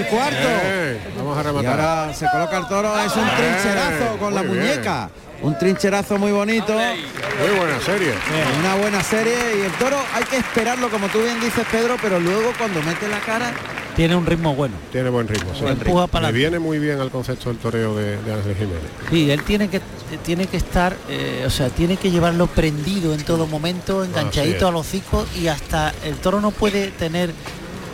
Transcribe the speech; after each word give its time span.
el 0.00 0.06
cuarto. 0.06 0.36
Eh, 0.42 0.98
vamos 1.16 1.36
a 1.36 1.40
Y 1.40 1.44
rematar. 1.44 1.80
ahora 1.80 2.14
se 2.14 2.26
coloca 2.30 2.58
el 2.58 2.66
toro, 2.68 2.98
es 3.00 3.14
un 3.16 3.24
Eh, 3.26 3.30
trincherazo 3.36 4.16
con 4.18 4.34
la 4.34 4.42
bien. 4.42 4.54
muñeca. 4.56 5.10
Un 5.42 5.58
trincherazo 5.58 6.18
muy 6.18 6.32
bonito. 6.32 6.72
Muy 6.74 7.58
buena 7.58 7.80
serie. 7.80 8.12
Una 8.60 8.74
buena 8.74 9.02
serie 9.02 9.34
y 9.58 9.62
el 9.64 9.72
toro 9.72 9.96
hay 10.14 10.24
que 10.24 10.36
esperarlo 10.36 10.90
como 10.90 11.08
tú 11.08 11.22
bien 11.22 11.40
dices 11.40 11.64
Pedro, 11.72 11.96
pero 12.02 12.20
luego 12.20 12.52
cuando 12.58 12.82
mete 12.82 13.08
la 13.08 13.20
cara 13.20 13.50
Tiene 13.96 14.14
un 14.16 14.24
ritmo 14.26 14.54
bueno. 14.54 14.74
Tiene 14.92 15.08
buen 15.08 15.26
ritmo. 15.26 15.50
sí. 15.58 15.64
Empuja 15.66 16.06
para 16.08 16.26
Le 16.30 16.36
viene 16.38 16.58
muy 16.58 16.78
bien 16.78 17.00
al 17.00 17.10
concepto 17.10 17.48
del 17.48 17.58
toreo 17.58 17.94
de, 17.96 18.18
de 18.22 18.32
Ángel 18.34 18.54
Jiménez. 18.54 18.82
Sí, 19.10 19.30
él 19.30 19.42
tiene 19.42 19.68
que 19.68 19.80
tiene 20.24 20.46
que 20.46 20.56
estar, 20.58 20.94
eh, 21.08 21.44
o 21.46 21.50
sea, 21.50 21.70
tiene 21.70 21.96
que 21.96 22.10
llevarlo 22.10 22.46
prendido 22.46 23.14
en 23.14 23.22
todo 23.24 23.46
momento, 23.46 24.04
enganchadito 24.04 24.68
a 24.68 24.70
los 24.72 24.82
hocicos 24.86 25.26
y 25.36 25.48
hasta 25.48 25.92
el 26.04 26.16
toro 26.16 26.40
no 26.40 26.50
puede 26.50 26.88
tener 26.90 27.30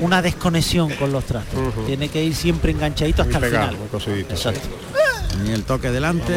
una 0.00 0.22
desconexión 0.22 0.90
con 0.96 1.12
los 1.12 1.24
trastos. 1.24 1.74
Tiene 1.86 2.08
que 2.08 2.22
ir 2.22 2.34
siempre 2.34 2.72
enganchadito 2.72 3.22
hasta 3.22 3.38
el 3.38 3.44
final. 3.44 3.76
Exacto. 4.30 4.68
y 5.46 5.50
el 5.52 5.64
toque 5.64 5.90
delante. 5.90 6.34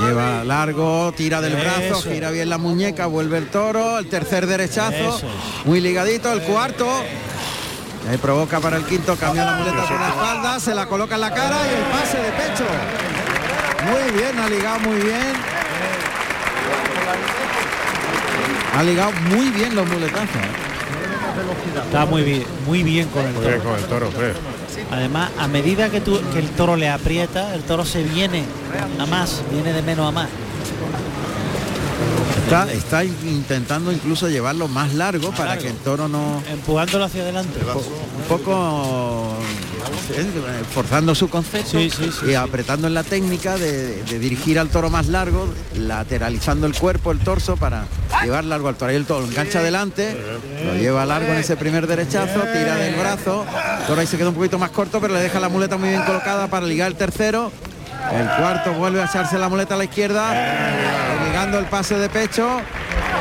Lleva 0.00 0.44
largo, 0.44 1.12
tira 1.14 1.40
del 1.42 1.54
brazo, 1.54 1.98
Eso. 1.98 2.10
gira 2.10 2.30
bien 2.30 2.48
la 2.48 2.56
muñeca, 2.58 3.06
vuelve 3.06 3.36
el 3.36 3.48
toro, 3.48 3.98
el 3.98 4.08
tercer 4.08 4.46
derechazo, 4.46 5.18
es. 5.18 5.24
muy 5.66 5.80
ligadito, 5.80 6.32
el 6.32 6.40
cuarto. 6.42 6.88
Ahí 8.10 8.16
provoca 8.16 8.60
para 8.60 8.78
el 8.78 8.84
quinto, 8.84 9.14
cambia 9.16 9.44
la 9.44 9.56
muleta 9.58 9.86
por 9.86 10.00
la 10.00 10.08
espalda, 10.08 10.60
se 10.60 10.74
la 10.74 10.86
coloca 10.86 11.14
en 11.16 11.20
la 11.20 11.34
cara 11.34 11.58
y 11.66 11.74
el 11.74 11.84
pase 11.84 12.16
de 12.16 12.30
pecho. 12.32 12.64
Muy 13.84 14.18
bien, 14.18 14.38
ha 14.38 14.48
ligado 14.48 14.80
muy 14.80 14.96
bien. 15.02 15.32
Ha 18.74 18.82
ligado 18.82 19.12
muy 19.28 19.50
bien 19.50 19.74
los 19.76 19.86
muletazos. 19.86 20.28
Está 21.84 22.06
muy 22.06 22.22
bien, 22.22 22.44
muy 22.66 22.82
bien 22.82 23.08
con 23.08 23.24
el 23.26 23.32
bien 23.32 23.44
toro. 23.58 23.62
con 23.62 23.78
el 23.78 23.84
toro, 23.84 24.08
hombre. 24.08 24.34
Además, 24.90 25.30
a 25.38 25.48
medida 25.48 25.90
que, 25.90 26.00
tú, 26.00 26.20
que 26.32 26.38
el 26.38 26.50
toro 26.50 26.76
le 26.76 26.88
aprieta, 26.88 27.54
el 27.54 27.62
toro 27.62 27.84
se 27.84 28.02
viene 28.02 28.44
a 28.98 29.06
más, 29.06 29.42
viene 29.50 29.72
de 29.72 29.82
menos 29.82 30.08
a 30.08 30.10
más. 30.10 30.28
Está, 32.44 32.70
está 32.72 33.04
intentando 33.04 33.92
incluso 33.92 34.28
llevarlo 34.28 34.68
más 34.68 34.92
largo 34.94 35.30
para 35.30 35.56
que 35.56 35.68
el 35.68 35.76
toro 35.76 36.08
no 36.08 36.42
Empujándolo 36.50 37.04
hacia 37.04 37.22
adelante. 37.22 37.58
un 37.60 38.24
poco 38.28 39.31
forzando 40.74 41.14
su 41.14 41.28
concepto 41.28 41.70
Sí, 41.78 41.90
sí, 41.90 42.10
sí, 42.12 42.24
y 42.24 42.28
sí. 42.28 42.34
apretando 42.34 42.86
en 42.86 42.94
la 42.94 43.02
técnica 43.04 43.56
de, 43.56 44.02
de 44.04 44.18
dirigir 44.18 44.58
al 44.58 44.68
toro 44.68 44.90
más 44.90 45.06
largo, 45.08 45.48
lateralizando 45.76 46.66
el 46.66 46.74
cuerpo, 46.74 47.12
el 47.12 47.18
torso 47.20 47.56
para 47.56 47.84
llevar 48.22 48.44
largo 48.44 48.68
al 48.68 48.76
toro. 48.76 48.90
Ahí 48.90 48.96
el 48.96 49.06
toro 49.06 49.20
lo 49.22 49.26
engancha 49.28 49.60
adelante, 49.60 50.16
lo 50.64 50.74
lleva 50.74 51.04
largo 51.06 51.32
en 51.32 51.38
ese 51.38 51.56
primer 51.56 51.86
derechazo, 51.86 52.40
tira 52.52 52.76
del 52.76 52.94
brazo, 52.94 53.44
el 53.80 53.86
toro 53.86 54.00
ahí 54.00 54.06
se 54.06 54.16
queda 54.16 54.28
un 54.30 54.34
poquito 54.34 54.58
más 54.58 54.70
corto, 54.70 55.00
pero 55.00 55.14
le 55.14 55.20
deja 55.20 55.40
la 55.40 55.48
muleta 55.48 55.76
muy 55.76 55.88
bien 55.90 56.02
colocada 56.02 56.48
para 56.48 56.66
ligar 56.66 56.88
el 56.88 56.96
tercero. 56.96 57.50
El 58.12 58.26
cuarto 58.26 58.72
vuelve 58.72 59.00
a 59.00 59.04
echarse 59.04 59.38
la 59.38 59.48
muleta 59.48 59.74
a 59.74 59.78
la 59.78 59.84
izquierda, 59.84 60.34
ligando 61.26 61.58
el 61.58 61.66
pase 61.66 61.94
de 61.96 62.08
pecho. 62.08 62.48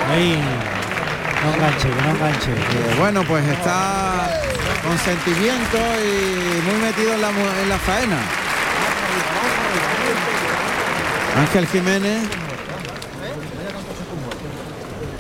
Ahí. 0.10 0.38
No 1.44 1.54
enganche, 1.56 1.88
no 1.88 2.16
enganche. 2.16 2.52
Eh, 2.52 2.96
bueno, 3.00 3.24
pues 3.28 3.48
está 3.48 4.30
con 4.84 4.98
sentimiento 4.98 5.78
y 5.78 6.62
muy 6.70 6.80
metido 6.82 7.14
en 7.14 7.22
la, 7.22 7.32
mu- 7.32 7.62
en 7.64 7.70
la 7.70 7.78
faena. 7.78 8.18
Ángel 11.38 11.68
Jiménez. 11.68 12.24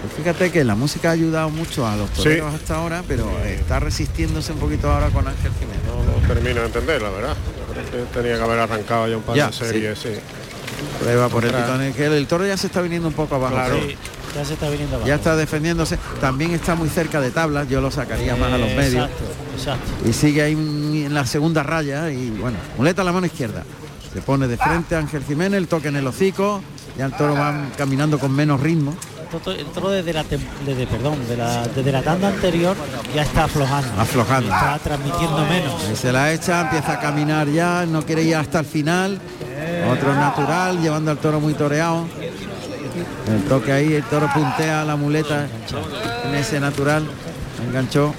Pues 0.01 0.13
fíjate 0.17 0.51
que 0.51 0.63
la 0.63 0.75
música 0.75 1.09
ha 1.09 1.11
ayudado 1.13 1.49
mucho 1.49 1.87
a 1.87 1.95
los 1.95 2.09
toreros 2.11 2.53
hasta 2.53 2.75
ahora, 2.75 3.03
pero 3.07 3.29
está 3.45 3.79
resistiéndose 3.79 4.51
un 4.51 4.59
poquito 4.59 4.91
ahora 4.91 5.09
con 5.09 5.27
Ángel 5.27 5.51
Jiménez. 5.59 5.81
No, 5.85 6.03
no 6.21 6.27
termino 6.27 6.59
de 6.61 6.65
entender, 6.67 7.01
la 7.01 7.09
verdad. 7.09 7.35
Yo 7.93 8.03
Tenía 8.19 8.35
que 8.37 8.43
haber 8.43 8.59
arrancado 8.59 9.07
ya 9.07 9.17
un 9.17 9.23
par 9.23 9.35
Ya, 9.35 9.47
de 9.47 9.53
series, 9.53 9.99
sí. 9.99 10.09
Prueba 10.99 11.29
por 11.29 11.45
el 11.45 11.51
pitón, 11.51 11.93
que 11.93 12.05
el 12.07 12.27
toro 12.27 12.45
ya 12.45 12.57
se 12.57 12.67
está 12.67 12.81
viniendo 12.81 13.07
un 13.07 13.13
poco 13.13 13.35
abajo. 13.35 13.53
Claro. 13.53 13.75
pero 13.75 13.87
Sí, 13.89 13.97
ya 14.35 14.45
se 14.45 14.53
está 14.53 14.69
viniendo 14.69 14.95
abajo. 14.95 15.07
Ya 15.07 15.15
está 15.15 15.35
defendiéndose. 15.35 15.97
También 16.19 16.51
está 16.51 16.75
muy 16.75 16.89
cerca 16.89 17.19
de 17.21 17.31
tablas, 17.31 17.67
yo 17.67 17.81
lo 17.81 17.91
sacaría 17.91 18.35
más 18.35 18.51
a 18.51 18.57
los 18.57 18.69
medios. 18.69 19.09
Exacto, 19.09 19.23
exacto. 19.55 20.09
y 20.09 20.13
sigue 20.13 20.41
ahí 20.41 20.53
en 20.53 21.13
la 21.13 21.25
segunda 21.25 21.63
raya 21.63 22.11
y 22.11 22.29
bueno, 22.29 22.57
muleta 22.77 23.01
a 23.01 23.05
la 23.05 23.11
mano 23.11 23.25
izquierda. 23.25 23.63
Se 24.13 24.21
pone 24.21 24.47
de 24.47 24.57
frente 24.57 24.95
Ángel 24.95 25.23
Jiménez, 25.23 25.57
el 25.57 25.67
toque 25.67 25.87
en 25.87 25.95
el 25.95 26.05
hocico, 26.05 26.61
ya 26.97 27.05
el 27.05 27.13
toro 27.13 27.33
va 27.33 27.69
caminando 27.77 28.19
con 28.19 28.33
menos 28.33 28.59
ritmo. 28.59 28.93
El 29.45 29.65
toro 29.67 29.89
desde 29.89 30.11
la, 30.11 30.25
desde, 30.65 30.87
perdón, 30.87 31.25
de 31.29 31.37
la, 31.37 31.65
desde 31.65 31.89
la 31.89 32.01
tanda 32.01 32.27
anterior 32.27 32.75
ya 33.15 33.21
está 33.21 33.45
aflojando. 33.45 34.01
Aflojando. 34.01 34.53
Está 34.53 34.77
transmitiendo 34.83 35.45
menos. 35.45 35.85
Ahí 35.85 35.95
se 35.95 36.11
la 36.11 36.33
echa, 36.33 36.61
empieza 36.61 36.93
a 36.93 36.99
caminar 36.99 37.47
ya, 37.47 37.85
no 37.85 38.05
quiere 38.05 38.23
ir 38.23 38.35
hasta 38.35 38.59
el 38.59 38.65
final. 38.65 39.21
Otro 39.89 40.13
natural, 40.13 40.81
llevando 40.81 41.11
al 41.11 41.17
toro 41.17 41.39
muy 41.39 41.53
toreado. 41.53 42.07
El 43.27 43.43
toque 43.47 43.71
ahí, 43.71 43.93
el 43.93 44.03
toro 44.03 44.29
puntea 44.33 44.83
la 44.85 44.95
muleta 44.95 45.47
en 46.25 46.35
ese 46.35 46.59
natural. 46.59 47.03
Enganchó. 47.67 48.13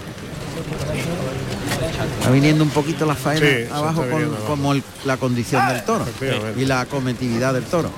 Está 2.19 2.31
viniendo 2.31 2.63
un 2.65 2.71
poquito 2.71 3.05
la 3.07 3.15
faena 3.15 3.47
Sí, 3.47 3.65
abajo 3.73 4.03
con, 4.03 4.23
abajo. 4.25 4.45
como 4.47 4.73
el- 4.73 4.83
la 5.05 5.17
condición 5.17 5.67
del 5.69 5.83
toro 5.85 6.05
y 6.57 6.65
la 6.65 6.85
cometividad 6.87 7.53
del 7.55 7.65
toro. 7.65 7.91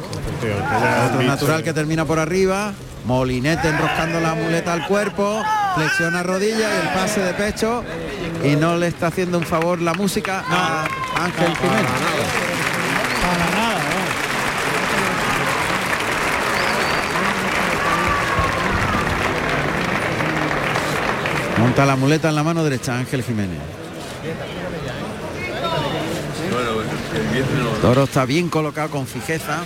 Otro 1.11 1.23
natural 1.23 1.63
que 1.63 1.73
termina 1.73 2.05
por 2.05 2.19
arriba. 2.19 2.73
Molinete 3.07 3.69
enroscando 3.69 4.19
la 4.21 4.35
muleta 4.35 4.73
al 4.73 4.87
cuerpo. 4.87 5.43
Flexiona 5.77 6.23
rodilla 6.23 6.69
y 6.71 6.87
el 6.87 6.95
pase 6.95 7.21
de 7.21 7.35
pecho. 7.35 7.85
Y 8.43 8.57
no 8.57 8.77
le 8.77 8.87
está 8.89 9.09
haciendo 9.09 9.37
un 9.39 9.45
favor 9.45 9.81
la 9.81 9.93
música 9.95 10.43
a 10.49 10.87
Ángel 11.23 11.55
Jiménez. 11.57 11.91
Monta 21.75 21.87
la 21.87 21.97
muleta 21.97 22.29
en 22.29 22.37
la 22.37 22.45
mano 22.45 22.63
derecha 22.63 22.97
Ángel 22.97 23.25
Jiménez. 23.25 23.59
Toro 27.83 28.05
está 28.05 28.25
bien 28.25 28.49
colocado 28.49 28.91
con 28.91 29.09
fijeza. 29.09 29.65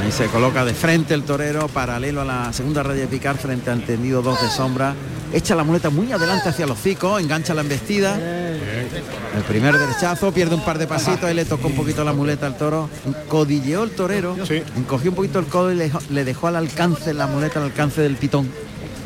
Ahí 0.00 0.10
se 0.10 0.26
coloca 0.26 0.64
de 0.64 0.74
frente 0.74 1.14
el 1.14 1.22
torero, 1.22 1.68
paralelo 1.68 2.22
a 2.22 2.24
la 2.24 2.52
segunda 2.52 2.82
raya 2.82 3.02
de 3.02 3.06
picar 3.06 3.36
frente 3.36 3.70
al 3.70 3.84
tendido 3.84 4.20
2 4.20 4.42
de 4.42 4.48
sombra. 4.50 4.96
Echa 5.32 5.54
la 5.54 5.62
muleta 5.62 5.90
muy 5.90 6.10
adelante 6.10 6.48
hacia 6.48 6.66
los 6.66 6.80
hocico, 6.80 7.20
engancha 7.20 7.54
la 7.54 7.60
embestida. 7.60 8.18
El 8.18 9.44
primer 9.46 9.78
derechazo, 9.78 10.32
pierde 10.32 10.56
un 10.56 10.64
par 10.64 10.78
de 10.78 10.88
pasitos, 10.88 11.22
ahí 11.22 11.34
le 11.34 11.44
tocó 11.44 11.68
un 11.68 11.76
poquito 11.76 12.02
la 12.02 12.14
muleta 12.14 12.46
al 12.46 12.58
toro. 12.58 12.90
Codilleó 13.28 13.84
el 13.84 13.92
torero, 13.92 14.36
encogió 14.76 15.12
un 15.12 15.16
poquito 15.16 15.38
el 15.38 15.46
codo 15.46 15.70
y 15.70 15.76
le 15.76 16.24
dejó 16.24 16.48
al 16.48 16.56
alcance 16.56 17.14
la 17.14 17.28
muleta 17.28 17.60
al 17.60 17.66
alcance 17.66 18.00
del 18.00 18.16
pitón. 18.16 18.50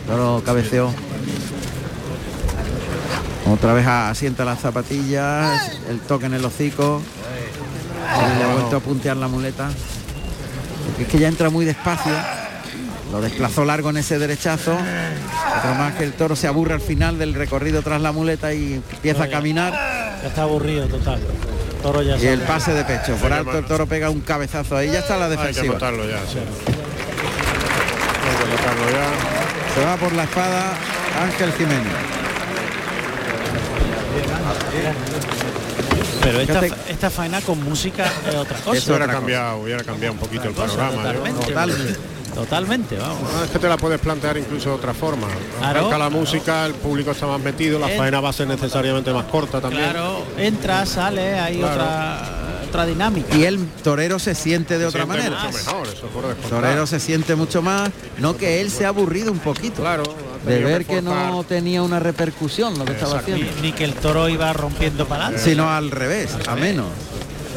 Toro 0.08 0.42
cabeceó. 0.44 0.92
Otra 3.50 3.72
vez 3.72 3.86
asienta 3.86 4.44
las 4.44 4.60
zapatillas, 4.60 5.72
el 5.88 6.00
toque 6.00 6.26
en 6.26 6.34
el 6.34 6.44
hocico. 6.44 7.00
Le 8.36 8.44
ha 8.44 8.52
vuelto 8.52 8.76
a 8.76 8.80
puntear 8.80 9.16
la 9.16 9.28
muleta. 9.28 9.68
Porque 10.86 11.02
es 11.04 11.08
que 11.08 11.18
ya 11.18 11.28
entra 11.28 11.50
muy 11.50 11.64
despacio. 11.64 12.12
Lo 13.12 13.20
desplazó 13.22 13.64
largo 13.64 13.90
en 13.90 13.98
ese 13.98 14.18
derechazo. 14.18 14.72
Otro 14.72 15.74
más 15.76 15.94
que 15.94 16.04
el 16.04 16.12
toro 16.12 16.36
se 16.36 16.46
aburre 16.46 16.74
al 16.74 16.80
final 16.80 17.18
del 17.18 17.32
recorrido 17.34 17.82
tras 17.82 18.00
la 18.02 18.12
muleta 18.12 18.52
y 18.52 18.74
empieza 18.92 19.24
a 19.24 19.28
caminar. 19.28 19.72
Ya 20.22 20.28
está 20.28 20.42
aburrido 20.42 20.86
total. 20.88 21.20
Toro 21.82 22.02
ya 22.02 22.16
Y 22.16 22.26
el 22.26 22.40
pase 22.40 22.72
de 22.72 22.84
pecho. 22.84 23.14
Por 23.16 23.32
alto 23.32 23.56
el 23.58 23.64
toro 23.64 23.86
pega 23.86 24.10
un 24.10 24.20
cabezazo 24.20 24.76
ahí. 24.76 24.90
Ya 24.90 24.98
está 25.00 25.16
la 25.16 25.26
Hay 25.26 25.30
que 25.32 25.36
defensiva. 25.38 25.74
matarlo 25.74 26.04
ya, 26.08 26.18
sí. 26.26 26.38
Hay 28.24 28.36
que 28.44 28.50
matarlo 28.56 28.90
ya. 28.90 29.37
Se 29.78 29.84
va 29.84 29.96
por 29.96 30.12
la 30.12 30.24
espada 30.24 30.72
Ángel 31.22 31.52
Jiménez. 31.52 31.92
Pero 36.20 36.40
esta, 36.40 36.66
esta 36.90 37.10
faena 37.10 37.40
con 37.42 37.62
música 37.62 38.04
es 38.28 38.34
otra 38.34 38.58
cosa. 38.58 38.76
Eso 38.76 38.90
hubiera 38.96 39.12
cambiado, 39.12 39.58
hubiera 39.58 39.84
cambiado 39.84 40.14
un 40.14 40.18
poquito 40.18 40.48
el 40.48 40.54
panorama. 40.54 41.10
¿eh? 41.10 41.14
totalmente. 41.14 41.46
Totalmente. 41.46 41.98
Totalmente, 42.34 42.96
vamos. 42.96 43.32
No, 43.32 43.44
es 43.44 43.50
que 43.50 43.58
te 43.60 43.68
la 43.68 43.76
puedes 43.76 44.00
plantear 44.00 44.36
incluso 44.36 44.70
de 44.70 44.74
otra 44.74 44.94
forma. 44.94 45.28
Claro. 45.60 45.96
La 45.96 46.10
música, 46.10 46.66
el 46.66 46.74
público 46.74 47.12
está 47.12 47.26
más 47.26 47.40
metido, 47.40 47.78
la 47.78 47.88
faena 47.88 48.20
va 48.20 48.30
a 48.30 48.32
ser 48.32 48.48
necesariamente 48.48 49.12
más 49.12 49.26
corta 49.26 49.60
también. 49.60 49.90
Claro, 49.90 50.24
entra, 50.36 50.84
sale, 50.86 51.38
hay 51.38 51.58
Claro. 51.58 51.72
otra 51.74 52.47
otra 52.68 52.86
dinámica. 52.86 53.36
Y 53.36 53.44
el 53.44 53.58
torero 53.82 54.18
se 54.18 54.34
siente 54.34 54.78
de 54.78 54.86
otra 54.86 55.04
Siente 55.04 55.18
manera. 55.28 55.44
mucho 55.44 55.56
mejor, 55.58 55.86
eso 55.88 56.06
por 56.08 56.24
El 56.24 56.30
descontar. 56.34 56.60
torero 56.60 56.86
se 56.86 57.00
siente 57.00 57.34
mucho 57.34 57.62
más. 57.62 57.90
No 58.18 58.36
que 58.36 58.60
él 58.60 58.70
se 58.70 58.84
ha 58.84 58.88
aburrido 58.88 59.32
un 59.32 59.38
poquito. 59.40 59.82
Claro, 59.82 60.04
de 60.46 60.58
ver 60.64 60.84
que 60.86 61.02
no 61.02 61.44
tenía 61.48 61.82
una 61.82 61.98
repercusión 61.98 62.78
lo 62.78 62.84
que 62.84 62.92
estaba 62.92 63.12
Exacto. 63.18 63.32
Haciendo. 63.32 63.62
ni 63.62 63.72
que 63.72 63.84
el 63.84 63.94
toro 63.94 64.28
iba 64.28 64.52
rompiendo 64.52 65.06
para 65.06 65.26
adelante. 65.26 65.50
Sino 65.50 65.70
al 65.70 65.90
revés, 65.90 66.30
a 66.46 66.54
menos. 66.54 66.86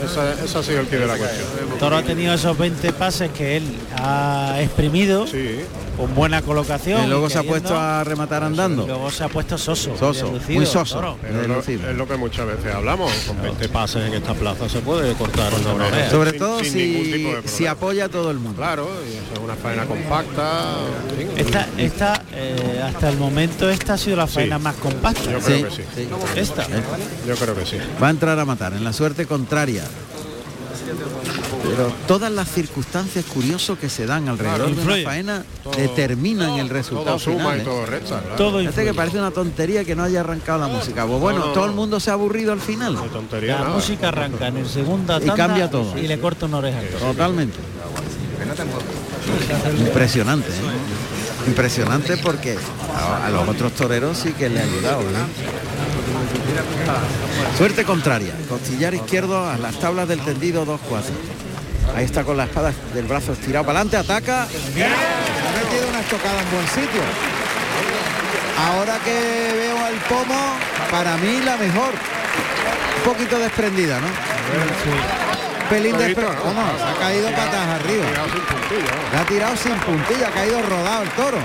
Esa- 0.04 0.34
ese 0.44 0.58
ha 0.58 0.64
sido 0.64 0.80
el 0.80 0.88
pie 0.88 0.98
de 1.00 1.06
la 1.06 1.16
cuestión. 1.16 1.46
El 1.74 1.78
toro 1.78 1.96
ha 1.98 2.02
tenido 2.02 2.34
esos 2.34 2.58
20 2.58 2.92
pases 2.92 3.30
que 3.32 3.58
él 3.58 3.64
ha 3.98 4.56
exprimido 4.60 5.28
Sí, 5.28 5.60
con 6.02 6.16
buena 6.16 6.42
colocación. 6.42 7.04
Y 7.06 7.08
luego 7.08 7.30
se 7.30 7.38
ha 7.38 7.44
puesto 7.44 7.78
a 7.80 8.04
rematar 8.04 8.44
andando. 8.44 8.88
Luego 8.88 9.12
se 9.12 9.24
ha 9.24 9.30
puesto 9.30 9.58
soso. 9.58 9.96
Soso, 9.98 10.34
muy 10.50 10.66
soso. 10.66 11.00
lo- 11.02 11.18
es 11.62 11.96
lo 11.96 12.08
que 12.08 12.18
muchas 12.18 12.48
veces 12.48 12.74
hablamos, 12.74 13.12
con 13.28 13.40
20 13.42 13.70
pases 13.70 14.08
en 14.08 14.16
esta 14.16 14.34
plaza 14.34 14.68
se 14.68 14.80
puede 14.80 15.14
cortar 15.14 15.54
una 15.54 15.86
oreja. 15.86 16.10
Sobre 16.10 16.34
todo 16.34 16.60
sin 16.64 16.72
si, 16.74 17.36
si 17.46 17.68
apoya 17.68 18.06
a 18.06 18.10
todo 18.10 18.32
el 18.32 18.38
mundo. 18.40 18.58
Claro, 18.58 18.90
y 19.08 19.16
eso 19.18 19.34
es 19.34 19.40
una 19.40 19.56
faena 19.56 19.86
compacta. 19.86 20.64
Esta, 21.38 21.68
esta 21.78 22.24
eh, 22.34 22.82
hasta 22.84 23.10
el 23.10 23.18
momento 23.18 23.70
esta 23.70 23.94
ha 23.94 23.98
sido 23.98 24.18
la 24.18 24.28
faena 24.28 24.58
más 24.58 24.76
compacta. 24.76 25.32
Yo 25.32 25.40
Sí, 25.40 25.46
creo 25.54 25.70
que 25.70 25.76
sí. 25.76 25.84
sí. 25.96 26.08
Esta. 26.36 26.66
Yo 27.28 27.36
creo 27.36 27.56
que 27.56 27.66
sí. 27.66 27.78
Va 28.02 28.08
a 28.08 28.12
entrar 28.12 28.40
a 28.40 28.46
matar 28.46 28.74
en 28.74 28.84
la 28.84 28.94
suerte 28.94 29.26
contraria. 29.28 29.84
Pero 31.64 31.94
todas 32.08 32.32
las 32.32 32.50
circunstancias 32.50 33.26
curiosas 33.26 33.78
que 33.78 33.90
se 33.90 34.06
dan 34.06 34.28
alrededor 34.28 34.66
de 34.68 34.72
Influye. 34.72 35.02
una 35.02 35.10
faena 35.10 35.44
Todo- 35.64 35.74
determinan 35.74 36.52
el 36.60 36.70
resultado 36.70 37.18
Todo 37.18 37.20
suma 37.20 37.38
final. 37.52 37.58
y 37.58 37.62
¿eh? 37.62 37.64
todo 37.64 37.86
resta. 37.86 38.20
claro. 38.22 38.36
Todo 38.36 38.62
influye. 38.62 38.88
que 38.88 38.94
parece 38.94 39.18
una 39.20 39.32
tontería 39.32 39.84
que 39.86 39.96
no 39.96 40.04
haya 40.04 40.20
arrancado 40.22 40.60
la 40.60 40.68
música. 40.68 41.06
Pues 41.06 41.20
bueno, 41.20 41.40
No, 41.40 41.46
no, 41.48 41.52
todo 41.54 41.66
el 41.66 41.72
mundo 41.74 42.00
se 42.00 42.10
ha 42.10 42.14
aburrido 42.14 42.52
al 42.54 42.60
final. 42.62 42.94
No 42.96 43.04
tontería 43.06 43.60
La 43.60 43.70
música 43.70 44.10
arranca 44.10 44.48
en 44.48 44.58
el 44.58 44.68
segunda 44.68 45.18
Y 45.18 45.20
tanda 45.26 45.36
cambia 45.36 45.70
todo. 45.70 45.98
y 45.98 46.08
le 46.08 46.20
corta 46.20 46.46
una 46.46 46.58
oreja. 46.58 46.80
Totalmente. 47.00 47.58
Impresionante, 49.80 50.50
¿eh? 50.50 51.48
Impresionante 51.48 52.18
porque 52.18 52.58
a, 52.96 53.26
a 53.28 53.30
los 53.30 53.48
otros 53.48 53.72
toreros 53.74 54.18
sí 54.18 54.34
que 54.34 54.50
le 54.50 54.60
ha 54.60 54.64
ayudado. 54.64 55.02
¿eh? 55.02 55.06
Suerte 57.58 57.84
contraria. 57.84 58.34
Costillar 58.50 58.94
izquierdo 58.94 59.48
a 59.48 59.58
las 59.58 59.80
tablas 59.80 60.08
del 60.08 60.20
tendido 60.22 60.66
2-4. 60.66 60.78
Ahí 61.96 62.06
está 62.06 62.24
con 62.24 62.38
la 62.38 62.46
espada 62.46 62.74
del 62.94 63.06
brazo 63.06 63.34
estirado 63.34 63.66
para 63.66 63.82
adelante, 63.82 63.98
ataca. 63.98 64.44
Ha 64.44 64.46
metido 64.46 65.90
una 65.90 66.00
estocada 66.00 66.42
en 66.42 66.52
buen 66.52 66.68
sitio. 66.68 67.02
Ahora 68.58 69.00
que 69.04 69.54
veo 69.58 69.86
al 69.86 69.96
pomo, 70.08 70.56
para 70.90 71.18
mí 71.18 71.42
la 71.44 71.58
mejor. 71.58 71.94
Un 72.98 73.12
poquito 73.12 73.40
desprendida, 73.40 74.00
¿no? 74.00 74.08
Pelín 75.70 75.98
desprendida. 75.98 76.54
¿no? 76.54 76.78
Se 76.78 76.84
ha 76.84 77.00
caído 77.00 77.30
patas 77.32 77.68
arriba. 77.82 78.06
Le 79.12 79.18
ha 79.18 79.26
tirado 79.26 79.56
sin 79.58 79.74
puntilla, 79.80 80.28
ha 80.28 80.32
caído 80.32 80.62
rodado 80.62 81.04
el 81.04 81.10
toro. 81.12 81.38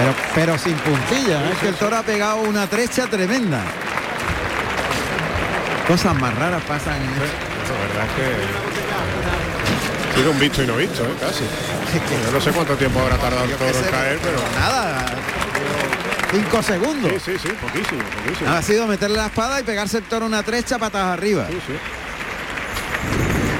Pero, 0.00 0.14
pero 0.34 0.58
sin 0.58 0.76
puntilla, 0.78 1.42
¿eh? 1.42 1.50
es 1.52 1.58
que 1.58 1.68
el 1.68 1.74
toro 1.74 1.98
ha 1.98 2.02
pegado 2.02 2.40
una 2.40 2.66
trecha 2.66 3.06
tremenda. 3.06 3.60
Cosas 5.86 6.14
más 6.14 6.34
raras 6.36 6.62
pasan 6.62 7.02
en 7.02 7.10
esto. 7.10 7.26
La 7.70 7.78
verdad 7.86 8.06
es 8.06 8.12
que 8.16 8.24
sido 10.20 10.30
un 10.30 10.38
visto 10.38 10.62
y 10.62 10.66
no 10.66 10.76
visto, 10.76 11.04
¿eh? 11.04 11.14
casi. 11.20 11.44
Yo 12.24 12.32
no 12.32 12.40
sé 12.40 12.50
cuánto 12.50 12.76
tiempo 12.76 12.98
habrá 13.00 13.18
tardado 13.18 13.44
el 13.44 13.54
toro 13.56 13.78
en 13.78 13.84
caer, 13.90 14.18
pero 14.22 14.38
Nada. 14.58 15.04
Cinco 16.30 16.62
segundos. 16.62 17.12
sí, 17.12 17.20
sí, 17.32 17.38
sí, 17.42 17.48
poquísimo, 17.60 18.02
poquísimo. 18.22 18.50
Ha 18.50 18.62
sido 18.62 18.86
meterle 18.86 19.18
la 19.18 19.26
espada 19.26 19.60
y 19.60 19.64
pegarse 19.64 19.98
el 19.98 20.04
toro 20.04 20.24
una 20.24 20.42
trecha 20.42 20.78
patas 20.78 21.04
arriba. 21.04 21.46
Sí, 21.50 21.58
sí. 21.66 21.74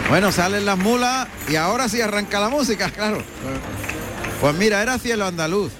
Bueno, 0.08 0.32
salen 0.32 0.64
las 0.64 0.78
mulas 0.78 1.28
y 1.48 1.56
ahora 1.56 1.86
sí 1.88 2.00
arranca 2.00 2.40
la 2.40 2.48
música, 2.48 2.88
claro. 2.90 3.22
Pues 4.40 4.54
mira, 4.54 4.80
era 4.80 4.98
cielo 4.98 5.26
andaluz. 5.26 5.70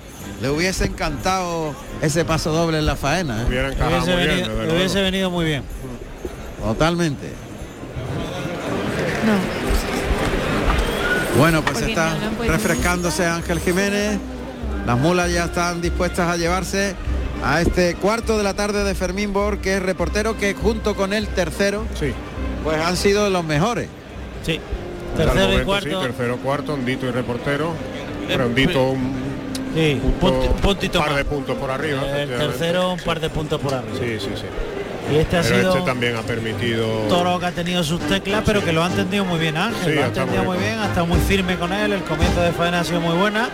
Le 0.40 0.50
hubiese 0.50 0.84
encantado 0.86 1.74
ese 2.00 2.24
paso 2.24 2.50
doble 2.52 2.78
en 2.78 2.86
la 2.86 2.96
faena. 2.96 3.42
¿eh? 3.42 3.44
Hubiera 3.48 3.68
encajado 3.68 3.96
Hubiese, 4.04 4.14
muy 4.16 4.26
bien, 4.26 4.48
venido, 4.58 4.74
hubiese 4.74 5.02
venido 5.02 5.30
muy 5.30 5.44
bien. 5.44 5.62
Totalmente. 6.62 7.28
No. 9.26 9.34
Bueno, 11.38 11.62
pues 11.62 11.74
Porque 11.74 11.90
está 11.92 12.14
no, 12.14 12.30
no 12.30 12.36
puede. 12.36 12.50
refrescándose 12.50 13.26
Ángel 13.26 13.60
Jiménez. 13.60 14.18
Las 14.86 14.98
mulas 14.98 15.32
ya 15.32 15.44
están 15.44 15.80
dispuestas 15.80 16.28
a 16.28 16.36
llevarse 16.36 16.94
a 17.44 17.60
este 17.60 17.94
cuarto 17.94 18.36
de 18.36 18.44
la 18.44 18.54
tarde 18.54 18.82
de 18.84 18.94
Fermín 18.94 19.32
Bor, 19.32 19.58
que 19.58 19.76
es 19.76 19.82
reportero, 19.82 20.36
que 20.36 20.54
junto 20.54 20.94
con 20.96 21.12
el 21.12 21.28
tercero, 21.28 21.86
Sí. 21.98 22.12
pues 22.64 22.78
han 22.80 22.96
sido 22.96 23.30
los 23.30 23.44
mejores. 23.44 23.88
Sí. 24.44 24.58
Tercero 25.16 25.60
y 25.60 25.64
cuarto. 25.64 25.88
Sí, 26.00 26.06
tercero, 26.06 26.36
cuarto, 26.38 26.74
Hondito 26.74 27.06
y 27.06 27.10
reportero. 27.10 27.74
Pero 28.26 28.46
Hondito 28.46 28.90
un 28.90 29.19
Sí, 29.75 30.00
punto- 30.20 30.52
puntito 30.56 30.99
par 30.99 31.08
más. 31.11 31.17
de 31.19 31.25
puntos 31.25 31.56
por 31.56 31.70
arriba. 31.70 32.02
El 32.20 32.28
tercero 32.28 32.93
un 32.93 33.00
par 33.00 33.20
de 33.20 33.31
puntos 33.31 33.61
por 33.61 33.75
arriba. 33.75 33.94
Sí, 33.99 34.19
sí, 34.19 34.31
sí. 34.34 34.44
Y 35.12 35.17
este 35.17 35.38
ha 35.38 35.43
Pero 35.43 35.56
sido 35.56 35.72
este 35.76 35.87
también 35.87 36.17
ha 36.17 36.22
permitido. 36.22 36.87
toro 37.08 37.38
que 37.40 37.46
ha 37.46 37.52
tenido 37.52 37.82
sus 37.82 38.00
teclas, 38.00 38.43
pero 38.46 38.64
que 38.64 38.72
lo 38.72 38.82
ha 38.82 38.87
entendido 38.87 39.25
muy 39.25 39.38
bien 39.40 39.56
Ángel. 39.56 39.84
Sí, 39.84 39.93
lo 39.94 40.02
ha 40.02 40.06
entendido 40.06 40.44
muy 40.44 40.58
bien. 40.58 40.78
ha 40.78 40.87
estado 40.87 41.06
muy 41.06 41.19
firme 41.20 41.56
con 41.56 41.72
él. 41.72 41.93
El 41.93 42.02
comienzo 42.02 42.40
de 42.40 42.52
faena 42.52 42.81
ha 42.81 42.84
sido 42.84 43.00
muy 43.00 43.17
buena. 43.17 43.49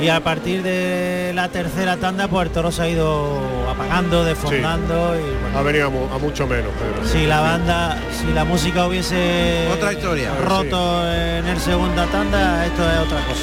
Y 0.00 0.08
a 0.08 0.20
partir 0.20 0.62
de 0.62 1.32
la 1.34 1.48
tercera 1.48 1.96
tanda, 1.96 2.28
pues 2.28 2.46
el 2.48 2.52
toro 2.52 2.70
se 2.70 2.82
ha 2.82 2.88
ido 2.88 3.40
apagando, 3.70 4.24
desfondando. 4.24 5.14
Y, 5.16 5.22
bueno, 5.22 5.58
Ha 5.58 5.62
venido 5.62 5.86
a, 5.86 5.90
mu- 5.90 6.12
a 6.12 6.18
mucho 6.18 6.46
menos, 6.46 6.70
Pedro. 6.72 7.08
si 7.08 7.24
la 7.26 7.40
banda, 7.40 7.96
si 8.20 8.30
la 8.32 8.44
música 8.44 8.86
hubiese 8.86 9.66
Otra 9.72 9.92
historia. 9.94 10.32
roto 10.44 11.10
en 11.10 11.46
el 11.46 11.58
segunda 11.60 12.04
tanda, 12.06 12.66
esto 12.66 12.82
es 12.90 12.98
otra 12.98 13.20
cosa. 13.24 13.42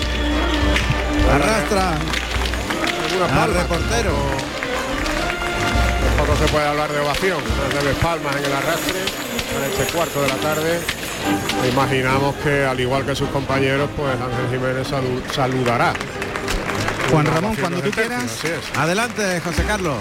Arrastra 1.31 1.97
al 3.41 3.53
reportero. 3.53 4.13
Tampoco 6.17 6.37
se 6.37 6.51
puede 6.51 6.67
hablar 6.67 6.91
de 6.91 6.99
ovación. 6.99 7.39
Leves 7.73 7.95
palmas 7.97 8.35
en 8.35 8.45
el 8.45 8.53
arrastre 8.53 8.99
en 9.57 9.63
este 9.71 9.93
cuarto 9.93 10.21
de 10.21 10.27
la 10.29 10.35
tarde. 10.35 10.79
Imaginamos 11.71 12.35
que 12.35 12.65
al 12.65 12.79
igual 12.79 13.05
que 13.05 13.15
sus 13.15 13.29
compañeros, 13.29 13.89
pues 13.95 14.11
Ángel 14.13 14.49
Jiménez 14.59 14.87
salu- 14.91 15.23
saludará. 15.33 15.93
Juan 17.11 17.25
Ramón, 17.25 17.55
cuando 17.55 17.81
tú 17.81 17.91
quieras. 17.91 18.39
Adelante, 18.77 19.39
José 19.41 19.63
Carlos. 19.63 19.97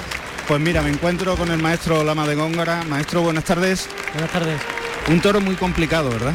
Pues 0.48 0.60
mira, 0.60 0.82
me 0.82 0.90
encuentro 0.90 1.36
con 1.36 1.50
el 1.50 1.58
maestro 1.62 2.02
Lama 2.02 2.26
de 2.26 2.34
Góngora. 2.34 2.82
Maestro, 2.88 3.22
buenas 3.22 3.44
tardes. 3.44 3.88
Buenas 4.12 4.30
tardes. 4.30 4.60
Un 5.08 5.20
toro 5.20 5.40
muy 5.40 5.54
complicado, 5.54 6.10
¿verdad? 6.10 6.32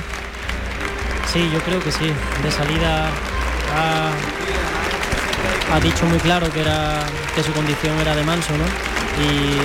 Sí, 1.31 1.49
yo 1.51 1.59
creo 1.61 1.81
que 1.83 1.91
sí. 1.91 2.11
De 2.43 2.51
salida 2.51 3.09
ha, 3.75 4.11
ha 5.73 5.79
dicho 5.79 6.05
muy 6.05 6.19
claro 6.19 6.51
que 6.51 6.61
era 6.61 7.05
que 7.35 7.43
su 7.43 7.51
condición 7.53 7.99
era 7.99 8.15
de 8.15 8.23
manso, 8.23 8.53
¿no? 8.57 8.65
Y 9.23 9.57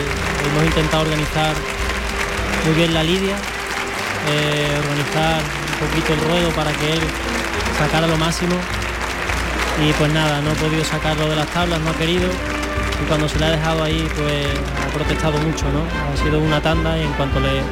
hemos 0.48 0.64
intentado 0.64 1.02
organizar 1.02 1.54
muy 2.64 2.74
bien 2.74 2.94
la 2.94 3.02
lidia, 3.02 3.36
eh, 4.28 4.80
organizar 4.84 5.40
un 5.40 5.88
poquito 5.88 6.12
el 6.14 6.20
ruedo 6.20 6.50
para 6.50 6.72
que 6.72 6.92
él 6.94 7.00
sacara 7.78 8.06
lo 8.06 8.16
máximo. 8.16 8.54
Y 9.82 9.92
pues 9.94 10.12
nada, 10.12 10.40
no 10.40 10.52
he 10.52 10.54
podido 10.54 10.84
sacarlo 10.84 11.28
de 11.28 11.36
las 11.36 11.48
tablas, 11.48 11.80
no 11.80 11.90
ha 11.90 11.94
querido. 11.94 12.28
Y 13.02 13.04
cuando 13.08 13.28
se 13.28 13.38
le 13.38 13.46
ha 13.46 13.50
dejado 13.50 13.82
ahí, 13.82 14.08
pues 14.16 14.46
ha 14.84 14.92
protestado 14.92 15.38
mucho, 15.38 15.64
¿no? 15.72 15.82
Ha 16.12 16.16
sido 16.16 16.38
una 16.40 16.60
tanda 16.60 16.98
y 16.98 17.02
en 17.02 17.12
cuanto 17.14 17.40
le, 17.40 17.62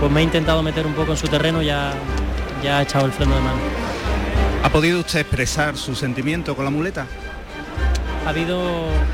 pues 0.00 0.10
me 0.10 0.20
he 0.20 0.24
intentado 0.24 0.62
meter 0.62 0.86
un 0.86 0.94
poco 0.94 1.12
en 1.12 1.18
su 1.18 1.28
terreno 1.28 1.62
ya 1.62 1.92
ya 2.62 2.78
ha 2.78 2.82
echado 2.82 3.06
el 3.06 3.12
freno 3.12 3.34
de 3.34 3.40
mano. 3.42 3.85
¿Ha 4.66 4.68
podido 4.68 4.98
usted 4.98 5.20
expresar 5.20 5.76
su 5.76 5.94
sentimiento 5.94 6.56
con 6.56 6.64
la 6.64 6.72
muleta? 6.72 7.06
Ha 8.26 8.30
habido 8.30 8.60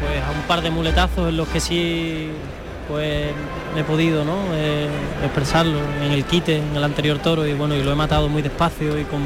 pues 0.01 0.23
un 0.35 0.43
par 0.49 0.63
de 0.63 0.71
muletazos 0.71 1.29
en 1.29 1.37
los 1.37 1.47
que 1.47 1.61
sí 1.61 2.31
pues 2.89 3.27
he 3.77 3.85
podido 3.85 4.25
¿no? 4.25 4.39
Eh, 4.55 4.89
expresarlo 5.23 5.79
en 6.03 6.13
el 6.13 6.25
quite, 6.25 6.57
en 6.57 6.75
el 6.75 6.83
anterior 6.83 7.19
toro 7.19 7.47
y 7.47 7.53
bueno 7.53 7.75
y 7.75 7.83
lo 7.83 7.93
he 7.93 7.95
matado 7.95 8.31
muy 8.31 8.41
despacio 8.41 8.99
y 8.99 9.05
con, 9.05 9.21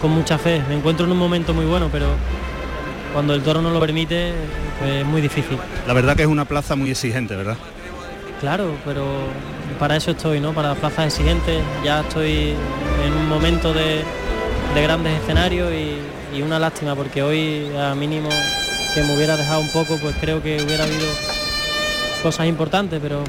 con 0.00 0.10
mucha 0.10 0.38
fe. 0.38 0.62
Me 0.70 0.74
encuentro 0.74 1.04
en 1.04 1.12
un 1.12 1.18
momento 1.18 1.52
muy 1.52 1.66
bueno 1.66 1.90
pero 1.92 2.06
cuando 3.12 3.34
el 3.34 3.42
toro 3.42 3.60
no 3.60 3.68
lo 3.68 3.78
permite 3.78 4.32
pues 4.78 4.90
es 4.90 5.04
muy 5.04 5.20
difícil. 5.20 5.58
La 5.86 5.92
verdad 5.92 6.16
que 6.16 6.22
es 6.22 6.28
una 6.28 6.46
plaza 6.46 6.76
muy 6.76 6.92
exigente, 6.92 7.36
¿verdad? 7.36 7.58
Claro, 8.40 8.74
pero 8.86 9.04
para 9.78 9.96
eso 9.96 10.12
estoy, 10.12 10.40
¿no? 10.40 10.54
Para 10.54 10.74
plazas 10.76 11.08
exigentes. 11.08 11.62
Ya 11.84 12.00
estoy 12.00 12.54
en 13.04 13.12
un 13.12 13.28
momento 13.28 13.74
de, 13.74 14.02
de 14.74 14.82
grandes 14.82 15.20
escenarios 15.20 15.72
y, 15.72 16.36
y 16.36 16.42
una 16.42 16.58
lástima 16.58 16.94
porque 16.94 17.22
hoy 17.22 17.70
a 17.76 17.94
mínimo 17.94 18.28
que 18.94 19.02
me 19.02 19.14
hubiera 19.14 19.36
dejado 19.36 19.60
un 19.60 19.70
poco, 19.70 19.98
pues 20.00 20.16
creo 20.20 20.42
que 20.42 20.62
hubiera 20.62 20.84
habido 20.84 21.08
cosas 22.22 22.46
importantes, 22.46 23.00
pero 23.02 23.22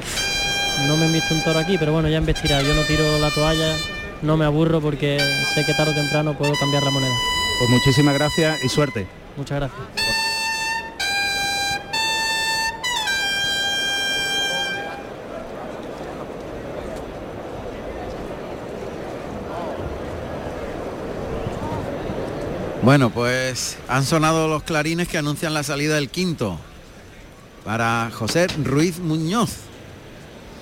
no 0.88 0.98
me 0.98 1.06
han 1.06 1.14
visto 1.14 1.34
un 1.34 1.44
toro 1.44 1.60
aquí, 1.60 1.78
pero 1.78 1.94
bueno, 1.94 2.10
ya 2.10 2.18
investirá. 2.18 2.62
Yo 2.62 2.74
no 2.74 2.82
tiro 2.84 3.04
la 3.20 3.30
toalla, 3.32 3.76
no 4.22 4.38
me 4.38 4.46
aburro 4.46 4.82
porque 4.82 5.18
sé 5.54 5.66
que 5.66 5.74
tarde 5.74 5.92
o 5.92 5.96
temprano 5.96 6.38
puedo 6.38 6.54
cambiar 6.60 6.84
la 6.84 6.92
moneda. 6.92 7.16
Pues 7.60 7.70
muchísimas 7.70 8.14
gracias 8.16 8.64
y 8.64 8.70
suerte. 8.70 9.08
Muchas 9.38 9.60
gracias. 9.60 10.29
Bueno, 22.90 23.12
pues 23.12 23.78
han 23.88 24.04
sonado 24.04 24.48
los 24.48 24.64
clarines 24.64 25.08
que 25.08 25.20
anuncian 25.20 25.54
la 25.54 25.62
salida 25.62 25.94
del 25.94 26.10
quinto 26.10 26.58
para 27.64 28.10
José 28.12 28.48
Ruiz 28.64 28.98
Muñoz. 28.98 29.52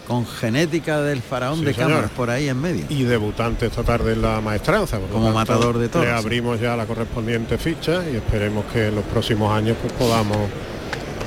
con 0.06 0.28
genética 0.28 1.00
del 1.00 1.22
faraón 1.22 1.60
Sí, 1.60 1.64
de 1.64 1.74
señor. 1.74 1.90
cámaras 1.90 2.12
por 2.12 2.30
ahí 2.30 2.50
en 2.50 2.60
medio. 2.60 2.86
y 2.90 3.04
debutante 3.04 3.68
esta 3.68 3.82
tarde 3.84 4.12
en 4.12 4.22
la 4.24 4.42
maestranza. 4.42 5.00
Como 5.10 5.32
matador 5.32 5.78
de 5.78 5.88
toros. 5.88 6.06
Le 6.06 6.12
abrimos 6.14 6.60
ya 6.60 6.76
la 6.76 6.86
correspondiente 6.86 7.58
ficha 7.58 8.04
y 8.12 8.18
esperemos 8.18 8.66
que 8.74 8.88
en 8.88 8.96
los 8.96 9.06
próximos 9.06 9.50
años 9.54 9.78
pues, 9.82 9.94
podamos 9.94 10.50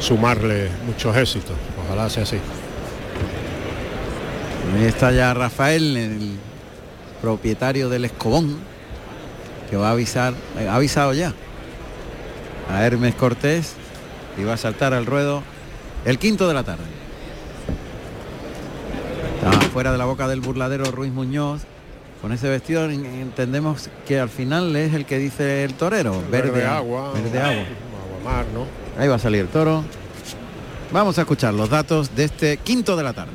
sumarle 0.00 0.68
muchos 0.86 1.16
éxitos. 1.16 1.56
Ojalá 1.82 2.10
sea 2.10 2.24
así. 2.24 2.36
Ahí 4.76 4.84
está 4.84 5.12
ya 5.12 5.32
Rafael, 5.32 5.96
el 5.96 6.32
propietario 7.22 7.88
del 7.88 8.04
Escobón, 8.04 8.58
que 9.70 9.76
va 9.76 9.88
a 9.88 9.92
avisar, 9.92 10.34
eh, 10.58 10.68
ha 10.68 10.74
avisado 10.76 11.12
ya 11.14 11.32
a 12.70 12.84
Hermes 12.84 13.14
Cortés 13.14 13.72
y 14.36 14.44
va 14.44 14.54
a 14.54 14.56
saltar 14.56 14.92
al 14.94 15.06
ruedo 15.06 15.42
el 16.04 16.18
quinto 16.18 16.48
de 16.48 16.54
la 16.54 16.62
tarde. 16.64 16.84
Está 19.36 19.50
fuera 19.70 19.92
de 19.92 19.98
la 19.98 20.04
boca 20.04 20.28
del 20.28 20.40
burladero 20.40 20.84
Ruiz 20.90 21.12
Muñoz. 21.12 21.62
Con 22.20 22.32
ese 22.32 22.48
vestido 22.50 22.84
en- 22.84 23.06
entendemos 23.06 23.88
que 24.06 24.20
al 24.20 24.28
final 24.28 24.76
es 24.76 24.92
el 24.92 25.06
que 25.06 25.16
dice 25.18 25.64
el 25.64 25.72
torero, 25.74 26.22
verde, 26.30 26.66
agua. 26.66 27.12
Verde 27.14 27.38
agua. 27.40 27.62
Agua 27.62 28.32
mar, 28.32 28.44
¿no? 28.52 28.66
Ahí 29.00 29.08
va 29.08 29.14
a 29.14 29.18
salir 29.18 29.40
el 29.40 29.48
toro. 29.48 29.82
Vamos 30.92 31.16
a 31.16 31.22
escuchar 31.22 31.54
los 31.54 31.70
datos 31.70 32.14
de 32.14 32.24
este 32.24 32.58
quinto 32.58 32.96
de 32.96 33.02
la 33.04 33.14
tarde. 33.14 33.32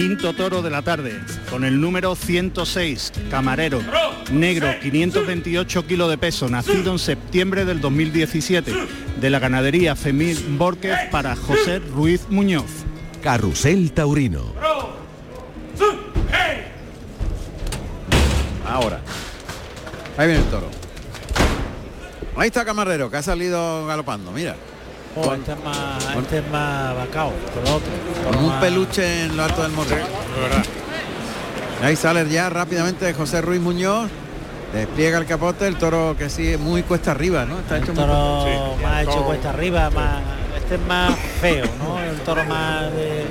Quinto 0.00 0.32
toro 0.32 0.62
de 0.62 0.70
la 0.70 0.80
tarde, 0.80 1.20
con 1.50 1.62
el 1.62 1.78
número 1.78 2.14
106, 2.14 3.12
camarero, 3.30 3.82
negro, 4.32 4.66
528 4.80 5.86
kilos 5.86 6.08
de 6.08 6.16
peso, 6.16 6.48
nacido 6.48 6.92
en 6.92 6.98
septiembre 6.98 7.66
del 7.66 7.82
2017, 7.82 8.72
de 9.20 9.30
la 9.30 9.38
ganadería 9.38 9.94
Femil 9.94 10.38
Borges 10.56 10.96
para 11.10 11.36
José 11.36 11.80
Ruiz 11.80 12.22
Muñoz. 12.30 12.70
Carrusel 13.22 13.92
Taurino. 13.92 14.54
Ahora. 18.66 19.02
Ahí 20.16 20.28
viene 20.28 20.42
el 20.42 20.48
toro. 20.48 20.70
Ahí 22.36 22.46
está 22.46 22.64
Camarero, 22.64 23.10
que 23.10 23.18
ha 23.18 23.22
salido 23.22 23.84
galopando, 23.84 24.32
mira. 24.32 24.56
Oh, 25.16 25.22
Con- 25.22 25.40
este 25.40 25.52
es 25.52 25.64
más, 25.64 26.04
con- 26.04 26.22
este 26.22 26.38
es 26.38 26.48
más 26.50 26.94
que 27.10 27.18
lo 27.18 27.76
otro. 27.76 27.90
Con 28.30 28.38
un 28.44 28.48
Más- 28.48 28.60
peluche 28.62 29.24
en 29.24 29.36
lo 29.36 29.42
alto 29.44 29.62
del 29.62 29.72
morro. 29.72 29.90
De 29.90 29.96
verdad. 29.96 30.64
Ahí 31.82 31.96
sale 31.96 32.28
ya 32.28 32.48
rápidamente 32.50 33.12
José 33.14 33.40
Ruiz 33.40 33.60
Muñoz. 33.60 34.08
Despliega 34.72 35.18
el 35.18 35.26
capote, 35.26 35.66
el 35.66 35.76
toro 35.76 36.14
que 36.16 36.30
sigue 36.30 36.56
muy 36.56 36.84
cuesta 36.84 37.10
arriba, 37.10 37.44
¿no? 37.44 37.58
Está 37.58 37.76
El 37.78 37.82
hecho 37.82 37.92
muy- 37.92 38.04
toro 38.04 38.44
Sí, 38.44 38.82
más 38.84 39.02
hecho 39.02 39.12
con- 39.14 39.24
cuesta 39.24 39.50
arriba, 39.50 39.90
más 39.90 40.22
este 40.56 40.74
es 40.76 40.80
más 40.86 41.12
feo, 41.40 41.64
¿no? 41.82 41.98
El 42.00 42.16
toro 42.20 42.44
más 42.44 42.82
de 42.92 43.24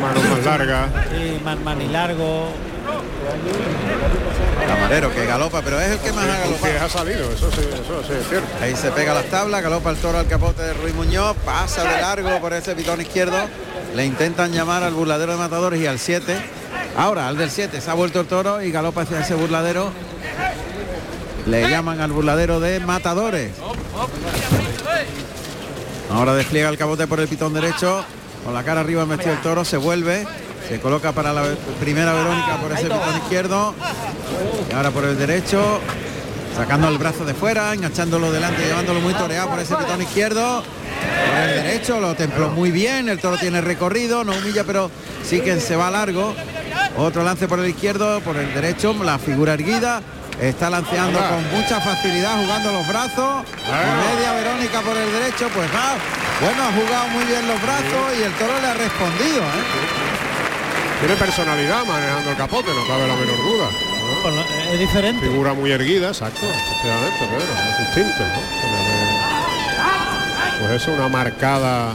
Manos 0.00 0.22
más 0.30 0.44
largas. 0.44 0.88
sí, 1.10 1.40
más 1.44 1.58
manilargo. 1.60 2.48
Camarero 4.68 5.14
que 5.14 5.24
galopa, 5.24 5.62
pero 5.62 5.80
es 5.80 5.92
el 5.92 5.98
que 5.98 6.12
más 6.12 6.26
ha 6.26 6.40
galopado. 6.40 6.84
ha 6.84 6.88
salido, 6.90 7.32
eso 7.32 7.50
sí, 7.50 7.62
eso 7.72 8.02
sí 8.06 8.12
es 8.20 8.28
cierto. 8.28 8.48
Ahí 8.60 8.76
se 8.76 8.90
pega 8.90 9.14
las 9.14 9.24
tablas, 9.30 9.62
galopa 9.62 9.88
el 9.88 9.96
toro 9.96 10.18
al 10.18 10.26
capote 10.26 10.60
de 10.62 10.74
Ruiz 10.74 10.94
Muñoz, 10.94 11.34
pasa 11.42 11.84
de 11.84 12.02
largo 12.02 12.38
por 12.38 12.52
ese 12.52 12.74
pitón 12.74 13.00
izquierdo. 13.00 13.38
Le 13.94 14.04
intentan 14.04 14.52
llamar 14.52 14.82
al 14.82 14.92
burladero 14.92 15.32
de 15.32 15.38
matadores 15.38 15.80
y 15.80 15.86
al 15.86 15.98
7. 15.98 16.36
Ahora 16.98 17.28
al 17.28 17.38
del 17.38 17.50
7 17.50 17.80
se 17.80 17.90
ha 17.90 17.94
vuelto 17.94 18.20
el 18.20 18.26
toro 18.26 18.60
y 18.60 18.70
galopa 18.70 19.02
hacia 19.02 19.20
ese 19.20 19.34
burladero. 19.34 19.90
Le 21.46 21.70
llaman 21.70 22.02
al 22.02 22.12
burladero 22.12 22.60
de 22.60 22.78
matadores. 22.80 23.52
Ahora 26.12 26.34
despliega 26.34 26.68
el 26.68 26.76
capote 26.76 27.06
por 27.06 27.20
el 27.20 27.28
pitón 27.28 27.54
derecho. 27.54 28.04
Con 28.44 28.52
la 28.52 28.62
cara 28.64 28.80
arriba 28.80 29.06
metido 29.06 29.32
el 29.32 29.40
toro, 29.40 29.64
se 29.64 29.78
vuelve. 29.78 30.26
Se 30.68 30.78
coloca 30.80 31.12
para 31.12 31.32
la 31.32 31.42
primera 31.80 32.12
Verónica 32.12 32.56
por 32.60 32.72
ese 32.72 32.84
pitón 32.84 33.16
izquierdo. 33.16 33.74
Y 34.70 34.74
ahora 34.74 34.90
por 34.90 35.04
el 35.04 35.18
derecho. 35.18 35.80
Sacando 36.54 36.88
el 36.88 36.98
brazo 36.98 37.24
de 37.24 37.34
fuera, 37.34 37.72
enganchándolo 37.72 38.32
delante, 38.32 38.64
llevándolo 38.64 39.00
muy 39.00 39.14
toreado 39.14 39.48
por 39.48 39.60
ese 39.60 39.76
pitón 39.76 40.02
izquierdo. 40.02 40.62
Por 40.62 41.38
el 41.38 41.62
derecho 41.62 42.00
lo 42.00 42.14
templó 42.14 42.48
muy 42.50 42.72
bien, 42.72 43.08
el 43.08 43.20
toro 43.20 43.38
tiene 43.38 43.60
recorrido, 43.60 44.24
no 44.24 44.32
humilla, 44.32 44.64
pero 44.64 44.90
sí 45.24 45.40
que 45.40 45.60
se 45.60 45.76
va 45.76 45.90
largo. 45.90 46.34
Otro 46.96 47.22
lance 47.22 47.46
por 47.46 47.60
el 47.60 47.68
izquierdo, 47.68 48.20
por 48.20 48.36
el 48.36 48.52
derecho, 48.52 48.92
la 49.04 49.18
figura 49.18 49.54
erguida. 49.54 50.02
Está 50.40 50.68
lanceando 50.68 51.18
con 51.18 51.50
mucha 51.50 51.80
facilidad, 51.80 52.42
jugando 52.42 52.72
los 52.72 52.88
brazos. 52.88 53.44
Media 54.16 54.32
Verónica 54.32 54.80
por 54.80 54.96
el 54.96 55.12
derecho, 55.12 55.48
pues 55.54 55.68
va. 55.74 55.94
Bueno, 56.40 56.62
ha 56.62 56.72
jugado 56.72 57.08
muy 57.08 57.24
bien 57.24 57.46
los 57.46 57.62
brazos 57.62 58.18
y 58.18 58.22
el 58.22 58.32
toro 58.32 58.60
le 58.60 58.66
ha 58.66 58.74
respondido. 58.74 59.42
¿eh? 59.42 60.07
Tiene 61.00 61.14
personalidad 61.16 61.84
manejando 61.86 62.30
el 62.30 62.36
capote, 62.36 62.70
no 62.74 62.86
cabe 62.86 63.06
la 63.06 63.14
menor 63.14 63.36
duda. 63.36 63.68
lo- 64.24 64.72
Es 64.72 64.78
diferente. 64.80 65.26
Figura 65.26 65.54
muy 65.54 65.70
erguida, 65.70 66.08
exacto, 66.08 66.40
efectivamente, 66.44 67.16
pero 67.20 67.42
es 67.42 67.78
distinto, 67.94 68.24
Pues 70.60 70.82
eso, 70.82 70.92
una 70.92 71.08
marcada 71.08 71.92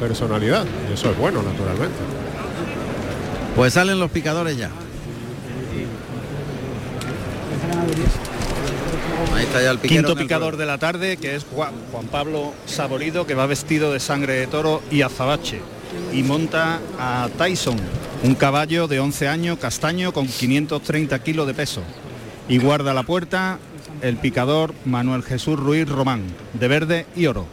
personalidad, 0.00 0.64
y 0.88 0.94
eso 0.94 1.10
es 1.10 1.18
bueno, 1.18 1.42
naturalmente. 1.42 1.96
Pues 3.54 3.74
salen 3.74 4.00
los 4.00 4.10
picadores 4.10 4.56
ya. 4.56 4.70
Ahí 9.36 9.44
está 9.44 9.62
ya 9.62 9.70
el 9.70 9.78
Quinto 9.78 10.16
picador 10.16 10.56
de 10.56 10.66
la 10.66 10.78
tarde, 10.78 11.16
que 11.18 11.36
es 11.36 11.44
Juan, 11.44 11.72
Juan 11.92 12.06
Pablo 12.06 12.54
Saborido, 12.66 13.26
que 13.26 13.34
va 13.34 13.46
vestido 13.46 13.92
de 13.92 14.00
sangre 14.00 14.34
de 14.34 14.46
toro 14.46 14.82
y 14.90 15.02
azabache. 15.02 15.60
Y 16.12 16.22
monta 16.22 16.78
a 16.98 17.28
Tyson, 17.38 17.76
un 18.22 18.34
caballo 18.34 18.86
de 18.86 19.00
11 19.00 19.28
años, 19.28 19.58
castaño, 19.58 20.12
con 20.12 20.26
530 20.26 21.18
kilos 21.22 21.46
de 21.46 21.54
peso. 21.54 21.82
Y 22.48 22.58
guarda 22.58 22.92
la 22.92 23.02
puerta 23.02 23.58
el 24.02 24.16
picador 24.16 24.74
Manuel 24.84 25.22
Jesús 25.22 25.58
Ruiz 25.58 25.88
Román, 25.88 26.22
de 26.54 26.68
verde 26.68 27.06
y 27.16 27.26
oro. 27.26 27.46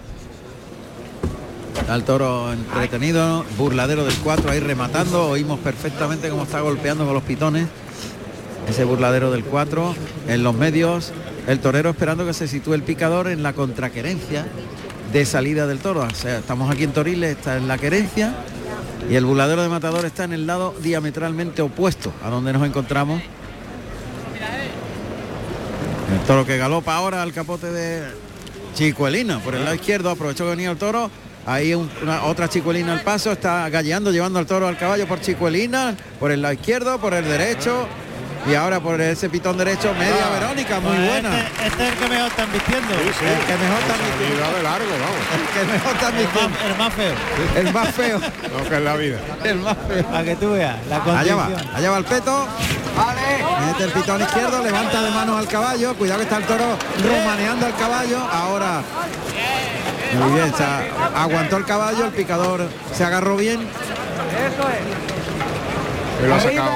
El 1.93 2.03
toro 2.03 2.51
entretenido, 2.51 3.45
burladero 3.57 4.03
del 4.03 4.15
4 4.15 4.51
ahí 4.51 4.59
rematando, 4.59 5.29
oímos 5.29 5.59
perfectamente 5.59 6.29
cómo 6.29 6.43
está 6.43 6.59
golpeando 6.59 7.05
con 7.05 7.13
los 7.13 7.23
pitones. 7.23 7.67
Ese 8.67 8.83
burladero 8.83 9.31
del 9.31 9.45
4 9.45 9.95
en 10.27 10.43
los 10.43 10.53
medios, 10.53 11.13
el 11.47 11.59
torero 11.59 11.91
esperando 11.91 12.25
que 12.25 12.33
se 12.33 12.47
sitúe 12.47 12.73
el 12.73 12.83
picador 12.83 13.29
en 13.29 13.41
la 13.41 13.53
contraquerencia 13.53 14.45
de 15.13 15.25
salida 15.25 15.65
del 15.67 15.79
toro. 15.79 16.01
O 16.01 16.15
sea, 16.15 16.39
estamos 16.39 16.69
aquí 16.69 16.83
en 16.83 16.91
Toriles, 16.91 17.37
está 17.37 17.55
en 17.55 17.69
la 17.69 17.77
querencia 17.77 18.33
y 19.09 19.15
el 19.15 19.25
burladero 19.25 19.61
de 19.63 19.69
matador 19.69 20.05
está 20.05 20.23
en 20.25 20.33
el 20.33 20.47
lado 20.47 20.73
diametralmente 20.81 21.61
opuesto 21.61 22.11
a 22.23 22.29
donde 22.29 22.51
nos 22.53 22.65
encontramos. 22.65 23.21
El 26.13 26.19
toro 26.25 26.45
que 26.45 26.57
galopa 26.57 26.95
ahora 26.95 27.21
al 27.21 27.33
capote 27.33 27.71
de 27.71 28.03
Chicuelina 28.73 29.39
por 29.39 29.55
el 29.55 29.63
lado 29.63 29.75
izquierdo, 29.75 30.09
aprovechó 30.09 30.43
que 30.45 30.51
venía 30.51 30.71
el 30.71 30.77
toro. 30.77 31.09
Ahí 31.45 31.73
un- 31.73 31.89
una, 32.03 32.23
otra 32.25 32.49
chicuelina 32.49 32.91
al 32.93 33.01
paso, 33.01 33.31
está 33.31 33.69
galleando, 33.69 34.11
llevando 34.11 34.37
al 34.39 34.45
toro 34.45 34.67
al 34.67 34.77
caballo 34.77 35.07
por 35.07 35.21
chicuelina, 35.21 35.95
por 36.19 36.31
el 36.31 36.41
lado 36.41 36.53
izquierdo, 36.53 36.99
por 36.99 37.13
el 37.13 37.23
derecho. 37.23 37.87
Y 38.49 38.55
ahora 38.55 38.79
por 38.79 38.99
ese 39.01 39.29
pitón 39.29 39.57
derecho, 39.57 39.93
media 39.93 40.29
Verónica, 40.31 40.79
muy 40.79 40.95
Pues 40.95 41.09
buena. 41.09 41.37
Este, 41.39 41.67
este 41.67 41.83
es 41.83 41.91
el 41.91 41.97
que 41.99 42.07
mejor 42.07 42.27
están 42.27 42.51
vistiendo. 42.53 42.93
Sí, 42.93 43.11
sí, 43.19 43.25
El 43.25 43.45
que 43.45 43.57
mejor 43.57 43.79
está 43.81 43.95
salida 43.97 44.57
de 44.57 44.63
largo, 44.63 44.91
vamos, 44.91 45.21
El 45.35 45.67
que 45.67 45.73
mejor 45.73 45.93
está 45.95 46.07
El 46.09 46.15
vistiendo. 46.15 46.49
más, 46.49 46.65
el 46.65 46.77
más 46.77 46.93
feo. 46.93 47.13
El 47.57 47.73
más 47.73 47.87
feo. 47.89 48.19
lo 48.57 48.69
que 48.69 48.75
es 48.77 48.81
la 48.81 48.95
vida. 48.95 49.17
El 49.43 49.59
más 49.59 49.77
feo. 49.87 50.03
Para 50.05 50.23
que 50.23 50.35
tú 50.37 50.51
veas 50.53 50.75
la 50.87 51.19
Allá 51.19 51.35
va, 51.35 51.49
allá 51.75 51.91
va 51.91 51.97
el 51.97 52.05
peto. 52.05 52.47
Mete 53.67 53.83
el 53.83 53.91
pitón 53.91 54.21
izquierdo, 54.21 54.63
levanta 54.63 55.01
de 55.01 55.11
manos 55.11 55.37
al 55.37 55.47
caballo. 55.47 55.93
Cuidado 55.95 56.19
que 56.19 56.23
está 56.23 56.37
el 56.37 56.43
toro 56.45 56.77
romaneando 57.03 57.65
al 57.65 57.75
caballo. 57.75 58.19
Ahora. 58.31 58.81
Muy 60.19 60.31
bien, 60.39 60.53
se 60.55 60.63
aguantó 60.63 61.57
el 61.57 61.65
caballo, 61.65 62.05
el 62.05 62.11
picador 62.11 62.69
se 62.95 63.03
agarró 63.03 63.35
bien. 63.35 63.59
Él 66.21 66.29
lo 66.29 66.35
ha 66.35 66.39
sacado 66.39 66.71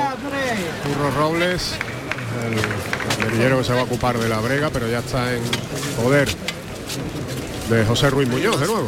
Curro 0.83 1.11
Robles, 1.17 1.73
el 3.19 3.23
guerrillero 3.23 3.59
que 3.59 3.63
se 3.63 3.73
va 3.73 3.81
a 3.81 3.83
ocupar 3.83 4.17
de 4.17 4.27
la 4.29 4.39
brega, 4.39 4.69
pero 4.69 4.87
ya 4.89 4.99
está 4.99 5.33
en 5.33 5.41
poder 6.01 6.29
de 7.69 7.85
José 7.85 8.09
Ruiz 8.09 8.27
Muñoz 8.29 8.59
de 8.59 8.67
nuevo. 8.67 8.87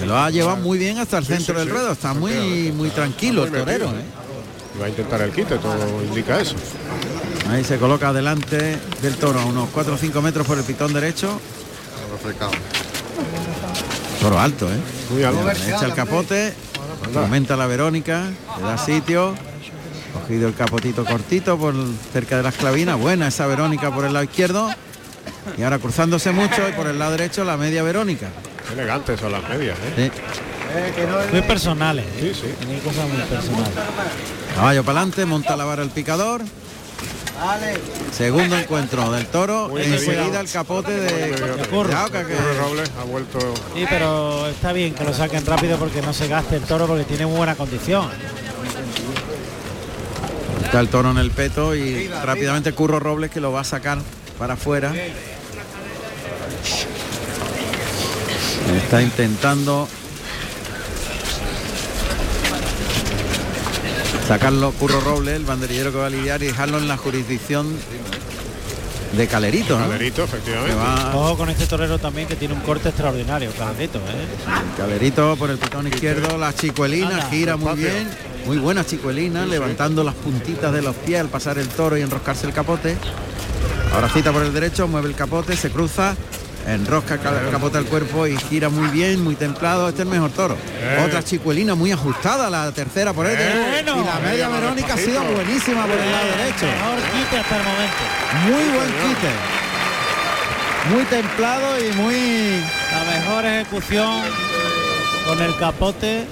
Que 0.00 0.06
lo 0.06 0.16
ha 0.16 0.30
llevado 0.30 0.56
muy 0.58 0.78
bien 0.78 0.98
hasta 0.98 1.18
el 1.18 1.26
Sí, 1.26 1.34
centro 1.34 1.54
sí, 1.54 1.58
del 1.60 1.68
sí. 1.68 1.72
ruedo. 1.74 1.92
Está 1.92 2.14
muy, 2.14 2.72
muy 2.72 2.90
tranquilo 2.90 3.44
está 3.44 3.58
el 3.58 3.64
muy 3.64 3.72
torero. 3.72 3.90
metido. 3.92 4.02
¿eh? 4.02 4.80
Va 4.80 4.86
a 4.86 4.88
intentar 4.88 5.20
el 5.22 5.32
quite, 5.32 5.58
todo 5.58 6.02
indica 6.04 6.40
eso. 6.40 6.54
Ahí 7.50 7.64
se 7.64 7.78
coloca 7.78 8.12
delante 8.12 8.78
del 9.02 9.16
toro 9.16 9.40
a 9.40 9.44
unos 9.44 9.68
4 9.70 9.94
o 9.94 9.98
5 9.98 10.22
metros 10.22 10.46
por 10.46 10.56
el 10.58 10.64
pitón 10.64 10.92
derecho. 10.92 11.40
Toro 14.20 14.38
alto, 14.38 14.66
¿eh? 14.68 14.76
Muy 15.10 15.22
alto. 15.24 15.42
Le 15.44 15.52
echa 15.52 15.86
el 15.86 15.94
capote, 15.94 16.52
aumenta 17.16 17.56
la 17.56 17.66
Verónica, 17.66 18.24
le 18.58 18.62
da 18.62 18.78
sitio. 18.78 19.34
Cogido 20.12 20.48
el 20.48 20.54
capotito 20.54 21.04
cortito 21.04 21.58
por 21.58 21.74
cerca 22.12 22.36
de 22.36 22.42
las 22.42 22.54
clavinas. 22.54 22.98
Buena 22.98 23.28
esa 23.28 23.46
Verónica 23.46 23.90
por 23.94 24.04
el 24.04 24.12
lado 24.12 24.24
izquierdo. 24.24 24.68
Y 25.56 25.62
ahora 25.62 25.78
cruzándose 25.78 26.30
mucho 26.32 26.68
y 26.68 26.72
por 26.72 26.86
el 26.86 26.98
lado 26.98 27.12
derecho 27.12 27.44
la 27.44 27.56
media 27.56 27.82
Verónica. 27.82 28.28
Elegantes 28.72 29.20
son 29.20 29.32
las 29.32 29.48
medias, 29.48 29.76
¿eh? 29.96 30.10
Sí. 30.10 31.32
Muy 31.32 31.42
personales. 31.42 32.04
¿eh? 32.18 32.32
Sí, 32.34 32.40
sí. 32.42 32.54
Tiene 32.58 32.78
cosas 32.80 33.08
muy 33.08 33.22
personales. 33.22 33.70
Caballo 34.54 34.84
para 34.84 34.98
adelante, 35.00 35.24
monta 35.24 35.56
la 35.56 35.64
vara 35.64 35.82
el 35.82 35.90
picador. 35.90 36.42
Segundo 38.12 38.58
encuentro 38.58 39.10
del 39.12 39.26
toro. 39.26 39.68
Muy 39.68 39.82
Enseguida 39.82 40.40
el 40.40 40.50
capote 40.50 40.90
de, 40.92 41.30
de 41.32 41.66
Curro. 41.68 42.10
Que- 42.10 42.58
Robles 42.58 42.90
ha 43.00 43.04
vuelto 43.04 43.38
Sí, 43.74 43.84
pero 43.88 44.48
está 44.48 44.72
bien 44.72 44.92
que 44.94 45.04
lo 45.04 45.14
saquen 45.14 45.46
rápido 45.46 45.78
porque 45.78 46.02
no 46.02 46.12
se 46.12 46.26
gaste 46.26 46.56
el 46.56 46.62
toro 46.62 46.86
porque 46.86 47.04
tiene 47.04 47.26
muy 47.26 47.36
buena 47.36 47.54
condición. 47.54 48.08
Está 50.68 50.80
el 50.80 50.88
toro 50.88 51.10
en 51.10 51.16
el 51.16 51.30
peto 51.30 51.74
y 51.74 52.08
rápidamente 52.08 52.74
Curro 52.74 53.00
Robles 53.00 53.30
que 53.30 53.40
lo 53.40 53.50
va 53.50 53.62
a 53.62 53.64
sacar 53.64 53.96
para 54.38 54.52
afuera. 54.52 54.92
Está 58.76 59.00
intentando 59.00 59.88
sacarlo 64.26 64.72
Curro 64.72 65.00
Robles, 65.00 65.36
el 65.36 65.46
banderillero 65.46 65.90
que 65.90 65.96
va 65.96 66.06
a 66.08 66.10
lidiar 66.10 66.42
y 66.42 66.48
dejarlo 66.48 66.76
en 66.76 66.86
la 66.86 66.98
jurisdicción 66.98 67.74
de 69.16 69.26
Calerito, 69.26 69.78
¿no? 69.78 69.86
Calerito, 69.86 70.24
efectivamente. 70.24 70.74
va 70.74 71.16
Ojo 71.16 71.38
con 71.38 71.48
este 71.48 71.66
torero 71.66 71.98
también 71.98 72.28
que 72.28 72.36
tiene 72.36 72.52
un 72.52 72.60
corte 72.60 72.90
extraordinario, 72.90 73.50
clarito, 73.52 74.00
¿eh? 74.00 74.26
Calerito 74.76 75.34
por 75.36 75.48
el 75.48 75.56
pitón 75.56 75.86
izquierdo, 75.86 76.36
la 76.36 76.54
chicuelina 76.54 77.08
Anda, 77.08 77.30
gira 77.30 77.56
muy 77.56 77.74
bien, 77.74 78.06
muy 78.48 78.56
buena 78.56 78.82
chicuelina, 78.82 79.44
levantando 79.44 80.02
las 80.02 80.14
puntitas 80.14 80.72
de 80.72 80.80
los 80.80 80.96
pies 80.96 81.20
al 81.20 81.28
pasar 81.28 81.58
el 81.58 81.68
toro 81.68 81.98
y 81.98 82.00
enroscarse 82.00 82.46
el 82.46 82.54
capote. 82.54 82.96
Ahora 83.92 84.08
cita 84.08 84.32
por 84.32 84.42
el 84.42 84.54
derecho, 84.54 84.88
mueve 84.88 85.08
el 85.08 85.14
capote, 85.14 85.54
se 85.54 85.70
cruza, 85.70 86.16
enrosca 86.66 87.14
el 87.14 87.20
ca- 87.20 87.42
el 87.44 87.50
capote 87.50 87.76
al 87.76 87.84
cuerpo 87.84 88.26
y 88.26 88.38
gira 88.38 88.70
muy 88.70 88.88
bien, 88.88 89.22
muy 89.22 89.34
templado. 89.34 89.86
Este 89.90 90.00
es 90.00 90.06
el 90.08 90.12
mejor 90.14 90.30
toro. 90.30 90.54
Eh. 90.80 91.04
Otra 91.06 91.22
chicuelina 91.22 91.74
muy 91.74 91.92
ajustada, 91.92 92.48
la 92.48 92.72
tercera 92.72 93.12
por 93.12 93.26
él. 93.26 93.36
Eh, 93.38 93.82
y 93.82 93.84
la 93.84 94.18
media 94.26 94.48
Verónica 94.48 94.94
ha 94.94 94.96
sido 94.96 95.22
buenísima 95.24 95.82
por 95.82 95.98
el 95.98 96.10
lado 96.10 96.26
derecho. 96.38 96.64
Mejor 96.64 96.98
quite 97.12 97.38
hasta 97.38 97.56
el 97.58 97.62
momento. 97.64 98.02
Muy 98.46 98.76
buen 98.78 98.88
quite. 99.14 99.30
Muy 100.94 101.04
templado 101.04 101.78
y 101.86 101.92
muy 101.96 102.62
La 102.92 103.04
mejor 103.18 103.44
ejecución 103.44 104.22
con 105.26 105.42
el 105.42 105.54
capote 105.58 106.24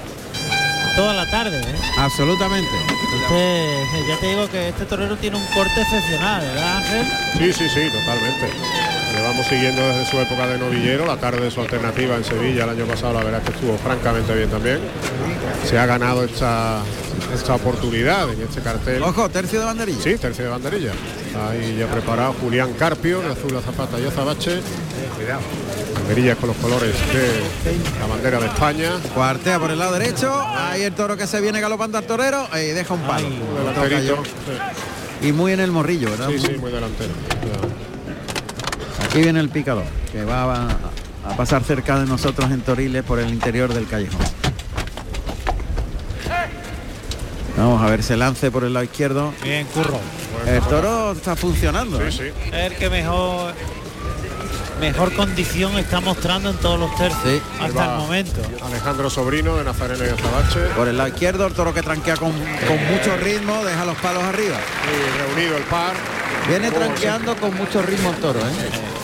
toda 0.96 1.12
la 1.12 1.30
tarde, 1.30 1.60
¿eh? 1.60 1.76
absolutamente. 1.98 2.70
Este, 3.14 4.08
ya 4.08 4.16
te 4.18 4.26
digo 4.26 4.48
que 4.48 4.68
este 4.70 4.86
torero 4.86 5.16
tiene 5.16 5.36
un 5.36 5.46
corte 5.54 5.80
excepcional, 5.82 6.42
¿verdad 6.42 6.76
Ángel? 6.78 7.06
Sí, 7.38 7.52
sí, 7.52 7.68
sí, 7.68 7.90
totalmente. 7.90 8.95
Llevamos 9.16 9.46
siguiendo 9.46 9.80
desde 9.80 10.10
su 10.10 10.20
época 10.20 10.46
de 10.46 10.58
novillero, 10.58 11.06
la 11.06 11.16
tarde 11.16 11.40
de 11.40 11.50
su 11.50 11.60
alternativa 11.62 12.16
en 12.16 12.24
Sevilla 12.24 12.64
el 12.64 12.70
año 12.70 12.84
pasado, 12.84 13.14
la 13.14 13.24
verdad 13.24 13.40
es 13.40 13.48
que 13.48 13.54
estuvo 13.56 13.78
francamente 13.78 14.34
bien 14.34 14.50
también. 14.50 14.78
Se 15.64 15.78
ha 15.78 15.86
ganado 15.86 16.22
esta, 16.22 16.82
esta 17.34 17.54
oportunidad 17.54 18.30
en 18.30 18.42
este 18.42 18.60
cartel. 18.60 19.02
Ojo, 19.02 19.28
tercio 19.30 19.60
de 19.60 19.64
banderilla. 19.64 20.02
Sí, 20.02 20.16
tercio 20.16 20.44
de 20.44 20.50
banderilla. 20.50 20.92
Ahí 21.48 21.76
ya 21.78 21.86
preparado 21.86 22.34
Julián 22.34 22.74
Carpio, 22.74 23.20
de 23.22 23.32
azul 23.32 23.56
a 23.56 23.62
zapata 23.62 23.98
y 23.98 24.04
azabache. 24.04 24.60
Banderillas 25.94 26.36
con 26.36 26.48
los 26.48 26.56
colores 26.58 26.94
de 27.14 27.80
la 27.98 28.06
bandera 28.06 28.38
de 28.38 28.46
España. 28.46 28.90
Cuartea 29.14 29.58
por 29.58 29.70
el 29.70 29.78
lado 29.78 29.94
derecho. 29.94 30.30
Ahí 30.46 30.82
el 30.82 30.92
toro 30.92 31.16
que 31.16 31.26
se 31.26 31.40
viene 31.40 31.60
galopando 31.60 31.96
al 31.96 32.04
torero. 32.04 32.46
Y 32.54 32.66
deja 32.66 32.92
un 32.92 33.00
palo. 33.00 33.26
Ay. 33.80 34.10
Y 35.22 35.32
muy 35.32 35.52
en 35.52 35.60
el 35.60 35.70
morrillo, 35.70 36.10
¿verdad? 36.10 36.28
Sí, 36.28 36.38
sí, 36.38 36.58
muy 36.58 36.70
delantero. 36.70 37.14
Aquí 39.16 39.22
viene 39.22 39.40
el 39.40 39.48
picador, 39.48 39.84
que 40.12 40.26
va 40.26 40.42
a, 40.42 40.66
a 41.26 41.36
pasar 41.38 41.64
cerca 41.64 41.98
de 41.98 42.04
nosotros 42.04 42.50
en 42.50 42.60
Toriles 42.60 43.02
por 43.02 43.18
el 43.18 43.30
interior 43.30 43.72
del 43.72 43.86
callejón. 43.88 44.20
Vamos 47.56 47.82
a 47.82 47.86
ver, 47.86 48.02
se 48.02 48.14
lance 48.18 48.50
por 48.50 48.64
el 48.64 48.74
lado 48.74 48.84
izquierdo. 48.84 49.32
Bien, 49.42 49.66
curro. 49.68 49.98
El 50.46 50.60
toro 50.64 51.12
está 51.12 51.34
funcionando. 51.34 51.98
¿eh? 51.98 52.12
Sí, 52.12 52.18
sí. 52.24 52.32
Es 52.48 52.72
el 52.72 52.74
que 52.74 52.90
mejor 52.90 53.54
mejor 54.82 55.14
condición 55.14 55.78
está 55.78 56.00
mostrando 56.02 56.50
en 56.50 56.56
todos 56.58 56.78
los 56.78 56.94
tercios 56.96 57.22
Sí. 57.24 57.40
hasta 57.58 57.84
el 57.94 57.98
momento. 57.98 58.42
Alejandro 58.66 59.08
Sobrino 59.08 59.56
de 59.56 59.64
Nazareno 59.64 60.04
y 60.04 60.08
Azabache. 60.08 60.74
Por 60.76 60.88
el 60.88 60.98
lado 60.98 61.08
izquierdo, 61.08 61.46
el 61.46 61.54
toro 61.54 61.72
que 61.72 61.80
tranquea 61.80 62.18
con, 62.18 62.32
con 62.32 62.86
mucho 62.92 63.16
ritmo, 63.16 63.64
deja 63.64 63.86
los 63.86 63.96
palos 63.96 64.22
arriba. 64.24 64.58
Y 64.84 65.18
reunido 65.34 65.56
el 65.56 65.62
par. 65.64 65.94
Viene 66.46 66.70
tranqueando 66.70 67.34
con 67.38 67.56
mucho 67.56 67.80
ritmo 67.80 68.10
el 68.10 68.16
toro, 68.16 68.40
¿eh? 68.40 68.95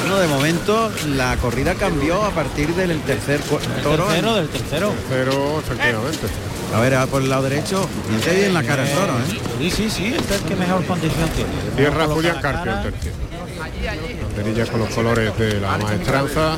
Bueno, 0.00 0.18
de 0.18 0.26
momento 0.28 0.90
la 1.16 1.36
corrida 1.36 1.74
cambió 1.74 2.22
a 2.22 2.30
partir 2.30 2.74
del 2.74 3.00
tercer 3.02 3.40
toro. 3.82 4.06
Tercero 4.06 4.34
del 4.34 4.48
tercero. 4.48 4.94
Pero 5.08 5.60
efectivamente. 5.60 6.26
A 6.74 6.80
ver, 6.80 6.94
a 6.96 7.06
por 7.06 7.22
el 7.22 7.30
lado 7.30 7.44
derecho. 7.44 7.88
Miente 8.10 8.34
bien 8.34 8.52
la 8.52 8.62
cara 8.64 8.82
el 8.82 8.90
toro, 8.94 9.12
¿eh? 9.12 9.40
Sí, 9.58 9.70
sí, 9.70 9.90
sí, 9.90 10.06
este 10.16 10.34
es 10.34 10.42
el 10.42 10.48
que 10.48 10.56
mejor 10.56 10.84
condición 10.84 11.28
tiene. 11.30 11.50
Tierra 11.76 12.06
Julián 12.06 12.40
Carpio 12.40 12.72
el 12.72 12.82
tercio. 12.82 13.12
Banderillas 14.36 14.70
con 14.70 14.80
los 14.80 14.88
colores 14.90 15.38
de 15.38 15.60
la 15.60 15.78
maestranza. 15.78 16.56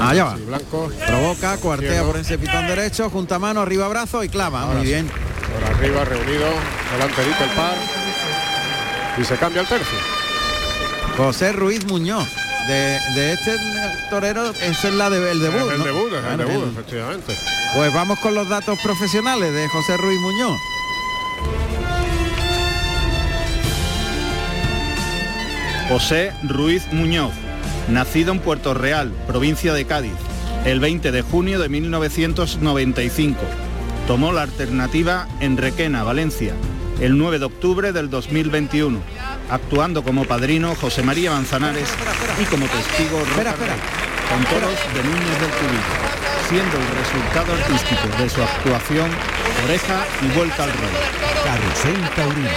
Allá 0.00 0.24
va. 0.24 0.36
y 0.38 0.42
blancos. 0.44 0.92
Provoca, 0.94 1.56
cuartea 1.58 2.02
por 2.02 2.16
ese 2.16 2.38
pitón 2.38 2.66
derecho, 2.66 3.08
junta 3.08 3.38
mano, 3.38 3.60
arriba 3.60 3.88
brazo 3.88 4.22
y 4.24 4.28
clava. 4.28 4.62
Ahora 4.62 4.78
Muy 4.78 4.86
sí. 4.86 4.92
bien. 4.92 5.08
Por 5.08 5.76
arriba 5.76 6.04
reunido. 6.04 6.46
Delanterito 6.92 7.44
el 7.44 7.50
par. 7.50 7.74
Y 9.18 9.24
se 9.24 9.36
cambia 9.36 9.62
el 9.62 9.68
tercio. 9.68 10.21
José 11.16 11.52
Ruiz 11.52 11.84
Muñoz. 11.86 12.26
De, 12.68 12.98
de 13.16 13.32
este 13.32 13.56
torero, 14.08 14.50
esa 14.50 14.88
es 14.88 14.94
la 14.94 15.10
de, 15.10 15.32
el 15.32 15.40
debut. 15.40 15.66
Es 15.66 15.72
el 15.72 15.78
¿no? 15.78 15.84
debut, 15.84 16.12
es 16.12 16.24
el 16.24 16.38
debut, 16.38 16.62
el- 16.64 16.70
efectivamente. 16.70 17.34
Pues 17.74 17.92
vamos 17.92 18.18
con 18.20 18.34
los 18.36 18.48
datos 18.48 18.78
profesionales 18.84 19.52
de 19.52 19.68
José 19.68 19.96
Ruiz 19.96 20.20
Muñoz. 20.20 20.60
José 25.88 26.32
Ruiz 26.42 26.86
Muñoz, 26.92 27.32
nacido 27.88 28.32
en 28.32 28.38
Puerto 28.40 28.72
Real, 28.74 29.12
provincia 29.26 29.74
de 29.74 29.84
Cádiz, 29.84 30.12
el 30.64 30.80
20 30.80 31.12
de 31.12 31.22
junio 31.22 31.58
de 31.60 31.68
1995. 31.68 33.38
Tomó 34.06 34.32
la 34.32 34.42
alternativa 34.42 35.28
en 35.40 35.56
Requena, 35.56 36.02
Valencia, 36.02 36.54
el 37.00 37.18
9 37.18 37.38
de 37.40 37.44
octubre 37.44 37.92
del 37.92 38.08
2021, 38.10 39.00
actuando 39.52 40.02
como 40.02 40.24
padrino 40.24 40.74
José 40.74 41.02
María 41.02 41.30
Manzanares 41.30 41.88
y 42.40 42.44
como 42.46 42.66
testigo 42.66 43.18
Roca 43.36 43.50
espera. 43.50 43.52
Rey, 43.52 43.80
con 44.30 44.44
toros 44.46 44.78
de 44.94 45.04
Núñez 45.04 45.40
del 45.40 45.50
Cubillo, 45.50 45.94
siendo 46.48 46.78
el 46.78 46.88
resultado 46.96 47.52
artístico 47.52 48.22
de 48.22 48.30
su 48.30 48.42
actuación 48.42 49.10
oreja 49.64 50.06
y 50.22 50.36
vuelta 50.36 50.64
al 50.64 50.72
rey. 50.72 50.96
Carrusel 51.44 52.10
Taurino. 52.16 52.48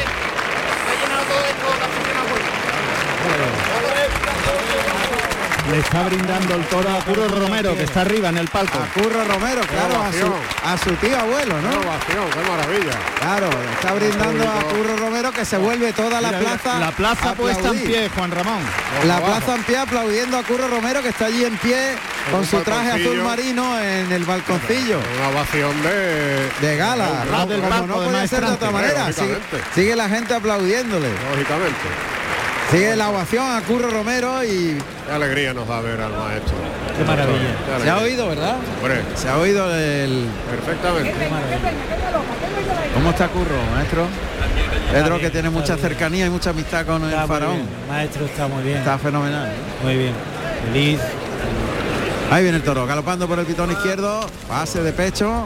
Le 5.71 5.79
está 5.79 6.03
brindando 6.03 6.55
el 6.55 6.63
toro 6.65 6.89
a 6.89 7.03
Curro 7.03 7.27
Romero, 7.27 7.75
que 7.75 7.83
está 7.83 8.01
arriba 8.01 8.29
en 8.29 8.37
el 8.37 8.47
palco. 8.47 8.77
A 8.77 8.85
Curro 8.93 9.23
Romero, 9.25 9.61
claro, 9.61 10.03
a 10.03 10.11
su, 10.11 10.25
ovación. 10.25 10.33
a 10.63 10.77
su 10.77 10.89
tío 10.95 11.19
abuelo, 11.19 11.55
¡Qué 11.55 12.15
¿no? 12.15 12.29
¡Qué 12.29 12.49
maravilla! 12.49 12.97
Claro, 13.19 13.49
está 13.73 13.93
brindando 13.93 14.43
a 14.43 14.61
Curro 14.61 14.95
Romero 14.97 15.31
que 15.31 15.43
se 15.43 15.57
vuelve 15.57 15.91
toda 15.93 16.21
la 16.21 16.37
plaza. 16.37 16.79
la 16.79 16.91
plaza 16.91 17.33
puesta 17.33 17.69
en 17.69 17.79
pie, 17.79 18.09
Juan 18.09 18.31
Ramón. 18.31 18.61
La 19.05 19.19
plaza 19.19 19.55
en 19.55 19.63
pie 19.63 19.77
aplaudiendo 19.77 20.37
a 20.37 20.43
Curro 20.43 20.67
Romero 20.67 21.01
que 21.01 21.09
está 21.09 21.25
allí 21.25 21.43
en 21.43 21.57
pie 21.57 21.95
con 22.31 22.45
su 22.45 22.59
traje 22.61 22.91
azul 22.91 23.21
marino 23.23 23.79
en 23.81 24.11
el 24.11 24.23
balconcillo. 24.23 24.99
Una 25.17 25.29
ovación 25.29 25.81
de... 25.81 26.49
De 26.61 26.77
gala, 26.77 27.25
como, 27.29 27.87
no 27.87 27.95
puede 27.95 28.27
ser 28.27 28.45
de 28.45 28.51
otra 28.51 28.71
manera. 28.71 29.09
Sigue 29.73 29.95
la 29.95 30.09
gente 30.09 30.33
aplaudiéndole. 30.33 31.09
Lógicamente. 31.31 32.15
Sigue 32.71 32.95
la 32.95 33.09
ovación 33.09 33.45
a 33.47 33.61
Curro 33.61 33.89
Romero 33.89 34.43
y 34.43 34.77
Qué 35.05 35.11
alegría 35.13 35.53
nos 35.53 35.67
da 35.67 35.81
ver 35.81 36.01
al 36.01 36.11
maestro. 36.11 36.55
Qué 36.97 37.03
maravilla. 37.03 37.55
Qué 37.77 37.83
se 37.83 37.89
ha 37.89 37.97
oído, 37.99 38.27
¿verdad? 38.29 38.55
Hombre, 38.81 39.01
Se 39.15 39.29
ha 39.29 39.37
oído 39.37 39.73
el... 39.75 40.25
perfectamente. 40.49 41.13
¿Cómo 42.93 43.09
está 43.11 43.27
Curro, 43.27 43.55
maestro? 43.73 44.07
Pedro 44.91 45.19
que 45.19 45.29
tiene 45.29 45.49
mucha 45.49 45.75
bien. 45.75 45.87
cercanía 45.89 46.25
y 46.25 46.29
mucha 46.29 46.49
amistad 46.49 46.85
con 46.85 47.03
Está 47.05 47.21
el 47.23 47.27
faraón. 47.27 47.55
bien. 47.57 47.69
Maestro 47.87 48.25
está 48.25 48.47
muy 48.47 48.63
bien. 48.63 48.77
Está 48.77 48.97
fenomenal. 48.97 49.51
Muy 49.83 49.97
bien. 49.97 50.13
Feliz. 50.65 50.99
Ahí 52.31 52.41
viene 52.43 52.57
el 52.57 52.63
toro, 52.63 52.85
galopando 52.87 53.27
por 53.27 53.37
el 53.37 53.45
pitón 53.45 53.71
izquierdo, 53.71 54.27
pase 54.47 54.81
de 54.81 54.91
pecho. 54.91 55.45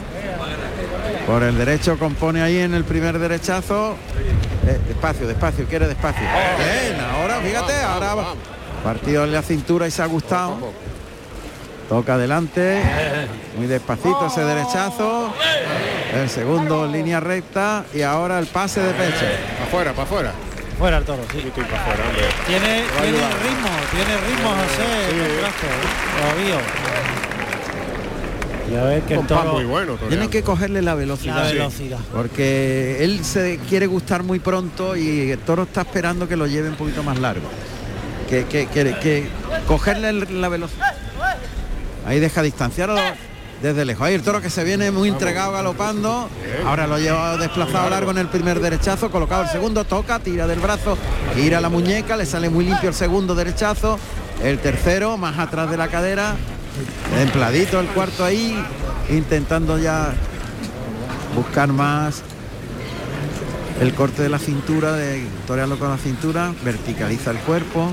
Por 1.27 1.43
el 1.43 1.57
derecho 1.57 1.99
compone 1.99 2.41
ahí 2.41 2.59
en 2.59 2.73
el 2.73 2.85
primer 2.85 3.19
derechazo. 3.19 3.97
Eh, 4.67 4.77
despacio, 4.87 5.27
despacio, 5.27 5.65
quiere 5.65 5.87
despacio. 5.87 6.21
Bien, 6.21 6.99
ahora 6.99 7.39
fíjate, 7.39 7.73
ahora 7.81 8.13
va- 8.15 8.33
partido 8.83 9.23
en 9.23 9.31
la 9.33 9.41
cintura 9.41 9.87
y 9.87 9.91
se 9.91 10.01
ha 10.01 10.05
gustado. 10.05 10.57
Toca 11.87 12.13
adelante, 12.15 12.81
muy 13.57 13.67
despacito 13.67 14.27
ese 14.27 14.41
derechazo. 14.41 15.33
El 16.13 16.29
segundo 16.29 16.85
línea 16.87 17.19
recta 17.19 17.83
y 17.93 18.01
ahora 18.03 18.37
el 18.39 18.47
pase 18.47 18.79
de 18.81 18.93
pecho. 18.93 19.25
Para 19.55 19.63
afuera, 19.65 19.91
para 19.91 20.03
afuera. 20.03 20.33
afuera 20.75 20.97
el 20.97 21.03
toro, 21.05 21.23
sí. 21.31 21.51
Para 21.55 21.81
afuera. 21.81 22.03
Tiene, 22.45 22.81
ritmo, 22.81 23.69
tiene 23.91 24.17
ritmo, 24.27 24.49
José, 24.49 24.85
sí. 25.09 25.15
el. 25.19 25.39
Ya 28.71 28.83
ves 28.83 29.03
que 29.05 29.13
el 29.13 29.19
Compás 29.19 29.39
toro 29.43 29.53
muy 29.53 29.65
bueno. 29.65 29.93
Tiene 29.93 30.05
toreando. 30.09 30.29
que 30.29 30.43
cogerle 30.43 30.81
la 30.81 30.95
velocidad. 30.95 31.43
la 31.43 31.51
velocidad. 31.51 31.97
Porque 32.13 33.03
él 33.03 33.23
se 33.23 33.59
quiere 33.69 33.87
gustar 33.87 34.23
muy 34.23 34.39
pronto 34.39 34.95
y 34.95 35.31
el 35.31 35.39
toro 35.39 35.63
está 35.63 35.81
esperando 35.81 36.27
que 36.27 36.35
lo 36.35 36.47
lleve 36.47 36.69
un 36.69 36.75
poquito 36.75 37.03
más 37.03 37.19
largo. 37.19 37.47
Que, 38.29 38.45
que, 38.45 38.67
que, 38.67 38.95
que 38.99 39.27
cogerle 39.67 40.13
la 40.13 40.49
velocidad. 40.49 40.93
Ahí 42.05 42.19
deja 42.19 42.41
distanciarlo 42.41 42.99
desde 43.61 43.85
lejos. 43.85 44.05
Ahí 44.07 44.13
el 44.13 44.21
toro 44.21 44.41
que 44.41 44.49
se 44.49 44.63
viene 44.63 44.91
muy 44.91 45.09
entregado 45.09 45.51
galopando. 45.51 46.29
Ahora 46.65 46.87
lo 46.87 46.97
lleva 46.99 47.37
desplazado 47.37 47.89
largo 47.89 48.11
en 48.11 48.19
el 48.19 48.27
primer 48.27 48.59
derechazo, 48.59 49.11
colocado 49.11 49.43
el 49.43 49.49
segundo, 49.49 49.83
toca, 49.83 50.19
tira 50.19 50.47
del 50.47 50.59
brazo, 50.59 50.97
gira 51.35 51.59
la 51.59 51.69
muñeca, 51.69 52.15
le 52.15 52.25
sale 52.25 52.49
muy 52.49 52.65
limpio 52.65 52.89
el 52.89 52.95
segundo 52.95 53.35
derechazo. 53.35 53.99
El 54.43 54.59
tercero, 54.59 55.17
más 55.17 55.37
atrás 55.37 55.69
de 55.69 55.75
la 55.77 55.87
cadera. 55.89 56.35
Templadito 57.15 57.79
el 57.79 57.87
cuarto 57.87 58.23
ahí, 58.23 58.55
intentando 59.09 59.77
ya 59.77 60.13
buscar 61.35 61.69
más 61.69 62.21
el 63.81 63.93
corte 63.93 64.21
de 64.23 64.29
la 64.29 64.39
cintura, 64.39 64.93
de 64.93 65.25
torearlo 65.47 65.77
con 65.79 65.89
la 65.89 65.97
cintura, 65.97 66.53
verticaliza 66.63 67.31
el 67.31 67.37
cuerpo, 67.39 67.89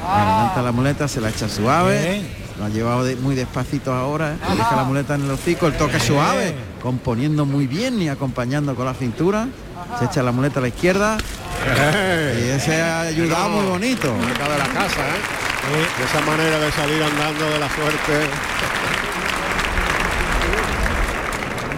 levanta 0.00 0.62
la 0.62 0.72
muleta, 0.72 1.08
se 1.08 1.20
la 1.20 1.28
echa 1.30 1.48
suave, 1.48 2.22
lo 2.58 2.64
ha 2.64 2.68
llevado 2.68 3.04
de- 3.04 3.16
muy 3.16 3.34
despacito 3.34 3.92
ahora, 3.92 4.32
¿eh? 4.34 4.36
deja 4.56 4.76
la 4.76 4.84
muleta 4.84 5.14
en 5.16 5.24
el 5.24 5.30
hocico, 5.30 5.66
el 5.66 5.74
toque 5.74 5.98
suave, 6.00 6.54
componiendo 6.82 7.44
muy 7.46 7.66
bien 7.66 8.00
y 8.00 8.08
acompañando 8.08 8.74
con 8.74 8.86
la 8.86 8.94
cintura, 8.94 9.48
se 9.98 10.04
echa 10.06 10.22
la 10.22 10.32
muleta 10.32 10.60
a 10.60 10.62
la 10.62 10.68
izquierda. 10.68 11.18
Y 12.38 12.48
ese 12.50 12.80
ha 12.80 13.00
ayudado 13.02 13.48
muy 13.50 13.66
bonito. 13.66 14.06
De 14.14 14.58
la 14.58 14.66
casa, 14.68 15.00
¿eh? 15.00 15.47
De 15.70 16.04
esa 16.04 16.20
manera 16.24 16.58
de 16.58 16.72
salir 16.72 17.02
andando 17.02 17.50
de 17.50 17.58
la 17.58 17.68
suerte. 17.68 18.12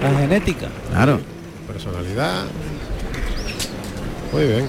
La 0.02 0.18
genética. 0.18 0.68
Claro. 0.90 1.20
Personalidad. 1.66 2.44
Muy 4.32 4.44
bien. 4.46 4.68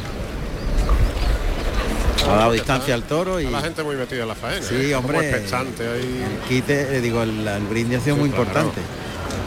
Ha 2.29 2.35
dado 2.35 2.51
distancia 2.53 2.93
al 2.95 3.03
toro 3.03 3.39
y 3.39 3.45
Está 3.45 3.57
la 3.57 3.63
gente 3.63 3.83
muy 3.83 3.95
metida 3.95 4.21
en 4.23 4.27
la 4.27 4.35
faena. 4.35 4.65
Sí, 4.65 4.75
¿eh? 4.75 4.93
Como 4.93 5.07
hombre. 5.09 5.29
expectante 5.29 5.87
ahí. 5.87 6.39
quite, 6.47 6.97
eh, 6.97 7.01
digo, 7.01 7.23
el, 7.23 7.47
el 7.47 7.63
brindis 7.67 7.99
ha 7.99 8.01
sido 8.03 8.15
muy 8.17 8.29
Claro. 8.29 8.43
importante. 8.43 8.81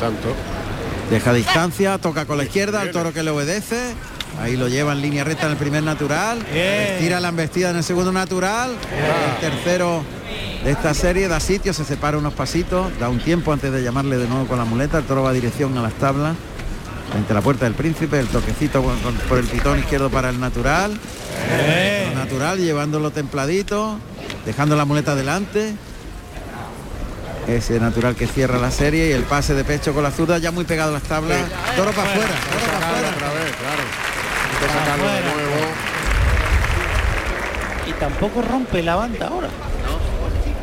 Tanto. 0.00 0.34
Deja 1.10 1.32
distancia, 1.32 1.98
toca 1.98 2.26
con 2.26 2.36
la 2.38 2.44
izquierda, 2.44 2.82
el 2.82 2.90
toro 2.90 3.12
que 3.12 3.22
le 3.22 3.30
obedece. 3.30 3.94
Ahí 4.40 4.56
lo 4.56 4.68
lleva 4.68 4.92
en 4.92 5.00
línea 5.00 5.24
recta 5.24 5.46
en 5.46 5.52
el 5.52 5.58
primer 5.58 5.82
natural. 5.82 6.44
Tira 6.98 7.20
la 7.20 7.28
embestida 7.28 7.70
en 7.70 7.76
el 7.76 7.84
segundo 7.84 8.12
natural. 8.12 8.72
El 8.72 9.40
tercero 9.40 10.04
de 10.64 10.70
esta 10.70 10.94
serie 10.94 11.28
da 11.28 11.40
sitio, 11.40 11.72
se 11.72 11.84
separa 11.84 12.18
unos 12.18 12.34
pasitos, 12.34 12.90
da 12.98 13.08
un 13.08 13.20
tiempo 13.20 13.52
antes 13.52 13.72
de 13.72 13.82
llamarle 13.82 14.18
de 14.18 14.26
nuevo 14.28 14.46
con 14.46 14.58
la 14.58 14.64
muleta. 14.64 14.98
El 14.98 15.04
toro 15.04 15.22
va 15.22 15.32
dirección 15.32 15.76
a 15.78 15.82
las 15.82 15.94
tablas. 15.94 16.36
Frente 17.10 17.32
a 17.32 17.34
la 17.34 17.42
puerta 17.42 17.64
del 17.64 17.74
príncipe, 17.74 18.18
el 18.18 18.26
toquecito 18.26 18.82
por 19.28 19.38
el 19.38 19.44
pitón 19.46 19.78
izquierdo 19.78 20.10
para 20.10 20.30
el 20.30 20.40
natural. 20.40 20.98
El 22.08 22.14
natural 22.14 22.58
llevándolo 22.58 23.10
templadito, 23.10 23.98
dejando 24.44 24.74
la 24.74 24.84
muleta 24.84 25.14
delante. 25.14 25.74
Ese 27.46 27.78
natural 27.78 28.16
que 28.16 28.26
cierra 28.26 28.58
la 28.58 28.70
serie 28.70 29.10
y 29.10 29.12
el 29.12 29.22
pase 29.24 29.54
de 29.54 29.64
pecho 29.64 29.92
con 29.92 30.02
la 30.02 30.10
zurda 30.10 30.38
ya 30.38 30.50
muy 30.50 30.64
pegado 30.64 30.90
a 30.90 30.94
las 30.94 31.02
tablas. 31.02 31.38
Toro 31.76 31.92
para 31.92 32.10
afuera, 32.10 32.30
toro 32.50 32.72
para 32.72 32.86
afuera. 32.88 34.13
De 34.60 34.96
nuevo. 34.98 35.72
Y 37.86 37.92
tampoco 37.94 38.42
rompe 38.42 38.82
la 38.82 38.96
banda 38.96 39.28
ahora. 39.28 39.48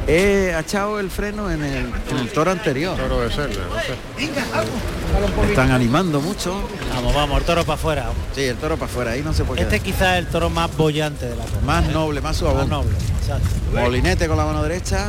He 0.07 0.55
echado 0.59 0.99
el 0.99 1.11
freno 1.11 1.51
en 1.51 1.63
el, 1.63 1.91
en 2.09 2.17
el 2.17 2.29
toro 2.31 2.51
anterior. 2.51 2.97
Toro 2.97 3.21
de 3.21 3.31
Serna, 3.31 3.55
no 3.69 3.79
sé. 3.81 5.49
Están 5.49 5.71
animando 5.71 6.19
mucho. 6.19 6.67
Vamos, 6.95 7.13
vamos, 7.13 7.37
el 7.39 7.43
toro 7.45 7.63
para 7.63 7.75
afuera. 7.75 8.05
Sí, 8.33 8.43
el 8.45 8.55
toro 8.57 8.75
para 8.77 8.91
afuera, 8.91 9.11
ahí 9.11 9.21
no 9.21 9.31
se 9.33 9.43
puede 9.43 9.61
Este 9.61 9.79
quedar. 9.79 9.85
quizás 9.85 10.13
es 10.13 10.19
el 10.19 10.27
toro 10.27 10.49
más 10.49 10.75
bollante 10.75 11.27
de 11.27 11.35
la 11.35 11.43
zona. 11.43 11.61
Más 11.65 11.85
noble, 11.89 12.19
más 12.19 12.31
Más 12.31 12.37
suave. 12.37 12.65
noble. 12.67 12.91
Exacto. 13.21 13.47
Molinete 13.73 14.27
con 14.27 14.37
la 14.37 14.45
mano 14.45 14.63
derecha. 14.63 15.07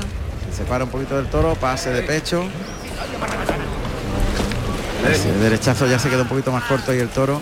Se 0.51 0.59
separa 0.59 0.85
un 0.85 0.91
poquito 0.91 1.17
del 1.17 1.27
toro, 1.29 1.55
pase 1.55 1.91
de 1.91 2.03
pecho. 2.03 2.45
Ese 5.11 5.33
derechazo 5.33 5.87
ya 5.87 5.99
se 5.99 6.11
queda 6.11 6.23
un 6.23 6.29
poquito 6.29 6.53
más 6.53 6.65
corto 6.65 6.95
y 6.95 6.99
el 6.99 7.09
toro 7.09 7.41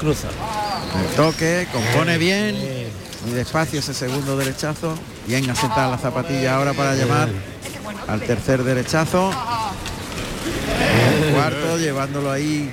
Cruza. 0.00 0.28
El 1.00 1.16
toque, 1.16 1.66
compone 1.72 2.18
bien, 2.18 2.56
muy 3.24 3.34
despacio 3.34 3.80
ese 3.80 3.94
segundo 3.94 4.36
derechazo, 4.36 4.94
bien 5.26 5.48
asentada 5.50 5.90
la 5.90 5.98
zapatilla 5.98 6.56
ahora 6.56 6.72
para 6.72 6.94
llamar 6.94 7.28
al 8.08 8.20
tercer 8.20 8.62
derechazo. 8.64 9.30
El 11.26 11.34
cuarto, 11.34 11.78
llevándolo 11.78 12.30
ahí 12.30 12.70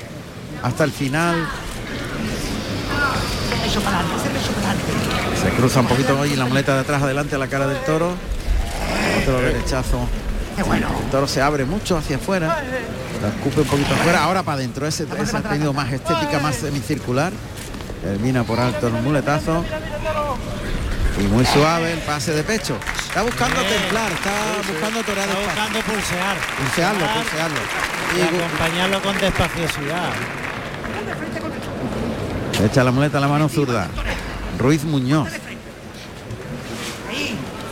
hasta 0.62 0.84
el 0.84 0.92
final. 0.92 1.48
Se 5.42 5.50
cruza 5.52 5.80
un 5.80 5.88
poquito 5.88 6.20
hoy 6.20 6.36
la 6.36 6.46
muleta 6.46 6.76
de 6.76 6.82
atrás 6.82 7.02
adelante 7.02 7.36
a 7.36 7.40
la 7.40 7.48
cara 7.48 7.68
del 7.68 7.80
toro. 7.84 8.14
Otro 9.22 9.42
derechazo. 9.42 10.08
El 10.58 11.10
toro 11.12 11.28
se 11.28 11.42
abre 11.42 11.66
mucho 11.66 11.98
hacia 11.98 12.18
afuera. 12.18 12.64
La 13.22 13.30
escupe 13.30 13.62
un 13.62 13.68
poquito 13.68 13.94
afuera. 13.94 14.24
Ahora 14.24 14.44
para 14.44 14.58
adentro. 14.58 14.86
Ese, 14.86 15.08
ese 15.20 15.38
ha 15.38 15.42
tenido 15.42 15.74
más 15.74 15.92
estética, 15.92 16.40
más 16.40 16.56
semicircular. 16.58 17.32
Termina 18.02 18.44
por 18.44 18.60
alto 18.60 18.88
el 18.88 18.94
muletazo. 18.94 19.64
Y 21.20 21.24
muy 21.24 21.46
suave 21.46 21.94
el 21.94 22.00
pase 22.00 22.34
de 22.34 22.44
pecho. 22.44 22.78
Está 23.08 23.22
buscando 23.24 23.62
templar, 23.62 24.12
está 24.12 24.32
buscando 24.68 25.04
torear 25.04 25.30
Está 25.30 25.42
buscando 25.44 25.80
pulsear. 25.82 26.38
Pulsearlo, 26.58 27.00
Pulsear 27.00 27.24
pulsearlo. 27.24 27.60
Y 28.16 28.20
Y 28.20 28.22
acompañarlo 28.22 29.02
con 29.02 29.18
despaciosidad. 29.20 30.12
Echa 32.64 32.84
la 32.84 32.92
muleta 32.92 33.18
a 33.18 33.22
la 33.22 33.28
mano 33.28 33.50
zurda. 33.50 33.88
Ruiz 34.58 34.84
Muñoz. 34.84 35.30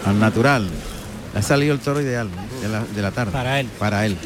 Al 0.05 0.19
natural. 0.19 0.69
Le 1.33 1.39
ha 1.39 1.43
salido 1.43 1.73
el 1.73 1.79
toro 1.79 2.01
ideal 2.01 2.29
de 2.61 2.67
la, 2.67 2.83
de 2.83 3.01
la 3.01 3.11
tarde. 3.11 3.31
Para 3.31 3.59
él. 3.59 3.69
Para 3.79 4.05
él. 4.05 4.17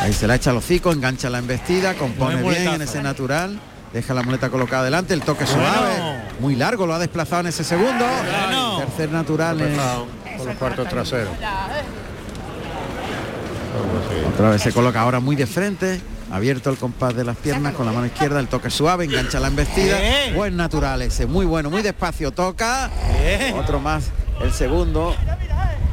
Ahí 0.00 0.12
se 0.12 0.26
la 0.26 0.34
echa 0.34 0.50
al 0.50 0.56
hocico, 0.56 0.92
engancha 0.92 1.30
la 1.30 1.38
embestida, 1.38 1.94
compone 1.94 2.42
bien 2.42 2.74
en 2.74 2.82
ese 2.82 3.02
natural. 3.02 3.58
Deja 3.92 4.12
la 4.14 4.22
muleta 4.22 4.50
colocada 4.50 4.84
delante, 4.84 5.14
el 5.14 5.22
toque 5.22 5.46
suave. 5.46 6.20
Muy 6.40 6.54
largo, 6.56 6.86
lo 6.86 6.94
ha 6.94 6.98
desplazado 6.98 7.40
en 7.42 7.46
ese 7.48 7.64
segundo. 7.64 8.04
Bueno. 8.04 8.78
Tercer 8.78 9.10
natural. 9.10 9.60
en- 9.60 9.76
con 10.36 10.46
los 10.48 10.56
cuartos 10.56 10.86
traseros. 10.88 11.30
Otra 14.34 14.50
vez 14.50 14.62
se 14.62 14.72
coloca 14.72 15.00
ahora 15.00 15.18
muy 15.20 15.34
de 15.34 15.46
frente, 15.46 15.98
abierto 16.30 16.68
el 16.68 16.76
compás 16.76 17.14
de 17.16 17.24
las 17.24 17.36
piernas 17.36 17.72
con 17.74 17.86
la 17.86 17.92
mano 17.92 18.06
izquierda, 18.06 18.38
el 18.38 18.48
toque 18.48 18.68
suave, 18.70 19.04
engancha 19.06 19.40
la 19.40 19.48
embestida. 19.48 19.98
Buen 20.34 20.56
natural 20.56 21.00
ese, 21.02 21.24
muy 21.26 21.46
bueno, 21.46 21.70
muy 21.70 21.80
despacio, 21.82 22.32
toca. 22.32 22.90
Otro 23.58 23.80
más, 23.80 24.10
el 24.42 24.52
segundo. 24.52 25.14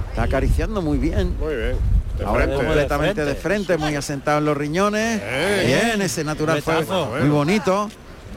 Está 0.10 0.23
acariciando 0.23 0.82
muy 0.82 0.97
bien. 0.97 1.36
Muy 1.39 1.56
bien. 1.56 1.92
De 2.17 2.26
Ahora 2.26 2.43
frente. 2.45 2.63
completamente 2.63 3.21
de 3.21 3.34
de 3.34 3.36
frente, 3.36 3.78
muy 3.78 3.95
asentado 3.95 4.38
en 4.38 4.45
los 4.45 4.56
riñones. 4.56 5.19
Eh. 5.23 5.63
Bien, 5.65 6.02
ese 6.02 6.23
natural 6.23 6.62
fue 6.62 6.86
muy 7.21 7.30
bonito. 7.30 7.89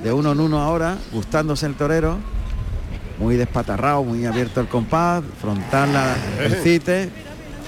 De 0.02 0.12
uno 0.12 0.32
en 0.32 0.40
uno 0.40 0.60
ahora, 0.60 0.96
gustándose 1.12 1.66
el 1.66 1.74
torero. 1.74 2.18
Muy 3.18 3.36
despatarrado, 3.36 4.02
muy 4.04 4.26
abierto 4.26 4.60
el 4.60 4.68
compás, 4.68 5.22
frontal 5.40 5.90
la, 5.92 6.14
el 6.38 6.54
cite, 6.56 7.08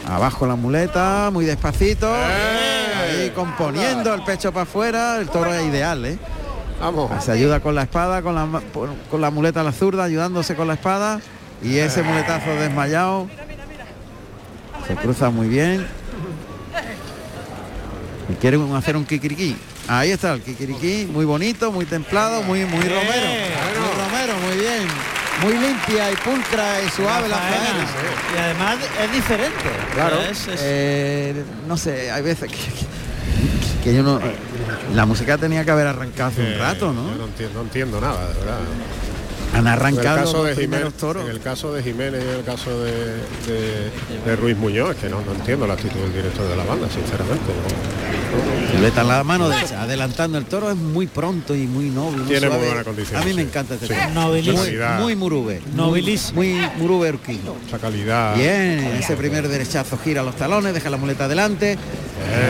abajo 0.07 0.47
la 0.47 0.57
muleta, 0.57 1.31
muy 1.33 1.47
despacito. 1.47 2.12
Ahí 2.14 3.33
componiendo 3.35 4.12
el 4.12 4.23
pecho 4.25 4.53
para 4.53 4.64
afuera, 4.64 5.16
el 5.18 5.29
toro 5.31 5.55
es 5.55 5.64
ideal, 5.64 6.05
¿eh? 6.05 6.18
Vamos. 6.81 7.25
Se 7.25 7.33
ayuda 7.33 7.61
con 7.61 7.75
la 7.75 7.83
espada, 7.83 8.21
con 8.21 8.35
la, 8.35 8.47
con 9.11 9.21
la 9.23 9.31
muleta 9.31 9.62
a 9.62 9.64
la 9.64 9.73
zurda, 9.73 10.05
ayudándose 10.05 10.55
con 10.55 10.68
la 10.68 10.75
espada. 10.75 11.21
Y 11.62 11.79
ese 11.79 12.03
muletazo 12.03 12.51
desmayado. 12.51 13.27
Se 14.87 14.94
cruza 14.97 15.31
muy 15.31 15.49
bien. 15.49 15.87
Y 18.29 18.35
quiere 18.35 18.57
un- 18.59 18.75
hacer 18.77 18.97
un 18.97 19.05
kikiriki. 19.07 19.57
Ahí 19.88 20.11
está 20.11 20.35
el 20.35 20.43
kikiriki, 20.43 21.09
muy 21.11 21.25
bonito, 21.25 21.73
muy 21.73 21.87
templado, 21.87 22.43
muy, 22.43 22.64
muy 22.67 22.83
romero. 22.83 23.27
Muy 23.27 24.05
romero, 24.05 24.35
muy 24.47 24.57
bien. 24.59 24.87
Muy 25.43 25.53
limpia 25.55 26.11
y 26.11 26.17
pulcra 26.17 26.83
y 26.83 26.88
suave 26.91 27.29
la 27.29 27.37
faena. 27.38 27.57
faena. 27.57 27.87
Y 28.35 28.38
además 28.38 28.77
es 29.05 29.12
diferente. 29.12 29.71
Claro. 29.95 30.21
Es- 30.21 30.49
es- 30.49 30.61
eh, 30.62 31.45
no 31.67 31.77
sé, 31.77 32.11
hay 32.11 32.23
veces 32.23 32.51
que, 32.51 32.57
que- 32.57 33.85
que 33.85 33.95
yo 33.95 34.03
no. 34.03 34.21
La 34.95 35.07
música 35.07 35.38
tenía 35.38 35.64
que 35.64 35.71
haber 35.71 35.87
arrancado 35.87 36.31
hace 36.31 36.41
un 36.41 36.47
Eh, 36.49 36.59
rato, 36.59 36.87
yo 36.87 36.93
¿no? 36.93 37.14
no 37.14 37.25
entiendo, 37.27 37.55
no 37.55 37.61
entiendo 37.62 38.01
nada, 38.01 38.29
de 38.29 38.35
verdad. 38.41 38.59
Han 39.55 39.61
En 39.61 39.67
el 39.67 39.73
arrancado 39.73 40.19
caso 40.25 40.37
los 40.45 40.47
de 40.57 40.62
Jiménez, 40.62 40.93
toros. 40.95 41.25
en 41.25 41.31
el 41.31 41.41
caso 41.41 41.73
de 41.73 41.83
Jiménez 41.83 42.23
y 42.23 42.29
en 42.29 42.35
el 42.37 42.45
caso 42.45 42.83
de, 42.83 42.93
de- 43.47 43.91
de 44.27 44.37
Ruiz 44.37 44.57
Muñoz, 44.59 44.97
que 44.97 45.09
no, 45.09 45.23
no 45.23 45.33
entiendo 45.33 45.67
la 45.67 45.73
actitud 45.75 46.01
del 46.01 46.12
director 46.12 46.47
de 46.49 46.57
la 46.57 46.64
banda, 46.64 46.87
sinceramente. 46.91 47.47
¿no? 47.47 48.08
Muleta 48.75 49.01
en 49.01 49.09
la 49.09 49.25
mano 49.25 49.49
derecha, 49.49 49.83
adelantando 49.83 50.38
el 50.38 50.45
toro 50.45 50.71
es 50.71 50.77
muy 50.77 51.07
pronto 51.07 51.55
y 51.55 51.67
muy 51.67 51.87
noble. 51.91 52.19
muy 52.19 52.29
Tiene 52.29 52.49
muy 52.49 52.67
buena 52.67 52.85
condición, 52.85 53.21
A 53.21 53.25
mí 53.25 53.33
me 53.35 53.43
sí. 53.43 53.49
encanta 53.49 53.75
este 53.75 53.87
Sí. 53.88 53.95
toro. 54.14 54.29
Muy, 54.29 54.43
muy 55.01 55.17
murube. 55.17 55.62
Nobilísimo. 55.75 56.37
Muy 56.37 56.61
murube 56.77 57.09
urquino. 57.11 57.57
Esa 57.67 57.79
calidad. 57.79 58.37
Bien, 58.37 58.97
ese 59.01 59.17
primer 59.17 59.49
derechazo 59.49 59.99
gira 59.99 60.23
los 60.23 60.37
talones, 60.37 60.75
deja 60.75 60.91
la 60.91 60.97
muleta 60.97 61.25
adelante, 61.25 61.77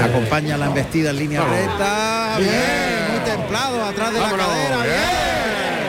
acompaña 0.04 0.56
la 0.58 0.66
embestida 0.66 1.10
en 1.10 1.16
línea 1.18 1.40
Vamos. 1.40 1.56
recta, 1.56 2.36
bien, 2.38 2.50
muy 3.12 3.20
templado 3.20 3.84
atrás 3.84 4.12
de 4.12 4.20
Vámonos, 4.20 4.46
la 4.46 4.52
cadera, 4.54 4.76
bien. 4.76 4.86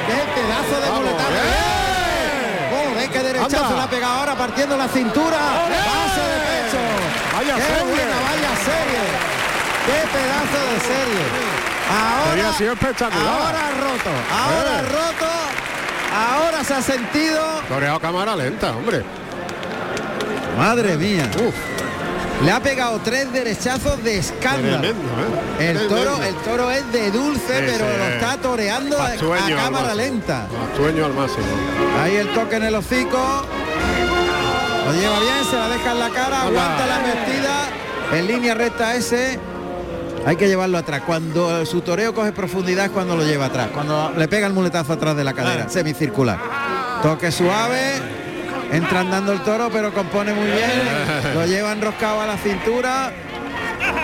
bien, 0.08 0.19
qué 0.36 0.41
pedazo 0.41 0.75
de 0.80 0.91
bien. 0.91 1.04
bien. 1.34 2.93
Joder, 2.93 3.10
qué 3.10 3.19
derechazo 3.23 3.65
Anda. 3.65 3.75
la 3.78 3.84
ha 3.84 3.89
pegado 3.89 4.13
ahora 4.13 4.36
partiendo 4.38 4.78
la 4.78 4.88
cintura, 4.88 5.38
pase 5.67 6.21
de 6.21 6.38
pecho, 6.47 6.80
Vaya 7.36 7.56
qué 7.56 7.62
serie. 7.62 7.84
buena, 7.84 8.15
vaya 8.30 8.52
serie, 8.63 9.04
qué 9.89 9.99
pedazo 10.13 10.60
de 10.71 10.80
serie. 10.82 11.25
Ahora, 11.89 12.54
sido 12.58 12.73
espectacular. 12.73 13.28
ahora 13.28 13.71
roto, 13.82 14.12
ahora 14.32 14.80
Eh. 14.80 14.84
roto, 14.84 15.32
ahora 16.15 16.63
se 16.63 16.73
ha 16.75 16.82
sentido, 16.82 17.41
Toreado 17.67 17.99
cámara 17.99 18.36
lenta, 18.36 18.71
hombre. 18.75 19.04
madre 20.58 20.95
mía. 20.97 21.30
Uf, 21.45 21.56
Le 22.45 22.52
ha 22.54 22.60
pegado 22.62 23.02
tres 23.04 23.34
derechazos 23.34 24.02
de 24.02 24.17
escándalo. 24.19 24.80
tremendo, 24.80 25.10
¿eh? 25.60 25.71
El 25.71 25.88
toro, 25.89 26.23
el 26.23 26.36
toro 26.36 26.71
es 26.71 26.89
de 26.93 27.12
dulce, 27.12 27.63
pero 27.65 27.86
lo 27.97 28.06
está 28.06 28.38
toreando 28.38 28.97
a, 28.97 29.10
cámara 29.58 29.93
lenta. 29.93 30.47
Pastueño 30.47 31.06
al 31.06 31.13
máximo. 31.15 31.43
Ahí 32.02 32.15
el 32.15 32.30
toque 32.34 32.56
en 32.56 32.63
el 32.63 32.75
hocico. 32.75 33.45
Lo 34.86 34.93
lleva 34.93 35.19
bien, 35.19 35.43
se 35.49 35.58
la 35.58 35.67
deja 35.67 35.91
en 35.91 35.99
la 35.99 36.10
cara, 36.12 36.41
aguanta 36.43 36.86
la 36.88 36.95
embestida. 36.97 37.56
En 38.13 38.28
línea 38.28 38.54
recta 38.54 38.95
ese. 38.95 39.38
Hay 40.25 40.36
que 40.36 40.47
llevarlo 40.47 40.77
atrás. 40.77 41.01
Cuando 41.05 41.65
su 41.65 41.82
toreo 41.82 42.13
coge 42.13 42.32
profundidad 42.32 42.86
es 42.86 42.91
cuando 42.91 43.15
lo 43.15 43.23
lleva 43.23 43.45
atrás. 43.45 43.69
Cuando 43.73 44.13
le 44.15 44.27
pega 44.27 44.47
el 44.47 44.53
muletazo 44.53 44.93
atrás 44.93 45.15
de 45.15 45.23
la 45.23 45.34
cadera, 45.34 45.69
semicircular. 45.69 46.38
Toque 47.01 47.32
suave. 47.32 47.93
Entra 48.71 48.99
andando 48.99 49.32
el 49.32 49.39
toro, 49.41 49.69
pero 49.71 49.91
compone 49.91 50.32
muy 50.32 50.45
bien. 50.45 50.69
Lo 51.34 51.43
lleva 51.43 51.71
enroscado 51.71 52.21
a 52.21 52.27
la 52.27 52.38
cintura. 52.38 53.12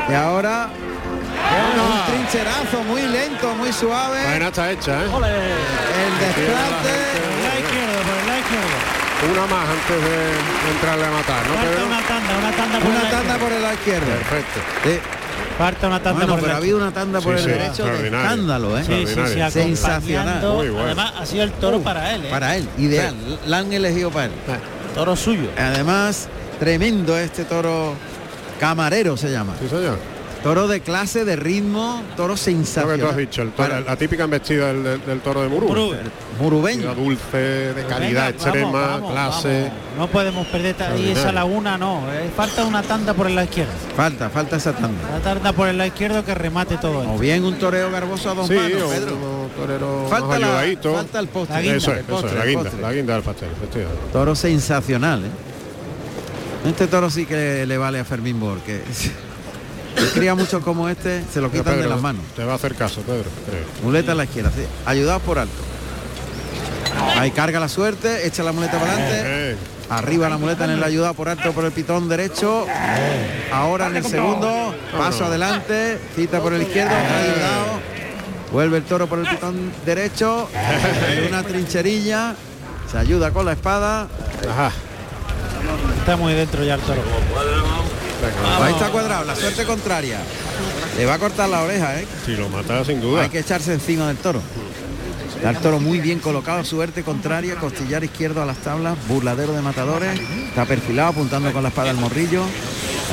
Y 0.09 0.13
ahora 0.13 0.69
un 0.71 2.05
trincherazo 2.11 2.81
muy 2.83 3.03
lento, 3.03 3.53
muy 3.53 3.71
suave. 3.71 4.23
Faena 4.23 4.47
está 4.47 4.71
hecha, 4.71 5.03
¿eh? 5.03 5.05
El 5.05 6.19
desplante. 6.19 6.89
Una 9.31 9.45
más 9.47 9.69
antes 9.69 10.01
de 10.03 10.71
entrarle 10.71 11.05
a 11.05 11.11
matar, 11.11 11.43
¿no, 11.47 11.85
una 11.87 12.01
tanda, 12.01 12.37
una 12.37 12.51
tanda 12.51 12.79
por 12.79 12.87
el 12.87 12.91
Una 12.91 13.03
lado 13.03 13.09
tanda 13.09 13.33
izquierdo. 13.33 13.39
por 13.39 13.51
el 13.53 13.61
lado 13.61 13.73
izquierdo. 13.73 14.05
Perfecto. 14.05 14.59
Sí. 14.83 14.99
Falta 15.57 15.87
una 15.87 16.01
tanda 16.03 16.25
Bueno, 16.25 16.33
por 16.33 16.39
el 16.39 16.43
pero 16.43 16.53
ha 16.53 16.57
habido 16.57 16.77
una 16.77 16.91
tanda 16.91 17.21
por 17.21 17.37
Sí, 17.37 17.43
el 17.43 17.45
sí, 17.45 17.59
derecho 17.59 17.85
de 17.85 18.07
escándalo, 18.07 18.77
¿eh? 18.77 18.83
Sí, 18.83 18.91
sí, 18.91 19.13
sí, 19.13 19.19
Extraordinario. 19.19 19.51
Sensacional. 19.51 20.45
Además, 20.83 21.13
ha 21.17 21.25
sido 21.25 21.43
el 21.43 21.51
toro 21.53 21.79
para 21.81 22.13
él, 22.13 22.25
¿eh? 22.25 22.29
Para 22.29 22.57
él, 22.57 22.67
ideal. 22.77 23.15
La 23.47 23.59
han 23.59 23.71
elegido 23.71 24.11
para 24.11 24.25
él. 24.25 24.31
Toro 24.93 25.15
suyo. 25.15 25.49
Además, 25.57 26.27
tremendo 26.59 27.17
este 27.17 27.45
toro 27.45 27.93
camarero 28.59 29.15
se 29.15 29.31
llama. 29.31 29.53
Sí, 29.61 29.69
señor. 29.69 29.97
Toro 30.45 30.67
de 30.67 30.79
clase, 30.81 31.25
de 31.25 31.35
ritmo, 31.35 32.03
toro 32.15 32.27
Lo 32.29 32.33
que 32.35 32.39
sensacional. 32.41 32.99
tú 32.99 33.07
has 33.07 33.17
dicho, 33.17 33.41
el 33.41 33.49
toro- 33.49 33.67
Para- 33.67 33.81
la 33.81 33.95
típica 33.95 34.25
embestida 34.25 34.67
del, 34.67 34.83
del- 34.83 35.03
del 35.03 35.19
toro 35.21 35.41
de 35.41 35.49
Murú. 35.49 35.67
Murú. 35.69 35.95
Murubeño. 36.39 36.93
Dulce, 36.93 37.37
de 37.73 37.83
calidad 37.89 38.27
Venga, 38.27 38.29
extrema, 38.29 38.71
vamos, 38.71 39.01
vamos, 39.01 39.11
clase. 39.41 39.61
vamos. 39.63 39.97
No 39.97 40.07
podemos 40.07 40.45
perder 40.47 40.75
y 40.99 41.09
esa 41.09 41.31
laguna 41.31 41.79
no. 41.79 42.03
eh, 42.13 42.29
falta 42.37 42.63
una 42.63 42.83
tanda 42.83 43.15
por 43.15 43.25
el 43.25 43.33
lado 43.33 43.45
izquierdo. 43.47 43.71
Falta, 43.97 44.29
falta 44.29 44.57
esa 44.57 44.73
tanda. 44.73 45.09
La 45.13 45.19
tanda 45.19 45.51
por 45.51 45.67
el 45.67 45.79
lado 45.79 45.87
izquierdo 45.87 46.23
que 46.23 46.35
remate 46.35 46.77
todo 46.77 46.99
O 46.99 47.01
esto. 47.01 47.17
bien 47.17 47.43
un 47.43 47.57
toreo 47.57 47.89
garboso 47.89 48.29
a 48.29 48.35
dos 48.35 48.47
Sí, 48.47 48.53
manos, 48.53 48.83
o 48.83 48.89
Pedro. 48.89 49.15
un 49.15 49.49
torero 49.57 50.07
Falta, 50.09 50.37
la, 50.37 50.63
el 50.65 51.27
postre. 51.27 51.55
La 51.55 51.61
guinda. 51.63 51.77
Eso 51.77 51.91
el 51.91 51.97
es, 51.97 52.03
eso 52.03 52.11
postre, 52.11 52.29
es, 52.31 52.37
la 52.37 52.45
guinda, 52.45 52.71
la 52.81 52.93
guinda 52.93 53.13
del 53.15 53.23
pastel, 53.23 53.49
efectivamente. 53.51 54.01
Toro 54.13 54.35
sensacional, 54.35 55.25
¿eh? 55.25 56.69
Este 56.69 56.85
toro 56.85 57.09
sí 57.09 57.25
que 57.25 57.65
le 57.65 57.77
vale 57.79 57.99
a 57.99 58.05
Fermín 58.05 58.39
Bor, 58.39 58.59
que 58.59 58.81
que 58.81 59.24
cría 60.13 60.35
muchos 60.35 60.63
como 60.63 60.89
este, 60.89 61.23
se 61.31 61.41
lo 61.41 61.51
quitan 61.51 61.79
de 61.81 61.87
las 61.87 62.01
manos. 62.01 62.23
Te 62.35 62.43
va 62.43 62.53
a 62.53 62.55
hacer 62.55 62.75
caso, 62.75 63.01
Pedro, 63.01 63.29
creo. 63.45 63.63
Muleta 63.83 64.11
a 64.13 64.15
la 64.15 64.23
izquierda, 64.25 64.51
sí. 64.55 64.65
Ayudados 64.85 65.21
por 65.21 65.39
alto. 65.39 65.53
Ahí 67.17 67.31
carga 67.31 67.59
la 67.59 67.69
suerte, 67.69 68.25
echa 68.25 68.43
la 68.43 68.51
muleta 68.51 68.79
para 68.79 68.93
adelante. 68.93 69.21
Eh, 69.25 69.57
Arriba 69.89 70.29
la 70.29 70.37
muleta 70.37 70.65
en 70.65 70.71
el 70.71 70.83
ayudado 70.83 71.13
por 71.13 71.29
alto 71.29 71.51
por 71.51 71.63
el 71.63 71.71
pitón 71.71 72.09
derecho. 72.09 72.65
Ahora 73.51 73.87
en 73.87 73.97
el 73.97 74.05
segundo, 74.05 74.73
paso 74.97 75.25
adelante, 75.25 75.99
cita 76.15 76.39
por 76.41 76.53
el 76.53 76.63
izquierdo, 76.63 76.95
ayudado. 76.95 77.79
Vuelve 78.51 78.77
el 78.77 78.83
toro 78.83 79.07
por 79.07 79.19
el 79.19 79.27
pitón 79.27 79.71
derecho. 79.85 80.49
Una 81.27 81.43
trincherilla. 81.43 82.35
Se 82.91 82.97
ayuda 82.97 83.31
con 83.31 83.45
la 83.45 83.51
espada. 83.53 84.07
Ajá. 84.49 84.71
Está 85.99 86.17
muy 86.17 86.33
dentro 86.33 86.63
ya 86.63 86.75
el 86.75 86.81
toro. 86.81 87.01
Ahí 88.61 88.73
está 88.73 88.89
cuadrado, 88.89 89.25
la 89.25 89.35
suerte 89.35 89.65
contraria. 89.65 90.19
Le 90.97 91.05
va 91.05 91.15
a 91.15 91.19
cortar 91.19 91.49
la 91.49 91.61
oreja, 91.61 91.99
¿eh? 91.99 92.07
si 92.25 92.35
lo 92.35 92.49
mata 92.49 92.83
sin 92.85 93.01
duda. 93.01 93.23
Hay 93.23 93.29
que 93.29 93.39
echarse 93.39 93.73
encima 93.73 94.07
del 94.07 94.17
toro. 94.17 94.41
El 95.43 95.57
toro 95.57 95.79
muy 95.79 95.99
bien 95.99 96.19
colocado, 96.19 96.63
suerte 96.63 97.03
contraria, 97.03 97.55
costillar 97.55 98.03
izquierdo 98.03 98.41
a 98.41 98.45
las 98.45 98.57
tablas, 98.57 98.97
burladero 99.07 99.53
de 99.53 99.61
matadores, 99.61 100.19
está 100.47 100.65
perfilado, 100.65 101.09
apuntando 101.09 101.51
con 101.53 101.61
la 101.61 101.69
espada 101.69 101.91
al 101.91 101.97
morrillo. 101.97 102.43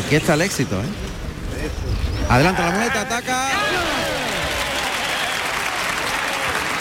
Aquí 0.04 0.14
está 0.14 0.34
el 0.34 0.42
éxito, 0.42 0.76
¿eh? 0.76 2.30
Adelanta 2.30 2.64
la 2.64 2.70
muleta, 2.70 3.00
ataca. 3.02 3.48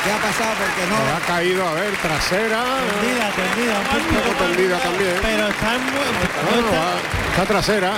¿Qué 0.03 0.11
ha 0.11 0.17
pasado? 0.17 0.53
Porque 0.57 0.83
no. 0.89 0.97
ha 1.15 1.19
caído, 1.27 1.67
a 1.67 1.73
ver, 1.73 1.93
trasera. 2.01 2.63
Tendida, 2.99 3.29
tendida, 3.31 3.73
un 3.79 3.85
Un 4.01 4.07
poco 4.17 4.45
tendida 4.45 4.79
también. 4.79 5.15
Pero 5.21 5.47
está 5.47 5.75
en, 5.75 5.81
Bueno, 5.85 6.61
no, 6.61 6.67
está, 6.67 6.79
va- 6.79 6.99
está 7.31 7.45
trasera. 7.45 7.91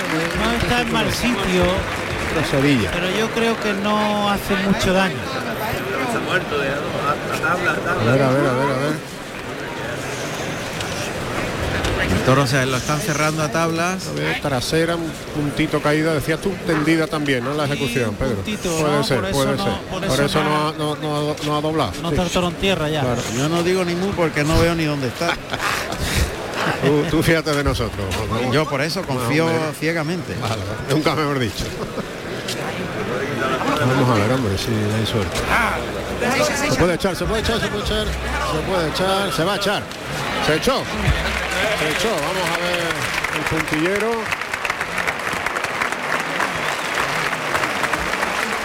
no 0.43 0.51
está 0.51 0.81
en 0.81 0.91
mal 0.91 1.11
sitio, 1.13 1.63
Traserilla. 2.33 2.91
pero 2.91 3.09
yo 3.11 3.29
creo 3.29 3.57
que 3.59 3.73
no 3.73 4.29
hace 4.29 4.55
mucho 4.57 4.91
daño. 4.93 5.15
A 7.93 8.03
ver, 8.11 8.21
a 8.21 8.29
ver, 8.29 8.47
a 8.47 8.53
ver, 8.53 8.71
a 8.71 8.79
ver. 8.79 9.12
El 12.11 12.19
toro 12.25 12.47
se 12.47 12.65
lo 12.65 12.77
están 12.77 12.99
cerrando 12.99 13.43
a 13.43 13.49
tablas. 13.51 14.07
A 14.07 14.11
ver, 14.13 14.41
trasera, 14.41 14.95
un 14.95 15.11
puntito 15.35 15.81
caída. 15.81 16.13
Decías 16.13 16.39
tú 16.39 16.53
tendida 16.65 17.07
también, 17.07 17.43
¿no? 17.43 17.51
En 17.51 17.57
la 17.57 17.65
ejecución, 17.65 18.13
Pedro. 18.15 18.35
puntito, 18.35 18.69
puede 18.77 18.93
¿no? 18.95 19.03
ser, 19.03 19.17
Por 19.19 19.29
eso 19.29 19.37
puede 19.43 19.57
no- 19.57 19.63
ser. 19.63 19.73
por 19.89 20.01
Por 20.01 20.13
eso 20.13 20.25
eso, 20.25 20.43
no, 20.43 20.49
no- 20.49 20.67
ha, 20.69 20.73
no, 20.73 20.95
no- 20.95 21.35
no 21.45 21.57
ha 21.57 21.61
doblado. 21.61 21.91
No 22.01 22.09
Sí. 22.09 22.15
está 22.15 22.23
el 22.27 22.29
toro 22.31 22.47
en 22.49 22.55
tierra 22.55 22.89
ya. 22.89 23.01
Claro. 23.01 23.21
Yo 23.37 23.49
no 23.49 23.63
digo 23.63 23.83
ni 23.85 23.95
mu 23.95 24.11
porque 24.11 24.43
no 24.43 24.59
veo 24.59 24.75
ni 24.75 24.85
dónde 24.85 25.07
está. 25.07 25.35
Tú, 26.85 27.03
tú 27.09 27.23
fíjate 27.23 27.51
de 27.53 27.63
nosotros. 27.63 28.05
Yo 28.51 28.67
por 28.67 28.81
eso 28.81 29.01
confío 29.03 29.47
ciegamente. 29.79 30.33
Vale. 30.41 30.61
Nunca 30.89 31.15
mejor 31.15 31.39
dicho. 31.39 31.63
Vamos 33.79 34.09
a 34.09 34.13
ver, 34.21 34.31
hombre, 34.31 34.57
si 34.57 34.71
hay 34.71 35.05
suerte. 35.05 35.37
Se 36.69 36.75
puede 36.79 36.93
echar, 36.95 37.15
se 37.15 37.25
puede 37.25 37.41
echar, 37.41 37.59
se 37.59 37.67
puede 37.67 37.83
echar, 37.83 38.05
se 38.07 38.59
puede 38.71 38.89
echar, 38.89 39.33
se 39.33 39.43
va 39.43 39.53
a 39.53 39.55
echar. 39.57 39.83
Se 40.47 40.55
echó. 40.55 40.83
Se 41.79 41.89
echó. 41.89 42.11
Vamos 42.15 42.49
a 42.49 42.57
ver 42.61 42.79
el 43.35 43.41
puntillero. 43.49 44.11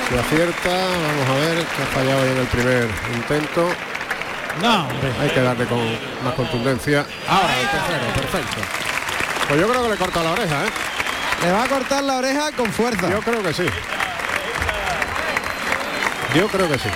Si 0.09 0.17
acierta, 0.17 0.71
vamos 0.71 1.29
a 1.29 1.35
ver 1.35 1.67
que 1.67 1.83
ha 1.83 1.87
fallado 1.87 2.23
ahí 2.23 2.31
en 2.31 2.39
el 2.39 2.47
primer 2.47 2.89
intento. 3.15 3.69
No, 4.63 4.89
hombre. 4.89 5.13
Hay 5.21 5.29
que 5.31 5.41
darle 5.43 5.67
con 5.67 5.79
más 6.25 6.35
contundencia. 6.35 7.05
Ahora 7.29 7.61
el 7.61 7.69
tercero, 7.69 8.07
perfecto. 8.15 8.61
Pues 9.49 9.61
yo 9.61 9.69
creo 9.69 9.83
que 9.83 9.89
le 9.91 9.97
corta 9.97 10.23
la 10.23 10.31
oreja, 10.33 10.65
¿eh? 10.65 10.69
Le 11.43 11.53
va 11.53 11.65
a 11.65 11.69
cortar 11.69 12.03
la 12.03 12.17
oreja 12.17 12.53
con 12.53 12.73
fuerza. 12.73 13.09
Yo 13.11 13.21
creo 13.21 13.43
que 13.43 13.53
sí. 13.55 13.67
Yo 16.35 16.49
creo 16.49 16.69
que 16.69 16.79
sí. 16.79 16.89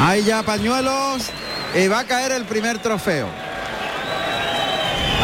Hay 0.00 0.24
ya 0.24 0.42
pañuelos 0.42 1.22
y 1.74 1.88
va 1.88 2.00
a 2.00 2.04
caer 2.04 2.32
el 2.32 2.44
primer 2.44 2.78
trofeo. 2.78 3.28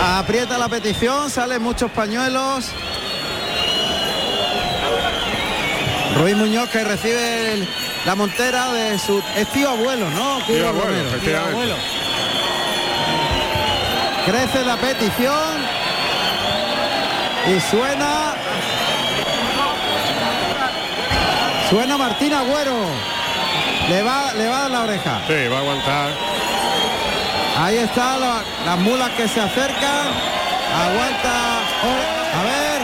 Aprieta 0.02 0.58
la 0.58 0.68
petición, 0.68 1.30
salen 1.30 1.62
muchos 1.62 1.90
pañuelos. 1.92 2.66
Ruiz 6.18 6.36
Muñoz 6.36 6.68
que 6.70 6.84
recibe 6.84 7.52
el- 7.54 7.68
la 8.04 8.14
montera 8.14 8.72
de 8.72 8.98
su 8.98 9.22
es 9.36 9.48
tío 9.48 9.70
abuelo, 9.70 10.10
¿no? 10.10 10.38
Tío 10.46 10.68
abuelo. 10.68 11.10
Tío 11.24 11.40
abuelo. 11.40 11.74
Crece 14.26 14.64
la 14.64 14.76
petición 14.76 15.58
y 17.46 17.60
suena 17.60 18.34
suena 21.70 21.98
Martín 21.98 22.32
Agüero. 22.32 22.74
Le 23.88 24.02
va, 24.02 24.32
le 24.34 24.48
va 24.48 24.56
a 24.56 24.60
dar 24.62 24.70
la 24.70 24.80
oreja. 24.82 25.20
Sí, 25.26 25.48
va 25.50 25.56
a 25.56 25.60
aguantar. 25.60 26.08
Ahí 27.58 27.76
está 27.78 28.16
la- 28.18 28.42
las 28.64 28.78
mulas 28.78 29.10
que 29.10 29.28
se 29.28 29.40
acercan. 29.40 30.06
Aguanta. 30.86 31.34
oh, 31.84 32.38
A 32.38 32.42
ver. 32.42 32.82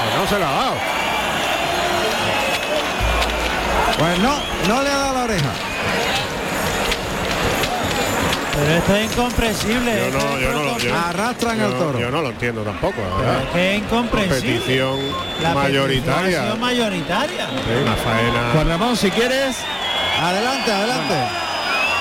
Pues 0.00 0.14
no 0.16 0.26
se 0.28 0.38
la 0.38 0.48
ha 0.48 0.52
dado. 0.64 0.76
Pues 3.98 4.18
no, 4.20 4.34
no 4.68 4.82
le 4.82 4.90
ha 4.90 4.96
dado 4.98 5.14
la 5.14 5.24
oreja. 5.24 5.50
Pero 8.58 8.72
esto 8.72 8.96
es 8.96 9.04
incomprensible. 9.12 9.96
Yo 9.96 10.06
esto 10.06 10.18
no, 10.18 10.36
es 10.36 10.42
yo 10.42 10.52
no, 10.52 10.62
lo- 10.64 10.78
yo, 10.78 10.94
Arrastran 10.96 11.60
al 11.60 11.72
toro. 11.78 11.98
yo 12.00 12.10
no 12.10 12.22
lo 12.22 12.30
entiendo 12.30 12.62
tampoco, 12.62 12.96
es 13.00 13.48
que 13.54 13.72
es 13.76 13.78
incomprensible. 13.82 14.82
Mayoritaria. 15.54 16.22
petición 16.24 16.44
sido 16.44 16.56
mayoritaria. 16.56 17.46
Sí, 17.48 17.82
una 17.82 17.94
faena. 17.96 18.50
Juan 18.52 18.68
Ramón, 18.68 18.96
si 18.96 19.10
quieres, 19.10 19.56
Adelante, 20.20 20.72
adelante. 20.72 21.14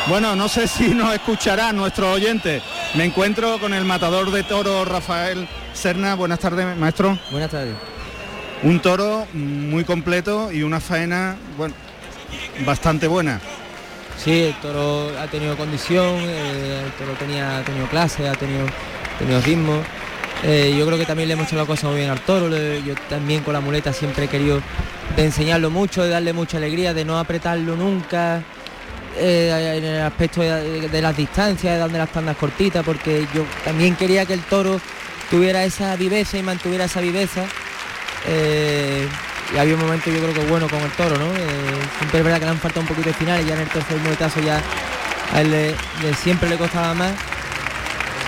Bueno, 0.07 0.35
no 0.35 0.47
sé 0.49 0.67
si 0.67 0.87
nos 0.95 1.13
escuchará 1.13 1.71
nuestro 1.71 2.11
oyente. 2.13 2.63
Me 2.95 3.05
encuentro 3.05 3.59
con 3.59 3.73
el 3.75 3.85
matador 3.85 4.31
de 4.31 4.41
toro 4.43 4.83
Rafael 4.85 5.47
Serna. 5.73 6.15
Buenas 6.15 6.39
tardes, 6.39 6.75
maestro. 6.77 7.19
Buenas 7.29 7.51
tardes. 7.51 7.75
Un 8.63 8.79
toro 8.79 9.27
muy 9.33 9.83
completo 9.83 10.51
y 10.51 10.63
una 10.63 10.79
faena, 10.79 11.35
bueno, 11.57 11.75
bastante 12.65 13.05
buena. 13.07 13.39
Sí, 14.17 14.43
el 14.43 14.55
toro 14.55 15.11
ha 15.19 15.27
tenido 15.27 15.55
condición, 15.55 16.15
eh, 16.21 16.83
el 16.85 16.91
toro 16.93 17.13
tenía, 17.13 17.59
ha 17.59 17.61
tenido 17.63 17.87
clase, 17.87 18.27
ha 18.27 18.33
tenido, 18.33 18.65
tenido 19.19 19.39
ritmo. 19.41 19.81
Eh, 20.43 20.75
yo 20.77 20.85
creo 20.85 20.97
que 20.97 21.05
también 21.05 21.27
le 21.29 21.33
hemos 21.33 21.47
hecho 21.47 21.55
la 21.55 21.65
cosa 21.65 21.87
muy 21.87 21.97
bien 21.97 22.09
al 22.09 22.19
toro. 22.21 22.49
yo 22.49 22.93
también 23.09 23.43
con 23.43 23.53
la 23.53 23.61
muleta 23.61 23.93
siempre 23.93 24.25
he 24.25 24.27
querido 24.27 24.61
de 25.15 25.23
enseñarlo 25.25 25.69
mucho, 25.69 26.03
de 26.03 26.09
darle 26.09 26.33
mucha 26.33 26.57
alegría, 26.57 26.93
de 26.93 27.05
no 27.05 27.17
apretarlo 27.19 27.75
nunca. 27.75 28.43
eh, 29.19 29.77
en 29.77 29.83
el 29.83 30.01
aspecto 30.01 30.41
de, 30.41 30.89
de 30.89 31.01
las 31.01 31.15
distancias, 31.17 31.73
de 31.73 31.79
darle 31.79 31.97
las 31.97 32.11
tandas 32.11 32.37
cortitas, 32.37 32.83
porque 32.85 33.25
yo 33.33 33.45
también 33.65 33.95
quería 33.95 34.25
que 34.25 34.33
el 34.33 34.41
toro 34.41 34.79
tuviera 35.31 35.63
esa 35.63 35.95
viveza 35.95 36.37
y 36.37 36.43
mantuviera 36.43 36.85
esa 36.85 37.01
viveza. 37.01 37.45
Eh, 38.27 39.07
y 39.53 39.57
había 39.57 39.75
un 39.75 39.81
momento 39.81 40.09
yo 40.09 40.19
creo 40.19 40.33
que 40.33 40.45
bueno 40.45 40.67
con 40.69 40.79
el 40.81 40.91
toro, 40.91 41.17
¿no? 41.17 41.25
Eh, 41.35 41.47
siempre 41.99 42.19
es 42.19 42.25
verdad 42.25 42.39
que 42.39 42.45
le 42.45 42.51
han 42.51 42.59
faltado 42.59 42.81
un 42.81 42.87
poquito 42.87 43.09
de 43.09 43.15
final 43.15 43.41
y 43.41 43.45
ya 43.45 43.53
en 43.55 43.61
el 43.61 43.69
tercer 43.69 43.97
muletazo 43.99 44.39
ya 44.41 44.61
a 45.33 45.41
él 45.41 45.51
le- 45.51 45.75
le- 46.01 46.13
siempre 46.15 46.49
le 46.49 46.57
costaba 46.57 46.93
más, 46.93 47.13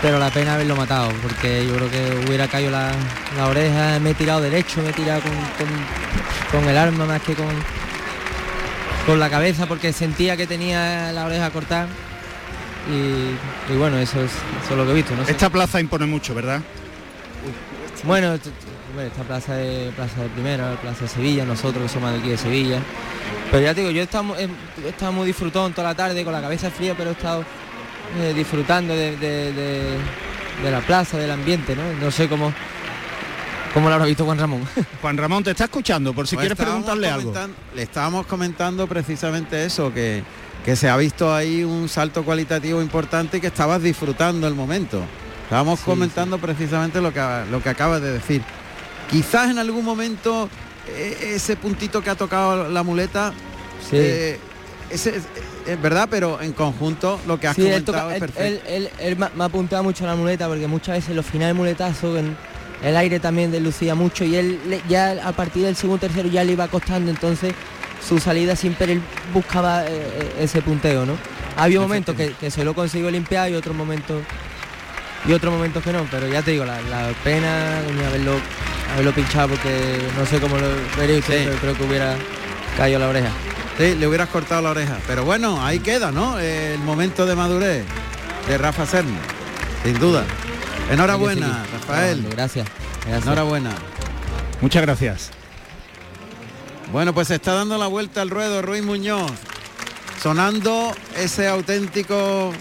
pero 0.02 0.18
la 0.20 0.30
pena 0.30 0.54
haberlo 0.56 0.76
matado, 0.76 1.12
porque 1.22 1.66
yo 1.68 1.76
creo 1.76 1.90
que 1.92 2.26
hubiera 2.28 2.48
caído 2.48 2.72
la, 2.72 2.92
la 3.38 3.48
oreja, 3.48 4.00
me 4.00 4.12
he 4.12 4.14
tirado 4.14 4.42
derecho, 4.42 4.82
me 4.82 4.90
he 4.90 4.94
tirado 4.94 5.22
con, 5.22 5.32
con- 5.32 6.62
con 6.62 6.70
el 6.70 6.78
arma 6.78 7.06
más 7.06 7.22
que 7.22 7.34
con, 7.36 7.48
con 9.06 9.20
la 9.20 9.30
cabeza, 9.30 9.66
porque 9.66 9.92
sentía 9.94 10.38
que 10.38 10.48
tenía 10.48 11.12
la 11.12 11.26
oreja 11.26 11.50
cortada. 11.52 11.88
Y, 12.90 13.72
y 13.74 13.78
bueno, 13.78 13.98
eso 14.00 14.20
es, 14.22 14.32
eso 14.64 14.72
es 14.72 14.78
lo 14.78 14.86
que 14.86 14.92
he 14.92 14.96
visto, 14.96 15.16
no. 15.16 15.24
Esta 15.24 15.50
plaza 15.50 15.80
impone 15.82 16.06
mucho, 16.06 16.34
¿verdad? 16.34 16.62
Bueno, 18.04 18.38
esta 18.98 19.24
plaza 19.24 19.56
de 19.56 19.92
plaza 19.96 20.22
de 20.24 20.30
primera, 20.30 20.76
plaza 20.82 21.02
de 21.02 21.08
Sevilla, 21.08 21.46
nosotros 21.46 21.84
que 21.84 21.90
somos 21.90 22.12
de 22.12 22.20
aquí 22.20 22.30
de 22.30 22.38
Sevilla. 22.38 22.80
Pero 23.52 23.64
ya 23.64 23.74
te 23.74 23.82
digo, 23.82 23.92
yo 23.92 24.02
he 24.02 24.04
estado, 24.04 24.36
he, 24.38 24.48
he 24.86 24.90
estado 24.90 25.12
muy 25.12 25.28
disfrutón 25.28 25.74
toda 25.74 25.90
la 25.90 25.96
tarde 25.96 26.24
con 26.24 26.34
la 26.34 26.42
cabeza 26.42 26.70
fría, 26.70 26.94
pero 26.98 27.10
he 27.12 27.14
estado 27.14 27.44
eh, 28.20 28.34
disfrutando 28.36 28.96
de, 28.96 29.16
de- 29.18 29.54
de- 29.54 29.98
de 30.64 30.72
la 30.72 30.82
plaza, 30.82 31.18
del 31.18 31.32
ambiente, 31.32 31.74
¿no? 31.76 31.84
No 32.04 32.12
sé 32.12 32.28
cómo, 32.28 32.52
cómo 33.74 33.88
lo 33.88 33.96
habrá 33.96 34.06
visto 34.08 34.26
Juan 34.26 34.38
Ramón. 34.40 34.62
Juan 35.02 35.18
Ramón 35.18 35.44
te 35.44 35.52
está 35.52 35.66
escuchando, 35.66 36.14
por 36.14 36.28
si 36.28 36.36
Pues 36.36 36.48
quieres 36.48 36.58
preguntarle 36.66 37.08
algo. 37.10 37.34
Le 37.76 37.84
estábamos 37.84 38.26
comentando 38.26 38.86
precisamente 38.88 39.64
eso, 39.66 39.94
que, 39.94 40.22
que 40.66 40.76
se 40.76 40.90
ha 40.90 40.98
visto 40.98 41.34
ahí 41.34 41.64
un 41.64 41.88
salto 41.88 42.24
cualitativo 42.24 42.82
importante 42.82 43.38
y 43.38 43.42
que 43.42 43.48
estabas 43.48 43.82
disfrutando 43.82 44.48
el 44.48 44.54
momento. 44.56 45.02
Estábamos 45.44 45.80
Sí, 45.80 45.86
comentando 45.86 46.38
precisamente 46.40 47.00
lo 47.02 47.14
que, 47.14 47.22
lo 47.50 47.64
que 47.64 47.70
acabas 47.70 48.02
de 48.02 48.12
decir. 48.14 48.42
Quizás 49.10 49.50
en 49.50 49.58
algún 49.60 49.84
momento 49.84 50.50
eh, 50.88 51.34
ese 51.36 51.56
puntito 51.56 52.02
que 52.02 52.10
ha 52.10 52.16
tocado 52.16 52.70
la 52.70 52.84
muleta, 52.84 53.34
Sí. 53.90 53.96
eh, 53.98 54.40
ese, 54.90 55.18
es- 55.18 55.82
verdad, 55.82 56.08
pero 56.10 56.42
en 56.42 56.52
conjunto 56.54 57.20
lo 57.28 57.40
que 57.40 57.48
has 57.48 57.56
Sí, 57.56 57.62
él, 57.62 57.84
comentado 57.84 57.98
toca- 58.00 58.08
es 58.10 58.14
él- 58.16 58.20
perfecto. 58.32 58.44
él- 58.44 58.62
él- 58.68 58.90
él 59.00 59.18
me 59.36 59.44
ha 59.44 59.46
apuntado 59.48 59.84
mucho 59.84 60.04
a 60.04 60.08
la 60.08 60.16
muleta 60.16 60.48
porque 60.48 60.66
muchas 60.68 60.96
veces 60.96 61.16
los 61.16 61.26
finales 61.26 61.56
muletazos 61.56 62.18
en 62.18 62.36
el 62.84 62.98
aire 62.98 63.20
también 63.20 63.52
deslucía 63.52 63.94
mucho 63.94 64.24
y 64.24 64.36
él 64.36 64.60
ya 64.90 65.12
a 65.28 65.32
partir 65.34 65.64
del 65.66 65.76
segundo 65.76 66.00
tercero 66.00 66.28
ya 66.30 66.44
le 66.44 66.54
iba 66.54 66.68
costando 66.70 67.12
entonces 67.12 67.54
su 68.08 68.18
salida 68.20 68.56
siempre 68.56 68.94
él 68.94 69.02
buscaba 69.34 69.84
eh, 69.86 69.90
eh, 69.92 70.34
ese 70.40 70.62
punteo 70.64 71.06
no 71.06 71.18
había 71.58 71.80
momentos 71.82 72.16
que, 72.16 72.32
que 72.40 72.50
se 72.50 72.64
lo 72.64 72.74
consiguió 72.74 73.12
limpiar 73.12 73.52
y 73.52 73.56
otros 73.56 73.76
momentos 73.76 74.24
y 75.28 75.34
otros 75.34 75.54
momentos 75.54 75.84
que 75.84 75.92
no 75.94 76.08
pero 76.10 76.28
ya 76.30 76.42
te 76.42 76.52
digo 76.52 76.66
la, 76.66 76.82
la 76.84 77.12
pena 77.24 77.82
de 77.82 78.06
haberlo 78.08 78.38
haberlo 78.94 79.12
pinchado 79.14 79.50
porque 79.50 80.00
no 80.18 80.26
sé 80.26 80.40
cómo 80.40 80.58
lo 80.58 80.68
vería 80.98 81.20
usted 81.20 81.40
Sí. 81.40 81.46
pero 81.46 81.58
creo 81.60 81.78
que 81.78 81.84
hubiera 81.84 82.16
caído 82.78 83.00
la 83.00 83.08
oreja 83.10 83.30
Sí, 83.78 83.96
le 83.96 84.08
hubieras 84.08 84.28
cortado 84.28 84.62
la 84.62 84.72
oreja. 84.72 84.98
Pero 85.08 85.24
bueno, 85.24 85.66
ahí 85.66 85.80
queda, 85.80 86.12
¿no? 86.12 86.38
El 86.38 86.80
momento 86.80 87.26
de 87.26 87.34
madurez 87.34 87.86
de 88.46 88.58
Rafa 88.58 88.86
Serna, 88.86 89.18
sin 89.86 89.98
duda. 89.98 90.26
Enhorabuena, 90.92 91.64
Rafael. 91.72 92.28
gracias, 92.30 92.68
gracias. 93.06 93.24
Enhorabuena. 93.26 93.72
Muchas 94.60 94.82
gracias. 94.82 95.30
Bueno, 96.92 97.14
pues 97.14 97.30
se 97.30 97.36
está 97.36 97.54
dando 97.54 97.78
la 97.78 97.88
vuelta 97.88 98.22
al 98.22 98.30
ruedo 98.30 98.62
Ruiz 98.62 98.84
Muñoz, 98.84 99.32
sonando 100.22 100.94
ese 101.16 101.48
auténtico, 101.48 102.52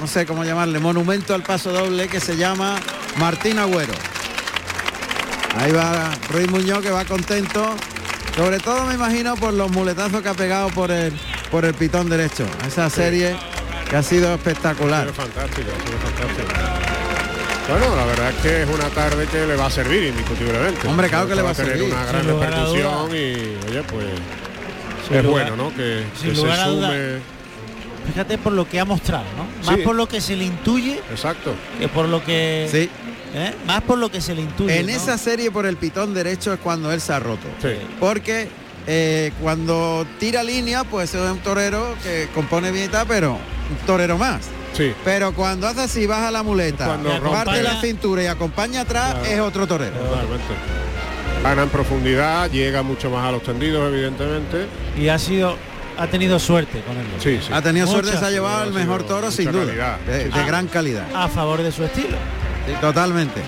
no 0.00 0.06
sé 0.06 0.24
cómo 0.24 0.42
llamarle, 0.42 0.78
monumento 0.78 1.34
al 1.34 1.42
paso 1.42 1.70
doble 1.70 2.08
que 2.08 2.18
se 2.20 2.38
llama 2.38 2.76
Martín 3.18 3.58
Agüero. 3.58 3.92
Ahí 5.58 5.72
va 5.72 6.10
Ruiz 6.30 6.50
Muñoz 6.50 6.80
que 6.82 6.90
va 6.90 7.04
contento, 7.04 7.74
sobre 8.36 8.58
todo 8.58 8.84
me 8.86 8.94
imagino 8.94 9.36
por 9.36 9.52
los 9.52 9.70
muletazos 9.70 10.22
que 10.22 10.28
ha 10.28 10.34
pegado 10.34 10.68
por 10.70 10.90
el, 10.90 11.12
por 11.50 11.64
el 11.64 11.74
pitón 11.74 12.08
derecho. 12.08 12.44
Esa 12.66 12.88
serie 12.90 13.36
que 13.88 13.96
ha 13.96 14.02
sido 14.02 14.30
Ha 14.32 14.34
espectacular. 14.34 15.02
sido 15.02 15.14
fantástico, 15.14 15.68
ha 15.70 15.86
sido 15.86 15.98
fantástico. 15.98 16.48
Bueno, 17.68 17.94
la 17.96 18.04
verdad 18.06 18.30
es 18.30 18.36
que 18.36 18.62
es 18.62 18.68
una 18.68 18.88
tarde 18.88 19.26
que 19.26 19.46
le 19.46 19.54
va 19.56 19.66
a 19.66 19.70
servir 19.70 20.02
indiscutiblemente. 20.04 20.88
Hombre, 20.88 21.08
claro 21.08 21.28
que 21.28 21.34
le 21.36 21.42
va 21.42 21.50
a 21.50 21.54
tener 21.54 21.76
servir, 21.76 21.92
una 21.92 22.04
gran 22.06 22.26
repercusión 22.26 23.10
y 23.10 23.68
oye, 23.68 23.82
pues 23.88 24.06
Sin 25.06 25.16
es 25.18 25.24
lugar- 25.24 25.50
bueno, 25.50 25.56
¿no? 25.64 25.70
Que, 25.70 26.04
que 26.20 26.34
se 26.34 26.34
sume. 26.34 27.18
Fíjate 28.06 28.38
por 28.38 28.52
lo 28.52 28.68
que 28.68 28.80
ha 28.80 28.84
mostrado, 28.84 29.24
¿no? 29.36 29.44
Más 29.66 29.76
Sí. 29.76 29.82
por 29.82 29.94
lo 29.94 30.08
que 30.08 30.20
se 30.20 30.36
le 30.36 30.44
intuye 30.44 31.00
Exacto. 31.10 31.54
que 31.78 31.88
por 31.88 32.06
lo 32.08 32.22
que... 32.24 32.68
Sí, 32.70 32.90
¿eh? 33.34 33.54
Más 33.66 33.80
por 33.82 33.98
lo 33.98 34.10
que 34.10 34.20
se 34.20 34.34
le 34.34 34.42
intuye. 34.42 34.78
en 34.80 34.86
¿no? 34.86 34.92
esa 34.92 35.16
serie 35.18 35.50
por 35.50 35.66
el 35.66 35.76
pitón 35.76 36.12
derecho 36.14 36.52
es 36.52 36.60
cuando 36.60 36.92
él 36.92 37.00
se 37.00 37.12
ha 37.12 37.20
roto. 37.20 37.46
Sí. 37.60 37.68
porque 38.00 38.48
eh, 38.88 39.32
cuando 39.40 40.04
tira 40.18 40.42
línea, 40.42 40.82
pues 40.84 41.14
es 41.14 41.30
un 41.30 41.38
torero 41.38 41.94
que 42.02 42.28
compone 42.34 42.72
bien 42.72 42.86
y 42.86 42.88
tal, 42.88 43.06
pero 43.06 43.32
un 43.32 43.86
torero 43.86 44.18
más. 44.18 44.40
Sí. 44.76 44.92
Pero 45.04 45.32
cuando 45.34 45.68
hace 45.68 45.82
así, 45.82 46.06
baja 46.06 46.30
la 46.32 46.42
muleta, 46.42 46.86
Cuando 46.86 47.10
parte 47.30 47.60
rompe- 47.60 47.62
la 47.62 47.80
cintura 47.80 48.22
y 48.24 48.26
acompaña 48.26 48.80
atrás, 48.80 49.14
Claro. 49.14 49.26
es 49.28 49.40
otro 49.40 49.66
torero. 49.68 49.96
Totalmente. 49.96 50.44
Gana 51.44 51.62
en 51.64 51.68
profundidad, 51.68 52.50
llega 52.50 52.82
mucho 52.82 53.10
más 53.10 53.24
a 53.24 53.30
los 53.32 53.42
tendidos, 53.42 53.92
evidentemente. 53.92 54.66
Y 54.98 55.08
ha 55.08 55.18
sido... 55.18 55.56
Ha 55.98 56.06
tenido 56.06 56.38
suerte 56.38 56.80
con 56.82 56.96
él. 56.96 57.06
Sí, 57.18 57.38
sí. 57.46 57.52
Ha 57.52 57.60
tenido 57.62 57.86
Mucha 57.86 58.00
suerte, 58.00 58.18
se 58.18 58.24
ha 58.24 58.30
llevado 58.30 58.62
el 58.64 58.68
sido 58.70 58.80
mejor 58.80 59.02
toro 59.04 59.30
sin 59.30 59.52
duda, 59.52 59.66
calidad. 59.66 59.98
de, 60.00 60.24
de 60.30 60.40
Ah. 60.40 60.44
gran 60.46 60.66
calidad. 60.68 61.06
A 61.14 61.28
favor 61.28 61.62
de 61.62 61.70
su 61.72 61.84
estilo. 61.84 62.16
Sí, 62.66 62.72
totalmente. 62.80 63.40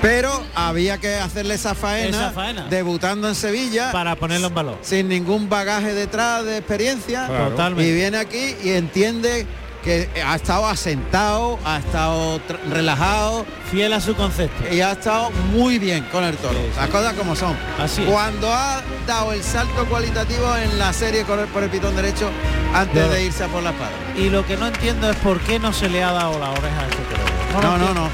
Pero 0.00 0.42
había 0.56 0.98
que 0.98 1.14
hacerle 1.14 1.54
esa 1.54 1.76
faena, 1.76 2.08
Esa 2.16 2.30
faena. 2.32 2.66
debutando 2.68 3.28
en 3.28 3.36
Sevilla, 3.36 3.92
Para 3.92 4.16
ponerlo 4.16 4.48
en 4.48 4.54
valor. 4.54 4.78
sin 4.82 5.08
ningún 5.08 5.48
bagaje 5.48 5.94
detrás 5.94 6.44
de 6.44 6.56
experiencia. 6.58 7.26
Claro. 7.28 7.50
Totalmente. 7.50 7.88
Y 7.88 7.94
viene 7.94 8.16
aquí 8.18 8.56
y 8.64 8.70
entiende 8.70 9.46
que 9.82 10.08
ha 10.24 10.36
estado 10.36 10.66
asentado, 10.66 11.58
ha 11.64 11.78
estado 11.78 12.40
relajado 12.70 13.44
Fiel 13.70 13.92
a 13.92 14.00
su 14.00 14.14
concepto. 14.14 14.72
y 14.72 14.80
ha 14.80 14.92
estado 14.92 15.30
muy 15.52 15.78
bien 15.78 16.04
con 16.12 16.22
el 16.24 16.36
toro. 16.36 16.54
Sí, 16.54 16.66
sí. 16.72 16.76
Las 16.80 16.88
cosas 16.90 17.14
como 17.14 17.34
son. 17.36 17.56
Así 17.80 18.02
es. 18.02 18.08
Cuando 18.10 18.52
ha 18.52 18.82
dado 19.06 19.32
el 19.32 19.42
salto 19.42 19.84
cualitativo 19.86 20.56
en 20.56 20.78
la 20.78 20.92
serie 20.92 21.24
con 21.24 21.40
el- 21.40 21.46
por 21.48 21.62
el 21.62 21.70
pitón 21.70 21.96
derecho 21.96 22.30
antes 22.74 23.02
No. 23.02 23.08
de 23.12 23.24
irse 23.24 23.44
a 23.44 23.48
por 23.48 23.62
la 23.62 23.70
espada. 23.70 23.90
Y 24.16 24.30
lo 24.30 24.46
que 24.46 24.56
no 24.56 24.66
entiendo 24.68 25.10
es 25.10 25.16
por 25.16 25.40
qué 25.40 25.58
no 25.58 25.72
se 25.72 25.88
le 25.88 26.02
ha 26.04 26.12
dado 26.12 26.38
la 26.38 26.50
oreja 26.50 26.80
a 26.80 26.84
este 26.84 27.02
torero. 27.02 27.62
No, 27.62 27.78
no, 27.78 27.94
no. 27.94 28.08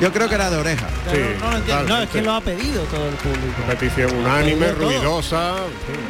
Yo 0.00 0.12
creo 0.12 0.28
que 0.28 0.36
era 0.36 0.48
de 0.48 0.56
oreja. 0.58 0.86
Sí, 1.12 1.18
no 1.40 1.50
lo 1.50 1.56
entiendo. 1.56 1.84
No, 1.88 2.02
es 2.02 2.08
que 2.10 2.22
lo 2.22 2.32
ha 2.34 2.40
pedido 2.40 2.82
todo 2.84 3.08
el 3.08 3.14
público. 3.16 3.62
Petición 3.66 4.14
unánime, 4.14 4.68
ruidosa. 4.72 5.48
en 5.56 5.94
fin, 5.96 6.04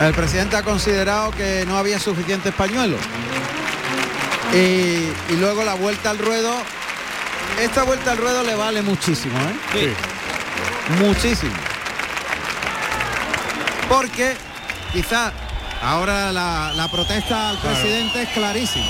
el 0.00 0.14
presidente 0.14 0.56
ha 0.56 0.62
considerado 0.62 1.30
que 1.32 1.64
no 1.66 1.76
había 1.76 1.98
suficientes 1.98 2.54
pañuelos. 2.54 3.00
Y, 4.54 5.36
luego 5.36 5.64
la 5.64 5.74
vuelta 5.74 6.10
al 6.10 6.18
ruedo. 6.18 6.52
Esta 7.60 7.82
vuelta 7.82 8.12
al 8.12 8.18
ruedo 8.18 8.42
le 8.42 8.54
vale 8.54 8.82
muchísimo, 8.82 9.38
¿eh? 9.38 9.54
Sí. 9.72 11.02
Muchísimo. 11.04 11.54
Porque 13.88 14.34
quizás 14.92 15.32
ahora 15.82 16.32
la, 16.32 16.88
protesta 16.90 17.50
al 17.50 17.58
presidente 17.58 18.22
es 18.22 18.28
clarísima. 18.30 18.86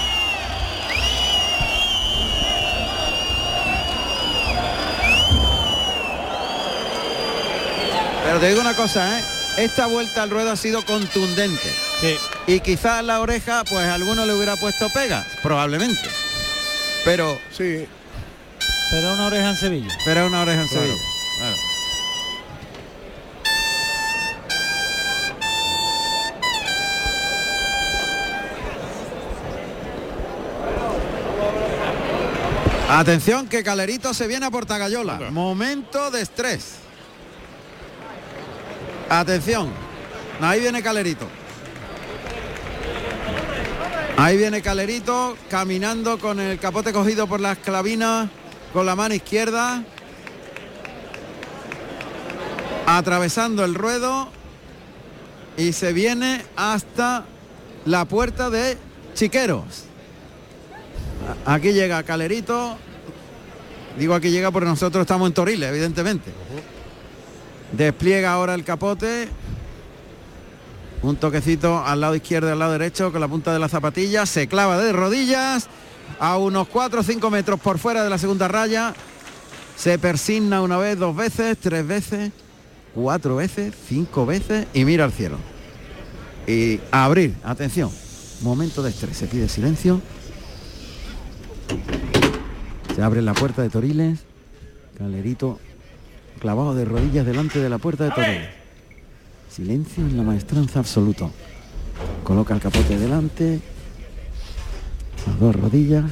Pero 8.25 8.39
te 8.39 8.49
digo 8.49 8.61
una 8.61 8.75
cosa, 8.75 9.19
¿eh? 9.19 9.40
Esta 9.57 9.87
vuelta 9.87 10.23
al 10.23 10.31
ruedo 10.31 10.51
ha 10.51 10.57
sido 10.57 10.85
contundente. 10.85 11.71
Sí. 12.01 12.17
Y 12.47 12.61
quizás 12.61 13.05
la 13.05 13.21
oreja, 13.21 13.63
pues 13.69 13.87
alguno 13.87 14.25
le 14.25 14.33
hubiera 14.35 14.57
puesto 14.57 14.89
pega, 14.91 15.27
probablemente. 15.43 16.09
Pero, 17.05 17.39
Sí, 17.57 17.87
Pero 18.91 19.13
una 19.15 19.27
oreja 19.27 19.51
en 19.51 19.57
Sevilla. 19.57 19.89
pero 20.05 20.27
una 20.27 20.43
oreja 20.43 20.63
en 20.63 20.69
Claro. 20.69 20.87
Sevilla. 20.87 21.03
Claro. 21.39 21.57
Atención 32.89 33.47
que 33.47 33.63
Calerito 33.63 34.13
se 34.15 34.27
viene 34.27 34.47
a 34.47 34.51
Portagayola. 34.51 35.31
Momento 35.31 36.11
de 36.11 36.23
estrés. 36.23 36.75
Atención. 39.11 39.69
Ahí 40.41 40.61
viene 40.61 40.85
Calerito. 40.85 41.27
Ahí 44.17 44.37
viene 44.37 44.63
Calerito 44.63 45.37
caminando 45.51 46.17
con 46.21 46.39
el 46.39 46.61
capote 46.61 46.93
cogido 46.93 47.27
por 47.27 47.41
las 47.41 47.59
clavinas 47.59 48.29
con 48.73 48.87
la 48.87 48.95
mano 48.95 49.13
izquierda. 49.13 49.83
Atravesando 52.87 53.65
el 53.65 53.75
ruedo 53.75 54.31
y 55.57 55.73
se 55.73 55.93
viene 55.93 56.45
hasta 56.55 57.25
la 57.87 58.05
puerta 58.05 58.49
de 58.49 58.79
Chiqueros. 59.15 59.87
Aquí 61.47 61.73
llega 61.73 62.05
Calerito. 62.05 62.79
Digo 63.99 64.15
aquí 64.15 64.31
llega 64.31 64.53
porque 64.53 64.69
nosotros 64.69 65.03
estamos 65.03 65.27
en 65.27 65.35
Toriles, 65.35 65.69
evidentemente. 65.69 66.31
Despliega 67.73 68.33
ahora 68.33 68.55
el 68.55 68.65
capote. 68.65 69.29
Un 71.03 71.17
toquecito 71.17 71.79
al 71.85 72.01
lado 72.01 72.15
izquierdo 72.15 72.53
al 72.53 72.59
lado 72.59 72.73
derecho 72.73 73.11
con 73.11 73.21
la 73.21 73.29
punta 73.29 73.53
de 73.53 73.59
la 73.59 73.69
zapatilla. 73.69 74.27
Se 74.27 74.49
clava 74.49 74.79
de 74.79 74.93
rodillas 74.93 75.69
a 76.19 76.37
unos 76.37 76.69
4 76.69 77.01
o 77.01 77.03
5 77.03 77.31
metros 77.31 77.61
por 77.61 77.79
fuera 77.79 78.05
de 78.05 78.11
la 78.11 78.19
segunda 78.19 78.49
raya. 78.49 78.95
Se 79.77 79.99
persigna 79.99 80.61
una 80.61 80.77
vez, 80.77 80.99
dos 80.99 81.17
veces, 81.17 81.57
tres 81.59 81.87
veces, 81.87 82.33
cuatro 82.95 83.37
veces, 83.37 83.73
cinco 83.89 84.27
veces 84.27 84.67
y 84.75 84.85
mira 84.85 85.05
al 85.05 85.13
cielo. 85.13 85.39
Y 86.47 86.81
a 86.91 87.05
abrir, 87.05 87.35
atención. 87.45 87.91
Momento 88.43 88.83
de 88.83 88.91
estrés. 88.91 89.17
Se 89.17 89.27
pide 89.27 89.49
silencio. 89.49 90.03
Se 92.95 93.03
abre 93.03 93.23
la 93.23 93.33
puerta 93.33 93.63
de 93.63 93.71
Toriles. 93.71 94.21
Calerito 94.99 95.59
clavado 96.41 96.75
de 96.75 96.85
rodillas 96.85 97.25
delante 97.25 97.61
de 97.61 97.69
la 97.69 97.79
puerta 97.79 98.05
de 98.05 98.11
Toriles. 98.11 98.49
Silencio 99.49 100.03
en 100.03 100.17
la 100.17 100.23
maestranza 100.23 100.81
absoluto. 100.81 101.31
Coloca 102.25 102.55
el 102.55 102.61
capote 102.61 102.99
delante. 102.99 103.61
Las 105.27 105.39
dos 105.39 105.55
rodillas. 105.55 106.05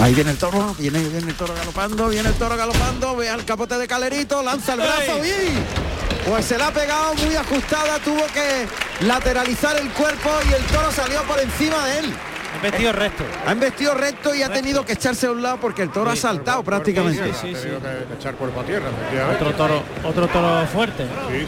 Ahí 0.00 0.14
viene 0.14 0.30
el 0.30 0.38
toro, 0.38 0.74
viene, 0.78 1.00
viene 1.00 1.30
el 1.30 1.36
toro 1.36 1.54
galopando, 1.54 2.08
viene 2.08 2.28
el 2.28 2.34
toro 2.34 2.56
galopando, 2.56 3.14
ve 3.16 3.28
al 3.28 3.44
capote 3.44 3.76
de 3.76 3.86
Calerito, 3.86 4.42
lanza 4.42 4.72
el 4.72 4.80
brazo 4.80 5.18
y 5.24 6.28
pues 6.28 6.46
se 6.46 6.56
la 6.56 6.68
ha 6.68 6.72
pegado 6.72 7.14
muy 7.14 7.36
ajustada, 7.36 7.98
tuvo 7.98 8.24
que 8.32 8.66
lateralizar 9.04 9.76
el 9.78 9.90
cuerpo 9.90 10.30
y 10.48 10.54
el 10.54 10.62
toro 10.64 10.90
salió 10.92 11.22
por 11.24 11.38
encima 11.40 11.86
de 11.86 11.98
él. 11.98 12.14
Un 12.62 12.70
vestido 12.70 12.92
recto. 12.92 13.24
Ha 13.44 13.52
embestido 13.52 13.94
recto 13.94 14.32
y 14.32 14.42
ha 14.42 14.48
tenido 14.48 14.86
que 14.86 14.92
echarse 14.92 15.26
a 15.26 15.32
un 15.32 15.42
lado 15.42 15.56
porque 15.56 15.82
el 15.82 15.90
toro 15.90 16.10
ha 16.10 16.16
saltado 16.16 16.62
prácticamente. 16.62 17.20
Ha 17.20 17.32
tenido 17.32 17.80
que, 17.80 18.04
que 18.06 18.14
echar 18.14 18.36
cuerpo 18.36 18.60
a 18.60 18.64
tierra. 18.64 18.88
Otro 19.34 19.52
toro, 19.54 19.82
otro 20.04 20.28
toro 20.28 20.64
fuerte. 20.68 21.04
Sí, 21.28 21.40
sí. 21.40 21.46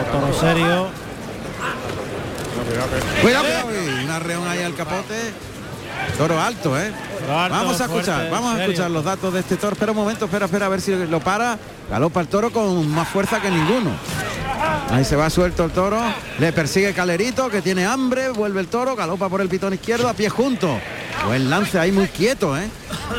Otro 0.00 0.20
toro 0.20 0.40
serio. 0.40 0.88
Cuidado 2.70 2.88
Cuidado, 3.20 3.44
cuidado, 3.44 3.66
uy, 3.68 4.04
un 4.04 4.10
arreón 4.10 4.48
ahí 4.48 4.62
al 4.62 4.74
capote. 4.74 5.14
Toro 6.16 6.40
alto, 6.40 6.80
¿eh? 6.80 6.90
Toro 7.20 7.38
alto, 7.38 7.56
vamos 7.56 7.80
a 7.80 7.84
escuchar, 7.84 8.14
fuerte, 8.14 8.30
vamos 8.30 8.54
a 8.54 8.62
escuchar 8.62 8.90
los 8.90 9.04
datos 9.04 9.34
de 9.34 9.40
este 9.40 9.56
toro. 9.56 9.74
Espera 9.74 9.92
un 9.92 9.98
momento, 9.98 10.24
espera, 10.24 10.46
espera, 10.46 10.66
a 10.66 10.68
ver 10.70 10.80
si 10.80 10.94
lo 10.94 11.20
para. 11.20 11.58
Galopa 11.90 12.20
el 12.22 12.28
toro 12.28 12.50
con 12.50 12.88
más 12.88 13.08
fuerza 13.08 13.42
que 13.42 13.50
ninguno. 13.50 13.90
Ahí 14.88 15.04
se 15.04 15.16
va 15.16 15.30
suelto 15.30 15.64
el 15.64 15.70
toro. 15.70 16.00
Le 16.38 16.52
persigue 16.52 16.92
Calerito, 16.92 17.48
que 17.48 17.62
tiene 17.62 17.84
hambre. 17.84 18.30
Vuelve 18.30 18.60
el 18.60 18.68
toro, 18.68 18.96
galopa 18.96 19.28
por 19.28 19.40
el 19.40 19.48
pitón 19.48 19.74
izquierdo, 19.74 20.08
a 20.08 20.14
pie 20.14 20.28
junto. 20.28 20.80
Buen 21.26 21.50
lance 21.50 21.78
ahí 21.78 21.92
muy 21.92 22.06
quieto, 22.08 22.56
¿eh? 22.56 22.68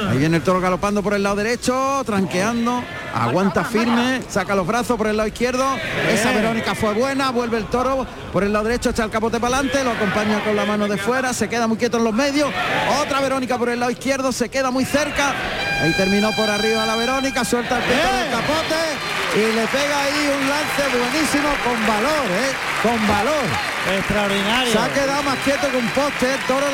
Ahí 0.10 0.18
viene 0.18 0.38
el 0.38 0.44
toro 0.44 0.60
galopando 0.60 1.04
por 1.04 1.14
el 1.14 1.24
lado 1.24 1.36
derecho, 1.36 2.02
tranqueando. 2.06 2.84
Aguanta 3.14 3.64
firme, 3.64 4.22
saca 4.30 4.56
los 4.56 4.66
brazos 4.66 4.98
por 4.98 5.08
el 5.08 5.18
lado 5.18 5.28
izquierdo. 5.28 5.66
Esa 6.10 6.32
Verónica 6.32 6.76
fue 6.76 6.94
buena, 6.94 7.32
vuelve 7.32 7.58
el 7.58 7.66
toro 7.66 8.06
por 8.32 8.44
el 8.44 8.54
lado 8.54 8.66
derecho, 8.66 8.90
echa 8.90 9.04
el 9.04 9.10
capote 9.10 9.40
para 9.40 9.58
adelante, 9.58 9.84
lo 9.84 9.92
acompaña 9.92 10.44
con 10.44 10.56
la 10.56 10.66
mano 10.66 10.88
de 10.88 10.98
fuera, 10.98 11.34
se 11.34 11.50
queda 11.50 11.68
muy 11.68 11.78
quieto 11.78 11.98
en 11.98 12.06
los 12.06 12.14
medios. 12.14 12.50
Otra 13.02 13.20
Verónica 13.20 13.58
por 13.58 13.70
el 13.70 13.80
lado 13.80 13.92
izquierdo, 13.92 14.32
se 14.32 14.50
queda 14.50 14.72
muy 14.72 14.86
cerca. 14.86 15.34
Ahí 15.82 15.94
terminó 15.94 16.32
por 16.34 16.50
arriba 16.50 16.86
la 16.86 16.96
Verónica, 16.96 17.44
suelta 17.44 17.78
el 17.78 17.88
del 17.90 18.32
capote 18.32 18.76
y 19.36 19.56
le 19.56 19.66
pega 19.68 20.02
ahí 20.04 20.32
un 20.40 20.50
lance 20.50 20.98
buenísimo 20.98 21.50
con 21.64 21.88
valor, 21.88 22.26
¿eh? 22.30 22.52
Con 22.84 23.08
valor. 23.08 23.46
Extraordinario. 23.98 24.72
Se 24.72 24.78
ha 24.78 24.94
quedado 24.94 25.24
más 25.24 25.38
quieto 25.40 25.70
que 25.72 25.78
un 25.78 25.90
poste, 25.90 26.34
el 26.34 26.40
toro 26.42 26.68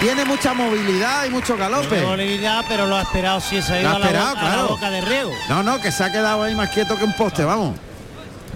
tiene 0.00 0.24
mucha 0.24 0.54
movilidad 0.54 1.24
y 1.26 1.30
mucho 1.30 1.56
galope. 1.56 2.00
movilidad, 2.02 2.64
pero 2.68 2.86
lo 2.86 2.96
ha 2.96 3.02
esperado 3.02 3.40
si 3.40 3.60
se 3.62 3.74
ha 3.74 3.80
ido 3.80 3.90
a 3.90 3.98
la, 3.98 4.06
esperado, 4.06 4.28
boca, 4.30 4.40
a 4.40 4.44
la 4.44 4.50
claro. 4.50 4.68
boca 4.68 4.90
de 4.90 5.00
riego. 5.00 5.30
No, 5.48 5.62
no, 5.62 5.80
que 5.80 5.92
se 5.92 6.04
ha 6.04 6.12
quedado 6.12 6.42
ahí 6.42 6.54
más 6.54 6.70
quieto 6.70 6.96
que 6.96 7.04
un 7.04 7.14
poste, 7.14 7.44
vamos. 7.44 7.76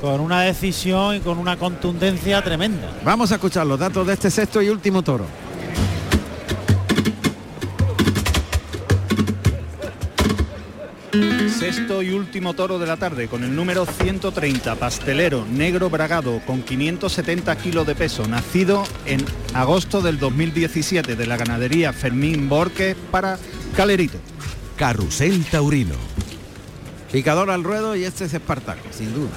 Con 0.00 0.20
una 0.20 0.42
decisión 0.42 1.16
y 1.16 1.20
con 1.20 1.38
una 1.38 1.56
contundencia 1.56 2.42
tremenda. 2.42 2.88
Vamos 3.02 3.32
a 3.32 3.36
escuchar 3.36 3.66
los 3.66 3.78
datos 3.78 4.06
de 4.06 4.12
este 4.12 4.30
sexto 4.30 4.62
y 4.62 4.68
último 4.68 5.02
toro. 5.02 5.24
Sexto 11.58 12.02
y 12.02 12.10
último 12.10 12.52
toro 12.54 12.78
de 12.78 12.86
la 12.86 12.98
tarde 12.98 13.28
con 13.28 13.42
el 13.42 13.56
número 13.56 13.86
130, 13.86 14.74
pastelero, 14.76 15.46
negro 15.46 15.88
bragado, 15.88 16.40
con 16.46 16.62
570 16.62 17.56
kilos 17.56 17.86
de 17.86 17.94
peso, 17.94 18.28
nacido 18.28 18.84
en 19.06 19.24
agosto 19.54 20.02
del 20.02 20.18
2017 20.18 21.16
de 21.16 21.26
la 21.26 21.38
ganadería 21.38 21.94
Fermín 21.94 22.48
Borges 22.48 22.94
para 23.10 23.38
Calerito. 23.74 24.18
Carrusel 24.76 25.44
Taurino. 25.46 25.94
Picador 27.10 27.50
al 27.50 27.64
ruedo 27.64 27.96
y 27.96 28.04
este 28.04 28.26
es 28.26 28.34
Espartaco, 28.34 28.86
sin 28.90 29.14
duda. 29.14 29.30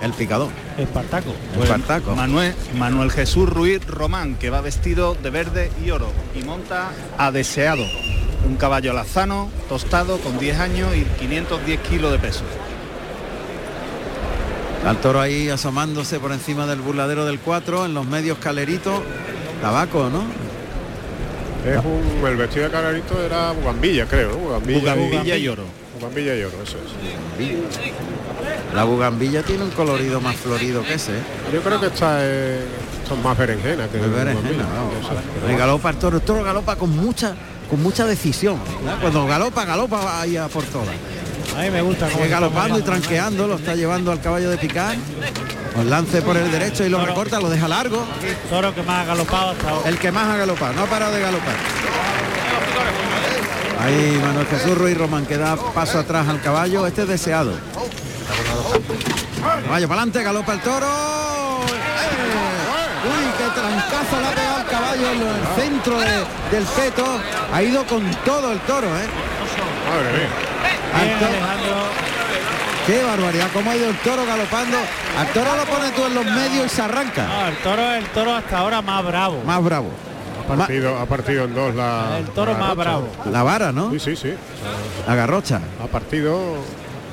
El 0.00 0.12
picador. 0.12 0.50
Espartaco. 0.78 1.34
Espartaco. 1.60 2.14
Manuel, 2.14 2.54
Manuel 2.78 3.10
Jesús 3.10 3.48
Ruiz 3.48 3.84
Román, 3.84 4.36
que 4.36 4.50
va 4.50 4.60
vestido 4.60 5.16
de 5.16 5.30
verde 5.30 5.72
y 5.84 5.90
oro 5.90 6.12
y 6.40 6.44
monta 6.44 6.92
a 7.18 7.32
deseado. 7.32 7.82
Un 8.46 8.56
caballo 8.56 8.92
alazano, 8.92 9.48
tostado, 9.68 10.18
con 10.18 10.38
10 10.38 10.58
años 10.60 10.94
y 10.96 11.02
510 11.04 11.80
kilos 11.80 12.12
de 12.12 12.18
peso. 12.18 12.42
Al 14.86 14.96
toro 14.98 15.20
ahí 15.20 15.48
asomándose 15.50 16.18
por 16.20 16.32
encima 16.32 16.66
del 16.66 16.80
burladero 16.80 17.26
del 17.26 17.40
4, 17.40 17.86
en 17.86 17.94
los 17.94 18.06
medios 18.06 18.38
caleritos. 18.38 19.00
Tabaco, 19.60 20.08
¿no? 20.08 20.22
Es 21.68 21.84
un, 21.84 22.24
el 22.26 22.36
vestido 22.36 22.66
de 22.66 22.70
Calerito 22.70 23.20
era 23.22 23.50
Bugambilla, 23.50 24.06
creo, 24.06 24.30
¿no? 24.30 24.36
Bugambilla, 24.38 24.94
Bugambilla 24.94 25.36
y 25.36 25.48
oro. 25.48 25.64
Bugambilla 25.98 26.36
y 26.36 26.42
oro, 26.44 26.56
eso 26.62 26.76
es. 26.78 28.74
La 28.74 28.84
bugambilla 28.84 29.42
tiene 29.42 29.64
un 29.64 29.70
colorido 29.70 30.20
más 30.20 30.36
florido 30.36 30.82
que 30.84 30.94
ese. 30.94 31.10
¿eh? 31.12 31.20
Yo 31.52 31.60
creo 31.60 31.80
que 31.80 31.86
esta 31.86 32.24
es, 32.24 32.60
esto 33.02 33.14
es 33.16 33.24
más 33.24 33.36
berenjena 33.36 33.88
que 33.88 33.96
Es 33.98 34.02
berenjena, 34.10 34.34
bugambilla. 34.34 34.64
vamos. 34.72 34.94
Eso 35.00 35.12
es. 35.48 35.52
Y 35.52 35.56
galopa 35.56 35.90
el 35.90 35.96
toro, 35.96 36.16
el 36.18 36.22
toro 36.22 36.44
galopa 36.44 36.76
con 36.76 36.90
mucha 36.96 37.34
con 37.68 37.82
mucha 37.82 38.06
decisión. 38.06 38.58
Cuando 39.00 39.26
galopa, 39.26 39.64
galopa 39.64 40.20
ahí 40.20 40.36
a 40.36 40.48
por 40.48 40.64
todas. 40.64 40.94
A 41.56 41.62
mí 41.62 41.70
me 41.70 41.82
gusta 41.82 42.08
se 42.10 42.28
galopando 42.28 42.78
y 42.78 42.82
tranqueando, 42.82 43.46
lo 43.46 43.56
está 43.56 43.74
llevando 43.74 44.12
al 44.12 44.20
caballo 44.20 44.50
de 44.50 44.58
picar. 44.58 44.96
Con 45.74 45.90
lance 45.90 46.22
por 46.22 46.36
el 46.36 46.50
derecho 46.50 46.84
y 46.84 46.88
lo 46.88 47.04
recorta, 47.04 47.40
lo 47.40 47.48
deja 47.48 47.68
largo. 47.68 48.04
Toro 48.50 48.74
que 48.74 48.82
más 48.82 49.02
ha 49.02 49.04
galopado 49.04 49.50
hasta 49.50 49.70
ahora. 49.70 49.88
El 49.88 49.98
que 49.98 50.12
más 50.12 50.28
ha 50.28 50.36
galopado, 50.36 50.72
no 50.74 50.82
ha 50.82 50.86
parado 50.86 51.14
de 51.14 51.20
galopar. 51.20 51.54
Ahí 53.80 54.20
Manuel 54.22 54.46
Jesús 54.46 54.76
Ruiz 54.76 54.98
Román 54.98 55.24
que 55.24 55.36
da 55.36 55.56
paso 55.56 56.00
atrás 56.00 56.28
al 56.28 56.40
caballo, 56.40 56.86
este 56.86 57.02
es 57.02 57.08
deseado. 57.08 57.52
Caballo 59.64 59.88
para 59.88 60.02
adelante, 60.02 60.22
galopa 60.22 60.52
el 60.54 60.60
toro. 60.60 60.86
¡Eh! 60.86 62.47
Trancazo 63.60 64.20
le 64.20 64.26
ha 64.26 64.30
pegado 64.34 64.58
el 64.60 64.66
caballo 64.66 65.10
en 65.12 65.20
el 65.22 65.62
centro 65.62 65.98
de- 66.00 66.56
del 66.56 66.64
peto. 66.64 67.04
Ha 67.52 67.62
ido 67.62 67.84
con 67.86 68.02
todo 68.24 68.52
el 68.52 68.58
toro, 68.60 68.86
¿eh? 68.86 69.06
Madre 69.88 70.18
mía. 70.18 70.28
Al 70.94 71.04
Bien, 71.06 71.18
toro- 71.18 71.30
Alejandro. 71.32 71.76
Qué 72.86 73.02
barbaridad, 73.02 73.48
cómo 73.52 73.70
ha 73.70 73.76
ido 73.76 73.90
el 73.90 73.96
toro 73.98 74.24
galopando. 74.24 74.78
Al 75.18 75.26
toro 75.28 75.56
lo 75.56 75.64
pone 75.64 75.90
tú 75.90 76.06
en 76.06 76.14
los 76.14 76.24
medios 76.24 76.66
y 76.66 76.68
se 76.70 76.80
arranca. 76.82 77.26
No, 77.26 77.46
el 77.48 77.56
toro 77.58 77.82
el 77.94 78.04
toro 78.06 78.34
hasta 78.34 78.58
ahora 78.58 78.80
más 78.80 79.04
bravo. 79.04 79.42
Más 79.44 79.62
bravo. 79.62 79.90
Ha 80.50 80.56
partido, 80.56 80.98
ha 80.98 81.04
partido 81.04 81.44
en 81.44 81.54
dos 81.54 81.74
la. 81.74 82.16
El 82.18 82.26
toro 82.30 82.52
la 82.52 82.58
más 82.58 82.68
garrocha. 82.68 82.82
bravo. 82.90 83.08
La 83.30 83.42
vara, 83.42 83.72
¿no? 83.72 83.90
Sí, 83.90 83.98
sí, 84.00 84.16
sí. 84.16 84.32
La 85.06 85.14
garrocha. 85.14 85.60
Ha 85.82 85.86
partido 85.88 86.56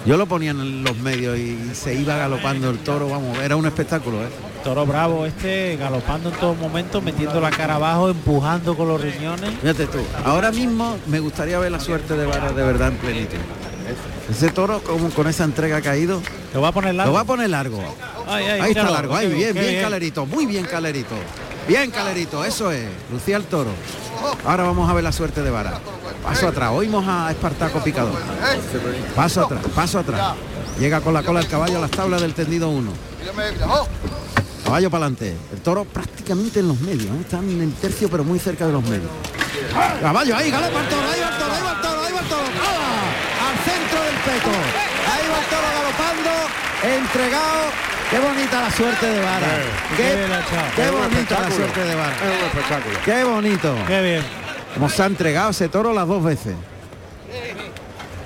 Yo 0.05 0.17
lo 0.17 0.27
ponía 0.27 0.51
en 0.51 0.83
los 0.83 0.95
medios 0.97 1.35
y 1.35 1.71
se 1.73 1.95
iba 1.95 2.15
galopando 2.15 2.69
el 2.69 2.77
toro, 2.77 3.09
vamos, 3.09 3.39
era 3.39 3.55
un 3.55 3.65
espectáculo, 3.65 4.21
¿eh? 4.23 4.29
Toro 4.65 4.83
bravo 4.83 5.27
este, 5.27 5.77
galopando 5.77 6.29
en 6.29 6.35
todo 6.37 6.55
momento, 6.55 6.99
metiendo 6.99 7.39
la 7.39 7.51
cara 7.51 7.75
abajo, 7.75 8.09
empujando 8.09 8.75
con 8.75 8.87
los 8.87 8.99
riñones. 8.99 9.51
Fíjate 9.61 9.85
tú, 9.85 9.99
ahora 10.25 10.51
mismo 10.51 10.97
me 11.05 11.19
gustaría 11.19 11.59
ver 11.59 11.71
la 11.71 11.79
suerte 11.79 12.17
de 12.17 12.25
Vara 12.25 12.51
de 12.51 12.63
verdad 12.63 12.87
en 12.87 12.97
plenitud. 12.97 13.37
Ese 14.27 14.49
toro 14.49 14.81
como 14.81 15.11
con 15.11 15.27
esa 15.27 15.43
entrega 15.43 15.95
ido, 15.95 16.19
Lo 16.51 16.61
va 16.61 16.69
a 16.69 16.71
poner 16.71 16.95
largo. 16.95 17.11
lo 17.11 17.15
va 17.15 17.21
a 17.21 17.25
poner 17.25 17.51
largo. 17.51 17.79
Ay, 18.27 18.45
ay, 18.45 18.59
Ahí 18.61 18.71
está 18.71 18.89
largo, 18.89 19.13
qué 19.13 19.19
ahí, 19.19 19.27
bien, 19.27 19.53
qué 19.53 19.69
bien, 19.69 19.83
calerito, 19.83 20.25
muy 20.25 20.47
bien 20.47 20.65
calerito. 20.65 21.13
Bien 21.67 21.91
calerito, 21.91 22.43
eso 22.43 22.71
es, 22.71 22.87
lucía 23.11 23.37
el 23.37 23.43
toro. 23.43 23.69
Ahora 24.45 24.63
vamos 24.63 24.89
a 24.89 24.93
ver 24.93 25.03
la 25.03 25.11
suerte 25.11 25.43
de 25.43 25.51
Vara. 25.51 25.79
Paso 26.23 26.47
atrás, 26.47 26.71
oímos 26.73 27.05
a 27.07 27.29
Espartaco 27.29 27.83
Picador. 27.83 28.19
Paso 29.15 29.45
atrás, 29.45 29.61
paso 29.75 29.99
atrás. 29.99 30.33
Llega 30.79 31.01
con 31.01 31.13
la 31.13 31.21
cola 31.21 31.39
el 31.39 31.47
caballo 31.47 31.77
a 31.77 31.81
las 31.81 31.91
tablas 31.91 32.19
del 32.19 32.33
tendido 32.33 32.69
1. 32.69 32.91
Caballo 34.65 34.89
para 34.89 35.05
adelante. 35.05 35.35
El 35.53 35.61
toro 35.61 35.85
prácticamente 35.85 36.59
en 36.59 36.67
los 36.67 36.79
medios, 36.81 37.05
¿eh? 37.05 37.21
están 37.21 37.47
en 37.47 37.61
el 37.61 37.73
tercio 37.73 38.09
pero 38.09 38.23
muy 38.23 38.39
cerca 38.39 38.65
de 38.65 38.73
los 38.73 38.83
medios. 38.83 39.11
Caballo, 40.01 40.35
ahí, 40.35 40.49
galopa 40.49 40.81
el 40.81 40.89
toro, 40.89 41.07
ahí 41.07 41.19
va 41.21 41.29
el 41.29 41.37
toro, 41.37 41.53
ahí 41.53 41.61
va 41.63 41.71
el 41.71 41.81
toro, 41.81 42.01
ahí 42.01 42.13
va 42.13 42.19
el 42.19 42.27
toro. 42.27 42.41
¡Hala! 42.41 43.45
Al 43.45 43.57
centro 43.61 44.03
del 44.03 44.15
peto. 44.25 44.49
Ahí 45.05 45.25
va 45.29 45.39
el 45.39 45.45
toro 45.53 45.67
galopando, 45.77 46.31
entregado. 46.97 47.85
Qué 48.09 48.19
bonita 48.19 48.61
la 48.61 48.71
suerte 48.71 49.05
de 49.05 49.19
Vara. 49.19 49.47
Sí. 49.47 49.95
Qué, 49.97 50.03
Qué 50.03 50.81
qué 50.81 50.89
bonita 50.91 51.39
la 51.39 51.51
suerte 51.51 51.79
de 51.83 51.95
Vara. 51.95 52.15
Qué 53.05 53.23
bonito. 53.23 53.75
Qué 53.87 54.01
bien. 54.01 54.23
Como 54.73 54.89
se 54.89 55.03
ha 55.03 55.05
entregado 55.05 55.51
ese 55.51 55.69
toro 55.69 55.93
las 55.93 56.07
dos 56.07 56.23
veces. 56.23 56.55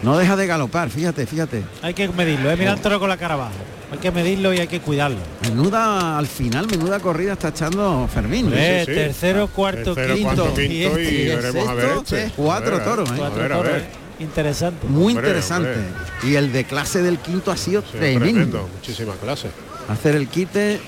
No 0.01 0.17
deja 0.17 0.37
de 0.37 0.47
galopar, 0.47 0.89
fíjate, 0.89 1.25
fíjate. 1.25 1.63
Hay 1.81 1.93
que 1.93 2.07
medirlo, 2.07 2.49
¿eh? 2.49 2.55
mira 2.55 2.71
el 2.71 2.79
toro 2.79 2.97
con 2.99 3.09
la 3.09 3.17
cara 3.17 3.33
abajo. 3.33 3.51
Hay 3.91 3.97
que 3.97 4.11
medirlo 4.11 4.53
y 4.53 4.59
hay 4.59 4.67
que 4.67 4.81
cuidarlo. 4.81 5.17
Menuda, 5.41 6.17
al 6.19 6.27
final, 6.27 6.67
menuda 6.67 6.99
corrida 6.99 7.33
está 7.33 7.47
echando 7.49 8.07
Fermín. 8.13 8.51
Eh, 8.53 8.83
sí. 8.85 8.93
Tercero, 8.93 9.47
cuarto, 9.47 9.95
Tercero, 9.95 10.15
quinto. 10.15 10.35
cuarto, 10.35 10.53
quinto 10.55 10.61
y 10.61 10.83
este, 10.83 11.35
veremos 11.35 11.67
a 11.69 11.73
ver 11.73 11.85
sexto, 11.95 12.15
este. 12.17 12.31
cuatro 12.35 12.75
A 12.75 12.77
ver, 12.77 12.85
toros, 12.87 13.09
¿eh? 13.09 13.13
A 13.13 13.17
Cuatro 13.17 13.41
ver, 13.41 13.51
a 13.51 13.55
toros. 13.57 13.71
ver. 13.73 13.87
Interesante. 14.19 14.87
Muy 14.87 15.13
Hombre, 15.13 15.27
interesante. 15.29 15.69
hombre. 15.73 16.29
Y 16.29 16.35
el 16.35 16.51
de 16.51 16.65
clase 16.65 17.01
del 17.01 17.17
quinto 17.19 17.51
ha 17.51 17.57
sido 17.57 17.81
Sí, 17.81 17.87
tremendo. 17.97 18.25
tremendo. 18.25 18.69
Muchísima 18.75 19.13
clase. 19.15 19.49
Hacer 19.87 20.15
el 20.15 20.27
quite 20.27 20.79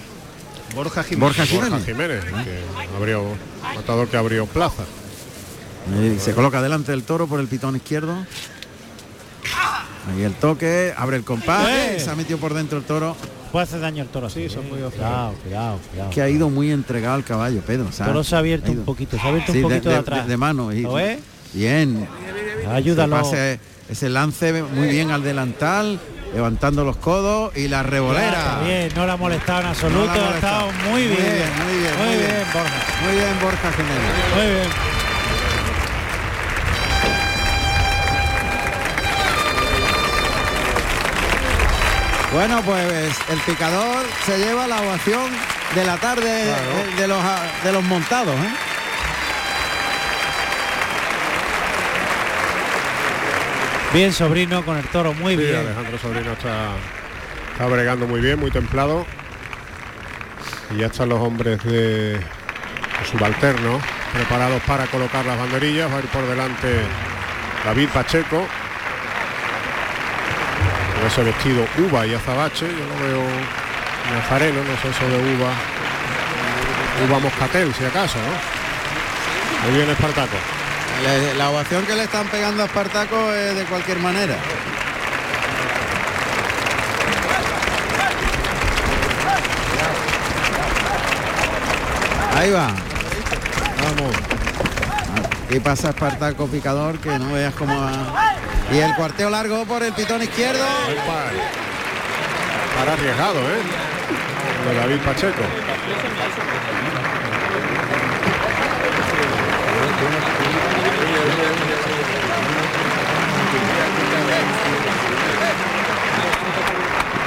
Borja 0.76 1.04
Jiménez. 1.04 1.38
Borja 1.38 1.46
Jiménez. 1.46 1.70
Borja 1.72 1.86
Jiménez, 1.86 2.24
que 2.24 2.96
abrió, 2.98 3.24
matador 3.76 4.08
que 4.10 4.18
abrió 4.18 4.46
plaza. 4.46 4.84
Eh, 5.96 6.18
se 6.20 6.34
coloca 6.34 6.62
delante 6.62 6.92
del 6.92 7.02
toro 7.04 7.26
por 7.26 7.40
el 7.40 7.48
pitón 7.48 7.76
izquierdo. 7.76 8.16
Ahí 10.10 10.24
el 10.24 10.34
toque, 10.34 10.94
abre 10.98 11.18
el 11.18 11.24
compás, 11.24 11.68
¡Eh! 11.70 12.00
se 12.00 12.10
ha 12.10 12.16
metido 12.16 12.40
por 12.40 12.54
dentro 12.54 12.78
el 12.78 12.84
toro, 12.84 13.16
Puede 13.52 13.64
hacer 13.66 13.82
daño 13.82 14.02
al 14.04 14.08
toro. 14.08 14.28
¿eh? 14.28 14.50
podido 14.70 14.88
hacer. 14.88 15.00
Cuidado, 15.02 15.34
cuidado, 15.44 15.80
cuidado. 15.92 16.10
que 16.10 16.22
ha 16.22 16.30
ido 16.30 16.50
muy 16.50 16.72
entregado 16.72 17.16
al 17.16 17.26
caballo, 17.26 17.60
Pedro. 17.62 17.86
El 17.88 17.94
toro 18.06 18.24
se 18.24 18.36
ha 18.36 18.40
abierto 18.40 18.68
ha 18.72 18.72
un 18.72 18.86
poquito, 18.86 19.18
se 19.18 19.24
ha 19.24 19.28
abierto 19.30 19.52
Sí, 19.52 19.58
un 19.58 19.64
poquito 19.64 19.90
de, 19.90 19.96
de, 19.96 20.00
atrás. 20.02 20.28
de 20.28 20.38
mano. 20.38 20.72
Y, 20.72 20.82
¿Lo 20.84 20.94
ves? 20.94 21.20
Bien. 21.54 22.08
Ayúdalo. 22.72 23.18
Ese, 23.20 23.24
pase, 23.30 23.60
ese 23.90 24.10
lance 24.10 24.64
muy 24.64 24.88
bien 24.88 25.12
al 25.12 25.22
delantal, 25.22 26.00
levantando 26.34 26.86
los 26.86 26.96
codos 26.96 27.52
y 27.58 27.68
la 27.68 27.84
revolera. 27.84 28.30
está 28.30 28.62
bien, 28.64 28.90
no 28.96 29.06
la 29.06 29.14
ha 29.14 29.18
molestado 29.18 29.60
en 29.60 29.66
No 29.66 29.72
absoluto, 29.72 30.06
la 30.06 30.14
ha 30.14 30.32
ha 30.32 30.36
estado 30.36 30.72
muy 30.90 31.08
bien. 31.08 31.20
Muy 31.20 31.26
bien, 31.34 31.50
muy 31.66 31.78
bien, 31.78 31.98
Muy 31.98 32.08
muy 32.08 32.16
bien, 32.16 32.28
bien. 32.32 32.48
Borja. 32.54 33.04
Muy 33.04 33.14
bien, 33.16 33.34
Borja 33.42 33.72
Jiménez. 33.74 34.36
Muy 34.36 34.46
bien. 34.46 35.01
Bueno, 42.34 42.62
pues 42.62 43.14
el 43.30 43.40
picador 43.42 44.06
se 44.26 44.38
lleva 44.38 44.68
la 44.68 44.82
ovación 44.82 45.30
de 45.76 45.84
la 45.86 45.98
tarde 45.98 46.46
de, 46.46 46.96
de 47.02 47.08
los, 47.08 47.20
de 47.64 47.72
los 47.74 47.84
montados. 47.84 48.34
¿eh? 48.36 48.50
Bien, 53.94 54.14
sobrino, 54.14 54.64
con 54.64 54.78
el 54.78 54.86
toro, 54.86 55.14
muy 55.14 55.36
Sí, 55.36 55.44
bien. 55.44 55.58
Alejandro 55.58 55.98
Sobrino 55.98 56.32
está, 56.32 56.70
está 57.52 57.66
bregando 57.68 58.08
muy 58.08 58.22
bien, 58.22 58.40
muy 58.40 58.50
templado. 58.50 59.06
Y 60.74 60.78
ya 60.78 60.86
están 60.86 61.10
los 61.10 61.20
hombres 61.20 61.62
de, 61.66 62.14
de 62.14 62.22
subalterno 63.12 63.80
preparados 64.14 64.62
para 64.64 64.86
colocar 64.88 65.26
las 65.26 65.38
banderillas. 65.38 65.92
Va 65.92 65.98
a 65.98 66.00
ir 66.00 66.06
por 66.06 66.26
delante 66.26 66.82
David 67.66 67.90
Pacheco. 67.94 68.48
Con 71.02 71.08
ese 71.08 71.24
vestido 71.24 71.66
uva 71.80 72.06
y 72.06 72.14
azabache. 72.14 72.68
Yo 72.68 72.86
no 72.86 73.04
veo 73.04 73.24
nazareno, 74.14 74.62
no 74.64 74.80
sé 74.80 74.90
eso 74.90 75.10
de 75.10 75.34
uva. 75.34 75.50
Uva 77.10 77.20
moscatel, 77.20 77.74
si 77.74 77.84
acaso, 77.84 78.20
¿no? 78.20 79.66
Muy 79.66 79.78
bien 79.78 79.90
Espartaco. 79.90 80.38
La 81.40 81.50
ovación 81.50 81.84
que 81.88 81.96
le 81.96 82.04
están 82.04 82.28
pegando 82.28 82.62
a 82.62 82.68
Espartaco 82.68 83.34
es 83.34 83.56
de 83.56 83.64
cualquier 83.66 83.98
manera. 83.98 84.36
Ahí 92.36 92.52
va. 92.52 92.68
Vamos. 93.84 94.16
Y 95.50 95.60
pasa 95.60 95.90
Espartaco 95.90 96.46
picador 96.46 97.00
que 97.00 97.18
no 97.18 97.34
veas 97.34 97.56
cómo 97.56 97.76
va. 97.76 98.31
Y 98.74 98.78
el 98.78 98.96
cuarteo 98.96 99.30
largo 99.30 99.66
por 99.66 99.84
el 99.84 99.92
pitón 99.94 100.22
izquierdo. 100.22 100.64
Para, 101.06 101.32
para 102.78 102.94
arriesgado, 102.94 103.40
¿eh? 103.40 103.62
De 104.68 104.76
David 104.76 105.00
Pacheco. 105.02 105.42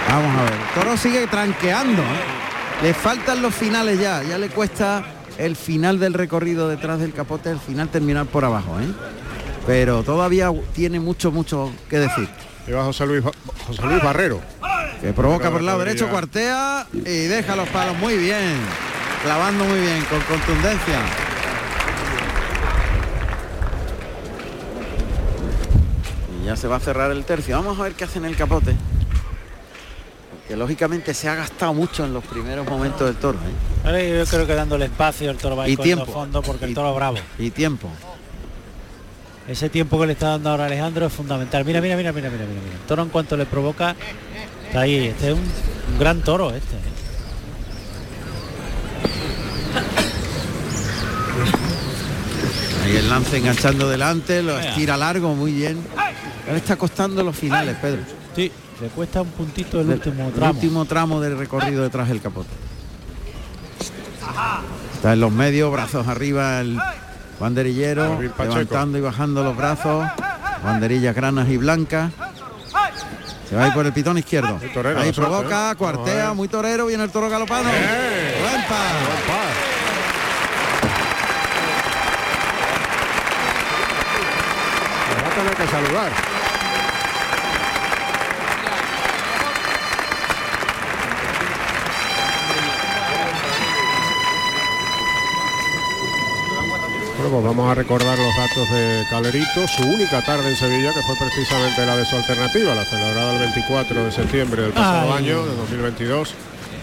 Vamos 0.09 0.39
a 0.39 0.45
ver. 0.45 0.53
Toro 0.75 0.97
sigue 0.97 1.27
tranqueando. 1.27 2.03
¿eh? 2.03 2.85
Le 2.85 2.95
faltan 2.95 3.43
los 3.43 3.55
finales 3.55 4.01
ya. 4.01 4.23
Ya 4.23 4.39
le 4.39 4.49
cuesta 4.49 5.05
el 5.39 5.57
final 5.57 5.99
del 5.99 6.15
recorrido 6.15 6.69
detrás 6.69 7.01
del 7.01 7.13
capote, 7.13 7.51
el 7.51 7.59
final 7.59 7.89
terminar 7.89 8.27
por 8.27 8.45
abajo. 8.45 8.79
¿eh? 8.81 8.87
Pero 9.67 10.03
todavía 10.03 10.53
tiene 10.75 11.01
mucho, 11.01 11.31
mucho 11.31 11.73
que 11.89 11.99
decir. 11.99 12.29
Lleva 12.67 12.85
José 12.85 13.07
Luis, 13.07 13.23
José 13.67 13.83
Luis 13.83 14.03
Barrero. 14.03 14.41
Que 15.01 15.13
provoca 15.13 15.51
por 15.51 15.61
el 15.61 15.67
lado 15.67 15.81
derecho, 15.81 16.09
cuartea 16.09 16.87
y 16.93 17.27
deja 17.27 17.57
los 17.57 17.69
palos 17.69 17.97
muy 17.99 18.17
bien. 18.17 18.57
Clavando 19.23 19.65
muy 19.65 19.81
bien, 19.81 20.03
con 20.05 20.21
contundencia. 20.21 21.01
Y 26.43 26.47
ya 26.47 26.57
se 26.57 26.69
va 26.69 26.77
a 26.77 26.81
cerrar 26.81 27.11
el 27.11 27.25
tercio. 27.25 27.57
Vamos 27.57 27.79
a 27.79 27.83
ver 27.85 27.93
qué 27.95 28.05
hace 28.05 28.19
en 28.19 28.25
el 28.27 28.37
capote. 28.37 28.75
Porque 30.41 30.57
lógicamente 30.57 31.15
se 31.15 31.29
ha 31.29 31.35
gastado 31.35 31.73
mucho 31.73 32.05
en 32.05 32.13
los 32.13 32.25
primeros 32.25 32.67
momentos 32.67 33.07
del 33.07 33.17
toro. 33.17 33.39
¿eh? 33.87 34.19
Yo 34.19 34.31
creo 34.31 34.47
que 34.47 34.55
dándole 34.55 34.87
espacio 34.87 35.31
el 35.31 35.39
toro 35.39 35.57
va 35.57 35.65
a 35.65 35.69
Y 35.69 35.73
ir 35.73 35.79
cogiendo 35.79 36.05
tiempo. 36.05 36.21
fondo 36.21 36.43
porque 36.43 36.67
Y- 36.67 36.69
el 36.71 36.75
toro 36.75 36.91
es 36.91 36.97
bravo. 36.97 37.17
Y 37.39 37.51
tiempo. 37.51 37.89
Ese 39.47 39.69
tiempo 39.69 40.01
que 40.01 40.07
le 40.07 40.13
está 40.15 40.29
dando 40.29 40.51
ahora 40.51 40.67
Alejandro 40.67 41.07
es 41.07 41.13
fundamental. 41.13 41.65
Mira, 41.65 41.81
mira, 41.81 41.97
mira, 41.97 42.13
mira, 42.13 42.31
mira, 42.31 42.45
mira. 42.47 42.61
mira. 42.63 42.77
El 42.77 42.87
toro 42.87 43.03
en 43.03 43.11
cuanto 43.11 43.37
le 43.37 43.45
provoca, 43.45 43.95
está 44.67 44.81
ahí. 44.81 45.09
Este 45.09 45.29
es 45.29 45.35
un, 45.35 45.41
un 45.93 45.99
gran 45.99 46.23
toro 46.23 46.51
este. 46.51 46.77
Ahí 52.85 52.97
el 52.97 53.09
lance 53.09 53.37
enganchando 53.37 53.89
delante, 53.89 54.43
lo 54.43 54.59
estira 54.59 54.97
largo, 54.97 55.35
muy 55.35 55.53
bien. 55.53 55.79
Le 56.47 56.57
está 56.57 56.77
costando 56.77 57.23
los 57.23 57.37
finales, 57.37 57.77
Pedro. 57.81 58.03
Sí, 58.37 58.51
le 58.81 58.89
cuesta 58.89 59.23
un 59.23 59.29
puntito 59.29 59.81
el 59.81 59.89
último 59.89 60.29
el 60.29 60.33
tramo. 60.35 60.53
último 60.53 60.85
tramo 60.85 61.21
del 61.21 61.39
recorrido 61.39 61.83
detrás 61.83 62.09
del 62.09 62.21
capote. 62.21 62.51
Está 64.95 65.13
en 65.13 65.21
los 65.21 65.33
medios, 65.33 65.71
brazos 65.71 66.09
arriba 66.09 66.61
el 66.61 66.79
banderillero, 67.45 68.19
levantando 68.23 68.97
y 68.97 69.03
bajando 69.03 69.45
los 69.45 69.55
brazos, 69.55 70.07
banderillas 70.65 71.15
granas 71.15 71.47
y 71.51 71.59
blancas. 71.59 72.11
Se 73.47 73.55
va 73.55 73.65
a 73.65 73.67
ir 73.69 73.75
por 73.75 73.85
el 73.85 73.93
pitón 73.93 74.17
izquierdo. 74.17 74.59
Torero, 74.73 74.99
Ahí 74.99 75.13
provoca, 75.13 75.73
¿eh? 75.73 75.77
Cuartea, 75.77 76.33
muy 76.33 76.49
torero, 76.49 76.87
viene 76.87 77.05
el 77.05 77.11
toro. 77.11 77.27
¡Eh! 77.27 77.31
Va 85.23 85.29
a 85.29 85.35
tener 85.35 85.55
que 85.55 85.67
saludar. 85.67 86.34
Bueno, 97.25 97.41
pues 97.41 97.57
vamos 97.57 97.73
a 97.73 97.75
recordar 97.75 98.19
los 98.19 98.37
datos 98.37 98.71
de 98.71 99.03
Calerito, 99.09 99.67
su 99.67 99.83
única 99.83 100.21
tarde 100.21 100.51
en 100.51 100.57
Sevilla, 100.57 100.93
que 100.93 101.01
fue 101.01 101.17
precisamente 101.17 101.87
la 101.87 101.97
de 101.97 102.05
su 102.05 102.17
alternativa, 102.17 102.75
la 102.75 102.85
celebrada 102.85 103.33
el 103.33 103.39
24 103.39 104.05
de 104.05 104.13
septiembre 104.13 104.61
del 104.61 104.73
pasado 104.73 105.15
Ay. 105.15 105.25
año, 105.25 105.47
de 105.47 105.57
2022. 105.57 106.35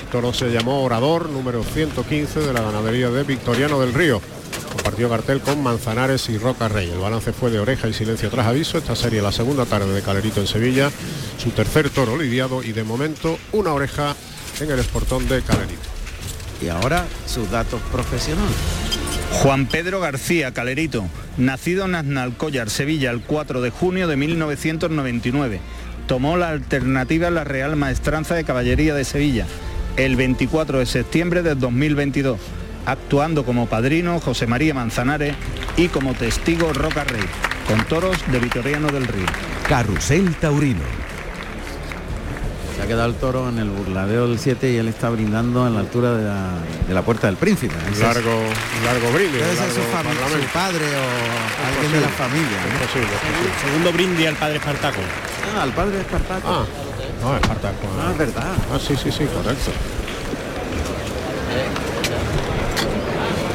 El 0.02 0.08
toro 0.08 0.34
se 0.34 0.50
llamó 0.50 0.82
Orador, 0.82 1.30
número 1.30 1.64
115 1.64 2.40
de 2.40 2.54
la 2.54 2.62
ganadería 2.62 3.12
de 3.12 3.22
Victoriano 3.22 3.80
del 3.80 3.94
Río. 3.94 4.20
Compartió 4.74 5.12
cartel 5.12 5.42
con 5.42 5.62
Manzanares 5.62 6.28
y 6.30 6.40
Roca 6.40 6.68
Rey. 6.68 6.90
El 6.90 6.98
balance 6.98 7.34
fue 7.34 7.52
de 7.52 7.60
oreja 7.60 7.88
y 7.88 7.94
silencio 7.94 8.32
tras 8.32 8.48
aviso. 8.48 8.80
Esta 8.80 8.96
serie 8.96 9.22
la 9.22 9.32
segunda 9.32 9.68
tarde 9.68 9.94
de 9.94 10.02
Calerito 10.02 10.42
en 10.42 10.48
Sevilla, 10.48 10.90
su 11.38 11.52
tercer 11.52 11.92
toro 11.92 12.18
lidiado 12.18 12.64
y 12.64 12.72
de 12.72 12.84
momento 12.84 13.38
una 13.52 13.74
oreja 13.74 14.16
en 14.60 14.72
el 14.72 14.80
esportón 14.80 15.28
de 15.28 15.44
Calerito. 15.44 15.88
Y 16.64 16.70
ahora 16.70 17.06
sus 17.28 17.52
datos 17.52 17.80
profesionales. 17.92 18.58
Juan 19.32 19.66
Pedro 19.66 20.00
García 20.00 20.54
Calerito, 20.54 21.06
nacido 21.38 21.86
en 21.86 21.96
Aznalcóllar, 21.96 22.70
Sevilla, 22.70 23.12
el 23.12 23.22
4 23.22 23.62
de 23.62 23.70
junio 23.70 24.08
de 24.08 24.18
1999. 24.18 25.60
Tomó 26.08 26.38
la 26.38 26.50
alternativa 26.50 27.30
en 27.30 27.36
la 27.36 27.44
Real 27.44 27.76
Maestranza 27.76 28.36
de 28.36 28.44
Caballería 28.44 28.94
de 28.94 29.06
Sevilla 29.06 29.48
el 29.98 30.16
24 30.16 30.80
de 30.80 30.86
septiembre 30.86 31.42
del 31.42 31.60
2022, 31.60 32.40
actuando 32.86 33.46
como 33.46 33.68
padrino 33.68 34.20
José 34.20 34.48
María 34.48 34.74
Manzanares 34.74 35.36
y 35.78 35.88
como 35.90 36.14
testigo 36.14 36.72
Roca 36.74 37.04
Rey, 37.04 37.24
con 37.68 37.84
toros 37.86 38.18
de 38.32 38.40
Vitoriano 38.40 38.88
del 38.88 39.08
Río. 39.08 39.26
Carrusel 39.68 40.36
Taurino. 40.36 40.82
Se 42.82 42.86
ha 42.86 42.88
quedado 42.88 43.10
el 43.10 43.16
toro 43.18 43.48
en 43.48 43.60
el 43.60 43.70
burladeo 43.70 44.28
del 44.28 44.40
7 44.40 44.72
y 44.72 44.78
él 44.78 44.88
está 44.88 45.12
brindando 45.12 45.68
en 45.68 45.76
la 45.76 45.82
altura 45.82 46.16
de 46.16 46.24
la, 46.24 46.50
de 46.88 46.94
la 46.96 47.04
puerta 47.04 47.28
del 47.28 47.36
príncipe. 47.36 47.76
Un 47.76 48.00
largo, 48.00 48.32
un 48.32 48.86
largo 48.86 49.12
brindis. 49.12 49.40
Un 49.40 49.56
ser 49.56 49.70
su, 49.70 49.76
su 49.76 50.48
padre 50.52 50.86
o 50.86 51.68
alguien 51.68 51.92
de 51.92 52.02
la 52.02 52.08
familia. 52.10 52.58
Es 52.66 52.74
¿no? 52.74 52.80
posible, 52.80 53.06
es 53.06 53.22
posible. 53.22 53.62
Segundo 53.64 53.94
brindis 53.94 54.28
al 54.30 54.36
padre 54.36 54.56
Espartaco. 54.56 54.98
Ah, 55.56 55.62
al 55.62 55.72
padre 55.74 56.00
Espartaco. 56.02 56.48
Ah, 56.48 56.66
no, 57.22 57.36
Espartaco. 57.36 57.88
Ah, 58.02 58.12
es 58.14 58.18
verdad. 58.18 58.44
Ah, 58.74 58.80
sí, 58.80 58.96
sí, 58.96 59.12
sí, 59.12 59.26
correcto. 59.26 59.72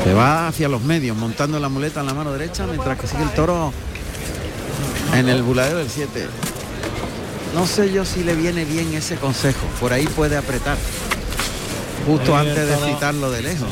Se 0.05 0.15
va 0.15 0.47
hacia 0.47 0.69
los 0.69 0.83
medios, 0.83 1.17
montando 1.17 1.59
la 1.59 1.69
muleta 1.69 1.99
en 1.99 2.07
la 2.07 2.15
mano 2.15 2.33
derecha, 2.33 2.65
mientras 2.69 2.97
que 2.97 3.09
sigue 3.09 3.25
el 3.25 3.31
toro 3.31 3.73
en 5.15 5.29
el 5.29 5.43
buladero 5.43 5.79
del 5.79 5.91
7. 5.91 6.29
No 7.55 7.67
sé 7.67 7.91
yo 7.93 8.05
si 8.05 8.23
le 8.23 8.35
viene 8.35 8.65
bien 8.65 8.93
ese 8.95 9.17
consejo. 9.17 9.67
Por 9.81 9.93
ahí 9.93 10.07
puede 10.07 10.37
apretar. 10.37 10.77
Justo 12.07 12.37
antes 12.37 12.69
de 12.69 12.77
citarlo 12.87 13.31
de 13.31 13.43
lejos. 13.43 13.69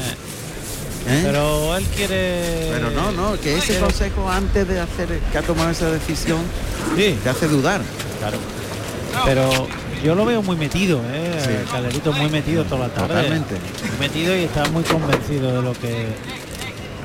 ¿Eh? 1.06 1.20
Pero 1.24 1.76
él 1.76 1.84
quiere. 1.94 2.70
Pero 2.72 2.90
no, 2.90 3.12
no, 3.12 3.38
que 3.38 3.56
ese 3.58 3.66
quiere- 3.66 3.80
consejo 3.82 4.30
antes 4.30 4.66
de 4.66 4.80
hacer 4.80 5.20
que 5.30 5.38
ha 5.38 5.42
tomado 5.42 5.70
esa 5.70 5.90
decisión 5.90 6.38
Sí, 6.96 7.16
te 7.22 7.28
hace 7.28 7.46
dudar. 7.46 7.82
claro. 8.18 8.38
Pero 9.26 9.68
yo 10.02 10.14
lo 10.16 10.24
veo 10.24 10.42
muy 10.42 10.56
metido, 10.56 11.00
¿eh? 11.12 11.38
Sí. 11.44 12.10
Muy 12.18 12.30
metido 12.30 12.64
toda 12.64 12.88
la 12.88 12.94
tarde. 12.94 13.08
Totalmente. 13.14 13.54
Muy 13.90 13.98
metido 14.08 14.36
y 14.36 14.40
está 14.44 14.64
muy 14.70 14.82
convencido 14.82 15.54
de 15.56 15.62
lo 15.62 15.72
que. 15.74 16.06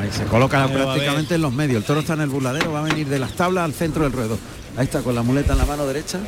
Ahí 0.01 0.09
se 0.15 0.24
coloca 0.24 0.65
prácticamente 0.67 1.36
en 1.36 1.41
los 1.41 1.51
medios. 1.51 1.82
El 1.82 1.84
toro 1.86 1.99
está 1.99 2.13
en 2.13 2.22
el 2.22 2.30
burladero, 2.30 2.72
va 2.72 2.80
a 2.80 2.84
venir 2.84 3.07
de 3.07 3.20
las 3.20 3.34
tablas 3.34 3.65
al 3.65 3.74
centro 3.74 4.03
del 4.03 4.13
ruedo. 4.13 4.39
Ahí 4.78 4.86
está 4.86 5.01
con 5.01 5.13
la 5.13 5.22
muleta 5.24 5.51
en 5.51 5.59
la 5.59 5.65
mano 5.65 5.86
derecha. 5.86 6.20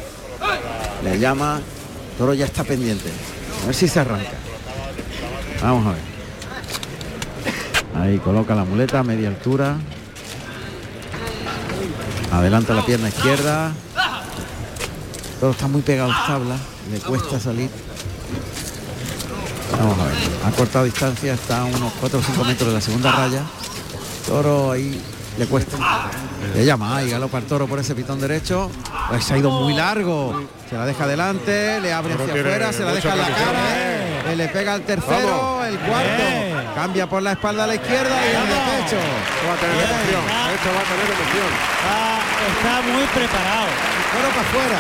Le 1.04 1.20
llama. 1.20 1.60
Toro 2.18 2.34
ya 2.34 2.46
está 2.46 2.64
pendiente. 2.64 3.10
A 3.64 3.66
ver 3.66 3.76
si 3.76 3.88
se 3.88 4.00
arranca. 4.00 4.32
Vamos 5.62 5.88
a 5.88 5.92
ver. 5.92 6.12
Ahí 8.02 8.18
coloca 8.20 8.56
la 8.56 8.64
muleta 8.64 9.00
a 9.00 9.04
media 9.04 9.28
altura. 9.28 9.76
Adelanta 12.32 12.74
la 12.74 12.86
pierna 12.86 13.10
izquierda. 13.10 13.74
El 15.34 15.40
toro 15.40 15.52
está 15.52 15.68
muy 15.68 15.82
pegado 15.82 16.12
a 16.12 16.14
las 16.14 16.28
tablas. 16.28 16.60
Le 16.92 17.00
cuesta 17.00 17.40
salir. 17.40 17.70
Vamos 19.78 20.00
a 20.00 20.06
ver. 20.06 20.14
Ha 20.46 20.52
cortado 20.52 20.86
distancia, 20.86 21.34
está 21.34 21.62
a 21.62 21.66
unos 21.66 21.94
4 22.00 22.20
o 22.20 22.22
5 22.22 22.44
metros 22.44 22.70
de 22.70 22.74
la 22.76 22.82
segunda 22.82 23.12
raya. 23.12 23.44
Toro 24.28 24.72
ahí 24.72 25.02
le 25.38 25.46
cuesta. 25.48 25.78
Le 26.56 26.66
llama 26.66 26.98
ahí, 26.98 27.10
galopa 27.10 27.38
el 27.38 27.46
toro 27.46 27.68
por 27.68 27.80
ese 27.80 27.96
pitón 27.96 28.20
derecho. 28.20 28.70
Pues 29.10 29.24
se 29.24 29.34
ha 29.34 29.38
ido 29.38 29.50
muy 29.52 29.74
largo. 29.74 30.44
Se 30.70 30.76
la 30.78 30.86
deja 30.86 31.04
adelante, 31.06 31.80
le 31.82 31.94
abre 31.94 32.14
hacia 32.14 32.26
afuera, 32.34 32.74
se 32.74 32.84
la 32.84 32.94
deja 32.94 33.12
en 33.14 33.18
la 33.20 33.26
cara. 33.28 34.32
eh, 34.32 34.36
Le 34.36 34.48
pega 34.50 34.76
el 34.76 34.82
tercero, 34.84 35.64
el 35.66 35.78
cuarto. 35.80 36.10
Bien. 36.18 36.52
Cambia 36.76 37.08
por 37.08 37.22
la 37.22 37.34
espalda 37.34 37.66
a 37.66 37.68
la 37.68 37.76
izquierda 37.76 38.16
y 38.26 38.30
de 38.30 38.36
pecho. 38.38 38.96
Esto 38.98 39.48
va 39.48 39.54
a 39.54 39.58
tener 39.58 39.76
emoción. 39.76 40.24
Esto 40.56 40.70
va 40.72 40.82
a 40.82 40.88
tener 40.92 41.08
emoción. 41.12 41.52
Está, 41.76 42.00
está 42.52 42.82
muy 42.94 43.06
preparado. 43.08 43.68
Toro 44.12 44.30
para 44.30 44.48
afuera. 44.48 44.80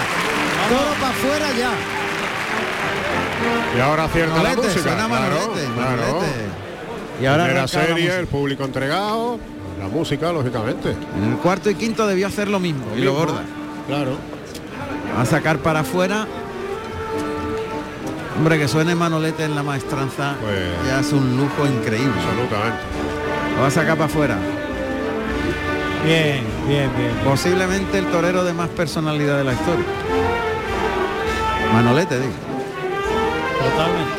Toro 0.69 0.93
para 1.01 1.13
afuera 1.13 1.47
ya. 1.59 1.71
Y 3.77 3.79
ahora 3.81 4.03
acierta 4.05 4.35
la 4.35 4.41
Manolete, 4.43 4.67
música. 4.67 4.83
suena 4.83 5.07
claro, 5.07 5.21
Manolete, 5.23 5.73
claro. 5.73 5.91
Manolete. 5.97 6.33
Y 7.21 7.25
ahora 7.25 7.47
la 7.53 7.67
serie, 7.67 8.19
el 8.19 8.27
público 8.27 8.63
entregado, 8.63 9.39
la 9.81 9.87
música, 9.87 10.31
lógicamente. 10.31 10.91
En 11.17 11.31
el 11.31 11.37
cuarto 11.37 11.69
y 11.69 11.75
quinto 11.75 12.05
debió 12.05 12.27
hacer 12.27 12.47
lo 12.47 12.59
mismo 12.59 12.85
y 12.95 13.01
lo 13.01 13.13
gorda. 13.13 13.41
Claro. 13.87 14.11
Va 15.17 15.23
a 15.23 15.25
sacar 15.25 15.57
para 15.57 15.79
afuera. 15.81 16.27
Hombre, 18.37 18.59
que 18.59 18.67
suene 18.67 18.95
Manolete 18.95 19.43
en 19.43 19.55
la 19.55 19.61
maestranza 19.63 20.35
Pues- 20.41 20.87
ya 20.87 20.99
es 20.99 21.11
un 21.11 21.35
lujo 21.37 21.65
increíble. 21.65 22.13
Absolutamente. 22.15 22.79
Lo 23.55 23.61
va 23.61 23.67
a 23.67 23.71
sacar 23.71 23.95
para 23.97 24.05
afuera. 24.05 24.37
Bien, 26.05 26.41
bien, 26.67 26.89
bien. 26.97 27.11
Posiblemente 27.23 27.97
el 27.99 28.05
torero 28.05 28.43
de 28.43 28.53
más 28.53 28.69
personalidad 28.69 29.37
de 29.37 29.43
la 29.43 29.53
historia. 29.53 29.85
Manolete, 31.73 32.19
digo. 32.19 32.33
Totalmente. 33.59 34.11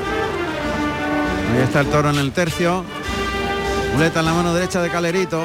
Ahí 1.56 1.62
está 1.62 1.80
el 1.80 1.86
toro 1.88 2.10
en 2.10 2.16
el 2.18 2.32
tercio. 2.32 2.84
Muleta 3.94 4.20
en 4.20 4.26
la 4.26 4.32
mano 4.32 4.54
derecha 4.54 4.80
de 4.80 4.90
Calerito. 4.90 5.42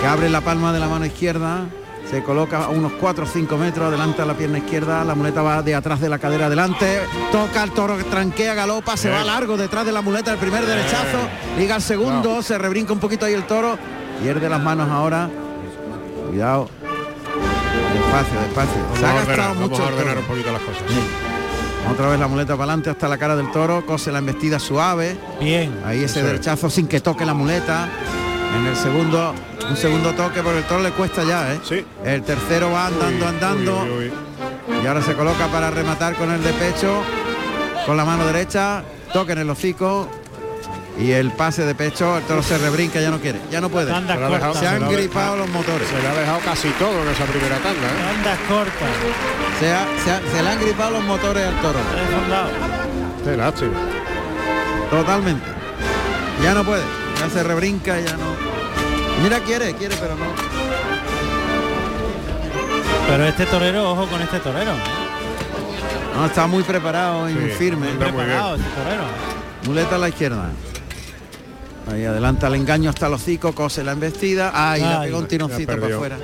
Que 0.00 0.06
abre 0.06 0.28
la 0.28 0.40
palma 0.40 0.72
de 0.72 0.80
la 0.80 0.88
mano 0.88 1.06
izquierda. 1.06 1.64
Se 2.10 2.22
coloca 2.22 2.64
a 2.64 2.68
unos 2.68 2.92
4 3.00 3.24
o 3.24 3.26
5 3.26 3.56
metros, 3.56 3.88
adelanta 3.88 4.24
la 4.24 4.34
pierna 4.34 4.58
izquierda, 4.58 5.02
la 5.02 5.16
muleta 5.16 5.42
va 5.42 5.60
de 5.62 5.74
atrás 5.74 6.00
de 6.00 6.08
la 6.08 6.20
cadera 6.20 6.46
adelante, 6.46 7.00
toca 7.32 7.64
el 7.64 7.72
toro 7.72 7.96
que 7.96 8.04
tranquea, 8.04 8.54
galopa, 8.54 8.96
se 8.96 9.10
va 9.10 9.24
largo 9.24 9.56
detrás 9.56 9.84
de 9.84 9.90
la 9.90 10.02
muleta 10.02 10.30
el 10.32 10.38
primer 10.38 10.64
derechazo, 10.64 11.18
liga 11.58 11.74
el 11.74 11.82
segundo, 11.82 12.42
se 12.42 12.58
rebrinca 12.58 12.92
un 12.92 13.00
poquito 13.00 13.26
ahí 13.26 13.34
el 13.34 13.42
toro, 13.44 13.76
pierde 14.22 14.48
las 14.48 14.62
manos 14.62 14.88
ahora. 14.88 15.28
Cuidado. 16.28 16.68
Despacio, 17.92 18.40
despacio. 18.40 18.82
Vamos 18.84 18.98
Se 19.00 19.06
ha 19.06 19.12
gastado 19.12 19.32
ordenar, 19.32 19.48
vamos 19.48 19.70
mucho 19.70 19.82
a 19.82 19.88
el 19.88 19.94
ordenar 19.94 20.14
toro. 20.14 20.20
un 20.20 20.26
poquito 20.28 20.52
las 20.52 20.62
cosas. 20.62 20.82
Otra 21.90 22.08
vez 22.08 22.18
la 22.18 22.26
muleta 22.26 22.52
para 22.54 22.64
adelante 22.64 22.90
hasta 22.90 23.08
la 23.08 23.16
cara 23.16 23.36
del 23.36 23.50
toro, 23.52 23.86
cose 23.86 24.10
la 24.12 24.18
embestida 24.18 24.58
suave. 24.58 25.16
Bien. 25.40 25.80
Ahí 25.84 26.02
ese 26.04 26.22
derechazo 26.22 26.68
sin 26.68 26.86
que 26.88 27.00
toque 27.00 27.24
la 27.24 27.34
muleta. 27.34 27.88
En 28.58 28.66
el 28.66 28.76
segundo, 28.76 29.34
un 29.68 29.76
segundo 29.76 30.12
toque 30.14 30.42
porque 30.42 30.58
el 30.58 30.64
toro 30.64 30.82
le 30.82 30.90
cuesta 30.90 31.24
ya, 31.24 31.52
¿eh? 31.52 31.60
Sí. 31.62 31.84
El 32.04 32.22
tercero 32.22 32.70
va 32.70 32.86
andando, 32.86 33.24
Uy, 33.24 33.30
andando. 33.30 33.82
uy, 33.84 33.90
uy, 33.90 34.12
uy. 34.68 34.76
Y 34.82 34.86
ahora 34.86 35.02
se 35.02 35.14
coloca 35.14 35.46
para 35.48 35.70
rematar 35.70 36.14
con 36.16 36.30
el 36.32 36.42
de 36.42 36.52
pecho. 36.54 37.02
Con 37.86 37.96
la 37.96 38.04
mano 38.04 38.26
derecha. 38.26 38.82
Toque 39.12 39.32
en 39.32 39.38
el 39.38 39.50
hocico. 39.50 40.08
Y 40.98 41.12
el 41.12 41.30
pase 41.32 41.64
de 41.66 41.74
pecho. 41.74 42.16
El 42.16 42.24
toro 42.24 42.42
se 42.42 42.56
rebrinca, 42.58 43.00
ya 43.00 43.10
no 43.10 43.20
quiere. 43.20 43.38
Ya 43.50 43.60
no 43.60 43.68
puede. 43.68 43.90
Tandas 43.90 44.16
Se 44.18 44.24
cortas. 44.26 44.62
Han 44.64 44.88
gripado 44.88 44.96
dejado- 44.96 45.36
los 45.36 45.48
motores. 45.50 45.88
Se 45.88 46.00
le 46.00 46.08
ha 46.08 46.14
dejado 46.14 46.38
casi 46.40 46.68
todo 46.70 47.02
en 47.02 47.08
esa 47.08 47.24
primera 47.24 47.56
tanda. 47.56 47.86
¿eh? 47.86 48.14
Tandas 48.14 48.38
cortas. 48.48 48.90
Se, 49.60 49.72
ha- 49.74 49.86
se 50.04 50.10
ha- 50.10 50.20
se 50.36 50.42
le 50.42 50.48
han 50.48 50.60
gripado 50.60 50.90
los 50.92 51.04
motores 51.04 51.46
al 51.46 51.54
toro. 51.60 51.78
Refondado. 51.94 52.48
Qué 53.24 53.36
lástima. 53.36 53.72
Totalmente. 54.90 55.46
Ya 56.42 56.54
no 56.54 56.64
puede. 56.64 56.82
Ya 57.20 57.28
se 57.30 57.42
rebrinca, 57.42 57.98
ya 58.00 58.12
no. 58.16 58.34
Mira, 59.22 59.40
quiere, 59.40 59.74
quiere, 59.74 59.96
pero 59.96 60.14
no. 60.14 60.26
Pero 63.08 63.24
este 63.24 63.46
torero, 63.46 63.92
ojo 63.92 64.06
con 64.06 64.20
este 64.22 64.38
torero. 64.40 64.72
¿eh? 64.72 66.16
No, 66.16 66.26
está 66.26 66.46
muy 66.46 66.62
preparado 66.62 67.28
y 67.28 67.32
Sí, 67.34 67.38
muy 67.38 67.50
firme. 67.50 67.88
muy 67.88 67.96
Preparado 67.98 68.56
este 68.56 68.68
torero. 68.70 69.02
Muleta 69.66 69.94
a 69.96 69.98
la 69.98 70.08
izquierda. 70.08 70.50
Ahí 71.86 72.04
adelanta 72.04 72.48
el 72.48 72.54
engaño 72.54 72.90
hasta 72.90 73.06
el 73.06 73.12
hocico, 73.14 73.52
cose 73.54 73.84
la 73.84 73.92
embestida. 73.92 74.50
Ahí 74.54 74.80
pega 75.06 75.18
un 75.18 75.26
tironcito 75.28 75.72
para 75.80 75.94
afuera. 75.94 76.18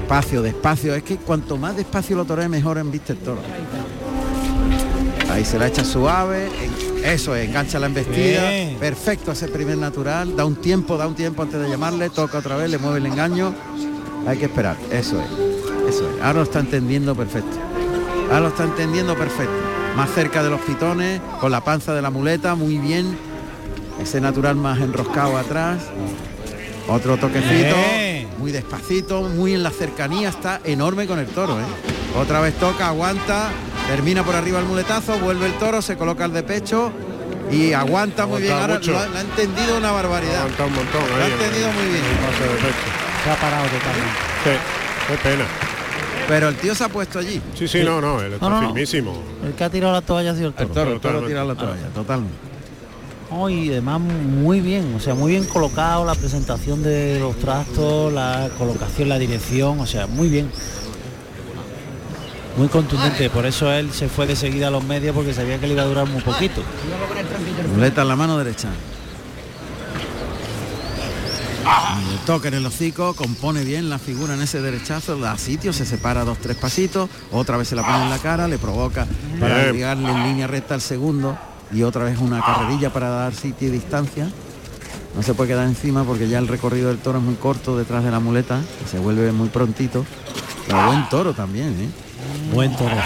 Despacio, 0.00 0.42
despacio. 0.42 0.94
Es 0.94 1.02
que 1.02 1.16
cuanto 1.16 1.56
más 1.56 1.76
despacio 1.76 2.16
lo 2.16 2.24
toree, 2.24 2.48
mejor 2.48 2.78
embiste 2.78 3.14
el 3.14 3.18
toro. 3.18 3.40
Ahí 5.30 5.44
se 5.44 5.58
la 5.58 5.66
echa 5.66 5.84
suave. 5.84 6.46
en- 6.62 7.04
Eso 7.04 7.34
es, 7.36 7.46
engancha 7.48 7.78
la 7.78 7.86
embestida. 7.86 8.48
Bien. 8.48 8.76
Perfecto 8.78 9.32
ese 9.32 9.48
primer 9.48 9.76
natural. 9.76 10.36
Da 10.36 10.44
un 10.46 10.56
tiempo, 10.56 10.96
da 10.96 11.06
un 11.06 11.14
tiempo 11.14 11.42
antes 11.42 11.60
de 11.60 11.68
llamarle. 11.68 12.08
Toca 12.10 12.38
otra 12.38 12.56
vez, 12.56 12.70
le 12.70 12.78
mueve 12.78 12.98
el 12.98 13.06
engaño. 13.06 13.52
Hay 14.26 14.38
que 14.38 14.46
esperar. 14.46 14.76
Eso 14.90 15.20
es. 15.20 15.26
Eso 15.94 16.08
es. 16.08 16.22
Ahora 16.22 16.34
lo 16.38 16.42
está 16.44 16.60
entendiendo 16.60 17.14
perfecto. 17.14 17.58
Ahora 18.28 18.40
lo 18.40 18.48
está 18.48 18.64
entendiendo 18.64 19.14
perfecto. 19.16 19.52
Más 19.96 20.10
cerca 20.14 20.42
de 20.42 20.48
los 20.50 20.60
pitones, 20.62 21.20
con 21.40 21.52
la 21.52 21.62
panza 21.62 21.92
de 21.92 22.00
la 22.00 22.08
muleta, 22.10 22.54
muy 22.54 22.78
bien. 22.78 23.16
Ese 24.00 24.20
natural 24.20 24.56
más 24.56 24.80
enroscado 24.80 25.36
atrás. 25.36 25.78
Otro 26.88 27.16
toquecito, 27.16 27.74
Bien. 27.76 28.28
muy 28.38 28.52
despacito, 28.52 29.22
muy 29.22 29.54
en 29.54 29.62
la 29.62 29.70
cercanía, 29.70 30.28
está 30.28 30.60
enorme 30.64 31.06
con 31.06 31.18
el 31.18 31.26
toro. 31.26 31.58
¿eh? 31.58 31.64
Otra 32.18 32.40
vez 32.40 32.54
toca, 32.58 32.88
aguanta, 32.88 33.48
termina 33.88 34.22
por 34.22 34.34
arriba 34.34 34.58
el 34.58 34.66
muletazo, 34.66 35.18
vuelve 35.18 35.46
el 35.46 35.54
toro, 35.54 35.80
se 35.80 35.96
coloca 35.96 36.26
el 36.26 36.32
de 36.34 36.42
pecho 36.42 36.92
y 37.50 37.72
aguanta 37.72 38.26
muy 38.26 38.42
bien. 38.42 38.52
Ahora 38.52 38.78
lo 38.84 38.98
ha, 38.98 39.06
lo 39.06 39.16
ha 39.16 39.20
entendido 39.22 39.78
una 39.78 39.92
barbaridad. 39.92 40.40
Aguanta 40.42 40.64
un 40.66 40.74
montón. 40.74 41.02
Lo 41.08 41.24
ha 41.24 41.26
entendido 41.26 41.68
el- 41.70 41.74
muy 41.74 41.84
bien. 41.86 42.04
el. 42.04 43.24
Se 43.24 43.30
ha 43.30 43.36
parado 43.36 43.64
totalmente. 43.64 44.18
Sí, 44.44 44.50
qué 45.08 45.28
pena. 45.28 45.44
Pero 46.28 46.48
el 46.50 46.56
tío 46.56 46.74
se 46.74 46.84
ha 46.84 46.88
puesto 46.88 47.18
allí. 47.18 47.40
Sí, 47.54 47.66
sí, 47.66 47.82
no, 47.82 48.00
no, 48.02 48.20
él 48.20 48.34
está 48.34 48.46
No, 48.48 48.56
no, 48.56 48.60
no. 48.60 48.66
firmísimo. 48.68 49.22
El 49.42 49.52
que 49.54 49.64
ha 49.64 49.70
tirado 49.70 49.92
la 49.94 50.02
toalla 50.02 50.32
ha 50.32 50.34
sido 50.34 50.48
el 50.48 50.54
El 50.58 50.68
toro. 50.68 50.74
toro, 50.74 50.92
el 50.92 51.00
toro 51.00 51.14
Totalmente. 51.20 51.28
tira 51.28 51.44
la 51.44 51.54
toalla, 51.54 51.94
totalmente. 51.94 52.36
Oh, 53.36 53.50
y 53.50 53.68
además 53.68 54.00
muy 54.00 54.60
bien, 54.60 54.94
o 54.94 55.00
sea, 55.00 55.14
muy 55.14 55.32
bien 55.32 55.44
colocado 55.44 56.04
la 56.04 56.14
presentación 56.14 56.84
de 56.84 57.18
los 57.18 57.36
trastos, 57.36 58.12
la 58.12 58.48
colocación, 58.56 59.08
la 59.08 59.18
dirección, 59.18 59.80
o 59.80 59.86
sea, 59.86 60.06
muy 60.06 60.28
bien. 60.28 60.48
Muy 62.56 62.68
contundente, 62.68 63.28
por 63.30 63.44
eso 63.44 63.72
él 63.72 63.90
se 63.92 64.08
fue 64.08 64.28
de 64.28 64.36
seguida 64.36 64.68
a 64.68 64.70
los 64.70 64.84
medios 64.84 65.16
porque 65.16 65.34
sabía 65.34 65.58
que 65.58 65.66
le 65.66 65.72
iba 65.72 65.82
a 65.82 65.86
durar 65.86 66.06
muy 66.06 66.22
poquito. 66.22 66.62
Muleta 67.74 68.02
en 68.02 68.08
la 68.08 68.14
mano 68.14 68.38
derecha. 68.38 68.68
Le 72.08 72.18
toca 72.26 72.46
en 72.46 72.54
el 72.54 72.64
hocico, 72.64 73.14
compone 73.14 73.64
bien 73.64 73.90
la 73.90 73.98
figura 73.98 74.34
en 74.34 74.42
ese 74.42 74.60
derechazo, 74.62 75.16
da 75.18 75.36
sitio, 75.38 75.72
se 75.72 75.84
separa 75.84 76.24
dos, 76.24 76.38
tres 76.38 76.56
pasitos, 76.56 77.10
otra 77.32 77.56
vez 77.56 77.66
se 77.66 77.74
la 77.74 77.82
pone 77.82 78.04
en 78.04 78.10
la 78.10 78.18
cara, 78.18 78.46
le 78.46 78.58
provoca 78.58 79.08
para 79.40 79.72
llegarle 79.72 80.08
en 80.08 80.22
línea 80.22 80.46
recta 80.46 80.74
al 80.74 80.80
segundo 80.80 81.36
y 81.72 81.82
otra 81.82 82.04
vez 82.04 82.18
una 82.18 82.40
carrerilla 82.40 82.92
para 82.92 83.08
dar 83.08 83.34
sitio 83.34 83.68
y 83.68 83.70
distancia. 83.70 84.28
No 85.14 85.22
se 85.22 85.34
puede 85.34 85.50
quedar 85.50 85.66
encima 85.66 86.04
porque 86.04 86.28
ya 86.28 86.38
el 86.38 86.48
recorrido 86.48 86.88
del 86.88 86.98
toro 86.98 87.18
es 87.18 87.24
muy 87.24 87.36
corto 87.36 87.76
detrás 87.76 88.02
de 88.02 88.10
la 88.10 88.18
muleta, 88.20 88.60
y 88.84 88.88
se 88.88 88.98
vuelve 88.98 89.30
muy 89.32 89.48
prontito. 89.48 90.04
Pero 90.66 90.86
buen 90.86 91.08
toro 91.08 91.32
también, 91.34 91.68
¿eh? 91.68 91.88
Buen 92.52 92.74
toro. 92.76 92.96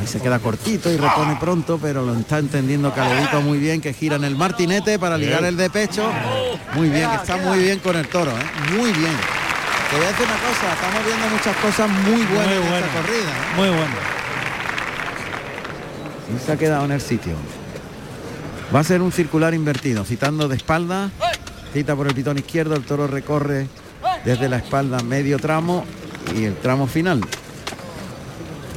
Ahí 0.00 0.06
se 0.06 0.20
queda 0.20 0.38
cortito 0.38 0.90
y 0.90 0.96
repone 0.96 1.36
pronto, 1.38 1.78
pero 1.80 2.02
lo 2.02 2.14
está 2.14 2.38
entendiendo 2.38 2.92
Caledito 2.92 3.40
muy 3.40 3.58
bien, 3.58 3.80
que 3.80 3.92
gira 3.92 4.16
en 4.16 4.24
el 4.24 4.36
martinete 4.36 4.98
para 4.98 5.18
ligar 5.18 5.44
el 5.44 5.56
de 5.56 5.70
pecho. 5.70 6.10
Muy 6.74 6.88
bien, 6.88 7.10
que 7.10 7.16
está 7.16 7.36
muy 7.36 7.58
bien 7.58 7.78
con 7.80 7.96
el 7.96 8.08
toro, 8.08 8.30
¿eh? 8.32 8.72
muy 8.76 8.92
bien. 8.92 9.12
Te 9.90 9.96
voy 9.96 10.06
a 10.06 10.08
decir 10.08 10.26
una 10.26 10.36
cosa, 10.36 10.72
estamos 10.72 11.04
viendo 11.04 11.28
muchas 11.28 11.56
cosas 11.56 11.90
muy 11.90 12.24
buenas 12.24 12.46
Muy 12.46 12.66
en 12.66 12.74
esta 12.74 13.00
corrida. 13.00 13.30
¿eh? 13.30 13.56
Muy 13.56 13.68
bueno. 13.68 13.94
Y 16.34 16.46
se 16.46 16.52
ha 16.52 16.56
quedado 16.56 16.84
en 16.86 16.92
el 16.92 17.00
sitio. 17.00 17.34
Va 18.74 18.80
a 18.80 18.84
ser 18.84 19.02
un 19.02 19.12
circular 19.12 19.52
invertido, 19.54 20.04
citando 20.04 20.48
de 20.48 20.56
espalda, 20.56 21.10
cita 21.74 21.94
por 21.94 22.06
el 22.06 22.14
pitón 22.14 22.38
izquierdo, 22.38 22.74
el 22.74 22.84
toro 22.84 23.06
recorre 23.06 23.66
desde 24.24 24.48
la 24.48 24.56
espalda 24.58 25.00
medio 25.02 25.38
tramo 25.38 25.84
y 26.34 26.44
el 26.44 26.56
tramo 26.56 26.86
final. 26.86 27.20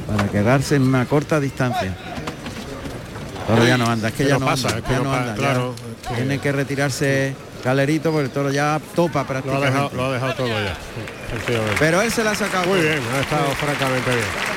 Para 0.06 0.28
quedarse 0.28 0.76
en 0.76 0.82
una 0.82 1.06
corta 1.06 1.40
distancia. 1.40 1.96
El 3.48 3.54
toro 3.54 3.66
ya 3.66 3.78
no 3.78 3.86
anda, 3.86 4.08
es 4.08 4.14
que, 4.14 4.26
ya 4.26 4.38
no 4.38 4.46
pasa, 4.46 4.68
anda, 4.68 4.78
es 4.80 4.84
que 4.84 4.92
ya 4.92 5.00
no 5.00 5.12
anda, 5.14 5.30
ya 5.32 5.34
claro, 5.36 5.74
es 6.02 6.08
que- 6.08 6.14
Tiene 6.14 6.38
que 6.40 6.52
retirarse 6.52 7.34
Galerito 7.64 8.10
porque 8.12 8.26
el 8.26 8.30
toro 8.30 8.50
ya 8.50 8.80
topa 8.94 9.14
Lo 9.14 9.20
ha, 9.20 9.26
prácticamente. 9.26 9.66
dejado, 9.70 9.90
lo 9.94 10.04
ha 10.06 10.12
dejado 10.12 10.34
todo 10.34 10.48
ya. 10.48 10.76
Pero 11.78 12.02
él 12.02 12.12
se 12.12 12.22
la 12.22 12.32
ha 12.32 12.34
sacado. 12.34 12.66
Muy 12.66 12.80
bien, 12.80 13.00
ha 13.16 13.20
estado 13.20 13.50
francamente 13.52 14.10
bien. 14.10 14.55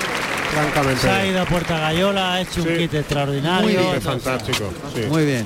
Francamente 0.54 1.02
Se 1.02 1.10
ha 1.10 1.26
ido 1.26 1.42
a 1.42 1.46
Puerta 1.46 1.80
Gallola, 1.80 2.34
ha 2.34 2.42
hecho 2.42 2.62
Sí. 2.64 2.70
un 2.70 2.78
kit 2.78 2.94
extraordinario. 2.94 3.64
Muy 3.82 3.88
bien, 3.90 4.02
fantástico. 4.02 4.70
sí. 4.96 5.02
Muy 5.10 5.26
bien. 5.26 5.46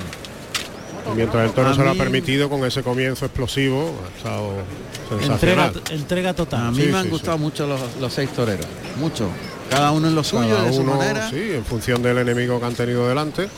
Y 1.12 1.16
Mientras 1.16 1.44
el 1.46 1.52
toro 1.52 1.68
A 1.70 1.74
se 1.74 1.84
lo 1.84 1.90
ha 1.90 1.94
permitido 1.94 2.48
con 2.48 2.64
ese 2.64 2.82
comienzo 2.82 3.26
explosivo, 3.26 3.94
ha 4.04 4.16
estado 4.16 4.52
Entrega, 5.10 5.20
sensacional. 5.70 5.82
entrega 5.90 6.34
total. 6.34 6.66
A 6.66 6.70
mí 6.70 6.82
Sí, 6.82 6.88
me 6.88 6.96
han 6.98 7.04
sí, 7.04 7.10
gustado 7.10 7.36
mucho 7.38 7.66
los, 7.66 7.80
los 8.00 8.12
seis 8.12 8.30
toreros. 8.30 8.66
Mucho. 8.98 9.28
Cada 9.70 9.90
uno 9.90 10.08
en 10.08 10.14
lo 10.14 10.24
suyo, 10.24 10.48
Cada 10.56 10.64
de 10.64 10.72
su 10.72 10.80
uno, 10.80 10.94
manera. 10.96 11.28
sí, 11.28 11.52
en 11.52 11.64
función 11.64 12.02
del 12.02 12.18
enemigo 12.18 12.58
que 12.58 12.66
han 12.66 12.74
tenido 12.74 13.06
delante. 13.06 13.48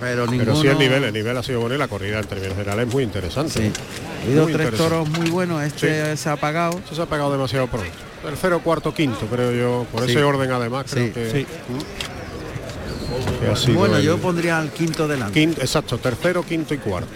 Pero 0.00 0.26
ninguno. 0.26 0.52
Pero 0.52 0.60
sí 0.62 0.66
el 0.68 0.78
nivel, 0.78 1.04
el 1.04 1.12
nivel 1.12 1.36
ha 1.36 1.42
sido 1.42 1.60
bueno 1.60 1.74
y 1.74 1.78
la 1.78 1.88
corrida 1.88 2.18
en 2.20 2.24
términos 2.26 2.54
generales 2.56 2.86
es 2.88 2.92
muy 2.94 3.02
interesante. 3.04 3.52
Sí. 3.52 3.72
Ha 4.20 4.26
habido 4.26 4.46
tres 4.46 4.72
toros 4.76 5.08
muy 5.08 5.30
buenos. 5.30 5.62
Este 5.62 6.16
se 6.16 6.28
ha 6.28 6.32
apagado. 6.32 6.80
Eso 6.84 6.94
se 6.96 7.02
ha 7.02 7.06
pegado 7.06 7.30
demasiado 7.32 7.66
pronto. 7.68 7.90
Tercero, 8.22 8.60
cuarto, 8.60 8.92
quinto, 8.92 9.26
creo 9.26 9.52
yo. 9.52 9.86
Por 9.92 10.04
Sí. 10.04 10.10
ese 10.12 10.22
orden 10.24 10.50
además 10.50 10.86
creo 10.90 11.06
Sí. 11.06 11.12
que, 11.12 11.30
Sí. 11.30 11.46
que 13.40 13.46
ha 13.50 13.56
sido 13.56 13.78
Bueno, 13.78 13.96
el 13.96 14.02
yo 14.02 14.18
pondría 14.18 14.58
al 14.58 14.70
quinto 14.70 15.06
delante. 15.08 15.38
quinto, 15.38 15.60
exacto, 15.60 15.98
tercero, 15.98 16.42
quinto 16.42 16.74
y 16.74 16.78
cuarto. 16.78 17.08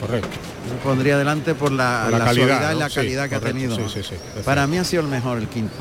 Correcto. 0.00 0.28
Yo 0.68 0.76
pondría 0.84 1.16
delante 1.16 1.54
por 1.54 1.72
la, 1.72 2.02
Por 2.04 2.12
la 2.12 2.18
la 2.18 2.24
calidad, 2.26 2.46
suavidad 2.48 2.72
y 2.74 2.78
la 2.78 2.88
Sí, 2.88 2.94
calidad 2.96 3.24
que 3.28 3.34
correcto, 3.36 3.48
ha 3.48 3.52
tenido. 3.52 3.76
sí, 3.76 3.82
sí, 3.94 4.02
sí, 4.10 4.14
es 4.38 4.44
Para 4.44 4.66
mí 4.66 4.78
ha 4.78 4.84
sido 4.84 5.02
el 5.02 5.08
mejor, 5.08 5.38
el 5.38 5.48
quinto. 5.48 5.74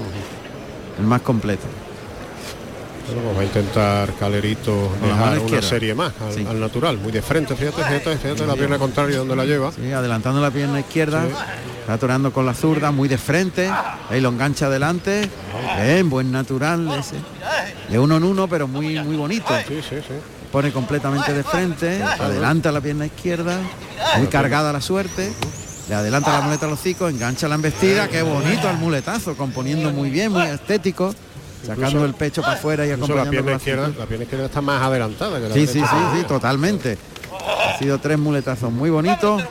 El 0.99 1.05
más 1.05 1.21
completo. 1.21 1.63
Bueno, 3.13 3.23
pues 3.23 3.37
va 3.37 3.41
a 3.41 3.45
intentar 3.45 4.13
Calerito 4.13 4.89
dejar 5.01 5.29
una 5.33 5.37
izquierda. 5.37 5.67
serie 5.69 5.93
más 5.95 6.13
al, 6.21 6.33
Sí. 6.33 6.45
al 6.49 6.59
natural, 6.59 6.97
muy 6.97 7.11
de 7.11 7.21
frente, 7.21 7.55
fíjate, 7.55 7.83
fíjate, 7.83 8.17
fíjate 8.17 8.45
la 8.47 8.55
pierna 8.55 8.77
contraria 8.79 9.17
donde 9.17 9.35
la 9.35 9.45
lleva. 9.45 9.71
Sí, 9.71 9.91
adelantando 9.91 10.41
la 10.41 10.51
pierna 10.51 10.79
izquierda. 10.79 11.25
Está 11.81 11.93
atorando 11.93 12.31
con 12.31 12.45
la 12.45 12.53
zurda, 12.53 12.91
muy 12.91 13.07
de 13.09 13.17
frente. 13.17 13.69
Ahí 14.09 14.21
lo 14.21 14.29
engancha 14.29 14.67
adelante. 14.67 15.29
Bien, 15.83 16.09
buen 16.09 16.31
natural 16.31 16.89
ese. 16.99 17.15
De 17.89 17.99
uno 17.99 18.17
en 18.17 18.23
uno, 18.23 18.47
pero 18.47 18.67
muy, 18.67 18.97
muy 18.99 19.17
bonito. 19.17 19.53
Sí, 19.67 19.81
sí, 19.87 19.95
sí. 19.97 20.13
pone 20.51 20.71
completamente 20.71 21.33
de 21.33 21.43
frente, 21.43 22.03
adelanta 22.03 22.71
la 22.73 22.81
pierna 22.81 23.05
izquierda, 23.05 23.57
muy 24.17 24.27
cargada 24.27 24.73
la 24.73 24.81
suerte, 24.81 25.31
le 25.87 25.95
adelanta 25.95 26.31
la 26.33 26.41
muleta 26.41 26.65
al 26.65 26.73
hocico, 26.73 27.07
engancha 27.07 27.47
la 27.47 27.55
embestida, 27.55 28.09
qué 28.09 28.21
bonito 28.21 28.69
el 28.69 28.75
muletazo, 28.77 29.35
componiendo 29.37 29.91
muy 29.91 30.09
bien, 30.09 30.33
muy 30.33 30.43
estético, 30.43 31.15
sacando 31.61 31.85
Incluso- 31.87 32.05
el 32.05 32.13
pecho 32.15 32.41
para 32.41 32.53
afuera 32.53 32.85
y 32.85 32.89
Incluso 32.91 33.13
la 33.15 33.21
acompañando 33.21 33.43
pierna 33.45 33.57
izquierda, 33.57 33.87
la 33.99 34.05
pierna 34.05 34.23
izquierda 34.23 34.45
está 34.47 34.61
más 34.61 34.81
adelantada 34.81 35.39
que 35.39 35.47
la 35.49 35.53
Sí, 35.53 35.67
sí, 35.67 35.79
sí, 35.81 35.95
sí, 36.17 36.23
totalmente. 36.27 36.97
Ha 37.73 37.77
sido 37.77 37.97
tres 37.99 38.17
muletazos 38.19 38.71
muy 38.71 38.89
bonitos. 38.89 39.41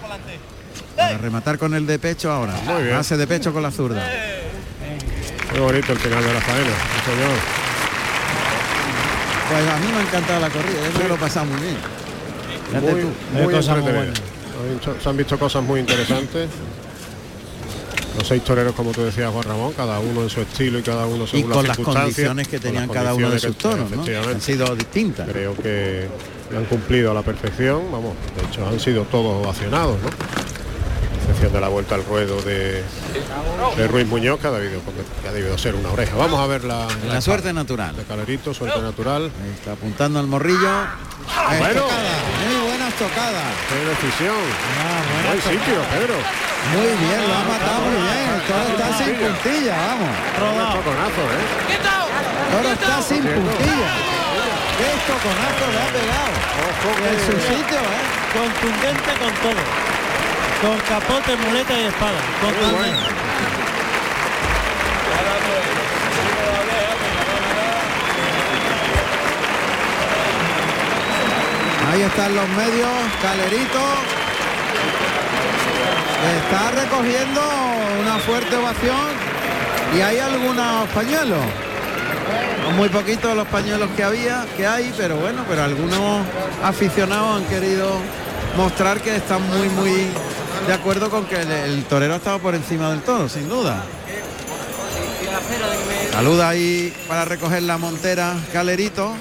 Para 0.96 1.18
rematar 1.18 1.58
con 1.58 1.74
el 1.74 1.86
de 1.86 1.98
pecho 1.98 2.30
ahora. 2.30 2.52
Muy 2.66 2.82
bien. 2.84 2.96
Hace 2.96 3.16
de 3.16 3.26
pecho 3.26 3.52
con 3.52 3.62
la 3.62 3.70
zurda. 3.70 4.02
Qué 5.52 5.58
bonito 5.58 5.92
el 5.92 5.98
final 5.98 6.22
de 6.22 6.34
la 6.34 6.40
faena. 6.40 6.70
Pues 9.48 9.68
a 9.68 9.76
mí 9.78 9.86
me 9.92 9.98
ha 9.98 10.02
encantado 10.02 10.40
la 10.40 10.50
corrida, 10.50 10.78
yo 10.92 11.00
que 11.00 11.08
lo 11.08 11.14
he 11.14 11.18
pasado 11.18 11.46
muy 11.46 11.60
bien. 11.60 11.76
Muy, 12.80 13.42
muy 13.42 13.52
cosas 13.54 13.78
muy 13.78 13.92
hecho- 14.76 14.96
Se 15.02 15.08
han 15.08 15.16
visto 15.16 15.38
cosas 15.38 15.62
muy 15.64 15.80
interesantes. 15.80 16.48
Los 18.20 18.28
seis 18.28 18.44
toreros, 18.44 18.74
como 18.74 18.92
tú 18.92 19.00
decías, 19.00 19.32
Juan 19.32 19.44
Ramón, 19.44 19.72
cada 19.72 19.98
uno 19.98 20.22
en 20.22 20.28
su 20.28 20.42
estilo 20.42 20.78
y 20.78 20.82
cada 20.82 21.06
uno 21.06 21.24
Y 21.24 21.26
según 21.26 21.52
con 21.52 21.62
las 21.62 21.68
las 21.68 21.76
circunstancias, 21.78 22.14
condiciones 22.28 22.48
que 22.48 22.60
tenían 22.60 22.86
cada 22.90 23.14
uno 23.14 23.30
de 23.30 23.38
sus 23.38 23.56
toros. 23.56 23.86
Han 24.28 24.40
sido 24.42 24.76
distintas. 24.76 25.26
Creo 25.26 25.54
que 25.56 26.06
han 26.54 26.66
cumplido 26.66 27.12
a 27.12 27.14
la 27.14 27.22
perfección, 27.22 27.80
vamos, 27.90 28.14
de 28.36 28.46
hecho 28.46 28.68
han 28.68 28.78
sido 28.78 29.04
todos 29.04 29.42
ovacionados, 29.42 29.96
¿no? 30.02 30.08
Excepción 31.22 31.50
de 31.54 31.60
la 31.62 31.68
vuelta 31.68 31.94
al 31.94 32.04
ruedo 32.04 32.42
de, 32.42 32.82
de 33.78 33.88
Ruiz 33.88 34.06
Muñoz, 34.06 34.38
que 34.38 34.48
ha, 34.48 34.50
debido, 34.50 34.82
que 35.22 35.28
ha 35.28 35.32
debido 35.32 35.56
ser 35.56 35.74
una 35.74 35.90
oreja. 35.90 36.14
Vamos 36.14 36.40
a 36.40 36.46
ver 36.46 36.64
la, 36.64 36.88
La 37.08 37.22
suerte 37.22 37.54
natural. 37.54 37.96
de 37.96 38.02
Calerito, 38.02 38.52
suerte 38.52 38.82
natural. 38.82 39.30
Ahí 39.42 39.50
está 39.54 39.72
apuntando 39.72 40.18
al 40.18 40.26
morrillo. 40.26 40.68
Bueno. 41.58 41.84
estocada, 41.86 42.69
buenas 42.90 42.98
tocadas. 42.98 43.50
¡Qué 43.68 43.78
decisión! 43.86 44.36
Ah, 44.80 45.28
Buen 45.28 45.42
sitio, 45.42 45.82
Pedro. 45.90 46.14
Muy 46.74 46.92
bien, 46.98 47.20
lo 47.26 47.34
ha 47.34 47.44
matado 47.44 47.80
muy 47.86 47.96
bien. 47.96 48.26
El 48.30 48.42
toro 48.46 48.68
está 48.68 48.88
sin 48.98 49.14
puntilla, 49.16 49.76
vamos. 49.86 50.74
Toconazo, 50.74 51.22
¿eh? 51.30 51.44
El 51.70 52.56
toro 52.56 52.70
está 52.72 53.02
sin 53.02 53.22
puntilla. 53.22 53.90
Qué 54.78 54.88
toconazo 55.06 55.64
le 55.70 55.78
ha 55.80 55.88
pegado. 55.94 56.34
En 57.10 57.18
su 57.20 57.34
sitio, 57.40 57.78
¿eh? 57.78 58.04
Contundente 58.32 59.10
con 59.18 59.32
todo. 59.44 59.62
Con 60.60 60.76
capote, 60.88 61.36
muleta 61.36 61.74
y 61.78 61.84
espada. 61.84 62.20
Contundente. 62.40 63.20
Ahí 71.90 72.02
están 72.02 72.32
los 72.36 72.48
medios, 72.50 72.88
Calerito. 73.20 73.80
Está 76.36 76.70
recogiendo 76.70 77.40
una 78.00 78.18
fuerte 78.18 78.54
ovación 78.54 79.08
y 79.96 80.00
hay 80.00 80.18
algunos 80.18 80.88
pañuelos. 80.90 81.40
Muy 82.76 82.88
poquitos 82.90 83.34
los 83.34 83.48
pañuelos 83.48 83.90
que 83.96 84.04
había, 84.04 84.46
que 84.56 84.68
hay, 84.68 84.94
pero 84.96 85.16
bueno, 85.16 85.44
pero 85.48 85.64
algunos 85.64 86.24
aficionados 86.62 87.42
han 87.42 87.48
querido 87.48 87.90
mostrar 88.56 89.00
que 89.00 89.16
están 89.16 89.42
muy, 89.48 89.68
muy 89.70 90.06
de 90.68 90.72
acuerdo 90.72 91.10
con 91.10 91.24
que 91.24 91.40
el, 91.40 91.50
el 91.50 91.84
torero 91.86 92.14
ha 92.14 92.18
estado 92.18 92.38
por 92.38 92.54
encima 92.54 92.90
del 92.90 93.00
toro, 93.00 93.28
sin 93.28 93.48
duda. 93.48 93.82
Saluda 96.12 96.50
ahí 96.50 96.94
para 97.08 97.24
recoger 97.24 97.64
la 97.64 97.78
montera 97.78 98.36
Calerito. 98.52 99.12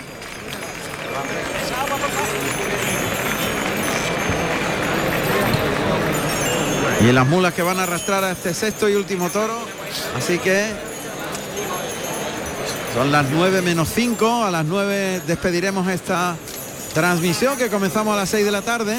Y 7.01 7.11
las 7.13 7.25
mulas 7.27 7.53
que 7.53 7.61
van 7.61 7.79
a 7.79 7.83
arrastrar 7.83 8.23
a 8.23 8.31
este 8.31 8.53
sexto 8.53 8.89
y 8.89 8.95
último 8.95 9.29
toro. 9.29 9.57
Así 10.17 10.37
que 10.37 10.67
son 12.93 13.11
las 13.11 13.29
9 13.29 13.61
menos 13.61 13.89
5. 13.93 14.43
A 14.43 14.51
las 14.51 14.65
9 14.65 15.21
despediremos 15.25 15.87
esta 15.87 16.35
transmisión 16.93 17.57
que 17.57 17.69
comenzamos 17.69 18.13
a 18.13 18.17
las 18.17 18.29
6 18.29 18.45
de 18.45 18.51
la 18.51 18.61
tarde. 18.61 18.97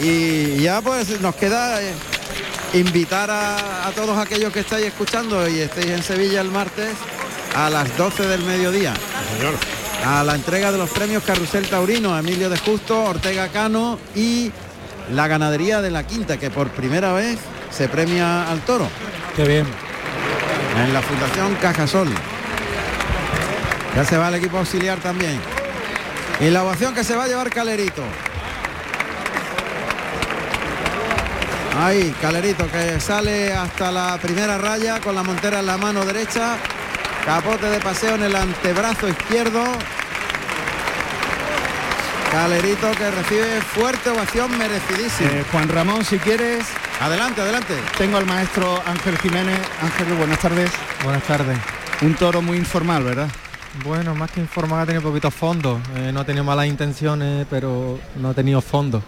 Y 0.00 0.62
ya 0.62 0.80
pues 0.80 1.20
nos 1.20 1.34
queda 1.34 1.82
eh, 1.82 1.92
invitar 2.72 3.30
a, 3.30 3.86
a 3.86 3.92
todos 3.92 4.16
aquellos 4.16 4.50
que 4.50 4.60
estáis 4.60 4.86
escuchando 4.86 5.46
y 5.46 5.60
estéis 5.60 5.88
en 5.88 6.02
Sevilla 6.02 6.40
el 6.40 6.50
martes 6.50 6.94
a 7.54 7.68
las 7.68 7.94
12 7.98 8.26
del 8.26 8.42
mediodía. 8.44 8.94
Señor. 9.36 9.54
A 10.04 10.24
la 10.24 10.34
entrega 10.34 10.72
de 10.72 10.78
los 10.78 10.90
premios 10.90 11.22
Carrusel 11.22 11.68
Taurino, 11.68 12.18
Emilio 12.18 12.48
de 12.50 12.56
Justo, 12.56 13.04
Ortega 13.04 13.48
Cano 13.48 13.98
y 14.16 14.50
la 15.14 15.28
ganadería 15.28 15.80
de 15.80 15.90
la 15.90 16.06
Quinta, 16.06 16.38
que 16.38 16.50
por 16.50 16.68
primera 16.70 17.12
vez 17.12 17.38
se 17.70 17.88
premia 17.88 18.50
al 18.50 18.60
toro. 18.60 18.88
Qué 19.36 19.46
bien. 19.46 19.66
En 20.78 20.92
la 20.92 21.02
Fundación 21.02 21.54
Cajasol. 21.56 22.08
Ya 23.94 24.04
se 24.04 24.16
va 24.16 24.28
el 24.28 24.36
equipo 24.36 24.58
auxiliar 24.58 24.98
también. 24.98 25.38
Y 26.40 26.50
la 26.50 26.64
ovación 26.64 26.94
que 26.94 27.04
se 27.04 27.14
va 27.14 27.24
a 27.24 27.28
llevar 27.28 27.50
Calerito. 27.50 28.02
Ahí, 31.78 32.14
Calerito 32.20 32.70
que 32.70 33.00
sale 33.00 33.52
hasta 33.52 33.90
la 33.90 34.18
primera 34.20 34.58
raya 34.58 35.00
con 35.00 35.14
la 35.14 35.22
montera 35.22 35.60
en 35.60 35.66
la 35.66 35.76
mano 35.76 36.04
derecha. 36.04 36.56
Capote 37.24 37.66
de 37.66 37.80
paseo 37.80 38.14
en 38.14 38.24
el 38.24 38.34
antebrazo 38.34 39.08
izquierdo. 39.08 39.62
Calerito 42.32 42.90
que 42.92 43.10
recibe 43.10 43.60
fuerte 43.60 44.08
ovación 44.08 44.56
merecidísima. 44.56 45.28
Eh, 45.30 45.44
Juan 45.52 45.68
Ramón, 45.68 46.02
si 46.02 46.18
quieres, 46.18 46.64
Adelante, 46.98 47.42
adelante. 47.42 47.74
tengo 47.98 48.16
al 48.16 48.24
maestro 48.24 48.80
Ángel 48.86 49.18
Jiménez. 49.18 49.60
Ángel, 49.82 50.14
buenas 50.16 50.38
tardes. 50.38 50.70
Buenas 51.04 51.22
tardes. 51.24 51.58
Un 52.00 52.14
toro 52.14 52.40
muy 52.40 52.56
informal, 52.56 53.04
¿verdad? 53.04 53.28
Bueno, 53.84 54.14
más 54.14 54.30
que 54.30 54.40
informar 54.40 54.80
ha 54.80 54.86
tenido 54.86 55.02
poquitos 55.02 55.34
fondos. 55.34 55.78
Eh, 55.96 56.10
no 56.10 56.20
ha 56.20 56.24
tenido 56.24 56.42
malas 56.42 56.66
intenciones, 56.68 57.46
pero 57.50 57.98
no 58.16 58.30
ha 58.30 58.34
tenido 58.34 58.62
fondos. 58.62 59.02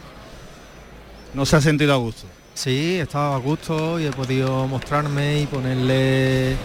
No 1.32 1.46
se 1.46 1.56
ha 1.56 1.60
sentido 1.62 1.94
a 1.94 1.96
gusto. 1.96 2.26
Sí, 2.52 2.96
he 2.98 3.00
estado 3.00 3.32
a 3.32 3.38
gusto 3.38 3.98
y 3.98 4.04
he 4.06 4.10
podido 4.12 4.66
mostrarme 4.68 5.40
y 5.40 5.46
ponerle 5.46 6.56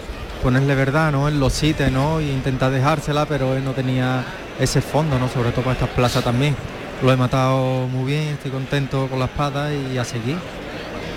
ponerle 0.42 0.74
verdad, 0.74 1.10
¿no? 1.10 1.26
En 1.26 1.40
los 1.40 1.54
sitios, 1.54 1.90
¿no? 1.90 2.20
Y 2.20 2.30
intentar 2.30 2.70
dejársela, 2.70 3.24
pero 3.24 3.54
él 3.54 3.64
no 3.64 3.72
tenía 3.72 4.24
ese 4.60 4.80
fondo, 4.80 5.18
¿no? 5.18 5.28
Sobre 5.28 5.50
todo 5.50 5.62
para 5.62 5.72
estas 5.74 5.88
plazas 5.90 6.22
también. 6.22 6.54
Lo 7.02 7.10
he 7.10 7.16
matado 7.16 7.86
muy 7.88 8.12
bien, 8.12 8.28
estoy 8.28 8.50
contento 8.50 9.08
con 9.08 9.18
la 9.18 9.24
espada 9.24 9.72
y 9.72 9.96
a 9.96 10.04
seguir. 10.04 10.36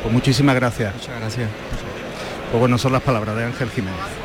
Pues 0.02 0.14
muchísimas 0.14 0.56
gracias. 0.56 0.94
Muchas 0.96 1.20
gracias. 1.20 1.50
Pues 2.52 2.60
bueno, 2.60 2.78
son 2.78 2.94
las 2.94 3.02
palabras 3.02 3.36
de 3.36 3.46
Ángel 3.46 3.70
Jiménez. 3.70 4.23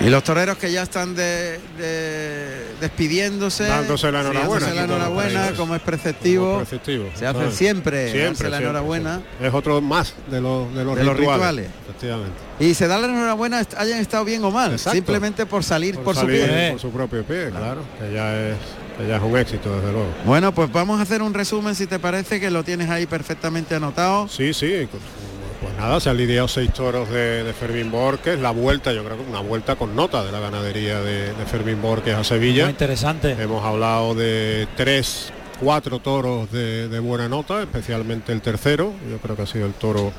Y 0.00 0.08
los 0.10 0.22
toreros 0.24 0.58
que 0.58 0.70
ya 0.72 0.82
están 0.82 1.14
de- 1.14 1.58
de- 1.78 2.74
despidiéndose, 2.80 3.64
Dándose 3.64 4.10
la 4.12 4.20
enhorabuena, 4.20 4.66
dándose 4.66 4.74
la 4.74 4.82
aquí 4.82 4.90
como 4.90 4.96
enhorabuena, 4.96 5.44
país. 5.46 5.58
como 5.58 5.74
es 5.76 5.82
preceptivo. 5.82 6.44
Como 6.46 6.58
preceptivo, 6.58 7.10
Se 7.14 7.26
hace 7.26 7.52
siempre, 7.52 8.12
darse 8.24 8.50
la 8.50 8.58
enhorabuena. 8.58 9.16
siempre. 9.20 9.48
Es 9.48 9.54
otro 9.54 9.80
más 9.80 10.14
de 10.30 10.40
los, 10.40 10.74
de 10.74 10.84
los, 10.84 10.96
De 10.96 11.02
rituales, 11.04 11.18
rituales. 11.30 11.66
Efectivamente. 11.88 12.34
Y 12.60 12.74
se 12.74 12.86
da 12.88 12.98
la 12.98 13.06
enhorabuena, 13.06 13.62
hayan 13.76 13.98
estado 14.00 14.24
bien 14.24 14.44
o 14.44 14.50
mal, 14.50 14.72
Exacto. 14.72 14.94
simplemente 14.96 15.46
por 15.46 15.62
salir 15.64 15.94
por, 15.96 16.04
Por, 16.04 16.14
su 16.16 16.20
salir 16.22 16.44
pie. 16.44 16.70
por 16.72 16.80
su 16.80 16.90
propio 16.90 17.24
pie, 17.24 17.50
claro. 17.50 17.82
Que 17.98 18.12
ya 18.12 18.34
es, 18.50 18.56
que 18.98 19.06
ya 19.08 19.16
es 19.16 19.22
un 19.22 19.38
éxito, 19.38 19.74
desde 19.76 19.92
luego. 19.92 20.08
Bueno, 20.24 20.52
pues 20.52 20.70
vamos 20.72 20.98
a 20.98 21.02
hacer 21.02 21.22
un 21.22 21.32
resumen, 21.34 21.74
si 21.74 21.86
te 21.86 21.98
parece, 21.98 22.40
que 22.40 22.50
lo 22.50 22.62
tienes 22.64 22.90
ahí 22.90 23.06
perfectamente 23.06 23.74
anotado. 23.76 24.28
Sí, 24.28 24.52
sí. 24.52 24.88
Pues 25.64 25.76
nada, 25.76 25.98
se 26.00 26.10
han 26.10 26.16
lidiado 26.16 26.46
seis 26.48 26.72
toros 26.72 27.08
de, 27.10 27.42
de 27.44 27.52
Fermín 27.52 27.90
Borges, 27.90 28.38
la 28.38 28.50
vuelta, 28.50 28.92
yo 28.92 29.02
creo 29.04 29.16
que 29.16 29.22
una 29.30 29.40
vuelta 29.40 29.76
con 29.76 29.96
nota 29.96 30.22
de 30.24 30.30
la 30.32 30.40
ganadería 30.40 31.00
de, 31.00 31.32
de 31.32 31.46
Fermín 31.46 31.80
Borges 31.80 32.14
a 32.14 32.22
Sevilla. 32.24 32.64
Muy 32.64 32.70
interesante. 32.72 33.32
Hemos 33.32 33.64
hablado 33.64 34.14
de 34.14 34.68
tres, 34.76 35.32
cuatro 35.60 35.98
toros 36.00 36.50
de, 36.52 36.88
de 36.88 36.98
buena 37.00 37.28
nota, 37.28 37.62
especialmente 37.62 38.32
el 38.32 38.40
tercero. 38.42 38.92
Yo 39.10 39.18
creo 39.18 39.36
que 39.36 39.42
ha 39.42 39.46
sido 39.46 39.66
el 39.66 39.72
toro, 39.72 40.12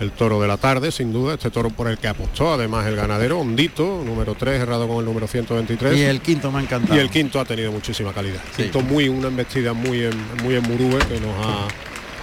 el 0.00 0.12
toro 0.12 0.40
de 0.40 0.46
la 0.48 0.56
tarde, 0.56 0.92
sin 0.92 1.12
duda. 1.12 1.34
Este 1.34 1.50
toro 1.50 1.70
por 1.70 1.88
el 1.88 1.98
que 1.98 2.08
apostó, 2.08 2.52
además 2.54 2.86
el 2.86 2.94
ganadero, 2.96 3.40
Hondito, 3.40 4.02
número 4.04 4.34
3, 4.34 4.60
errado 4.60 4.86
con 4.86 4.98
el 4.98 5.04
número 5.04 5.26
123. 5.26 5.98
Y 5.98 6.02
el 6.02 6.20
quinto 6.20 6.50
me 6.52 6.58
ha 6.60 6.62
encantado. 6.62 6.94
Y 6.96 7.00
el 7.00 7.10
quinto 7.10 7.40
ha 7.40 7.44
tenido 7.44 7.72
muchísima 7.72 8.12
calidad. 8.12 8.40
Sí. 8.56 8.62
Quinto 8.64 8.80
muy, 8.82 9.08
una 9.08 9.28
embestida 9.28 9.72
muy 9.72 10.04
en, 10.04 10.12
muy 10.44 10.54
en 10.54 10.62
Murúe 10.62 10.98
que 11.08 11.18
nos 11.20 11.46
ha, 11.46 11.66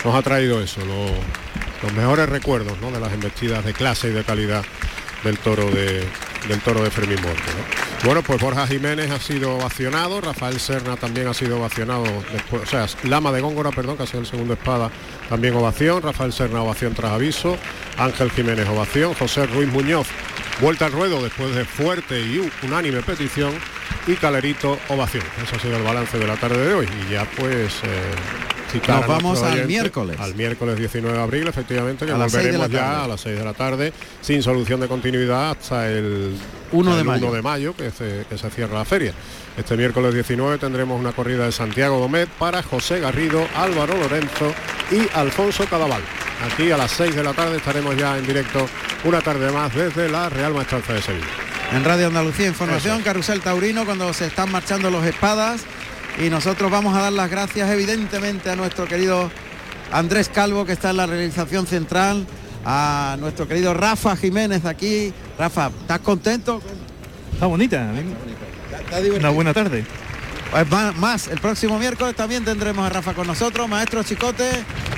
nos 0.06 0.16
ha 0.16 0.22
traído 0.22 0.62
eso, 0.62 0.80
lo- 0.86 1.49
los 1.82 1.94
mejores 1.94 2.30
recuerdos 2.30 2.80
¿no? 2.82 2.92
de 2.92 3.00
las 3.00 3.14
embestidas 3.14 3.64
de 3.66 3.74
clase 3.74 4.10
y 4.10 4.12
de 4.12 4.24
calidad 4.24 4.64
del 5.24 5.38
toro 5.38 5.70
de 5.70 6.08
del 6.48 6.60
toro 6.62 6.84
de 6.84 6.90
Fermín. 6.90 7.18
¿no? 7.22 7.30
Bueno, 8.06 8.22
pues 8.22 8.40
Borja 8.40 8.66
Jiménez 8.68 9.12
ha 9.12 9.20
sido 9.20 9.56
ovacionado, 9.56 10.22
Rafael 10.22 10.60
Serna 10.60 10.96
también 10.96 11.28
ha 11.28 11.34
sido 11.34 11.58
ovacionado 11.58 12.06
después, 12.32 12.64
o 12.64 12.66
sea, 12.66 12.86
Lama 13.04 13.32
de 13.32 13.42
Góngora, 13.42 13.72
perdón, 13.72 13.98
que 13.98 14.04
ha 14.04 14.08
sido 14.08 14.22
el 14.22 14.26
segundo 14.26 14.54
espada, 14.54 14.90
también 15.28 15.56
ovación, 15.56 16.02
Rafael 16.02 16.32
Serna 16.32 16.62
ovación 16.62 16.94
tras 16.94 17.12
aviso, 17.12 17.58
Ángel 17.98 18.32
Jiménez 18.32 18.68
ovación, 18.70 19.14
José 19.16 19.48
Ruiz 19.48 19.68
Muñoz 19.68 20.08
vuelta 20.62 20.86
al 20.86 20.92
ruedo 20.92 21.22
después 21.22 21.56
de 21.56 21.66
fuerte 21.66 22.20
y 22.20 22.50
unánime 22.64 23.02
petición 23.02 23.54
y 24.08 24.16
Calerito 24.16 24.78
ovación. 24.90 25.24
Ese 25.44 25.56
ha 25.56 25.60
sido 25.60 25.78
el 25.78 25.84
balance 25.84 26.18
de 26.18 26.28
la 26.28 26.36
tarde 26.36 26.68
de 26.68 26.74
hoy 26.74 26.90
y 27.08 27.14
ya 27.14 27.26
pues 27.38 27.82
eh, 27.84 28.12
Nos 28.88 29.08
vamos 29.08 29.42
al 29.42 29.54
oyente 29.54 29.68
miércoles. 29.68 30.20
Al 30.20 30.36
miércoles 30.36 30.78
19 30.78 31.18
de 31.18 31.24
abril, 31.24 31.48
efectivamente, 31.48 32.06
que 32.06 32.12
A 32.12 32.18
volveremos 32.18 32.70
ya 32.70 33.04
a 33.04 33.08
las 33.08 33.22
6 33.22 33.38
de 33.38 33.46
la 33.46 33.54
tarde 33.54 33.94
sin 34.22 34.44
solución 34.44 34.80
de 34.80 34.88
continuidad 34.88 35.52
hasta 35.52 35.90
el 35.90 36.36
1 36.72 36.94
de 36.96 37.02
el 37.02 37.08
mayo. 37.08 37.28
1 37.28 37.36
de 37.36 37.42
mayo 37.42 37.76
que 37.76 37.92
se, 37.92 38.26
que 38.30 38.38
se 38.38 38.50
cierra 38.50 38.78
la 38.78 38.86
feria. 38.86 39.14
Este 39.58 39.76
miércoles 39.76 40.14
19 40.14 40.58
tendremos 40.58 41.00
una 41.00 41.12
corrida 41.12 41.46
de 41.46 41.52
Santiago 41.52 42.00
Domet 42.00 42.30
para 42.30 42.64
José 42.64 43.00
Garrido, 43.00 43.46
Álvaro 43.56 43.98
Lorenzo 43.98 44.54
y 44.92 45.08
Alfonso 45.18 45.66
Cadaval. 45.66 46.02
Aquí 46.46 46.72
a 46.72 46.78
las 46.78 46.92
6 46.92 47.16
de 47.16 47.24
la 47.24 47.34
tarde 47.34 47.58
estaremos 47.58 47.98
ya 47.98 48.18
en 48.18 48.26
directo 48.26 48.68
una 49.04 49.22
tarde 49.22 49.52
más 49.52 49.74
desde 49.74 50.10
la 50.10 50.30
Real 50.30 50.54
Maestranza 50.54 50.94
de 50.94 51.02
Sevilla. 51.02 51.28
En 51.72 51.84
Radio 51.84 52.08
Andalucía 52.08 52.48
Información, 52.48 53.02
Carrusel 53.02 53.42
Taurino, 53.42 53.86
cuando 53.86 54.12
se 54.14 54.26
están 54.26 54.52
marchando 54.52 54.90
los 54.90 55.06
espadas. 55.06 55.66
Y 56.18 56.30
nosotros 56.30 56.70
vamos 56.72 56.96
a 56.98 57.02
dar 57.02 57.14
las 57.14 57.30
gracias 57.30 57.70
evidentemente 57.70 58.50
a 58.50 58.56
nuestro 58.56 58.86
querido 58.86 59.32
Andrés 59.92 60.30
Calvo, 60.30 60.66
que 60.66 60.74
está 60.74 60.90
en 60.90 60.98
la 60.98 61.06
realización 61.06 61.66
central, 61.68 62.26
a 62.66 63.16
nuestro 63.20 63.48
querido 63.48 63.74
Rafa 63.74 64.16
Jiménez 64.16 64.66
aquí. 64.66 65.14
Rafa, 65.38 65.72
¿estás 65.82 66.00
contento? 66.00 66.62
Está 67.34 67.46
bonita. 67.46 67.90
Una 69.18 69.30
buena 69.30 69.54
tarde. 69.54 69.86
Pues 70.52 70.68
más, 70.70 70.96
más, 70.98 71.28
el 71.28 71.40
próximo 71.40 71.78
miércoles 71.78 72.16
también 72.16 72.44
tendremos 72.44 72.84
a 72.84 72.90
Rafa 72.90 73.14
con 73.14 73.28
nosotros, 73.28 73.70
maestro 73.70 74.02
Chicote. 74.04 74.50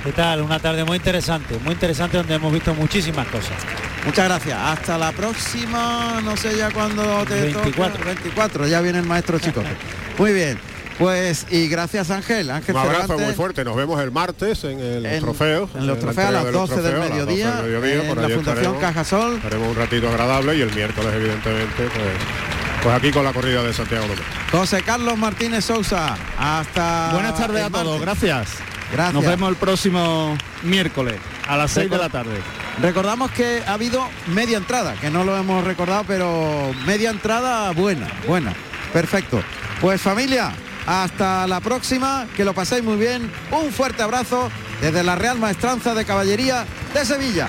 ¿Qué 0.03 0.13
tal? 0.13 0.41
Una 0.41 0.59
tarde 0.59 0.85
muy 0.85 0.95
interesante, 0.97 1.59
muy 1.59 1.73
interesante 1.73 2.17
donde 2.17 2.35
hemos 2.35 2.53
visto 2.53 2.73
muchísimas 2.73 3.27
cosas. 3.27 3.57
Muchas 4.05 4.25
gracias. 4.25 4.57
Hasta 4.57 4.97
la 4.97 5.11
próxima, 5.11 6.21
no 6.23 6.37
sé 6.37 6.57
ya 6.57 6.71
cuándo 6.71 7.03
te 7.25 7.41
24. 7.41 7.97
toca. 7.97 8.05
24, 8.05 8.67
ya 8.67 8.81
viene 8.81 8.99
el 8.99 9.05
maestro 9.05 9.39
Chicote. 9.39 9.69
Muy 10.17 10.33
bien. 10.33 10.70
Pues 11.01 11.47
y 11.49 11.67
gracias 11.67 12.11
Ángel, 12.11 12.51
Ángel 12.51 12.75
Un 12.75 12.81
abrazo 12.81 13.01
Cervantes. 13.01 13.25
muy 13.27 13.35
fuerte. 13.35 13.63
Nos 13.65 13.75
vemos 13.75 13.99
el 14.01 14.11
martes 14.11 14.63
en 14.63 14.79
el 14.79 15.05
En- 15.05 15.19
trofeo. 15.21 15.67
en 15.75 15.87
los 15.87 15.99
trofeos 15.99 16.27
a 16.27 16.31
las 16.31 16.45
de 16.45 16.51
los 16.51 16.69
12 16.69 16.81
del 16.81 16.91
trofeos, 16.91 17.05
a 17.05 17.09
las 17.09 17.17
12 17.17 17.25
mediodía, 17.25 17.51
del 17.55 17.63
mediodía, 17.81 17.93
en 18.01 18.07
por 18.07 18.17
la 18.17 18.29
Fundación 18.29 18.55
estaremos. 18.55 18.81
Cajasol. 18.81 19.41
Haremos 19.43 19.67
un 19.69 19.75
ratito 19.75 20.09
agradable 20.09 20.55
y 20.57 20.61
el 20.61 20.73
miércoles, 20.75 21.11
evidentemente, 21.15 21.73
pues, 21.75 22.83
pues 22.83 22.95
aquí 22.95 23.11
con 23.11 23.23
la 23.25 23.33
corrida 23.33 23.63
de 23.63 23.73
Santiago 23.73 24.05
López. 24.07 24.23
José 24.51 24.81
Carlos 24.83 25.17
Martínez 25.17 25.65
Sousa. 25.65 26.15
Hasta 26.37 27.09
Buenas 27.13 27.35
tardes 27.35 27.63
a 27.63 27.69
todos, 27.69 27.99
martes. 27.99 28.01
gracias. 28.01 28.47
Gracias. 28.93 29.13
Nos 29.13 29.25
vemos 29.25 29.49
el 29.49 29.55
próximo 29.55 30.37
miércoles 30.63 31.15
a 31.47 31.57
las 31.57 31.71
6 31.71 31.89
de 31.89 31.97
la 31.97 32.09
tarde. 32.09 32.37
Recordamos 32.81 33.31
que 33.31 33.63
ha 33.65 33.73
habido 33.73 34.05
media 34.27 34.57
entrada, 34.57 34.93
que 35.01 35.09
no 35.09 35.23
lo 35.23 35.35
hemos 35.37 35.63
recordado, 35.63 36.03
pero 36.07 36.71
media 36.85 37.09
entrada 37.09 37.71
buena, 37.71 38.07
buena. 38.27 38.53
Perfecto. 38.93 39.41
Pues 39.79 39.99
familia, 40.01 40.51
hasta 40.85 41.47
la 41.47 41.59
próxima, 41.59 42.27
que 42.35 42.45
lo 42.45 42.53
paséis 42.53 42.83
muy 42.83 42.97
bien. 42.97 43.31
Un 43.51 43.71
fuerte 43.71 44.03
abrazo 44.03 44.49
desde 44.81 45.03
la 45.03 45.15
Real 45.15 45.39
Maestranza 45.39 45.93
de 45.93 46.05
Caballería 46.05 46.65
de 46.93 47.05
Sevilla. 47.05 47.47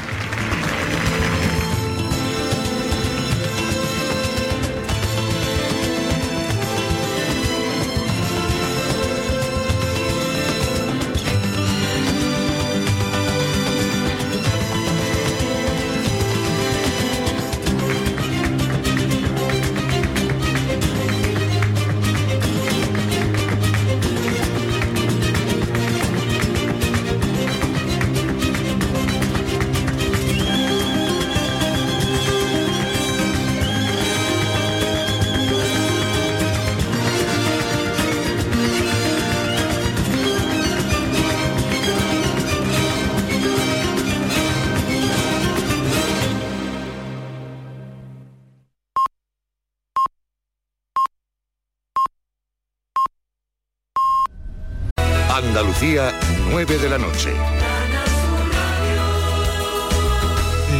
Andalucía, 55.83 56.13
9 56.53 56.79
de 56.79 56.89
la 56.89 56.97
noche. 56.97 57.35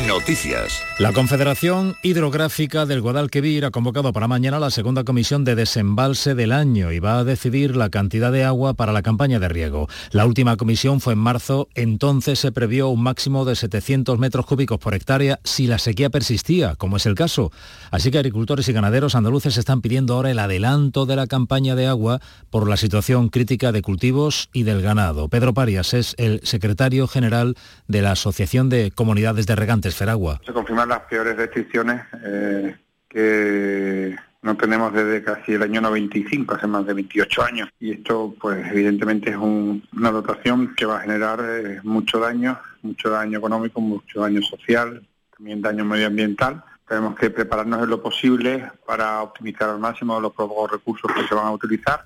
Noticias. 0.07 0.85
La 0.99 1.13
Confederación 1.15 1.97
Hidrográfica 2.03 2.85
del 2.85 3.01
Guadalquivir 3.01 3.65
ha 3.65 3.71
convocado 3.71 4.13
para 4.13 4.29
mañana 4.29 4.61
la 4.61 4.71
segunda 4.71 5.05
comisión 5.05 5.43
de 5.43 5.55
desembalse 5.55 6.35
del 6.35 6.53
año 6.53 6.93
y 6.93 7.01
va 7.01 7.19
a 7.19 7.25
decidir 7.25 7.77
la 7.77 7.89
cantidad 7.89 8.31
de 8.31 8.45
agua 8.45 8.75
para 8.75 8.93
la 8.93 9.03
campaña 9.03 9.41
de 9.41 9.49
riego. 9.49 9.89
La 10.11 10.27
última 10.27 10.57
comisión 10.57 11.01
fue 11.01 11.15
en 11.15 11.19
marzo, 11.19 11.69
entonces 11.75 12.39
se 12.39 12.53
previó 12.53 12.91
un 12.91 13.03
máximo 13.03 13.47
de 13.47 13.57
700 13.57 14.19
metros 14.19 14.45
cúbicos 14.45 14.79
por 14.79 14.95
hectárea 14.95 15.41
si 15.45 15.67
la 15.67 15.79
sequía 15.79 16.11
persistía, 16.11 16.77
como 16.77 16.99
es 16.99 17.07
el 17.07 17.15
caso. 17.15 17.51
Así 17.91 18.11
que 18.11 18.19
agricultores 18.19 18.69
y 18.69 18.73
ganaderos 18.75 19.15
andaluces 19.15 19.57
están 19.57 19.81
pidiendo 19.81 20.15
ahora 20.15 20.31
el 20.31 20.39
adelanto 20.39 21.07
de 21.07 21.17
la 21.17 21.27
campaña 21.27 21.75
de 21.75 21.87
agua 21.87 22.21
por 22.51 22.69
la 22.69 22.77
situación 22.77 23.31
crítica 23.31 23.73
de 23.73 23.81
cultivos 23.81 24.51
y 24.53 24.65
del 24.65 24.83
ganado. 24.83 25.29
Pedro 25.29 25.55
Parias 25.55 25.95
es 25.95 26.15
el 26.19 26.41
secretario 26.45 27.09
general 27.09 27.57
de 27.89 28.03
la 28.03 28.13
Asociación 28.13 28.69
de 28.69 28.91
Comunidades 28.91 29.47
de 29.47 29.57
Regantes 29.57 29.97
Feragua. 29.97 30.41
Confirman 30.83 30.89
las 30.89 31.01
peores 31.09 31.37
restricciones 31.37 32.03
eh, 32.25 32.77
que 33.09 34.17
no 34.43 34.57
tenemos 34.57 34.93
desde 34.93 35.23
casi 35.23 35.53
el 35.53 35.63
año 35.63 35.81
95, 35.81 36.55
hace 36.55 36.67
más 36.67 36.85
de 36.87 36.95
28 36.95 37.43
años. 37.45 37.69
Y 37.79 37.93
esto, 37.93 38.35
pues 38.41 38.67
evidentemente 38.73 39.31
es 39.31 39.37
un- 39.37 39.83
una 39.97 40.11
dotación 40.11 40.75
que 40.75 40.85
va 40.87 40.97
a 40.99 41.01
generar 41.03 41.41
eh, 41.45 41.81
mucho 41.85 42.19
daño, 42.19 42.59
mucho 42.83 43.11
daño 43.11 43.39
económico, 43.39 43.81
mucho 43.81 44.21
daño 44.21 44.43
social, 44.43 45.03
también 45.37 45.61
daño 45.63 45.85
medioambiental. 45.85 46.65
Tenemos 46.89 47.15
que 47.17 47.31
prepararnos 47.31 47.83
en 47.85 47.91
lo 47.91 48.03
posible 48.03 48.71
para 48.87 49.23
optimizar 49.23 49.71
al 49.71 49.79
máximo 49.79 50.21
los 50.21 50.33
pocos 50.33 50.71
recursos 50.73 51.11
que 51.15 51.27
se 51.29 51.35
van 51.35 51.47
a 51.47 51.53
utilizar 51.53 52.03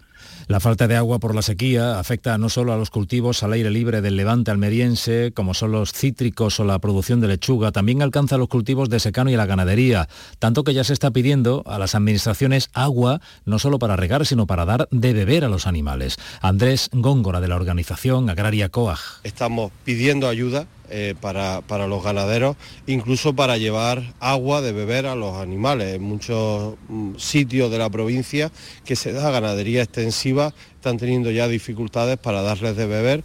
La 0.49 0.61
falta 0.61 0.87
de 0.87 0.95
agua 0.95 1.19
por 1.19 1.35
la 1.35 1.43
sequía 1.43 1.99
afecta 1.99 2.39
no 2.39 2.49
solo 2.49 2.73
a 2.73 2.77
los 2.77 2.91
cultivos 2.91 3.43
al 3.43 3.53
aire 3.55 3.69
libre 3.69 4.01
del 4.01 4.15
levante 4.15 4.53
almeriense, 4.53 5.33
como 5.35 5.55
son 5.55 5.73
los 5.73 5.93
cítricos 5.93 6.61
o 6.61 6.65
la 6.65 6.79
producción 6.79 7.21
de 7.21 7.27
lechuga, 7.27 7.73
también 7.73 8.01
alcanza 8.01 8.37
los 8.37 8.47
cultivos 8.47 8.89
de 8.89 9.01
secano 9.01 9.29
y 9.29 9.35
la 9.35 9.47
ganadería, 9.47 10.09
tanto 10.39 10.63
que 10.63 10.73
ya 10.73 10.85
se 10.85 10.93
está 10.93 11.11
pidiendo 11.11 11.65
a 11.67 11.81
las 11.81 11.97
administraciones 11.97 12.71
agua 12.75 13.21
no 13.45 13.59
solo 13.59 13.81
para 13.81 13.97
regar, 13.97 14.25
sino 14.25 14.47
para 14.47 14.65
dar 14.65 14.87
de 14.93 15.13
beber 15.13 15.45
a 15.45 15.49
los 15.49 15.67
animales. 15.67 16.17
Andrés 16.41 16.91
Góngora 16.93 17.41
de 17.41 17.49
la 17.49 17.57
organización 17.57 18.31
agraria 18.31 18.69
COAG. 18.69 19.01
Estamos 19.25 19.73
pidiendo 19.85 20.29
ayuda 20.29 20.69
eh, 20.91 21.15
para, 21.21 21.61
para 21.63 21.87
los 21.87 22.03
ganaderos, 22.03 22.57
incluso 22.87 23.35
para 23.35 23.57
llevar 23.57 24.15
agua 24.21 24.61
de 24.61 24.73
beber 24.73 25.07
a 25.07 25.15
los 25.15 25.37
animales. 25.37 25.95
En 25.95 26.03
muchos 26.03 26.77
mm, 26.89 27.17
sitios 27.17 27.71
de 27.71 27.79
la 27.79 27.91
provincia 27.91 28.51
que 28.85 28.97
se 28.97 29.13
da 29.13 29.31
ganadería 29.31 29.83
extensiva 29.83 30.53
están 30.75 30.99
teniendo 30.99 31.31
ya 31.31 31.49
dificultades 31.49 32.19
para 32.19 32.43
darles 32.43 32.77
de 32.77 32.87
beber. 32.87 33.25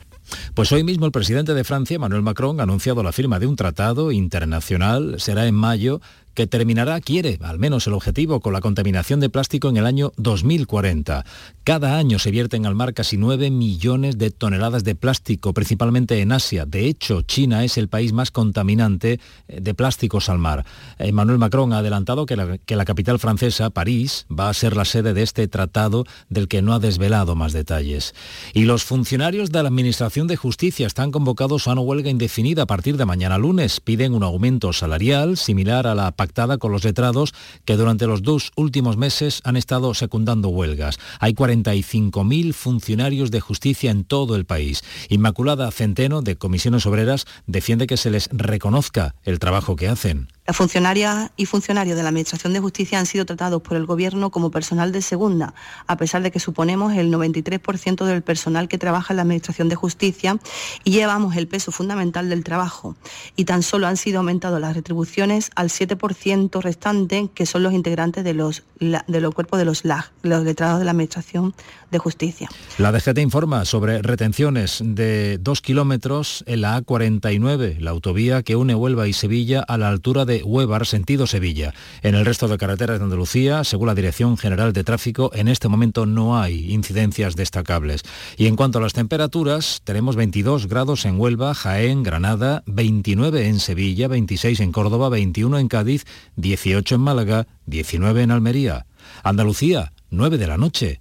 Pues 0.53 0.72
hoy 0.72 0.84
mismo 0.84 1.05
el 1.05 1.12
presidente 1.12 1.53
de 1.53 1.64
Francia, 1.64 1.95
Emmanuel 1.95 2.22
Macron, 2.22 2.59
ha 2.59 2.64
anunciado 2.64 3.03
la 3.03 3.12
firma 3.12 3.39
de 3.39 3.47
un 3.47 3.55
tratado 3.55 4.12
internacional, 4.12 5.16
será 5.20 5.45
en 5.45 5.55
mayo, 5.55 6.01
que 6.34 6.47
terminará, 6.47 6.99
quiere, 7.01 7.38
al 7.41 7.59
menos 7.59 7.88
el 7.88 7.93
objetivo, 7.93 8.39
con 8.39 8.53
la 8.53 8.62
contaminación 8.62 9.20
de 9.20 9.30
plástico 9.30 9.70
en 9.70 9.78
el 9.78 9.86
año 9.86 10.14
2040. 10.18 11.26
Cada 11.64 11.99
año 11.99 12.18
se 12.18 12.32
vierten 12.32 12.66
al 12.66 12.74
mar 12.74 12.95
casi 12.95 13.18
9 13.18 13.51
millones 13.51 14.18
de 14.18 14.32
toneladas 14.32 14.84
de 14.84 14.95
plástico, 14.95 15.53
principalmente 15.53 16.20
en 16.20 16.32
Asia. 16.32 16.66
De 16.66 16.88
hecho, 16.88 17.22
China 17.22 17.64
es 17.64 17.78
el 17.78 17.88
país 17.88 18.14
más 18.14 18.32
contaminante 18.32 19.20
eh, 19.47 19.62
de 19.62 19.76
plásticos 19.76 20.30
al 20.30 20.39
mar. 20.39 20.66
Emmanuel 20.97 21.38
Macron 21.38 21.72
ha 21.72 21.78
adelantado 21.78 22.26
que 22.26 22.36
la, 22.36 22.86
capital 22.86 23.20
francesa, 23.20 23.70
París, 23.70 24.26
va 24.28 24.49
a 24.49 24.55
ser 24.55 24.76
la 24.76 24.86
sede 24.86 25.14
de 25.14 25.22
este 25.22 25.47
tratado 25.47 26.05
del 26.30 26.47
que 26.47 26.64
no 26.64 26.74
ha 26.74 26.80
desvelado 26.80 27.36
más 27.36 27.53
detalles. 27.53 28.16
Y 28.55 28.64
los 28.64 28.84
funcionarios 28.84 29.51
de 29.51 29.62
la 29.62 29.70
Administración 29.70 30.26
de 30.26 30.38
Justicia 30.38 30.88
están 30.88 31.12
convocados 31.12 31.68
a 31.68 31.74
una 31.74 31.82
huelga 31.82 32.09
indefinida 32.09 32.64
a 32.64 32.68
partir 32.68 32.97
de 32.97 33.05
mañana 33.05 33.38
lunes. 33.38 33.82
Piden 33.82 34.16
un 34.16 34.24
aumento 34.24 34.74
salarial 34.74 35.38
similar 35.38 35.86
a 35.86 35.93
la 35.93 36.12
pactada 36.12 36.57
con 36.57 36.72
los 36.72 36.84
letrados 36.84 37.36
que 37.66 37.78
durante 37.78 38.07
los 38.07 38.24
dos 38.24 38.51
últimos 38.55 38.97
meses 38.97 39.41
han 39.43 39.57
estado 39.57 39.93
secundando 39.93 40.49
huelgas. 40.49 40.97
Hay 41.20 41.36
45.000 41.51 42.53
funcionarios 42.53 43.31
de 43.31 43.41
justicia 43.41 43.91
en 43.91 44.03
todo 44.03 44.35
el 44.35 44.45
país. 44.45 44.83
Inmaculada 45.09 45.69
Centeno, 45.71 46.21
de 46.21 46.37
Comisiones 46.37 46.85
Obreras, 46.85 47.25
defiende 47.45 47.87
que 47.87 47.97
se 47.97 48.09
les 48.09 48.29
reconozca 48.31 49.15
el 49.23 49.39
trabajo 49.39 49.75
que 49.75 49.87
hacen. 49.87 50.29
Las 50.51 50.57
funcionarias 50.57 51.31
y 51.37 51.45
funcionarios 51.45 51.95
de 51.95 52.03
la 52.03 52.09
Administración 52.09 52.51
de 52.51 52.59
Justicia 52.59 52.99
han 52.99 53.05
sido 53.05 53.25
tratados 53.25 53.61
por 53.61 53.77
el 53.77 53.85
Gobierno 53.85 54.31
como 54.31 54.51
personal 54.51 54.91
de 54.91 55.01
segunda, 55.01 55.53
a 55.87 55.95
pesar 55.95 56.23
de 56.23 56.29
que 56.29 56.41
suponemos 56.41 56.93
el 56.93 57.09
93% 57.09 58.03
del 58.03 58.21
personal 58.21 58.67
que 58.67 58.77
trabaja 58.77 59.13
en 59.13 59.15
la 59.15 59.21
Administración 59.21 59.69
de 59.69 59.75
Justicia 59.75 60.37
y 60.83 60.91
llevamos 60.91 61.37
el 61.37 61.47
peso 61.47 61.71
fundamental 61.71 62.27
del 62.27 62.43
trabajo. 62.43 62.97
Y 63.37 63.45
tan 63.45 63.63
solo 63.63 63.87
han 63.87 63.95
sido 63.95 64.17
aumentadas 64.17 64.59
las 64.59 64.75
retribuciones 64.75 65.51
al 65.55 65.69
7% 65.69 66.61
restante, 66.61 67.29
que 67.33 67.45
son 67.45 67.63
los 67.63 67.71
integrantes 67.71 68.25
de 68.25 68.33
los, 68.33 68.63
de 68.81 69.21
los 69.21 69.33
cuerpos 69.33 69.57
de 69.57 69.63
los 69.63 69.85
LAG, 69.85 70.11
los 70.21 70.43
letrados 70.43 70.79
de 70.79 70.83
la 70.83 70.91
Administración 70.91 71.55
de 71.91 71.97
Justicia. 71.97 72.49
La 72.77 72.91
DGT 72.91 73.19
informa 73.19 73.63
sobre 73.63 74.01
retenciones 74.01 74.81
de 74.83 75.37
dos 75.37 75.61
kilómetros 75.61 76.43
en 76.45 76.59
la 76.59 76.77
A49, 76.81 77.79
la 77.79 77.91
autovía 77.91 78.43
que 78.43 78.57
une 78.57 78.75
Huelva 78.75 79.07
y 79.07 79.13
Sevilla 79.13 79.61
a 79.61 79.77
la 79.77 79.87
altura 79.87 80.25
de 80.25 80.40
Huevar, 80.43 80.85
sentido 80.85 81.27
Sevilla. 81.27 81.73
En 82.01 82.15
el 82.15 82.25
resto 82.25 82.47
de 82.47 82.57
carreteras 82.57 82.99
de 82.99 83.05
Andalucía, 83.05 83.63
según 83.63 83.87
la 83.87 83.95
Dirección 83.95 84.37
General 84.37 84.73
de 84.73 84.83
Tráfico, 84.83 85.31
en 85.33 85.47
este 85.47 85.67
momento 85.67 86.05
no 86.05 86.39
hay 86.39 86.71
incidencias 86.71 87.35
destacables. 87.35 88.03
Y 88.37 88.47
en 88.47 88.55
cuanto 88.55 88.79
a 88.79 88.81
las 88.81 88.93
temperaturas, 88.93 89.81
tenemos 89.83 90.15
22 90.15 90.67
grados 90.67 91.05
en 91.05 91.19
Huelva, 91.19 91.53
Jaén, 91.53 92.03
Granada, 92.03 92.63
29 92.65 93.47
en 93.47 93.59
Sevilla, 93.59 94.07
26 94.07 94.59
en 94.61 94.71
Córdoba, 94.71 95.09
21 95.09 95.59
en 95.59 95.67
Cádiz, 95.67 96.05
18 96.37 96.95
en 96.95 97.01
Málaga, 97.01 97.47
19 97.65 98.23
en 98.23 98.31
Almería. 98.31 98.85
Andalucía, 99.23 99.91
9 100.09 100.37
de 100.37 100.47
la 100.47 100.57
noche 100.57 101.00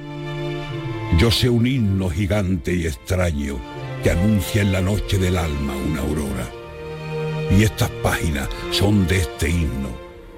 Yo 1.17 1.29
sé 1.31 1.49
un 1.49 1.67
himno 1.67 2.09
gigante 2.09 2.73
y 2.73 2.85
extraño 2.87 3.57
que 4.03 4.11
anuncia 4.11 4.61
en 4.61 4.71
la 4.71 4.81
noche 4.81 5.17
del 5.17 5.37
alma 5.37 5.73
una 5.75 6.01
aurora. 6.01 6.49
Y 7.57 7.63
estas 7.63 7.89
páginas 8.01 8.49
son 8.71 9.05
de 9.07 9.17
este 9.17 9.49
himno, 9.49 9.89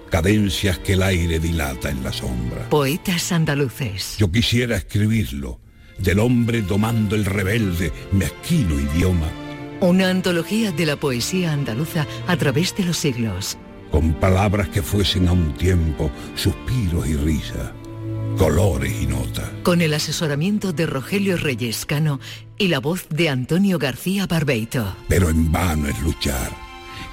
cadencias 0.10 0.80
que 0.80 0.94
el 0.94 1.04
aire 1.04 1.40
dilata 1.40 1.90
en 1.90 2.04
la 2.04 2.12
sombra. 2.12 2.70
Poetas 2.70 3.32
Andaluces. 3.32 4.18
Yo 4.18 4.32
quisiera 4.32 4.76
escribirlo, 4.76 5.60
del 6.00 6.20
hombre 6.20 6.62
domando 6.64 7.16
el 7.16 7.26
rebelde, 7.26 7.92
mezquino 8.12 8.80
idioma, 8.80 9.28
Una 9.80 10.10
antología 10.10 10.72
de 10.72 10.86
la 10.86 10.96
poesía 10.96 11.52
andaluza 11.54 12.08
a 12.28 12.36
través 12.38 12.76
de 12.76 12.86
los 12.86 12.98
siglos. 12.98 13.58
con 13.92 14.14
palabras 14.14 14.70
que 14.70 14.82
fuesen 14.82 15.28
a 15.28 15.34
un 15.34 15.54
tiempo 15.54 16.10
suspiros 16.36 17.06
y 17.08 17.16
risa, 17.16 17.74
colores 18.38 18.94
y 19.02 19.08
notas. 19.08 19.50
Con 19.64 19.82
el 19.82 19.94
asesoramiento 19.94 20.74
de 20.74 20.86
Rogelio 20.86 21.38
Reyes 21.38 21.86
Cano 21.86 22.20
y 22.58 22.68
la 22.68 22.80
voz 22.80 23.08
de 23.10 23.30
Antonio 23.30 23.80
García 23.80 24.28
Barbeito. 24.28 24.96
Pero 25.08 25.30
en 25.30 25.52
vano 25.52 25.88
es 25.88 26.00
luchar, 26.02 26.52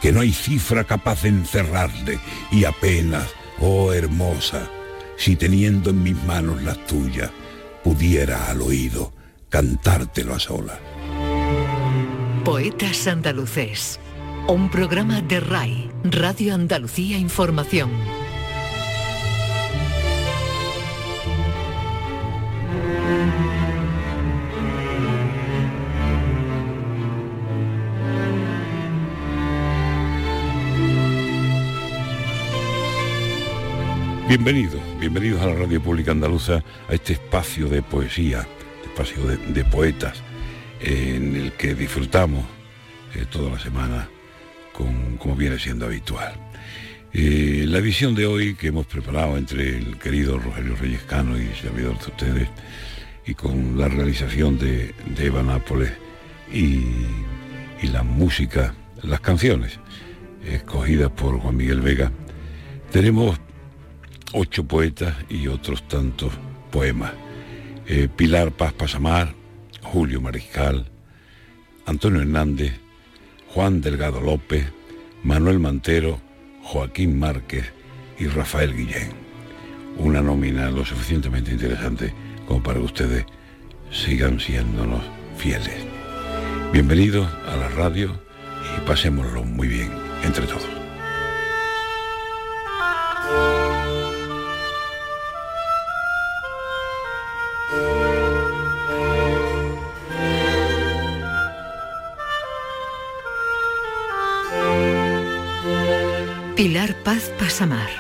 que 0.01 0.13
no 0.13 0.21
hay 0.21 0.33
cifra 0.33 0.85
capaz 0.85 1.23
de 1.23 1.31
encerrarle 1.31 2.19
y 2.51 2.65
apenas, 2.65 3.29
oh 3.61 3.93
hermosa, 3.93 4.69
si 5.17 5.37
teniendo 5.37 5.91
en 5.91 6.03
mis 6.03 6.23
manos 6.25 6.63
las 6.63 6.85
tuyas, 6.87 7.31
pudiera 7.85 8.51
al 8.51 8.63
oído 8.63 9.13
cantártelo 9.49 10.35
a 10.35 10.41
sola. 10.41 10.79
Poetas 12.45 13.07
Andaluces. 13.07 14.01
Un 14.49 14.71
programa 14.71 15.21
de 15.21 15.41
RAI, 15.41 15.91
Radio 16.05 16.55
Andalucía 16.55 17.19
Información. 17.19 17.91
Bienvenidos, 34.31 34.81
bienvenidos 35.01 35.43
a 35.43 35.47
la 35.47 35.55
Radio 35.55 35.83
Pública 35.83 36.13
Andaluza, 36.13 36.63
a 36.89 36.95
este 36.95 37.15
espacio 37.15 37.69
de 37.69 37.83
poesía, 37.83 38.47
espacio 38.85 39.27
de, 39.27 39.65
poetas, 39.65 40.23
en 40.81 41.35
el 41.35 41.51
que 41.55 41.75
disfrutamos 41.75 42.45
eh, 43.17 43.25
toda 43.29 43.51
la 43.51 43.59
semana 43.59 44.09
con, 44.73 45.17
como 45.17 45.35
viene 45.35 45.59
siendo 45.59 45.87
habitual. 45.87 46.33
Eh, 47.13 47.65
la 47.67 47.79
edición 47.79 48.15
de 48.15 48.27
hoy 48.27 48.55
que 48.55 48.69
hemos 48.69 48.87
preparado 48.87 49.37
entre 49.37 49.77
el 49.77 49.99
querido 49.99 50.39
Rogelio 50.39 50.77
Reyes 50.77 51.03
Cano 51.03 51.37
y 51.37 51.49
servidor 51.61 51.99
de 51.99 52.07
ustedes, 52.07 52.49
y 53.27 53.35
con 53.35 53.77
la 53.77 53.89
realización 53.89 54.61
de, 54.61 54.95
de 55.07 55.27
Eva 55.27 55.43
Nápoles 55.43 55.91
y, 56.53 56.85
y 57.83 57.89
la 57.91 58.05
música, 58.05 58.77
las 59.03 59.19
canciones 59.19 59.81
escogidas 60.45 61.11
por 61.11 61.37
Juan 61.41 61.57
Miguel 61.57 61.81
Vega, 61.81 62.13
tenemos 62.93 63.41
ocho 64.33 64.65
poetas 64.65 65.17
y 65.29 65.49
otros 65.49 65.87
tantos 65.89 66.33
poemas. 66.71 67.13
Eh, 67.87 68.09
Pilar 68.15 68.53
Paz 68.53 68.73
Pasamar, 68.73 69.35
Julio 69.83 70.21
Mariscal, 70.21 70.87
Antonio 71.87 72.21
Hernández, 72.21 72.75
Juan 73.49 73.81
Delgado 73.81 74.21
López, 74.21 74.67
Manuel 75.25 75.59
Mantero, 75.59 76.21
Joaquín 76.63 77.19
Márquez 77.19 77.73
y 78.19 78.27
Rafael 78.27 78.75
Guillén. 78.75 79.11
Una 79.97 80.23
nómina 80.23 80.71
lo 80.71 80.85
suficientemente 80.85 81.51
interesante 81.51 82.15
como 82.47 82.63
para 82.63 82.79
que 82.79 82.85
ustedes 82.85 83.25
sigan 83.91 84.39
siéndonos 84.39 85.03
fieles. 85.37 85.85
Bienvenidos 86.73 87.29
a 87.49 87.57
la 87.57 87.69
radio 87.71 88.21
y 88.77 88.87
pasémoslo 88.87 89.43
muy 89.43 89.67
bien 89.67 89.91
entre 90.25 90.47
todos. 90.47 90.80
Paz 107.21 107.33
Pasamar. 107.39 107.91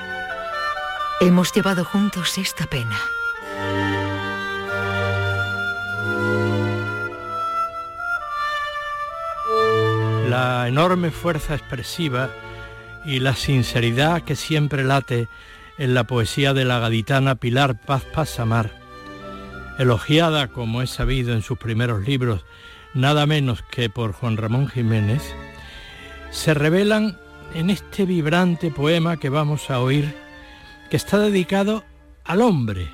Hemos 1.21 1.53
llevado 1.53 1.85
juntos 1.85 2.39
esta 2.39 2.65
pena. 2.65 2.97
La 10.27 10.67
enorme 10.69 11.11
fuerza 11.11 11.55
expresiva 11.55 12.31
y 13.05 13.21
la 13.21 13.35
sinceridad 13.35 14.23
que 14.23 14.37
siempre 14.37 14.85
late 14.85 15.29
en 15.77 15.93
la 15.93 16.05
poesía 16.05 16.55
de 16.55 16.65
la 16.65 16.79
gaditana 16.79 17.35
Pilar 17.35 17.79
Paz 17.79 18.05
Pasamar, 18.05 18.71
elogiada 19.79 20.49
como 20.49 20.81
es 20.81 20.89
sabido 20.89 21.35
en 21.35 21.43
sus 21.43 21.59
primeros 21.59 22.07
libros, 22.07 22.47
nada 22.95 23.27
menos 23.27 23.63
que 23.71 23.91
por 23.91 24.13
Juan 24.13 24.39
Ramón 24.39 24.69
Jiménez, 24.69 25.23
se 26.31 26.55
revelan 26.55 27.19
en 27.55 27.71
este 27.71 28.05
vibrante 28.05 28.71
poema 28.71 29.17
que 29.17 29.29
vamos 29.29 29.71
a 29.71 29.81
oír, 29.81 30.15
que 30.89 30.97
está 30.97 31.19
dedicado 31.19 31.85
al 32.25 32.43
hombre, 32.43 32.89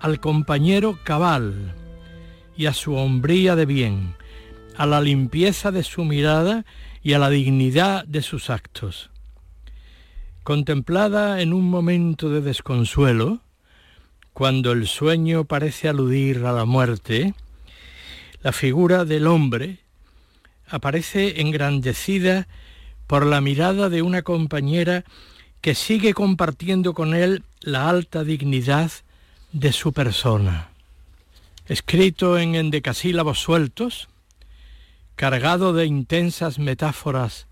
al 0.00 0.20
compañero 0.20 0.98
cabal 1.04 1.74
y 2.56 2.66
a 2.66 2.72
su 2.72 2.94
hombría 2.94 3.56
de 3.56 3.66
bien, 3.66 4.14
a 4.76 4.86
la 4.86 5.00
limpieza 5.00 5.70
de 5.70 5.82
su 5.82 6.04
mirada 6.04 6.64
y 7.02 7.14
a 7.14 7.18
la 7.18 7.30
dignidad 7.30 8.04
de 8.04 8.22
sus 8.22 8.50
actos. 8.50 9.10
Contemplada 10.42 11.40
en 11.40 11.52
un 11.52 11.68
momento 11.70 12.28
de 12.28 12.42
desconsuelo, 12.42 13.40
cuando 14.32 14.72
el 14.72 14.86
sueño 14.86 15.44
parece 15.44 15.88
aludir 15.88 16.44
a 16.44 16.52
la 16.52 16.64
muerte, 16.64 17.34
la 18.42 18.52
figura 18.52 19.04
del 19.04 19.26
hombre 19.26 19.78
aparece 20.66 21.40
engrandecida 21.40 22.46
por 23.06 23.26
la 23.26 23.40
mirada 23.40 23.88
de 23.88 24.02
una 24.02 24.22
compañera 24.22 25.04
que 25.60 25.74
sigue 25.74 26.14
compartiendo 26.14 26.94
con 26.94 27.14
él 27.14 27.42
la 27.60 27.88
alta 27.88 28.24
dignidad 28.24 28.90
de 29.52 29.72
su 29.72 29.92
persona. 29.92 30.70
Escrito 31.66 32.38
en 32.38 32.54
endecasílabos 32.54 33.40
sueltos, 33.40 34.08
cargado 35.16 35.72
de 35.72 35.86
intensas 35.86 36.58
metáforas 36.58 37.46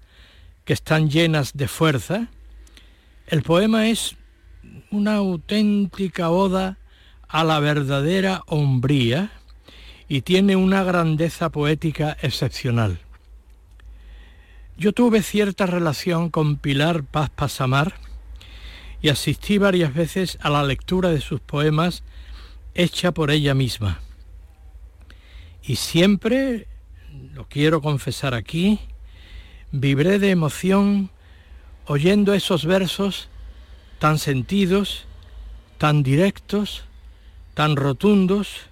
que 0.64 0.72
están 0.72 1.08
llenas 1.08 1.52
de 1.54 1.68
fuerza, 1.68 2.28
el 3.26 3.42
poema 3.42 3.88
es 3.88 4.16
una 4.90 5.16
auténtica 5.16 6.30
oda 6.30 6.78
a 7.28 7.44
la 7.44 7.60
verdadera 7.60 8.42
hombría 8.46 9.30
y 10.08 10.20
tiene 10.20 10.56
una 10.56 10.84
grandeza 10.84 11.48
poética 11.48 12.16
excepcional. 12.20 12.98
Yo 14.76 14.92
tuve 14.92 15.22
cierta 15.22 15.66
relación 15.66 16.30
con 16.30 16.56
Pilar 16.56 17.04
Paz 17.04 17.30
Pasamar 17.30 17.94
y 19.02 19.10
asistí 19.10 19.58
varias 19.58 19.92
veces 19.92 20.38
a 20.40 20.48
la 20.48 20.64
lectura 20.64 21.10
de 21.10 21.20
sus 21.20 21.40
poemas 21.40 22.02
hecha 22.74 23.12
por 23.12 23.30
ella 23.30 23.54
misma. 23.54 24.00
Y 25.62 25.76
siempre, 25.76 26.68
lo 27.34 27.46
quiero 27.48 27.82
confesar 27.82 28.34
aquí, 28.34 28.80
vibré 29.72 30.18
de 30.18 30.30
emoción 30.30 31.10
oyendo 31.86 32.32
esos 32.32 32.64
versos 32.64 33.28
tan 33.98 34.18
sentidos, 34.18 35.04
tan 35.76 36.02
directos, 36.02 36.84
tan 37.54 37.76
rotundos, 37.76 38.62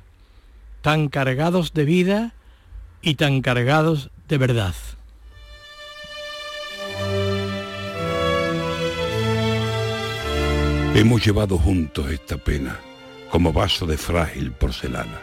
tan 0.81 1.09
cargados 1.09 1.75
de 1.75 1.85
vida 1.85 2.35
y 3.03 3.17
tan 3.17 3.43
cargados 3.43 4.11
de 4.29 4.39
verdad. 4.39 4.75
Hemos 10.93 11.25
llevado 11.25 11.57
juntos 11.57 12.11
esta 12.11 12.37
pena 12.37 12.77
como 13.31 13.53
vaso 13.53 13.87
de 13.87 13.97
frágil 13.97 14.51
porcelana. 14.51 15.21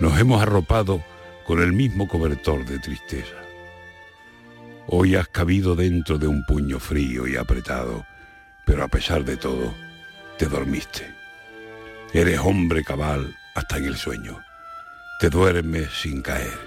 Nos 0.00 0.18
hemos 0.18 0.42
arropado 0.42 1.00
con 1.46 1.62
el 1.62 1.72
mismo 1.72 2.08
cobertor 2.08 2.64
de 2.64 2.80
tristeza. 2.80 3.36
Hoy 4.88 5.14
has 5.14 5.28
cabido 5.28 5.76
dentro 5.76 6.18
de 6.18 6.26
un 6.26 6.44
puño 6.44 6.80
frío 6.80 7.28
y 7.28 7.36
apretado, 7.36 8.04
pero 8.66 8.82
a 8.82 8.88
pesar 8.88 9.24
de 9.24 9.36
todo, 9.36 9.72
te 10.38 10.46
dormiste. 10.46 11.06
Eres 12.12 12.40
hombre 12.40 12.82
cabal 12.82 13.36
hasta 13.54 13.76
en 13.76 13.84
el 13.84 13.96
sueño. 13.96 14.40
Te 15.20 15.30
duermes 15.30 15.88
sin 16.02 16.20
caer, 16.20 16.58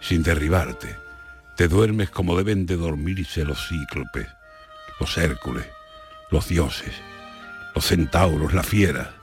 sin 0.00 0.22
derribarte. 0.22 0.96
Te 1.56 1.66
duermes 1.66 2.10
como 2.10 2.36
deben 2.38 2.64
de 2.64 2.76
dormirse 2.76 3.44
los 3.44 3.68
cíclopes, 3.68 4.28
los 5.00 5.18
Hércules, 5.18 5.66
los 6.30 6.46
dioses 6.46 6.94
los 7.76 7.84
centauros, 7.84 8.54
la 8.54 8.62
fiera, 8.62 9.16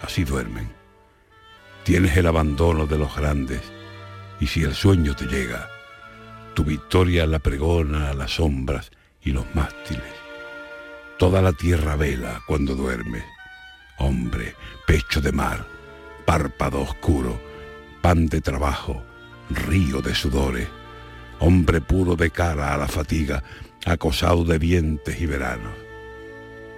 así 0.00 0.24
duermen. 0.24 0.68
Tienes 1.84 2.16
el 2.16 2.26
abandono 2.26 2.84
de 2.86 2.98
los 2.98 3.14
grandes 3.14 3.62
y 4.40 4.48
si 4.48 4.64
el 4.64 4.74
sueño 4.74 5.14
te 5.14 5.26
llega, 5.26 5.70
tu 6.54 6.64
victoria 6.64 7.26
la 7.26 7.38
pregona 7.38 8.10
a 8.10 8.14
las 8.14 8.32
sombras 8.32 8.90
y 9.22 9.30
los 9.30 9.44
mástiles. 9.54 10.12
Toda 11.16 11.40
la 11.42 11.52
tierra 11.52 11.94
vela 11.94 12.42
cuando 12.44 12.74
duermes. 12.74 13.22
Hombre, 13.98 14.56
pecho 14.84 15.20
de 15.20 15.30
mar, 15.30 15.64
párpado 16.26 16.80
oscuro, 16.80 17.40
pan 18.00 18.26
de 18.26 18.40
trabajo, 18.40 19.00
río 19.48 20.02
de 20.02 20.16
sudores. 20.16 20.66
Hombre 21.38 21.80
puro 21.80 22.16
de 22.16 22.30
cara 22.30 22.74
a 22.74 22.78
la 22.78 22.88
fatiga, 22.88 23.44
acosado 23.86 24.44
de 24.44 24.58
vientes 24.58 25.20
y 25.20 25.26
veranos 25.26 25.81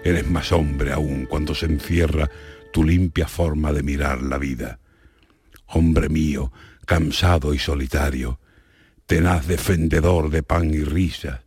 Eres 0.05 0.29
más 0.29 0.53
hombre 0.53 0.93
aún 0.93 1.25
cuando 1.25 1.55
se 1.55 1.65
encierra 1.65 2.31
tu 2.75 2.85
limpia 2.85 3.27
forma 3.27 3.73
de 3.73 3.83
mirar 3.83 4.21
la 4.21 4.37
vida. 4.37 4.79
Hombre 5.69 6.11
mío, 6.11 6.53
cansado 6.85 7.55
y 7.55 7.59
solitario, 7.59 8.39
tenaz 9.07 9.47
defendedor 9.47 10.29
de 10.29 10.43
pan 10.43 10.75
y 10.75 10.85
risa, 10.85 11.43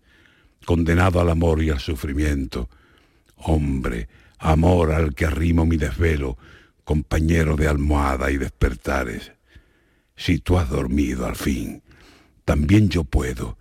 condenado 0.65 1.21
al 1.21 1.29
amor 1.29 1.61
y 1.61 1.69
al 1.69 1.79
sufrimiento. 1.79 2.67
Hombre, 3.35 4.09
amor 4.39 4.91
al 4.91 5.13
que 5.13 5.25
arrimo 5.25 5.67
mi 5.67 5.77
desvelo, 5.77 6.39
compañero 6.83 7.55
de 7.55 7.67
almohada 7.67 8.31
y 8.31 8.37
despertares. 8.37 9.33
Si 10.15 10.39
tú 10.39 10.57
has 10.57 10.67
dormido 10.67 11.27
al 11.27 11.35
fin, 11.35 11.83
también 12.43 12.89
yo 12.89 13.03
puedo, 13.03 13.59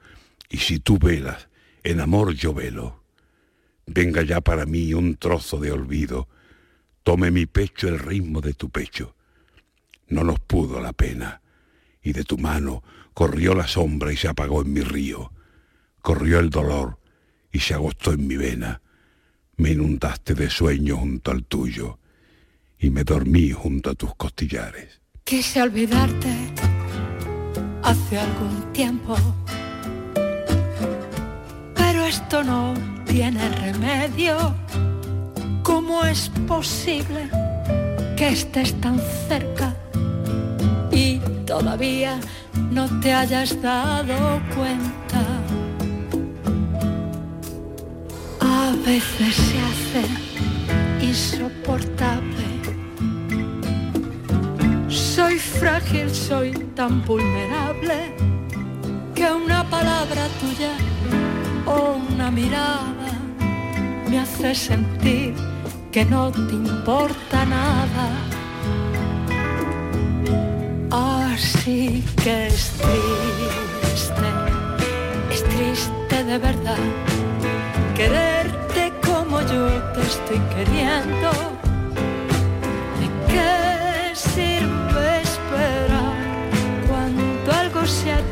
y 0.48 0.56
si 0.56 0.78
tú 0.78 0.98
velas, 0.98 1.48
en 1.85 2.01
amor 2.01 2.32
yo 2.32 2.55
velo 2.55 3.05
venga 3.86 4.22
ya 4.22 4.40
para 4.40 4.66
mí 4.66 4.92
un 4.94 5.16
trozo 5.16 5.58
de 5.58 5.70
olvido, 5.70 6.28
tome 7.02 7.30
mi 7.30 7.46
pecho 7.46 7.88
el 7.88 7.98
ritmo 7.98 8.40
de 8.40 8.52
tu 8.52 8.68
pecho. 8.68 9.14
No 10.08 10.24
nos 10.24 10.40
pudo 10.40 10.80
la 10.80 10.92
pena, 10.92 11.40
y 12.02 12.12
de 12.12 12.24
tu 12.24 12.38
mano 12.38 12.82
corrió 13.14 13.54
la 13.54 13.66
sombra 13.66 14.12
y 14.12 14.16
se 14.16 14.28
apagó 14.28 14.62
en 14.62 14.72
mi 14.72 14.80
río, 14.80 15.32
corrió 16.02 16.38
el 16.38 16.50
dolor 16.50 16.98
y 17.50 17.60
se 17.60 17.74
agostó 17.74 18.12
en 18.12 18.26
mi 18.26 18.36
vena. 18.36 18.82
Me 19.56 19.70
inundaste 19.70 20.34
de 20.34 20.50
sueño 20.50 20.98
junto 20.98 21.30
al 21.30 21.44
tuyo 21.44 21.98
y 22.78 22.90
me 22.90 23.04
dormí 23.04 23.50
junto 23.52 23.90
a 23.90 23.94
tus 23.94 24.14
costillares. 24.14 25.00
Quise 25.24 25.62
olvidarte 25.62 26.28
hace 27.82 28.18
algún 28.18 28.72
tiempo, 28.72 29.16
pero 31.74 32.04
esto 32.04 32.44
no 32.44 32.95
tiene 33.06 33.48
remedio. 33.48 34.54
¿Cómo 35.62 36.04
es 36.04 36.30
posible 36.46 37.28
que 38.16 38.28
estés 38.28 38.78
tan 38.80 39.00
cerca 39.28 39.74
y 40.90 41.18
todavía 41.46 42.18
no 42.70 42.88
te 43.00 43.12
hayas 43.12 43.60
dado 43.60 44.40
cuenta? 44.54 45.22
A 48.40 48.72
veces 48.84 49.34
se 49.34 49.58
hace 49.68 51.04
insoportable. 51.04 52.46
Soy 54.88 55.38
frágil, 55.38 56.10
soy 56.10 56.52
tan 56.74 57.04
vulnerable 57.04 58.14
que 59.14 59.30
una 59.30 59.68
palabra 59.68 60.28
tuya 60.40 61.26
o 61.66 61.98
una 62.12 62.30
mirada 62.30 63.12
me 64.09 64.18
hace 64.20 64.55
sentir 64.55 65.34
que 65.90 66.05
no 66.05 66.30
te 66.30 66.55
importa 66.55 67.44
nada. 67.44 68.06
Así 70.90 72.05
que 72.22 72.47
es 72.47 72.72
triste, 73.93 74.28
es 75.30 75.44
triste 75.44 76.24
de 76.24 76.38
verdad 76.38 76.78
quererte 77.97 78.93
como 79.05 79.40
yo 79.40 79.66
te 79.94 80.01
estoy 80.02 80.40
queriendo. 80.55 81.30
¿De 83.01 83.06
qué 83.28 84.14
sirve 84.14 85.22
esperar 85.22 86.16
cuando 86.88 87.52
algo 87.52 87.86
se 87.86 88.12
ha 88.12 88.22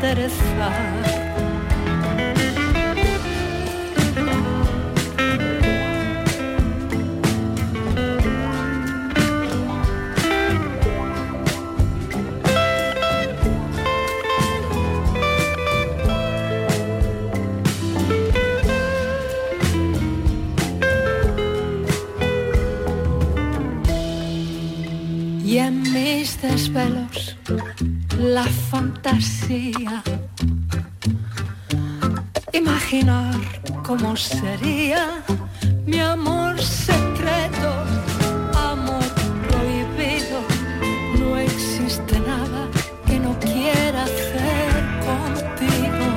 puede 0.00 0.10
enderezar? 0.12 1.26
La 28.18 28.44
fantasía. 28.44 30.02
Imaginar 32.52 33.34
cómo 33.82 34.16
sería 34.16 35.22
mi 35.86 36.00
amor 36.00 36.60
secreto, 36.60 37.70
amor 38.54 39.04
prohibido. 39.48 40.40
No 41.18 41.36
existe 41.36 42.18
nada 42.20 42.68
que 43.06 43.18
no 43.18 43.38
quiera 43.38 44.04
hacer 44.04 44.70
contigo. 45.06 46.08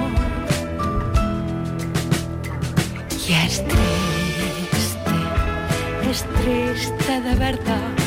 Y 3.28 3.34
es 3.34 3.64
triste, 3.68 5.16
es 6.10 6.26
triste 6.42 7.22
de 7.22 7.36
verdad 7.36 7.99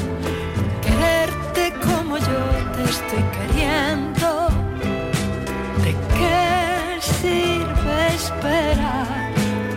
estoy 2.93 3.25
queriendo. 3.37 4.29
¿De 5.85 5.93
qué 6.17 7.01
sirve 7.01 7.99
esperar 8.15 9.33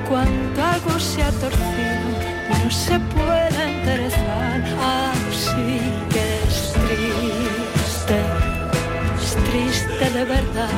cuando 0.09 0.57
algo 0.73 0.99
se 0.99 1.23
ha 1.23 1.31
torcido 1.43 2.07
y 2.51 2.63
no 2.63 2.71
se 2.71 2.99
puede 3.15 3.59
enderezar? 3.71 4.61
Así 4.99 5.71
que 6.11 6.23
es 6.47 6.57
triste, 6.83 8.19
es 9.23 9.31
triste 9.49 10.05
de 10.17 10.23
verdad 10.35 10.77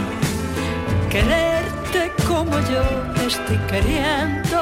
quererte 1.09 2.01
como 2.27 2.53
yo 2.71 2.83
estoy 3.25 3.59
queriendo. 3.71 4.59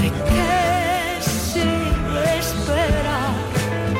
¿De 0.00 0.08
qué 0.28 1.20
sirve 1.20 2.38
esperar? 2.38 3.54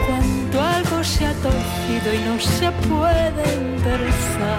cuando 0.06 0.60
algo 0.60 1.04
se 1.04 1.26
ha 1.26 1.32
torcido 1.34 1.73
y 1.86 2.18
no 2.24 2.40
se 2.40 2.70
puede 2.88 3.42
enderezar. 3.54 4.58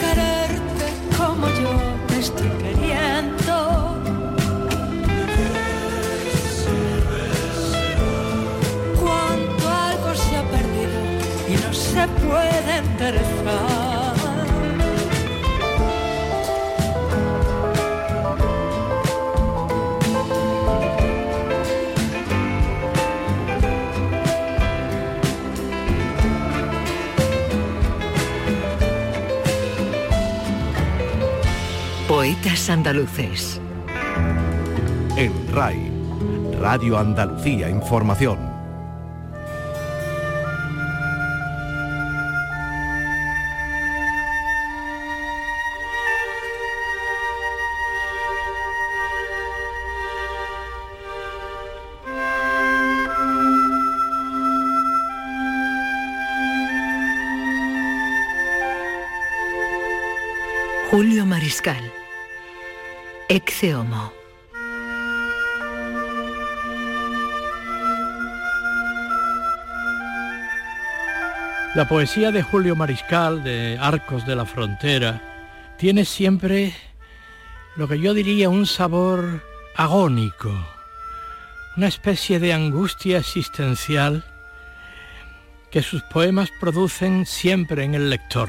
Quererte 0.00 0.86
como 1.16 1.48
yo 1.48 1.72
te 2.06 2.18
estoy 2.18 2.48
queriendo. 2.62 3.56
Cuando 9.00 9.68
algo 9.70 10.14
se 10.14 10.36
ha 10.36 10.44
perdido 10.50 10.98
y 11.48 11.54
no 11.66 11.72
se 11.72 12.06
puede 12.26 12.76
enderezar. 12.76 13.83
Andaluces. 32.68 33.58
En 35.16 35.32
RAI, 35.50 35.90
Radio 36.60 36.98
Andalucía 36.98 37.70
Información. 37.70 38.53
Ecce 63.34 63.74
Homo. 63.74 64.12
La 71.74 71.88
poesía 71.88 72.30
de 72.30 72.44
Julio 72.44 72.76
Mariscal, 72.76 73.42
de 73.42 73.76
Arcos 73.80 74.24
de 74.24 74.36
la 74.36 74.46
Frontera, 74.46 75.20
tiene 75.78 76.04
siempre 76.04 76.74
lo 77.74 77.88
que 77.88 77.98
yo 77.98 78.14
diría 78.14 78.48
un 78.48 78.66
sabor 78.66 79.42
agónico, 79.74 80.52
una 81.76 81.88
especie 81.88 82.38
de 82.38 82.52
angustia 82.52 83.18
existencial 83.18 84.24
que 85.72 85.82
sus 85.82 86.04
poemas 86.04 86.50
producen 86.60 87.26
siempre 87.26 87.82
en 87.82 87.96
el 87.96 88.10
lector, 88.10 88.48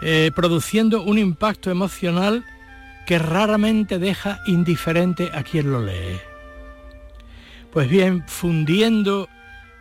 eh, 0.00 0.30
produciendo 0.34 1.02
un 1.02 1.18
impacto 1.18 1.70
emocional 1.70 2.42
que 3.08 3.18
raramente 3.18 3.98
deja 3.98 4.42
indiferente 4.44 5.30
a 5.32 5.42
quien 5.42 5.72
lo 5.72 5.82
lee. 5.82 6.20
Pues 7.72 7.88
bien, 7.88 8.22
fundiendo 8.28 9.30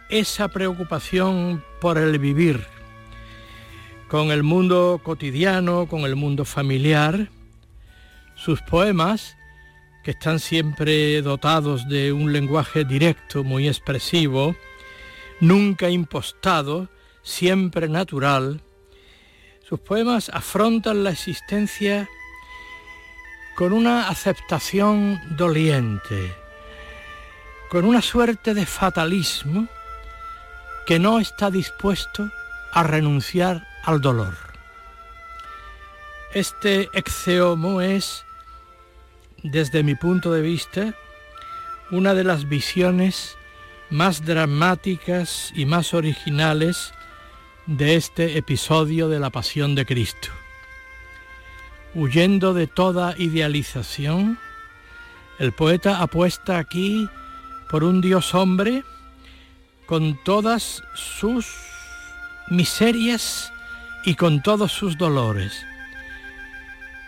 esa 0.09 0.47
preocupación 0.47 1.61
por 1.81 1.97
el 1.97 2.17
vivir 2.19 2.65
con 4.07 4.31
el 4.31 4.43
mundo 4.43 5.01
cotidiano, 5.03 5.89
con 5.89 6.05
el 6.05 6.15
mundo 6.15 6.45
familiar, 6.45 7.27
sus 8.35 8.61
poemas, 8.61 9.35
que 10.05 10.11
están 10.11 10.39
siempre 10.39 11.21
dotados 11.21 11.89
de 11.89 12.13
un 12.13 12.31
lenguaje 12.31 12.85
directo, 12.85 13.43
muy 13.43 13.67
expresivo, 13.67 14.55
nunca 15.41 15.89
impostado, 15.89 16.87
siempre 17.23 17.89
natural, 17.89 18.61
sus 19.67 19.81
poemas 19.81 20.29
afrontan 20.29 21.03
la 21.03 21.09
existencia 21.09 22.07
con 23.57 23.73
una 23.73 24.07
aceptación 24.07 25.19
doliente, 25.35 26.31
con 27.71 27.85
una 27.85 28.03
suerte 28.03 28.53
de 28.53 28.67
fatalismo 28.67 29.67
que 30.85 30.99
no 30.99 31.19
está 31.19 31.49
dispuesto 31.49 32.29
a 32.71 32.83
renunciar 32.83 33.67
al 33.83 33.99
dolor. 33.99 34.35
Este 36.35 36.87
exeomo 36.93 37.81
es, 37.81 38.25
desde 39.41 39.81
mi 39.81 39.95
punto 39.95 40.31
de 40.31 40.43
vista, 40.43 40.93
una 41.89 42.13
de 42.13 42.25
las 42.25 42.47
visiones 42.47 43.37
más 43.89 44.23
dramáticas 44.23 45.51
y 45.55 45.65
más 45.65 45.95
originales 45.95 46.93
de 47.65 47.95
este 47.95 48.37
episodio 48.37 49.09
de 49.09 49.19
la 49.19 49.31
Pasión 49.31 49.73
de 49.73 49.87
Cristo. 49.87 50.36
Huyendo 51.99 52.53
de 52.53 52.67
toda 52.67 53.15
idealización, 53.17 54.37
el 55.39 55.51
poeta 55.51 55.99
apuesta 55.99 56.59
aquí 56.59 57.09
por 57.71 57.83
un 57.83 58.01
Dios 58.01 58.35
hombre 58.35 58.83
con 59.87 60.15
todas 60.23 60.83
sus 60.93 61.47
miserias 62.51 63.51
y 64.05 64.13
con 64.13 64.43
todos 64.43 64.71
sus 64.73 64.99
dolores. 64.99 65.65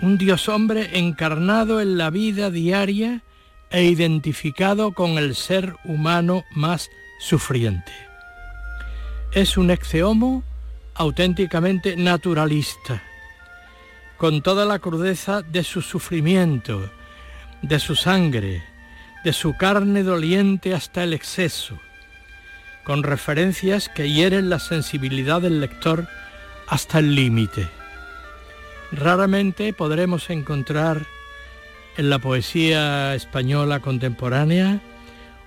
Un 0.01 0.17
Dios 0.17 0.49
hombre 0.49 0.97
encarnado 0.97 1.81
en 1.81 1.99
la 1.99 2.09
vida 2.09 2.49
diaria 2.49 3.21
e 3.69 3.83
identificado 3.83 4.93
con 4.93 5.19
el 5.19 5.35
ser 5.35 5.75
humano 5.83 6.45
más 6.49 6.89
sufriente. 7.19 7.91
Es 9.33 9.55
un 9.55 9.69
exeomo 9.69 10.43
auténticamente 10.95 11.95
naturalista, 11.95 13.03
con 14.19 14.41
toda 14.41 14.65
la 14.65 14.79
crudeza 14.79 15.41
de 15.41 15.63
su 15.63 15.81
sufrimiento, 15.81 16.91
de 17.61 17.79
su 17.79 17.95
sangre, 17.95 18.61
de 19.23 19.31
su 19.31 19.55
carne 19.55 20.03
doliente 20.03 20.73
hasta 20.73 21.03
el 21.05 21.13
exceso, 21.13 21.79
con 22.83 23.03
referencias 23.03 23.87
que 23.87 24.11
hieren 24.11 24.49
la 24.49 24.59
sensibilidad 24.59 25.41
del 25.41 25.61
lector 25.61 26.05
hasta 26.67 26.99
el 26.99 27.15
límite. 27.15 27.69
Raramente 28.91 29.71
podremos 29.71 30.29
encontrar 30.29 31.05
en 31.95 32.09
la 32.09 32.19
poesía 32.19 33.15
española 33.15 33.79
contemporánea 33.79 34.81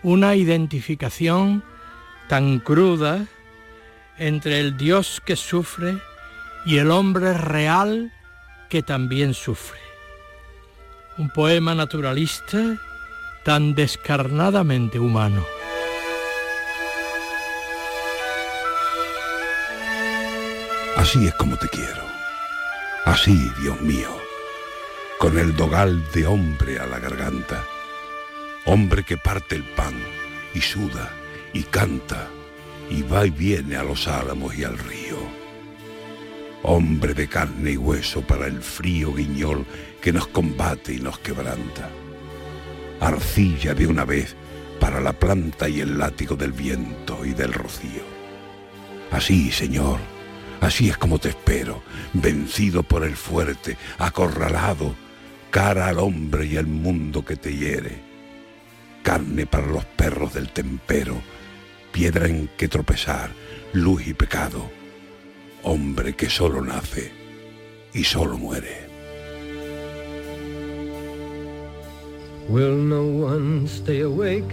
una 0.02 0.34
identificación 0.34 1.62
tan 2.26 2.58
cruda 2.58 3.26
entre 4.16 4.60
el 4.60 4.78
Dios 4.78 5.20
que 5.26 5.36
sufre 5.36 5.98
y 6.64 6.78
el 6.78 6.90
hombre 6.90 7.34
real 7.34 8.10
que 8.72 8.82
también 8.82 9.34
sufre. 9.34 9.78
Un 11.18 11.28
poema 11.28 11.74
naturalista 11.74 12.58
tan 13.44 13.74
descarnadamente 13.74 14.98
humano. 14.98 15.44
Así 20.96 21.26
es 21.26 21.34
como 21.34 21.58
te 21.58 21.68
quiero. 21.68 22.02
Así, 23.04 23.36
Dios 23.60 23.78
mío 23.82 24.08
con 25.18 25.38
el 25.38 25.54
dogal 25.54 26.02
de 26.12 26.26
hombre 26.26 26.80
a 26.80 26.86
la 26.86 26.98
garganta, 26.98 27.64
hombre 28.64 29.04
que 29.04 29.16
parte 29.16 29.54
el 29.54 29.62
pan 29.62 29.94
y 30.52 30.60
suda 30.60 31.12
y 31.52 31.62
canta 31.62 32.26
y 32.90 33.02
va 33.02 33.24
y 33.24 33.30
viene 33.30 33.76
a 33.76 33.84
los 33.84 34.08
álamos 34.08 34.56
y 34.56 34.64
al 34.64 34.76
río. 34.76 35.41
Hombre 36.64 37.12
de 37.14 37.28
carne 37.28 37.72
y 37.72 37.76
hueso 37.76 38.22
para 38.22 38.47
el 38.47 38.62
frío 38.62 39.12
guiñol 39.12 39.66
que 40.01 40.12
nos 40.12 40.28
combate 40.28 40.94
y 40.94 41.01
nos 41.01 41.18
quebranta. 41.18 41.90
Arcilla 43.01 43.74
de 43.74 43.86
una 43.86 44.05
vez 44.05 44.36
para 44.78 45.01
la 45.01 45.12
planta 45.12 45.68
y 45.68 45.80
el 45.80 45.98
látigo 45.98 46.36
del 46.36 46.52
viento 46.52 47.24
y 47.24 47.32
del 47.32 47.52
rocío. 47.52 48.02
Así, 49.10 49.51
Señor, 49.51 49.98
así 50.60 50.89
es 50.89 50.97
como 50.97 51.18
te 51.18 51.30
espero, 51.30 51.82
vencido 52.12 52.82
por 52.82 53.05
el 53.05 53.16
fuerte, 53.16 53.76
acorralado, 53.98 54.94
cara 55.51 55.89
al 55.89 55.98
hombre 55.98 56.47
y 56.47 56.56
al 56.56 56.66
mundo 56.66 57.24
que 57.24 57.36
te 57.36 57.55
hiere, 57.55 58.01
carne 59.02 59.47
para 59.47 59.66
los 59.66 59.84
perros 59.84 60.32
del 60.32 60.51
tempero, 60.51 61.20
piedra 61.93 62.26
en 62.26 62.48
que 62.56 62.68
tropezar, 62.68 63.30
luz 63.72 64.06
y 64.06 64.14
pecado, 64.14 64.70
hombre 65.64 66.14
que 66.14 66.28
solo 66.28 66.60
nace 66.62 67.12
y 67.93 68.05
solo 68.05 68.36
muere. 68.39 68.89
Will 72.48 72.76
no 72.76 73.05
one 73.05 73.66
stay 73.66 74.01
awake 74.01 74.52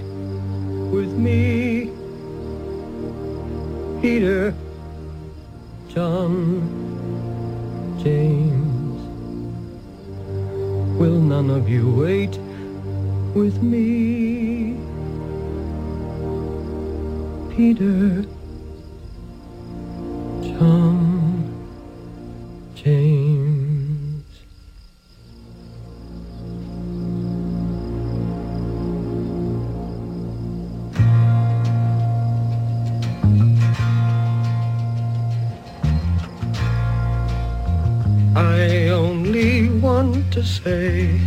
with 0.92 1.10
me? 1.10 1.92
Peter, 4.02 4.54
John, 5.90 6.62
James. 8.02 9.02
Will 10.98 11.20
none 11.20 11.50
of 11.50 11.68
you 11.68 11.92
wait 11.92 12.38
with 13.34 13.62
me? 13.62 14.76
Peter, 17.56 18.26
James. 22.76 24.26
I 38.36 38.90
only 38.90 39.70
want 39.80 40.34
to 40.34 40.44
say 40.44 41.22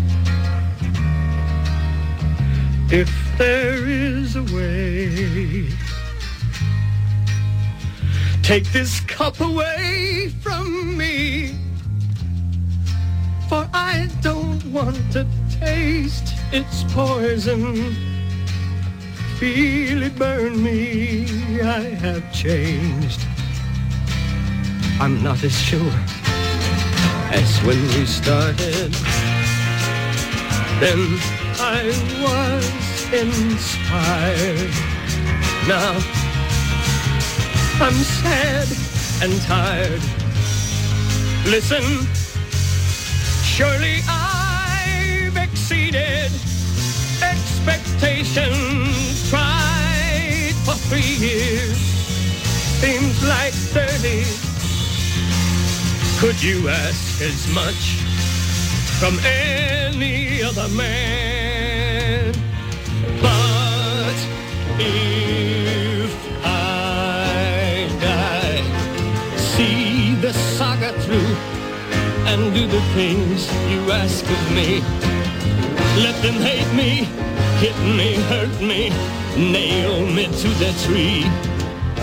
if 2.91 3.11
there 3.39 3.87
is 3.89 4.37
a 4.37 4.43
way 4.55 5.82
take 8.43 8.71
this 8.73 9.01
cup 9.01 9.41
away 9.41 10.33
from 10.41 10.97
me 10.97 11.55
for 13.49 13.69
I 13.73 14.09
don't 14.21 14.65
want 14.73 15.01
to 15.13 15.27
taste 15.61 16.35
its 16.53 16.85
poison 16.93 17.95
feel 19.39 20.03
it 20.03 20.17
burn 20.17 20.63
me 20.63 21.61
I 21.61 21.81
have 22.05 22.33
changed 22.33 23.21
I'm 25.01 25.23
not 25.23 25.43
as 25.43 25.59
sure 25.61 25.93
as 27.33 27.59
when 27.65 27.81
we 27.89 28.07
started. 28.07 28.93
Then 30.79 31.01
I 31.59 31.83
was 32.23 33.13
inspired. 33.13 34.71
Now 35.67 36.22
I'm 37.81 37.95
sad 37.95 38.69
and 39.23 39.41
tired. 39.43 40.03
Listen, 41.47 42.07
surely 43.43 44.03
I've 44.09 45.37
exceeded 45.37 46.31
expectations. 47.23 49.31
Tried 49.31 50.55
for 50.65 50.75
three 50.75 51.17
years, 51.27 51.77
seems 52.81 53.23
like 53.27 53.53
30 53.53 54.53
could 56.23 56.41
you 56.41 56.69
ask 56.69 57.21
as 57.21 57.53
much 57.53 57.97
from 59.01 59.19
any 59.27 60.41
other 60.41 60.69
man? 60.69 62.33
But 63.21 64.15
if 64.79 65.52
through 71.13 71.37
and 72.31 72.55
do 72.55 72.67
the 72.67 72.81
things 72.97 73.39
you 73.71 73.81
ask 73.93 74.25
of 74.25 74.43
me. 74.57 74.81
Let 76.05 76.17
them 76.25 76.39
hate 76.41 76.73
me, 76.75 77.05
hit 77.65 77.77
me, 77.99 78.15
hurt 78.33 78.57
me, 78.61 78.91
nail 79.37 80.07
me 80.07 80.25
to 80.43 80.49
the 80.63 80.73
tree. 80.85 81.25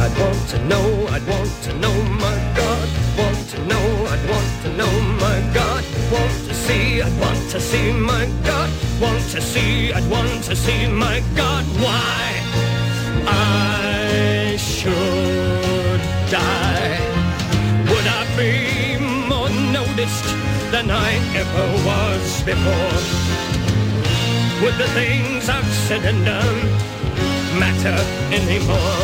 I'd 0.03 0.15
want 0.21 0.41
to 0.53 0.59
know, 0.71 0.87
I'd 1.13 1.25
want 1.27 1.53
to 1.63 1.73
know, 1.83 1.95
my 2.25 2.37
God, 2.55 2.87
want 3.17 3.41
to 3.53 3.59
know, 3.71 3.85
I'd 4.13 4.25
want 4.29 4.51
to 4.63 4.69
know, 4.79 4.93
my 5.25 5.39
God, 5.53 5.83
want 6.11 6.35
to 6.47 6.53
see, 6.53 7.01
I'd 7.01 7.19
want 7.19 7.49
to 7.49 7.59
see, 7.59 7.91
my 7.91 8.25
God, 8.43 8.69
want 9.01 9.23
to 9.35 9.41
see, 9.41 9.91
I'd 9.91 10.09
want 10.09 10.43
to 10.49 10.55
see, 10.55 10.87
my 10.87 11.23
God, 11.35 11.65
why 11.83 12.25
I 13.25 14.55
should 14.57 16.01
die. 16.29 16.97
Would 17.89 18.07
I 18.07 18.37
be 18.37 18.78
noticed 20.09 20.71
than 20.71 20.89
I 20.91 21.11
ever 21.35 21.65
was 21.85 22.43
before? 22.43 22.95
Would 24.61 24.75
the 24.77 24.87
things 24.93 25.49
I've 25.49 25.73
said 25.87 26.03
and 26.05 26.25
done 26.25 26.59
matter 27.59 27.97
anymore? 28.33 28.99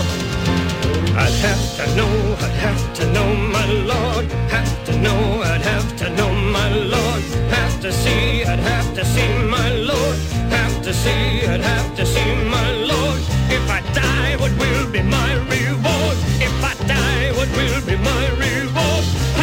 I'd 1.18 1.38
have 1.48 1.66
to 1.78 1.96
know, 1.96 2.36
I'd 2.40 2.58
have 2.68 2.94
to 2.96 3.14
know, 3.14 3.36
my 3.36 3.66
Lord. 3.72 4.26
Have 4.52 4.86
to 4.86 5.00
know, 5.00 5.42
I'd 5.44 5.62
have 5.62 5.96
to 5.98 6.10
know, 6.10 6.32
my 6.52 6.70
Lord. 6.70 7.24
Have 7.50 7.80
to 7.82 7.92
see, 7.92 8.44
I'd 8.44 8.60
have 8.60 8.94
to 8.96 9.06
see, 9.06 9.30
my 9.48 9.70
Lord. 9.72 10.18
Have 10.50 10.82
to 10.84 10.94
see, 10.94 11.48
I'd 11.48 11.62
have 11.62 11.96
to 11.96 12.06
see, 12.06 12.36
my 12.50 12.72
Lord. 12.72 13.20
If 13.50 13.70
I 13.70 13.82
die, 13.94 14.36
what 14.42 14.52
will 14.60 14.92
be 14.92 15.02
my 15.02 15.34
reward? 15.54 16.18
If 16.48 16.56
I 16.64 16.74
die, 16.86 17.32
what 17.38 17.50
will 17.56 17.82
be 17.86 17.96
my 17.96 18.24
reward? 18.44 19.35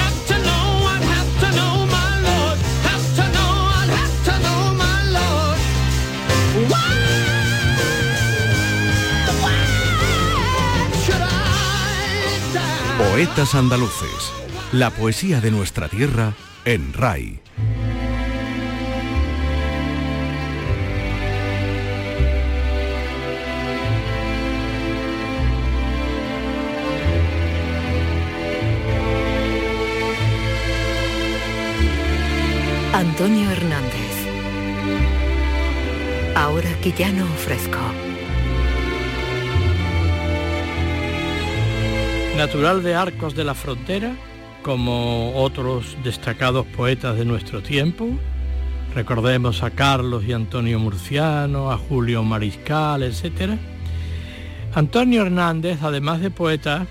Poetas 13.12 13.54
andaluces. 13.54 14.32
La 14.72 14.88
poesía 14.88 15.42
de 15.42 15.50
nuestra 15.50 15.86
tierra 15.86 16.32
en 16.64 16.94
RAI. 16.94 17.40
Antonio 32.94 33.50
Hernández. 33.50 33.92
Ahora 36.34 36.70
que 36.80 36.92
ya 36.92 37.12
no 37.12 37.24
ofrezco. 37.24 38.11
Natural 42.42 42.82
de 42.82 42.96
Arcos 42.96 43.36
de 43.36 43.44
la 43.44 43.54
Frontera, 43.54 44.16
como 44.62 45.32
otros 45.36 45.96
destacados 46.02 46.66
poetas 46.66 47.16
de 47.16 47.24
nuestro 47.24 47.62
tiempo, 47.62 48.08
recordemos 48.96 49.62
a 49.62 49.70
Carlos 49.70 50.24
y 50.26 50.32
Antonio 50.32 50.80
Murciano, 50.80 51.70
a 51.70 51.78
Julio 51.78 52.24
Mariscal, 52.24 53.04
etc. 53.04 53.52
Antonio 54.74 55.22
Hernández, 55.22 55.84
además 55.84 56.20
de 56.20 56.32
poeta, 56.32 56.88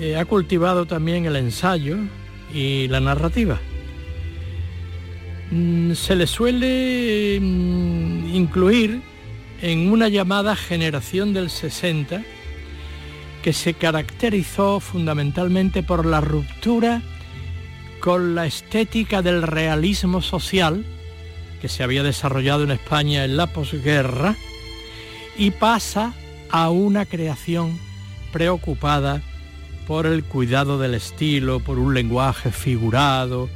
eh, 0.00 0.16
ha 0.16 0.24
cultivado 0.24 0.86
también 0.86 1.26
el 1.26 1.36
ensayo 1.36 1.98
y 2.54 2.88
la 2.88 3.00
narrativa. 3.00 3.60
Mm, 5.50 5.92
se 5.92 6.16
le 6.16 6.26
suele 6.26 7.38
mm, 7.38 8.34
incluir 8.34 9.02
en 9.60 9.92
una 9.92 10.08
llamada 10.08 10.56
generación 10.56 11.34
del 11.34 11.50
60 11.50 12.24
que 13.42 13.52
se 13.52 13.74
caracterizó 13.74 14.80
fundamentalmente 14.80 15.82
por 15.82 16.06
la 16.06 16.20
ruptura 16.20 17.02
con 18.00 18.34
la 18.34 18.46
estética 18.46 19.20
del 19.20 19.42
realismo 19.42 20.22
social 20.22 20.84
que 21.60 21.68
se 21.68 21.82
había 21.82 22.02
desarrollado 22.02 22.64
en 22.64 22.70
España 22.70 23.24
en 23.24 23.36
la 23.36 23.48
posguerra 23.48 24.36
y 25.36 25.50
pasa 25.52 26.12
a 26.50 26.70
una 26.70 27.06
creación 27.06 27.78
preocupada 28.32 29.22
por 29.86 30.06
el 30.06 30.24
cuidado 30.24 30.78
del 30.78 30.94
estilo, 30.94 31.60
por 31.60 31.78
un 31.78 31.94
lenguaje 31.94 32.50
figurado, 32.50 33.48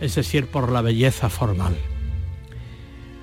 es 0.00 0.14
decir, 0.14 0.46
por 0.46 0.70
la 0.70 0.82
belleza 0.82 1.28
formal. 1.28 1.76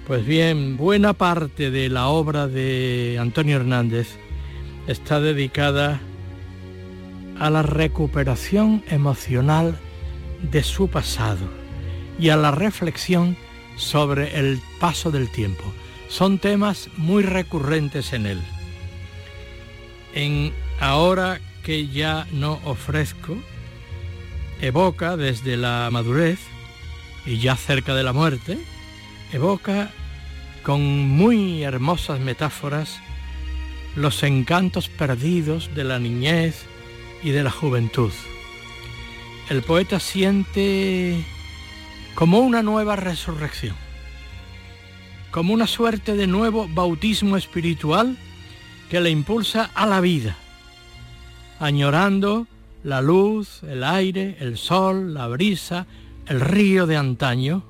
Pues 0.07 0.25
bien, 0.25 0.77
buena 0.77 1.13
parte 1.13 1.71
de 1.71 1.89
la 1.89 2.07
obra 2.07 2.47
de 2.47 3.17
Antonio 3.19 3.57
Hernández 3.57 4.17
está 4.87 5.19
dedicada 5.19 5.99
a 7.39 7.49
la 7.49 7.63
recuperación 7.63 8.83
emocional 8.87 9.77
de 10.41 10.63
su 10.63 10.87
pasado 10.87 11.47
y 12.19 12.29
a 12.29 12.37
la 12.37 12.51
reflexión 12.51 13.37
sobre 13.77 14.37
el 14.39 14.59
paso 14.79 15.11
del 15.11 15.29
tiempo. 15.29 15.63
Son 16.07 16.39
temas 16.39 16.89
muy 16.97 17.23
recurrentes 17.23 18.13
en 18.13 18.25
él. 18.25 18.41
En 20.13 20.53
Ahora 20.81 21.39
que 21.63 21.89
ya 21.89 22.25
no 22.31 22.59
ofrezco, 22.65 23.37
evoca 24.61 25.15
desde 25.15 25.55
la 25.55 25.89
madurez 25.91 26.39
y 27.23 27.37
ya 27.37 27.55
cerca 27.55 27.93
de 27.93 28.01
la 28.01 28.13
muerte, 28.13 28.57
evoca 29.31 29.91
con 30.63 30.81
muy 30.81 31.61
hermosas 31.61 32.19
metáforas 32.19 32.99
los 33.95 34.23
encantos 34.23 34.87
perdidos 34.89 35.69
de 35.75 35.83
la 35.83 35.99
niñez 35.99 36.65
y 37.23 37.31
de 37.31 37.43
la 37.43 37.51
juventud. 37.51 38.11
El 39.49 39.63
poeta 39.63 39.99
siente 39.99 41.23
como 42.15 42.39
una 42.39 42.63
nueva 42.63 42.95
resurrección, 42.95 43.75
como 45.31 45.53
una 45.53 45.67
suerte 45.67 46.15
de 46.15 46.27
nuevo 46.27 46.67
bautismo 46.69 47.37
espiritual 47.37 48.17
que 48.89 49.01
le 49.01 49.09
impulsa 49.09 49.69
a 49.73 49.85
la 49.85 50.01
vida, 50.01 50.37
añorando 51.59 52.47
la 52.83 53.01
luz, 53.01 53.61
el 53.63 53.83
aire, 53.83 54.37
el 54.39 54.57
sol, 54.57 55.13
la 55.13 55.27
brisa, 55.27 55.85
el 56.27 56.39
río 56.39 56.87
de 56.87 56.97
antaño, 56.97 57.63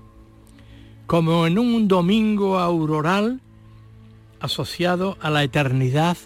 como 1.08 1.48
en 1.48 1.60
un 1.60 1.88
domingo 1.88 2.60
auroral 2.60 3.42
asociado 4.42 5.18
a 5.22 5.30
la 5.30 5.44
eternidad 5.44 6.18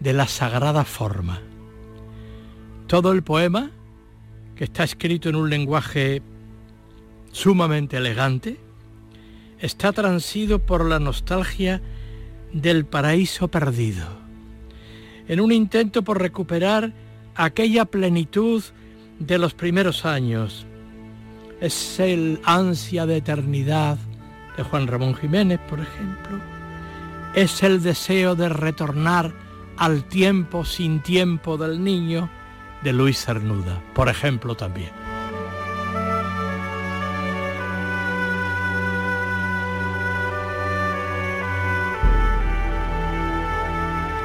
de 0.00 0.12
la 0.12 0.26
sagrada 0.28 0.84
forma. 0.84 1.40
Todo 2.86 3.12
el 3.12 3.22
poema, 3.22 3.70
que 4.54 4.64
está 4.64 4.84
escrito 4.84 5.28
en 5.28 5.36
un 5.36 5.50
lenguaje 5.50 6.22
sumamente 7.32 7.96
elegante, 7.96 8.58
está 9.58 9.92
transido 9.92 10.60
por 10.60 10.84
la 10.84 11.00
nostalgia 11.00 11.82
del 12.52 12.86
paraíso 12.86 13.48
perdido, 13.48 14.06
en 15.28 15.40
un 15.40 15.52
intento 15.52 16.02
por 16.02 16.20
recuperar 16.20 16.92
aquella 17.34 17.84
plenitud 17.84 18.62
de 19.18 19.38
los 19.38 19.54
primeros 19.54 20.06
años. 20.06 20.66
Es 21.60 21.98
el 22.00 22.40
ansia 22.44 23.06
de 23.06 23.16
eternidad 23.16 23.98
de 24.56 24.62
Juan 24.62 24.86
Ramón 24.86 25.14
Jiménez, 25.14 25.58
por 25.68 25.80
ejemplo. 25.80 26.55
Es 27.36 27.62
el 27.62 27.82
deseo 27.82 28.34
de 28.34 28.48
retornar 28.48 29.30
al 29.76 30.04
tiempo 30.04 30.64
sin 30.64 31.02
tiempo 31.02 31.58
del 31.58 31.84
niño 31.84 32.30
de 32.82 32.94
Luis 32.94 33.26
Cernuda, 33.26 33.82
por 33.94 34.08
ejemplo 34.08 34.54
también. 34.54 34.90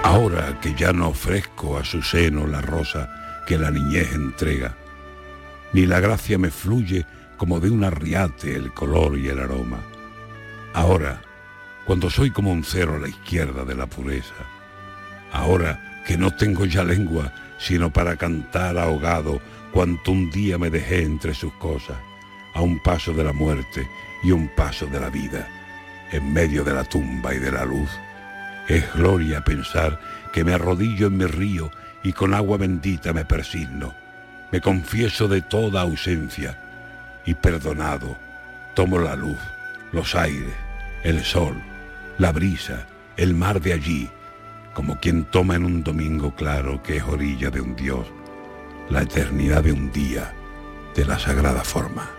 Ahora 0.03 0.57
que 0.61 0.73
ya 0.73 0.93
no 0.93 1.09
ofrezco 1.09 1.77
a 1.77 1.83
su 1.83 2.01
seno 2.01 2.47
la 2.47 2.61
rosa 2.61 3.43
que 3.45 3.57
la 3.57 3.71
niñez 3.71 4.13
entrega, 4.13 4.77
ni 5.73 5.85
la 5.85 5.99
gracia 5.99 6.37
me 6.37 6.49
fluye 6.49 7.05
como 7.35 7.59
de 7.59 7.71
un 7.71 7.83
arriate 7.83 8.55
el 8.55 8.73
color 8.73 9.17
y 9.17 9.27
el 9.27 9.39
aroma. 9.39 9.79
Ahora, 10.73 11.21
cuando 11.85 12.09
soy 12.09 12.31
como 12.31 12.51
un 12.51 12.63
cero 12.63 12.95
a 12.95 12.99
la 12.99 13.09
izquierda 13.09 13.65
de 13.65 13.75
la 13.75 13.87
pureza, 13.87 14.35
ahora 15.31 16.03
que 16.05 16.17
no 16.17 16.31
tengo 16.31 16.65
ya 16.65 16.83
lengua 16.83 17.31
sino 17.61 17.93
para 17.93 18.17
cantar 18.17 18.77
ahogado 18.77 19.39
cuanto 19.71 20.11
un 20.11 20.31
día 20.31 20.57
me 20.57 20.71
dejé 20.71 21.03
entre 21.03 21.33
sus 21.35 21.53
cosas, 21.53 21.95
a 22.55 22.61
un 22.61 22.81
paso 22.81 23.13
de 23.13 23.23
la 23.23 23.33
muerte 23.33 23.87
y 24.23 24.31
un 24.31 24.49
paso 24.55 24.87
de 24.87 24.99
la 24.99 25.09
vida, 25.09 25.47
en 26.11 26.33
medio 26.33 26.63
de 26.63 26.73
la 26.73 26.83
tumba 26.83 27.33
y 27.35 27.39
de 27.39 27.51
la 27.51 27.63
luz. 27.63 27.89
Es 28.67 28.91
gloria 28.93 29.43
pensar 29.43 29.99
que 30.33 30.43
me 30.43 30.53
arrodillo 30.53 31.07
en 31.07 31.17
mi 31.17 31.25
río 31.25 31.71
y 32.03 32.13
con 32.13 32.33
agua 32.33 32.57
bendita 32.57 33.13
me 33.13 33.25
persigno. 33.25 33.93
Me 34.51 34.59
confieso 34.59 35.27
de 35.27 35.41
toda 35.41 35.81
ausencia 35.81 36.57
y 37.25 37.35
perdonado 37.35 38.17
tomo 38.73 38.97
la 38.97 39.15
luz, 39.15 39.37
los 39.91 40.15
aires, 40.15 40.55
el 41.03 41.23
sol, 41.23 41.61
la 42.21 42.31
brisa, 42.31 42.85
el 43.17 43.33
mar 43.33 43.59
de 43.59 43.73
allí, 43.73 44.07
como 44.75 44.99
quien 44.99 45.25
toma 45.25 45.55
en 45.55 45.65
un 45.65 45.83
domingo 45.83 46.35
claro 46.35 46.83
que 46.83 46.97
es 46.97 47.03
orilla 47.03 47.49
de 47.49 47.61
un 47.61 47.75
Dios, 47.75 48.05
la 48.91 49.01
eternidad 49.01 49.63
de 49.63 49.71
un 49.71 49.91
día 49.91 50.31
de 50.93 51.03
la 51.03 51.17
sagrada 51.17 51.63
forma. 51.63 52.11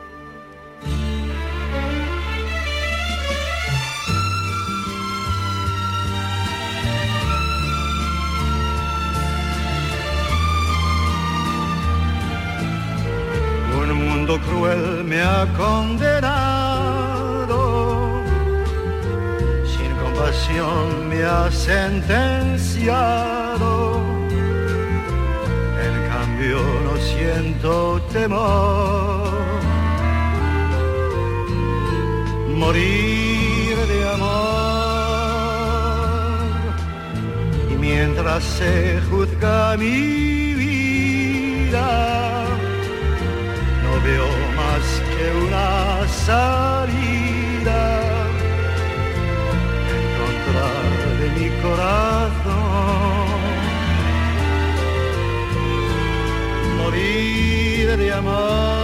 Un 13.81 13.93
mundo 13.95 14.41
cruel 14.41 15.05
me 15.05 15.21
ha 15.23 15.47
condenado, 15.57 16.52
sin 20.31 20.59
compasión 20.59 21.09
me 21.09 21.25
ha 21.25 21.51
sentenciado 21.51 23.23
yo 26.51 26.63
no 26.87 26.97
siento 26.97 28.01
temor. 28.13 29.31
Morir 32.57 33.77
de 33.93 34.09
amor. 34.15 34.39
Y 37.71 37.75
mientras 37.75 38.43
se 38.43 39.01
juzga 39.09 39.77
mi 39.77 40.55
vida, 40.55 41.89
no 43.85 43.93
veo 44.07 44.31
más 44.61 44.85
que 45.13 45.25
una 45.47 46.09
salida 46.27 47.52
corazón. 51.63 53.41
Morir 56.79 57.97
de 57.97 58.13
amor, 58.13 58.82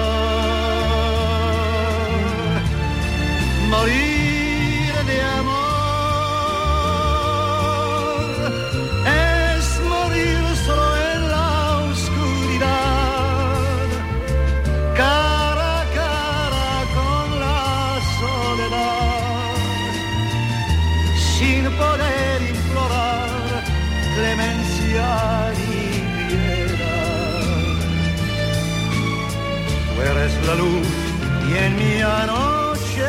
y 30.56 31.56
en 31.58 31.76
mi 31.76 32.00
anochecer, 32.00 33.04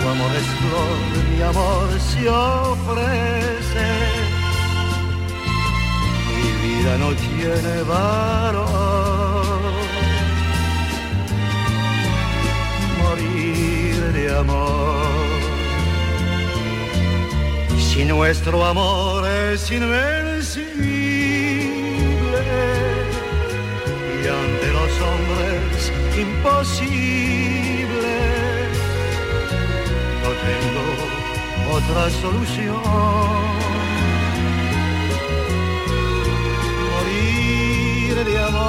tu 0.00 0.08
amor 0.08 0.32
es 0.36 0.46
flor, 0.60 0.98
mi 1.30 1.42
amor 1.42 1.88
se 2.00 2.28
ofrece 2.28 3.86
mi 6.36 6.48
vida 6.64 6.92
no 6.98 7.10
tiene 7.14 7.82
valor. 7.82 9.60
Morir 13.02 14.12
de 14.12 14.36
amor. 14.36 15.40
Si 17.78 18.04
nuestro 18.04 18.64
amor 18.64 19.26
es 19.28 19.70
invencible 19.72 20.99
imposible, 26.20 28.16
no 30.22 30.30
tengo 30.46 30.86
otra 31.76 32.02
solución. 32.22 32.82
morir 36.90 38.14
de 38.24 38.34
amor, 38.38 38.60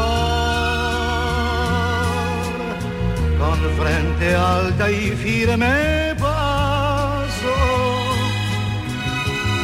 con 3.39 3.57
frente 3.79 4.27
alta 4.35 4.85
y 4.91 5.11
firme 5.11 6.15
paso, 6.19 7.55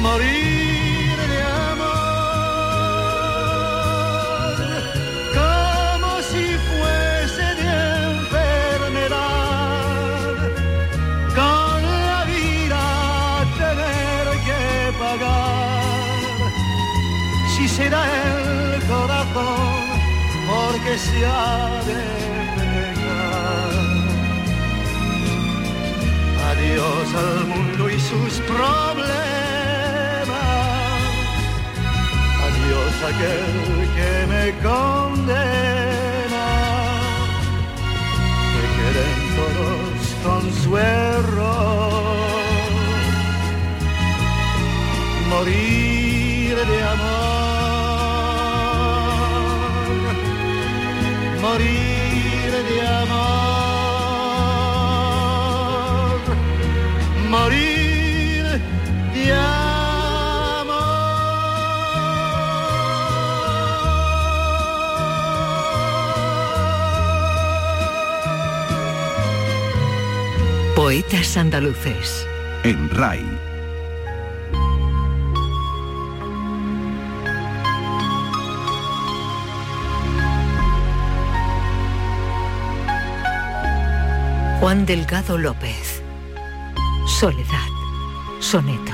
morir 0.01 1.17
de 1.33 1.41
amor, 1.73 2.15
como 5.39 6.11
si 6.31 6.45
fuese 6.69 7.47
de 7.61 7.75
enfermedad, 8.13 9.25
con 11.39 11.77
la 12.11 12.21
vida 12.35 12.83
tener 13.63 14.25
que 14.47 14.63
pagar, 15.03 16.53
si 17.57 17.65
será 17.67 18.03
el 18.27 18.83
corazón, 18.93 19.85
porque 20.49 20.93
se 20.99 21.19
ha 21.27 21.84
al 27.17 27.47
mundo 27.47 27.89
y 27.89 27.99
sus 28.01 28.41
problemas. 28.41 29.09
Adiós 32.47 32.95
aquel 33.11 33.55
que 33.97 34.13
me 34.33 34.45
condena. 34.63 36.47
Me 38.55 38.65
queden 38.79 39.19
todos 39.39 39.99
consuelos. 40.25 41.65
Morir 45.31 46.55
de 46.57 46.79
amor. 46.95 47.25
Morir 51.41 52.51
de 52.69 52.77
amor 52.87 53.34
Poetas 70.85 71.39
andaluces. 71.39 72.27
En 72.63 72.91
RAI. 72.91 73.25
Juan 84.61 84.85
Delgado 84.85 85.39
López. 85.39 86.03
Soledad. 87.07 87.47
Soneto. 88.41 88.93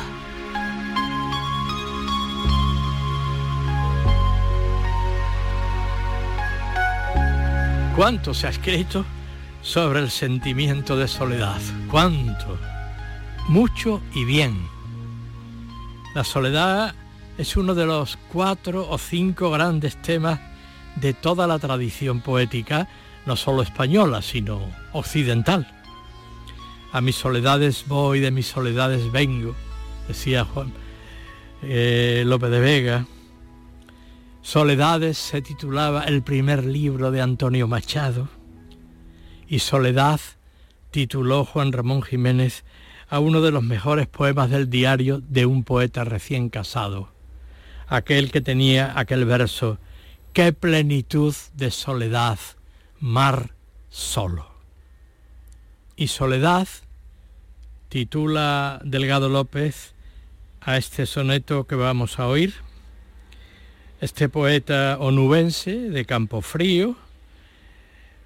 ¿Cuánto 7.97 8.33
se 8.33 8.47
ha 8.47 8.51
escrito 8.51 9.05
sobre 9.63 10.01
el 10.01 10.11
sentimiento 10.11 10.97
de 10.97 11.09
soledad? 11.09 11.61
¿Cuánto? 11.91 12.59
Mucho 13.49 14.01
y 14.15 14.25
bien. 14.25 14.57
La 16.15 16.25
soledad 16.25 16.95
es 17.39 17.57
uno 17.57 17.75
de 17.75 17.87
los 17.87 18.19
cuatro 18.33 18.89
o 18.89 18.99
cinco 18.99 19.51
grandes 19.51 20.01
temas 20.01 20.41
de 20.97 21.15
toda 21.15 21.47
la 21.47 21.59
tradición 21.59 22.21
poética, 22.21 22.89
no 23.27 23.37
solo 23.37 23.63
española, 23.63 24.23
sino 24.23 24.61
occidental. 24.93 25.67
A 26.93 27.01
mis 27.01 27.17
soledades 27.17 27.85
voy, 27.87 28.21
de 28.21 28.31
mis 28.31 28.47
soledades 28.47 29.13
vengo, 29.13 29.55
decía 30.09 30.45
Juan 30.45 30.73
eh, 31.63 32.25
López 32.27 32.51
de 32.51 32.61
Vega. 32.61 33.07
Soledades 34.43 35.19
se 35.19 35.43
titulaba 35.43 36.05
el 36.05 36.23
primer 36.23 36.65
libro 36.65 37.11
de 37.11 37.21
Antonio 37.21 37.69
Machado 37.69 38.40
y 39.51 39.59
Soledad 39.59 40.21
tituló 40.93 41.45
Juan 41.45 41.73
Ramón 41.73 42.03
Jiménez 42.03 42.65
a 43.09 43.19
uno 43.19 43.41
de 43.43 43.51
los 43.51 43.65
mejores 43.65 44.07
poemas 44.07 44.49
del 44.49 44.71
diario 44.71 45.21
de 45.29 45.45
un 45.45 45.65
poeta 45.65 46.05
recién 46.05 46.51
casado, 46.51 47.09
aquel 47.89 48.31
que 48.31 48.41
tenía 48.41 48.97
aquel 48.97 49.25
verso, 49.25 49.79
qué 50.33 50.53
plenitud 50.53 51.35
de 51.55 51.73
soledad, 51.73 52.39
mar 53.01 53.51
solo. 53.89 54.49
Y 55.97 56.07
Soledad 56.07 56.69
titula 57.89 58.81
Delgado 58.85 59.29
López 59.29 59.95
a 60.61 60.77
este 60.77 61.07
soneto 61.07 61.67
que 61.67 61.75
vamos 61.75 62.21
a 62.21 62.29
oír. 62.29 62.55
Este 64.01 64.29
poeta 64.29 64.97
onubense 65.01 65.91
de 65.91 66.05
Campo 66.05 66.41
Frío, 66.41 66.95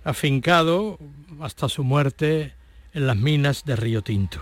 afincado 0.05 0.99
hasta 1.41 1.69
su 1.69 1.83
muerte 1.83 2.55
en 2.93 3.07
las 3.07 3.17
minas 3.17 3.65
de 3.65 3.77
Río 3.77 4.03
Tinto. 4.03 4.41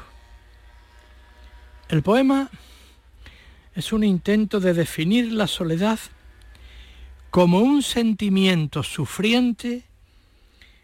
El 1.89 2.03
poema 2.03 2.51
es 3.75 3.93
un 3.93 4.05
intento 4.05 4.61
de 4.61 4.75
definir 4.75 5.33
la 5.33 5.47
soledad 5.47 5.99
como 7.31 7.61
un 7.61 7.83
sentimiento 7.83 8.83
sufriente 8.83 9.85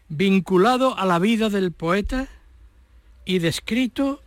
vinculado 0.07 0.97
a 0.97 1.05
la 1.05 1.19
vida 1.19 1.49
del 1.49 1.71
poeta 1.71 2.27
y 3.25 3.39
descrito 3.39 4.23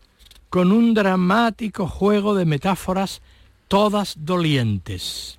con 0.49 0.71
un 0.71 0.95
dramático 0.95 1.89
juego 1.89 2.35
de 2.35 2.45
metáforas 2.45 3.23
todas 3.67 4.17
dolientes, 4.19 5.39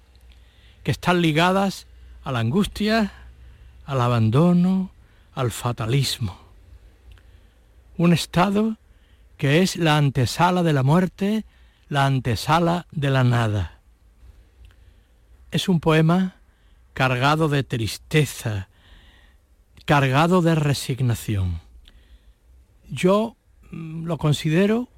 que 0.83 0.91
están 0.91 1.21
ligadas 1.21 1.87
a 2.23 2.31
la 2.31 2.39
angustia, 2.39 3.13
al 3.85 4.01
abandono, 4.01 4.92
al 5.35 5.51
fatalismo. 5.51 6.39
Un 7.97 8.13
estado 8.13 8.77
que 9.37 9.61
es 9.61 9.75
la 9.75 9.97
antesala 9.97 10.63
de 10.63 10.73
la 10.73 10.83
muerte, 10.83 11.45
la 11.89 12.05
antesala 12.05 12.87
de 12.91 13.09
la 13.09 13.23
nada. 13.23 13.79
Es 15.51 15.69
un 15.69 15.79
poema 15.79 16.35
cargado 16.93 17.49
de 17.49 17.63
tristeza, 17.63 18.69
cargado 19.85 20.41
de 20.41 20.55
resignación. 20.55 21.61
Yo 22.89 23.35
mm, 23.71 24.05
lo 24.05 24.17
considero 24.17 24.89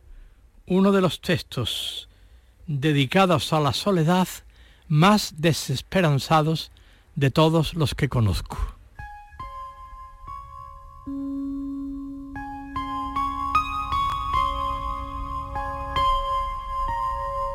uno 0.68 0.92
de 0.92 1.02
los 1.02 1.22
textos 1.22 2.10
dedicados 2.68 3.54
a 3.54 3.60
la 3.60 3.74
soledad 3.74 4.28
más 4.88 5.36
desesperanzados 5.38 6.72
de 7.16 7.32
todos 7.32 7.74
los 7.74 7.96
que 7.96 8.10
conozco. 8.10 8.76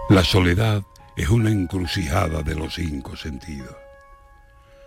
La 0.08 0.22
soledad 0.22 0.84
es 1.16 1.28
una 1.30 1.50
encrucijada 1.50 2.42
de 2.42 2.54
los 2.54 2.74
cinco 2.74 3.16
sentidos. 3.16 3.74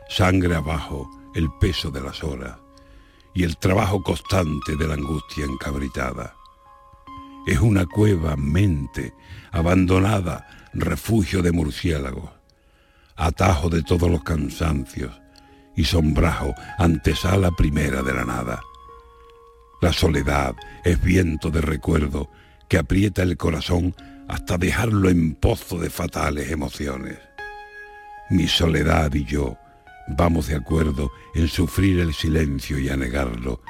Sangre 0.07 0.55
abajo, 0.55 1.09
el 1.35 1.49
peso 1.59 1.91
de 1.91 1.99
las 1.99 2.23
horas 2.23 2.57
y 3.33 3.43
el 3.43 3.57
trabajo 3.57 4.01
constante 4.01 4.77
de 4.77 4.87
la 4.87 4.93
angustia 4.93 5.43
encabritada. 5.43 6.33
Es 7.45 7.59
una 7.59 7.85
cueva 7.85 8.37
mente 8.37 9.13
abandonada, 9.51 10.69
refugio 10.73 11.41
de 11.41 11.51
murciélagos, 11.51 12.31
atajo 13.17 13.67
de 13.67 13.83
todos 13.83 14.09
los 14.09 14.23
cansancios 14.23 15.22
y 15.75 15.85
sombrajo 15.85 16.53
antesala 16.77 17.51
primera 17.51 18.01
de 18.01 18.13
la 18.13 18.25
nada. 18.25 18.61
La 19.81 19.91
soledad 19.91 20.55
es 20.83 21.01
viento 21.01 21.49
de 21.49 21.61
recuerdo 21.61 22.29
que 22.69 22.77
aprieta 22.77 23.23
el 23.23 23.37
corazón 23.37 23.95
hasta 24.27 24.57
dejarlo 24.57 25.09
en 25.09 25.35
pozo 25.35 25.77
de 25.79 25.89
fatales 25.89 26.51
emociones. 26.51 27.17
Mi 28.29 28.47
soledad 28.47 29.13
y 29.13 29.25
yo 29.25 29.57
vamos 30.07 30.47
de 30.47 30.55
acuerdo 30.55 31.11
en 31.35 31.47
sufrir 31.47 31.99
el 31.99 32.13
silencio 32.13 32.79
y 32.79 32.89
anegarlo 32.89 33.61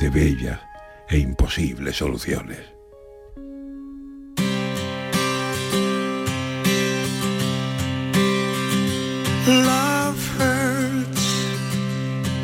de 0.00 0.10
bellas 0.10 0.60
e 1.08 1.18
imposibles 1.18 1.96
soluciones. 1.96 2.75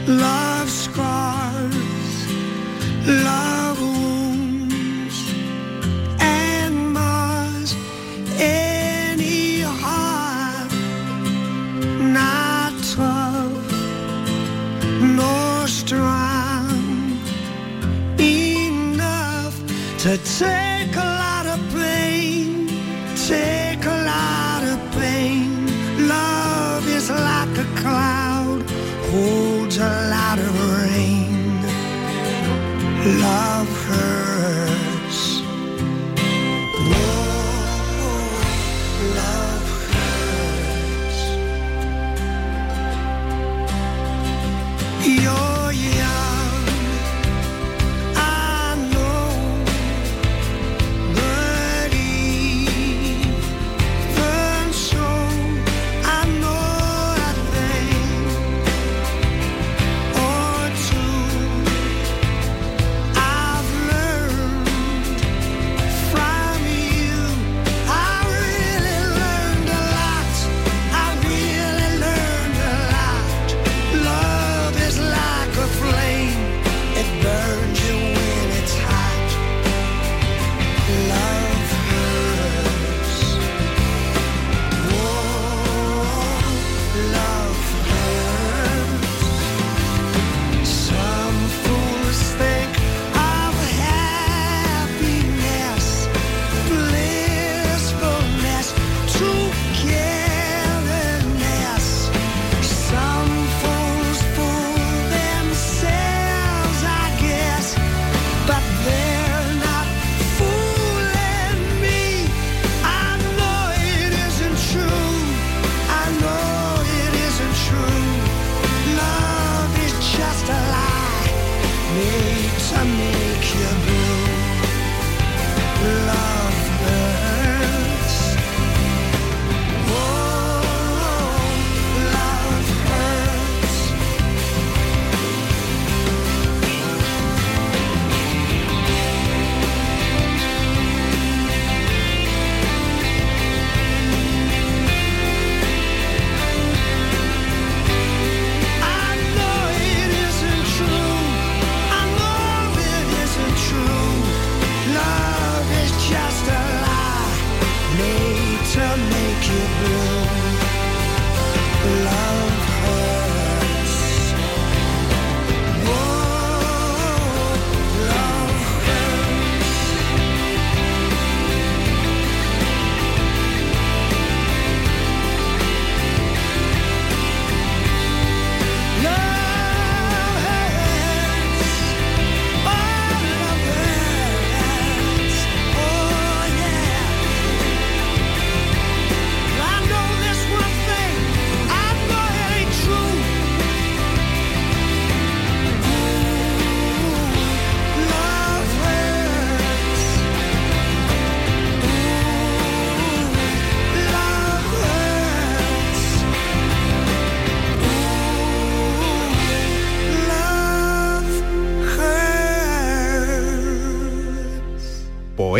Love 0.08 0.41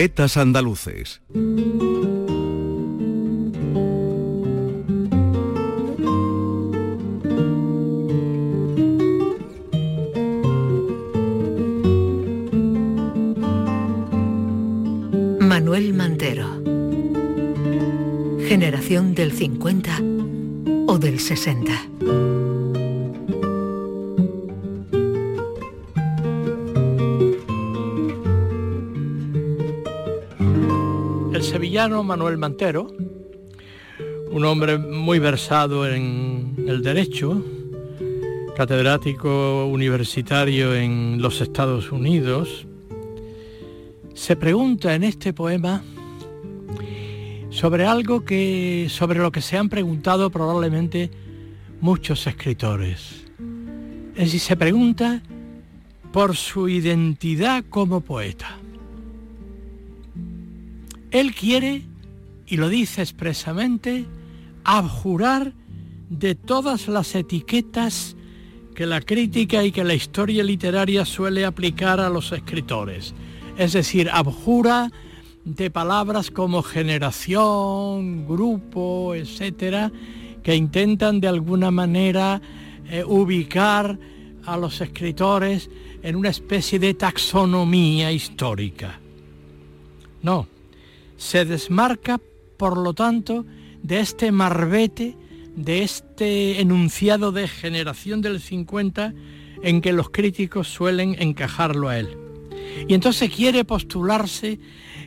Poetas 0.03 0.37
andaluces. 0.37 1.20
Manuel 15.39 15.95
Mantero. 15.95 16.49
Generación 18.49 19.15
del 19.15 19.31
50 19.31 20.01
o 20.89 20.99
del 20.99 21.20
60. 21.20 21.91
Manuel 31.90 32.38
Mantero, 32.38 32.94
un 34.30 34.44
hombre 34.44 34.78
muy 34.78 35.18
versado 35.18 35.84
en 35.88 36.54
el 36.68 36.80
derecho, 36.80 37.44
catedrático 38.56 39.66
universitario 39.66 40.76
en 40.76 41.20
los 41.20 41.40
Estados 41.40 41.90
Unidos, 41.90 42.68
se 44.14 44.36
pregunta 44.36 44.94
en 44.94 45.02
este 45.02 45.32
poema 45.32 45.82
sobre 47.50 47.84
algo 47.84 48.24
que 48.24 48.86
sobre 48.88 49.18
lo 49.18 49.32
que 49.32 49.40
se 49.40 49.59
han 49.59 49.68
preguntado 49.68 50.30
probablemente 50.30 51.10
muchos 51.80 52.28
escritores. 52.28 53.24
Es 54.14 54.26
decir, 54.26 54.40
se 54.40 54.56
pregunta 54.56 55.20
por 56.12 56.36
su 56.36 56.68
identidad 56.68 57.64
como 57.68 58.02
poeta. 58.02 58.61
Él 61.12 61.34
quiere, 61.34 61.82
y 62.47 62.56
lo 62.56 62.68
dice 62.68 63.02
expresamente, 63.02 64.06
abjurar 64.64 65.52
de 66.09 66.34
todas 66.34 66.89
las 66.89 67.14
etiquetas 67.14 68.16
que 68.74 68.86
la 68.86 69.02
crítica 69.02 69.62
y 69.62 69.72
que 69.72 69.84
la 69.84 69.94
historia 69.94 70.43
literaria 70.43 71.05
suele 71.05 71.44
aplicar 71.44 72.01
a 72.01 72.09
los 72.09 72.32
escritores. 72.32 73.14
Es 73.59 73.74
decir, 73.74 74.09
abjura 74.10 74.90
de 75.44 75.70
palabras 75.70 76.30
como 76.30 76.62
generación, 76.62 78.26
grupo, 78.26 79.14
etcétera, 79.14 79.93
que 80.43 80.56
intentan 80.56 81.20
de 81.20 81.28
alguna 81.28 81.70
manera 81.70 82.40
eh, 82.89 83.05
ubicar 83.06 83.98
a 84.47 84.56
los 84.56 84.80
escritores 84.80 85.68
en 86.02 86.16
una 86.16 86.30
especie 86.30 86.78
de 86.78 86.94
taxonomía 86.94 88.10
histórica. 88.10 88.98
No, 90.22 90.47
se 91.23 91.44
desmarca, 91.44 92.20
por 92.57 92.77
lo 92.77 92.94
tanto, 92.94 93.47
de 93.81 94.01
este 94.01 94.32
marbete, 94.32 95.16
de 95.55 95.85
este 95.85 96.61
enunciado 96.61 97.31
de 97.31 97.47
generación 97.47 98.23
del 98.23 98.40
50 98.40 99.15
en 99.62 99.81
que 99.81 99.93
los 99.93 100.11
críticos 100.11 100.66
suelen 100.66 101.15
encajarlo 101.20 101.89
a 101.89 102.01
él. 102.01 102.19
Y 102.89 102.94
entonces 102.94 103.31
quiere 103.31 103.65
postularse 103.65 104.59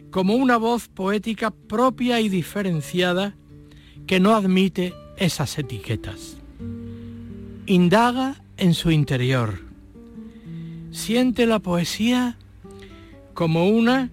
como 0.09 0.35
una 0.35 0.55
voz 0.55 0.87
poética 0.87 1.51
propia 1.51 2.21
y 2.21 2.29
diferenciada 2.29 3.35
que 4.07 4.21
no 4.21 4.35
admite 4.35 4.93
esas 5.17 5.57
etiquetas. 5.57 6.37
Indaga 7.65 8.41
en 8.55 8.73
su 8.73 8.89
interior. 8.89 9.59
Siente 10.91 11.45
la 11.45 11.59
poesía 11.59 12.37
como 13.33 13.67
una 13.67 14.11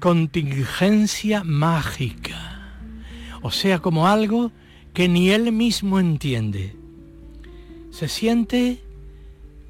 contingencia 0.00 1.44
mágica, 1.44 2.72
o 3.42 3.50
sea, 3.50 3.80
como 3.80 4.08
algo 4.08 4.50
que 4.94 5.08
ni 5.08 5.30
él 5.30 5.52
mismo 5.52 6.00
entiende. 6.00 6.74
Se 7.90 8.08
siente 8.08 8.82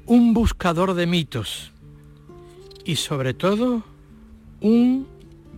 un 0.05 0.33
buscador 0.33 0.93
de 0.93 1.05
mitos 1.05 1.71
y 2.85 2.95
sobre 2.95 3.33
todo 3.33 3.83
un 4.61 5.07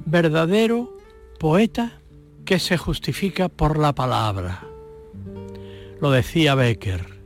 verdadero 0.06 0.98
poeta 1.40 2.00
que 2.46 2.60
se 2.60 2.78
justifica 2.78 3.50
por 3.50 3.78
la 3.78 3.94
palabra. 3.94 4.64
Lo 6.02 6.12
decía 6.12 6.56
Becker, 6.56 7.20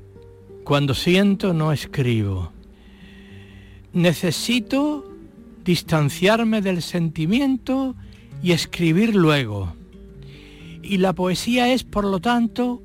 cuando 0.64 0.94
siento 0.94 1.54
no 1.54 1.72
escribo. 1.72 2.52
Necesito 3.94 5.07
distanciarme 5.68 6.62
del 6.62 6.82
sentimiento 6.82 7.94
y 8.42 8.54
escribir 8.54 9.14
luego. 9.14 9.74
Y 10.82 10.98
la 10.98 11.12
poesía 11.12 11.74
es, 11.74 11.84
por 11.84 12.06
lo 12.06 12.22
tanto, 12.22 12.82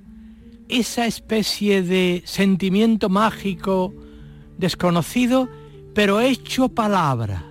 esa 0.68 1.06
especie 1.06 1.84
de 1.84 2.22
sentimiento 2.26 3.08
mágico 3.08 3.94
desconocido, 4.58 5.48
pero 5.94 6.20
hecho 6.20 6.70
palabra. 6.70 7.44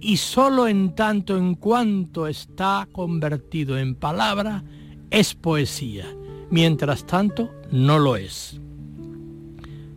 Y 0.00 0.16
solo 0.16 0.66
en 0.66 0.94
tanto 0.94 1.36
en 1.36 1.56
cuanto 1.56 2.26
está 2.26 2.88
convertido 2.90 3.76
en 3.76 3.94
palabra, 3.94 4.64
es 5.10 5.34
poesía. 5.34 6.06
Mientras 6.48 7.06
tanto, 7.06 7.50
no 7.70 7.98
lo 7.98 8.16
es. 8.16 8.58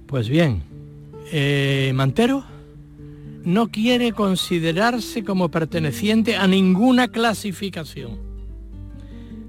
Pues 0.08 0.28
bien, 0.28 0.64
eh, 1.32 1.94
Mantero 1.96 2.57
no 3.48 3.70
quiere 3.70 4.12
considerarse 4.12 5.24
como 5.24 5.50
perteneciente 5.50 6.36
a 6.36 6.48
ninguna 6.48 7.08
clasificación. 7.08 8.20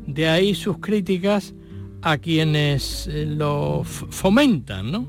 De 0.07 0.29
ahí 0.29 0.55
sus 0.55 0.79
críticas 0.79 1.53
a 2.03 2.17
quienes 2.19 3.09
eh, 3.09 3.27
lo 3.27 3.83
fomentan, 3.83 4.93
¿no? 4.93 5.09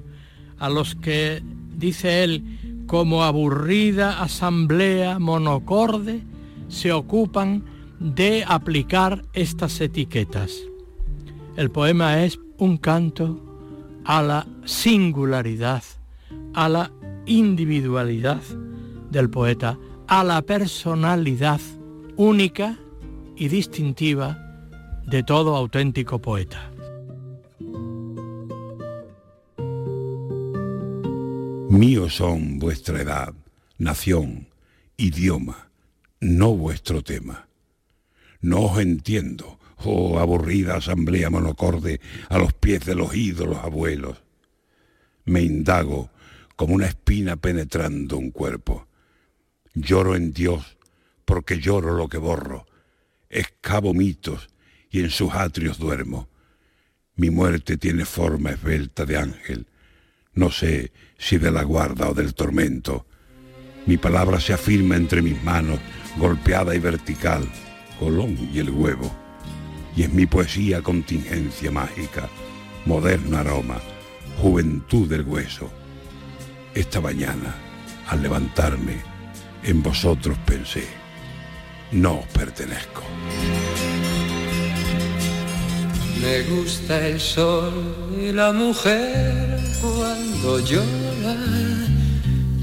A 0.58 0.70
los 0.70 0.96
que, 0.96 1.44
dice 1.78 2.24
él, 2.24 2.84
como 2.88 3.24
aburrida 3.24 4.24
asamblea 4.24 5.20
monocorde, 5.20 6.24
se 6.68 6.92
ocupan 6.92 7.64
de 8.00 8.44
aplicar 8.48 9.24
estas 9.34 9.80
etiquetas. 9.82 10.64
El 11.58 11.70
poema 11.70 12.24
es 12.24 12.40
un 12.58 12.78
canto 12.78 13.40
a 14.04 14.24
la 14.24 14.48
singularidad, 14.66 15.84
a 16.56 16.68
la 16.68 16.92
individualidad 17.28 18.42
del 19.12 19.30
poeta, 19.30 19.78
a 20.08 20.24
la 20.24 20.42
personalidad 20.42 21.62
única 22.16 22.78
y 23.36 23.48
distintiva 23.48 24.38
de 25.06 25.24
todo 25.24 25.56
auténtico 25.56 26.20
poeta. 26.20 26.72
Míos 31.70 32.16
son 32.16 32.60
vuestra 32.60 33.02
edad, 33.02 33.34
nación, 33.78 34.50
idioma, 34.98 35.70
no 36.20 36.54
vuestro 36.54 37.02
tema. 37.04 37.48
No 38.42 38.64
os 38.64 38.80
entiendo, 38.80 39.60
oh 39.86 40.20
aburrida 40.20 40.76
asamblea 40.76 41.30
monocorde 41.30 42.02
a 42.28 42.38
los 42.38 42.54
pies 42.54 42.86
de 42.86 42.96
los 42.96 43.16
ídolos 43.16 43.60
abuelos. 43.60 44.22
Me 45.26 45.42
indago 45.42 46.10
como 46.56 46.76
una 46.76 46.88
espina 46.88 47.38
penetrando 47.38 48.18
un 48.18 48.32
cuerpo. 48.32 48.89
Lloro 49.82 50.16
en 50.16 50.34
Dios 50.34 50.78
porque 51.24 51.60
lloro 51.60 51.96
lo 51.96 52.10
que 52.10 52.18
borro. 52.18 52.66
Excavo 53.30 53.94
mitos 53.94 54.50
y 54.90 55.00
en 55.00 55.10
sus 55.10 55.34
atrios 55.34 55.78
duermo. 55.78 56.28
Mi 57.16 57.30
muerte 57.30 57.78
tiene 57.78 58.04
forma 58.04 58.52
esbelta 58.52 59.06
de 59.06 59.18
ángel. 59.18 59.68
No 60.34 60.52
sé 60.52 60.92
si 61.18 61.38
de 61.38 61.52
la 61.52 61.64
guarda 61.64 62.10
o 62.10 62.14
del 62.14 62.34
tormento. 62.34 63.06
Mi 63.86 63.98
palabra 63.98 64.40
se 64.40 64.54
afirma 64.54 64.96
entre 64.96 65.22
mis 65.22 65.42
manos, 65.44 65.80
golpeada 66.18 66.76
y 66.76 66.80
vertical, 66.80 67.48
Colón 68.00 68.38
y 68.54 68.60
el 68.60 68.72
huevo. 68.72 69.10
Y 69.96 70.04
es 70.04 70.14
mi 70.14 70.26
poesía 70.26 70.82
contingencia 70.82 71.72
mágica, 71.72 72.30
moderno 72.86 73.38
aroma, 73.38 73.80
juventud 74.42 75.10
del 75.10 75.24
hueso. 75.24 75.72
Esta 76.74 77.00
mañana, 77.02 77.56
al 78.08 78.22
levantarme, 78.22 79.09
en 79.70 79.84
vosotros 79.84 80.36
pensé, 80.46 80.84
no 81.92 82.20
os 82.20 82.26
pertenezco. 82.28 83.04
Me 86.22 86.42
gusta 86.44 87.08
el 87.08 87.20
sol 87.20 88.16
y 88.20 88.32
la 88.32 88.52
mujer 88.52 89.60
cuando 89.82 90.60
llora, 90.60 91.38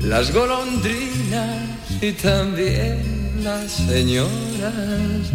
las 0.02 0.32
golondrinas 0.32 1.78
y 2.02 2.12
también 2.12 3.40
las 3.44 3.70
señoras, 3.70 5.30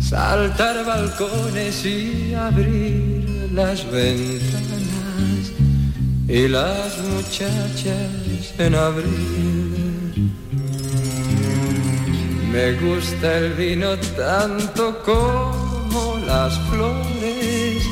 saltar 0.00 0.84
balcones 0.86 1.84
y 1.84 2.32
abrir 2.34 3.50
las 3.52 3.90
ventanas 3.90 5.52
y 6.28 6.46
las 6.48 6.98
muchachas 6.98 8.54
en 8.58 8.74
abril. 8.74 9.87
Me 12.52 12.72
gusta 12.72 13.38
el 13.38 13.52
vino 13.52 13.96
tanto 14.16 15.02
como 15.04 16.18
las 16.26 16.58
flores 16.70 17.82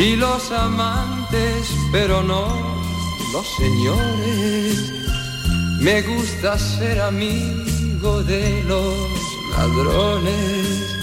y 0.00 0.16
los 0.16 0.50
amantes, 0.50 1.70
pero 1.92 2.22
no 2.22 2.48
los 3.32 3.46
señores. 3.56 4.92
Me 5.80 6.02
gusta 6.02 6.58
ser 6.58 7.00
amigo 7.00 8.22
de 8.24 8.64
los 8.64 8.96
ladrones 9.56 10.96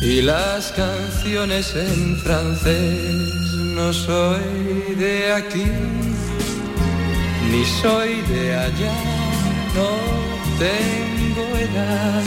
y 0.00 0.22
las 0.22 0.72
canciones 0.72 1.74
en 1.74 2.16
francés. 2.18 3.32
No 3.74 3.92
soy 3.92 4.94
de 4.96 5.32
aquí, 5.32 5.70
ni 7.50 7.64
soy 7.82 8.22
de 8.32 8.54
allá, 8.54 8.94
no 9.74 10.45
tengo 10.58 11.44
edad, 11.56 12.22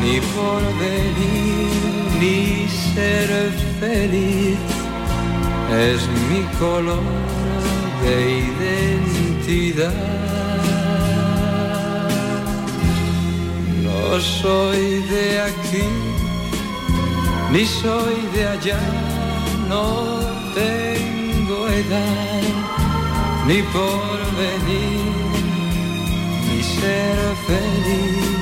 ni 0.00 0.20
por 0.34 0.62
venir, 0.78 1.70
ni 2.20 2.68
ser 2.68 3.28
feliz. 3.80 4.58
Es 5.70 6.00
mi 6.28 6.42
color 6.58 7.02
de 8.02 8.14
identidad. 8.50 9.92
No 13.82 14.20
soy 14.20 15.02
de 15.12 15.40
aquí, 15.40 15.88
ni 17.52 17.64
soy 17.66 18.16
de 18.34 18.46
allá, 18.46 18.80
no 19.68 19.86
tengo 20.54 21.68
edad, 21.68 22.42
ni 23.46 23.62
por 23.62 24.18
venir, 24.42 25.25
ni 26.56 26.62
ser 26.62 27.18
feliz, 27.46 28.36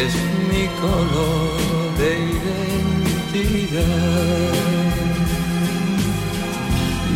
es 0.00 0.14
mi 0.50 0.64
color 0.80 1.50
de 1.98 2.10
identidad. 3.32 4.52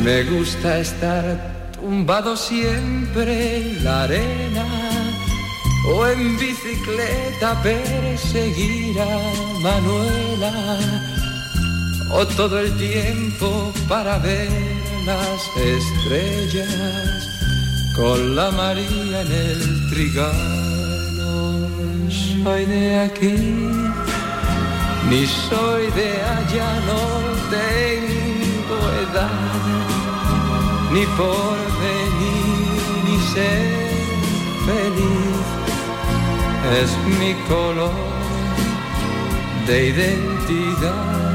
Me 0.04 0.18
gusta 0.24 0.78
estar 0.78 1.24
tumbado 1.72 2.36
siempre 2.36 3.56
en 3.56 3.84
la 3.84 4.02
arena 4.04 4.66
o 5.94 6.06
en 6.06 6.36
bicicleta 6.38 7.60
perseguir 7.62 9.00
a 9.00 9.16
Manuela 9.62 10.54
o 12.12 12.26
todo 12.26 12.58
el 12.60 12.76
tiempo 12.76 13.72
para 13.88 14.18
ver 14.18 14.50
las 15.04 15.40
estrellas 15.56 17.36
con 17.96 18.36
la 18.36 18.50
María 18.50 19.22
en 19.22 19.32
el 19.32 19.75
trigal. 19.90 20.32
No 21.16 22.10
soy 22.10 22.64
de 22.66 23.00
aquí, 23.00 23.36
ni 25.10 25.26
soy 25.26 25.84
de 26.00 26.10
allá, 26.36 26.70
no 26.90 27.02
tengo 27.50 28.78
edad, 29.04 29.30
ni 30.92 31.04
por 31.18 31.58
venir, 31.84 32.82
ni 33.04 33.16
ser 33.32 33.86
feliz 34.66 35.56
es 36.82 36.90
mi 37.18 37.32
color 37.48 37.92
de 39.66 39.88
identidad. 39.88 41.26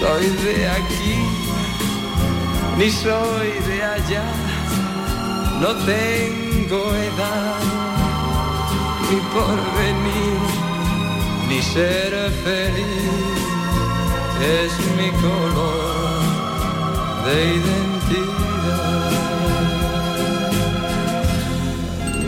Soy 0.00 0.26
de 0.44 0.68
aquí, 0.68 1.31
ni 2.78 2.90
soy 2.90 3.50
de 3.68 3.82
allá, 3.84 4.24
no 5.60 5.68
tengo 5.84 6.94
edad, 6.94 7.60
ni 9.10 9.18
por 9.34 9.56
venir, 9.80 10.40
ni 11.48 11.62
ser 11.62 12.12
feliz, 12.44 13.42
es 14.40 14.72
mi 14.96 15.10
color 15.20 16.22
de 17.26 17.36
identidad. 17.56 17.92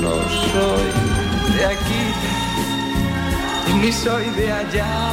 No 0.01 0.15
soy 0.53 0.89
de 1.57 1.65
aquí, 1.65 2.05
ni 3.81 3.91
soy 3.93 4.27
de 4.37 4.53
allá, 4.53 5.13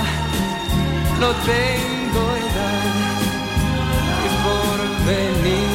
no 1.19 1.29
tengo 1.51 2.23
edad, 2.47 3.20
venir, 5.05 5.67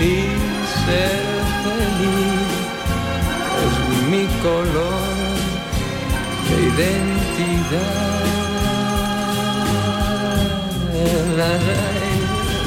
ni 0.00 0.16
ser 0.84 1.22
feliz, 1.64 2.50
es 3.64 3.74
mi 4.10 4.24
color 4.42 5.20
de 6.48 6.56
identidad. 6.74 8.20
La, 11.36 11.48
la, 11.48 11.54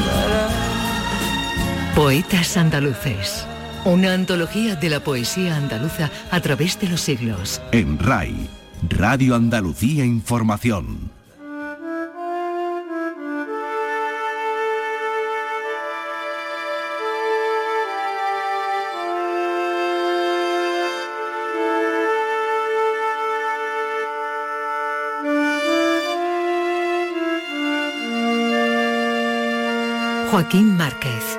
la, 0.08 0.28
la. 0.28 1.94
Poetas 1.96 2.58
andaluces. 2.58 3.46
Una 3.86 4.14
antología 4.14 4.76
de 4.76 4.90
la 4.90 5.02
poesía 5.02 5.58
andaluza 5.58 6.10
a 6.32 6.40
través 6.40 6.80
de 6.80 6.88
los 6.88 7.02
siglos. 7.02 7.62
En 7.72 8.00
RAI, 8.00 8.50
Radio 8.90 9.36
Andalucía 9.36 10.06
Información. 10.06 11.12
Joaquín 30.34 30.76
Márquez. 30.76 31.38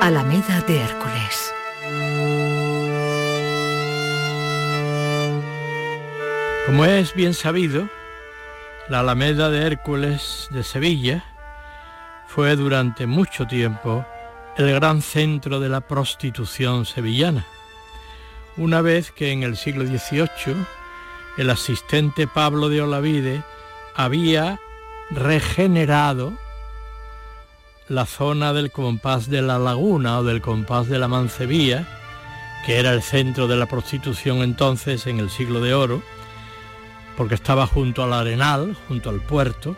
Alameda 0.00 0.62
de 0.62 0.80
Hércules. 0.80 1.54
Como 6.66 6.84
es 6.86 7.14
bien 7.14 7.34
sabido, 7.34 7.88
la 8.88 8.98
Alameda 8.98 9.48
de 9.48 9.64
Hércules 9.64 10.48
de 10.50 10.64
Sevilla 10.64 11.24
fue 12.26 12.56
durante 12.56 13.06
mucho 13.06 13.46
tiempo 13.46 14.04
el 14.56 14.72
gran 14.72 15.00
centro 15.00 15.60
de 15.60 15.68
la 15.68 15.82
prostitución 15.82 16.84
sevillana. 16.84 17.46
Una 18.56 18.80
vez 18.80 19.12
que 19.12 19.30
en 19.30 19.44
el 19.44 19.56
siglo 19.56 19.86
XVIII 19.86 20.56
el 21.38 21.48
asistente 21.48 22.26
Pablo 22.26 22.68
de 22.68 22.82
Olavide 22.82 23.44
había 23.94 24.58
regenerado 25.10 26.41
la 27.92 28.06
zona 28.06 28.54
del 28.54 28.70
compás 28.70 29.28
de 29.28 29.42
la 29.42 29.58
laguna 29.58 30.20
o 30.20 30.24
del 30.24 30.40
compás 30.40 30.88
de 30.88 30.98
la 30.98 31.08
Mancebía, 31.08 31.86
que 32.64 32.78
era 32.78 32.90
el 32.90 33.02
centro 33.02 33.48
de 33.48 33.56
la 33.56 33.66
prostitución 33.66 34.38
entonces 34.38 35.06
en 35.06 35.20
el 35.20 35.28
siglo 35.28 35.60
de 35.60 35.74
oro, 35.74 36.02
porque 37.18 37.34
estaba 37.34 37.66
junto 37.66 38.02
al 38.02 38.14
Arenal, 38.14 38.74
junto 38.88 39.10
al 39.10 39.20
puerto, 39.20 39.76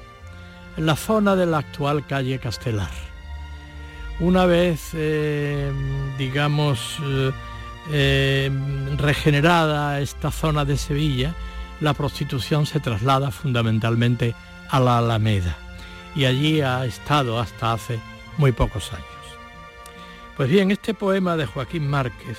en 0.76 0.86
la 0.86 0.94
zona 0.94 1.34
de 1.34 1.46
la 1.46 1.58
actual 1.58 2.06
calle 2.06 2.38
Castelar. 2.38 2.92
Una 4.20 4.46
vez, 4.46 4.90
eh, 4.92 5.72
digamos, 6.16 6.98
eh, 7.02 7.32
eh, 7.90 8.50
regenerada 8.96 10.00
esta 10.00 10.30
zona 10.30 10.64
de 10.64 10.76
Sevilla, 10.76 11.34
la 11.80 11.94
prostitución 11.94 12.64
se 12.64 12.78
traslada 12.78 13.32
fundamentalmente 13.32 14.36
a 14.70 14.78
la 14.78 14.98
Alameda 14.98 15.63
y 16.14 16.24
allí 16.24 16.60
ha 16.60 16.84
estado 16.84 17.38
hasta 17.38 17.72
hace 17.72 17.98
muy 18.38 18.52
pocos 18.52 18.92
años. 18.92 19.06
Pues 20.36 20.48
bien, 20.48 20.70
este 20.70 20.94
poema 20.94 21.36
de 21.36 21.46
Joaquín 21.46 21.88
Márquez, 21.88 22.38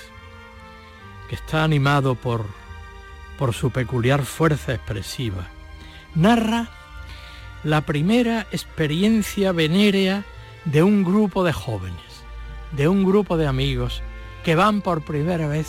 que 1.28 1.34
está 1.34 1.64
animado 1.64 2.14
por, 2.14 2.44
por 3.38 3.54
su 3.54 3.70
peculiar 3.70 4.24
fuerza 4.24 4.74
expresiva, 4.74 5.46
narra 6.14 6.68
la 7.64 7.80
primera 7.80 8.46
experiencia 8.52 9.52
venérea 9.52 10.24
de 10.66 10.82
un 10.82 11.04
grupo 11.04 11.42
de 11.42 11.52
jóvenes, 11.52 12.22
de 12.72 12.88
un 12.88 13.04
grupo 13.04 13.36
de 13.36 13.46
amigos 13.46 14.02
que 14.44 14.54
van 14.54 14.82
por 14.82 15.02
primera 15.02 15.48
vez 15.48 15.64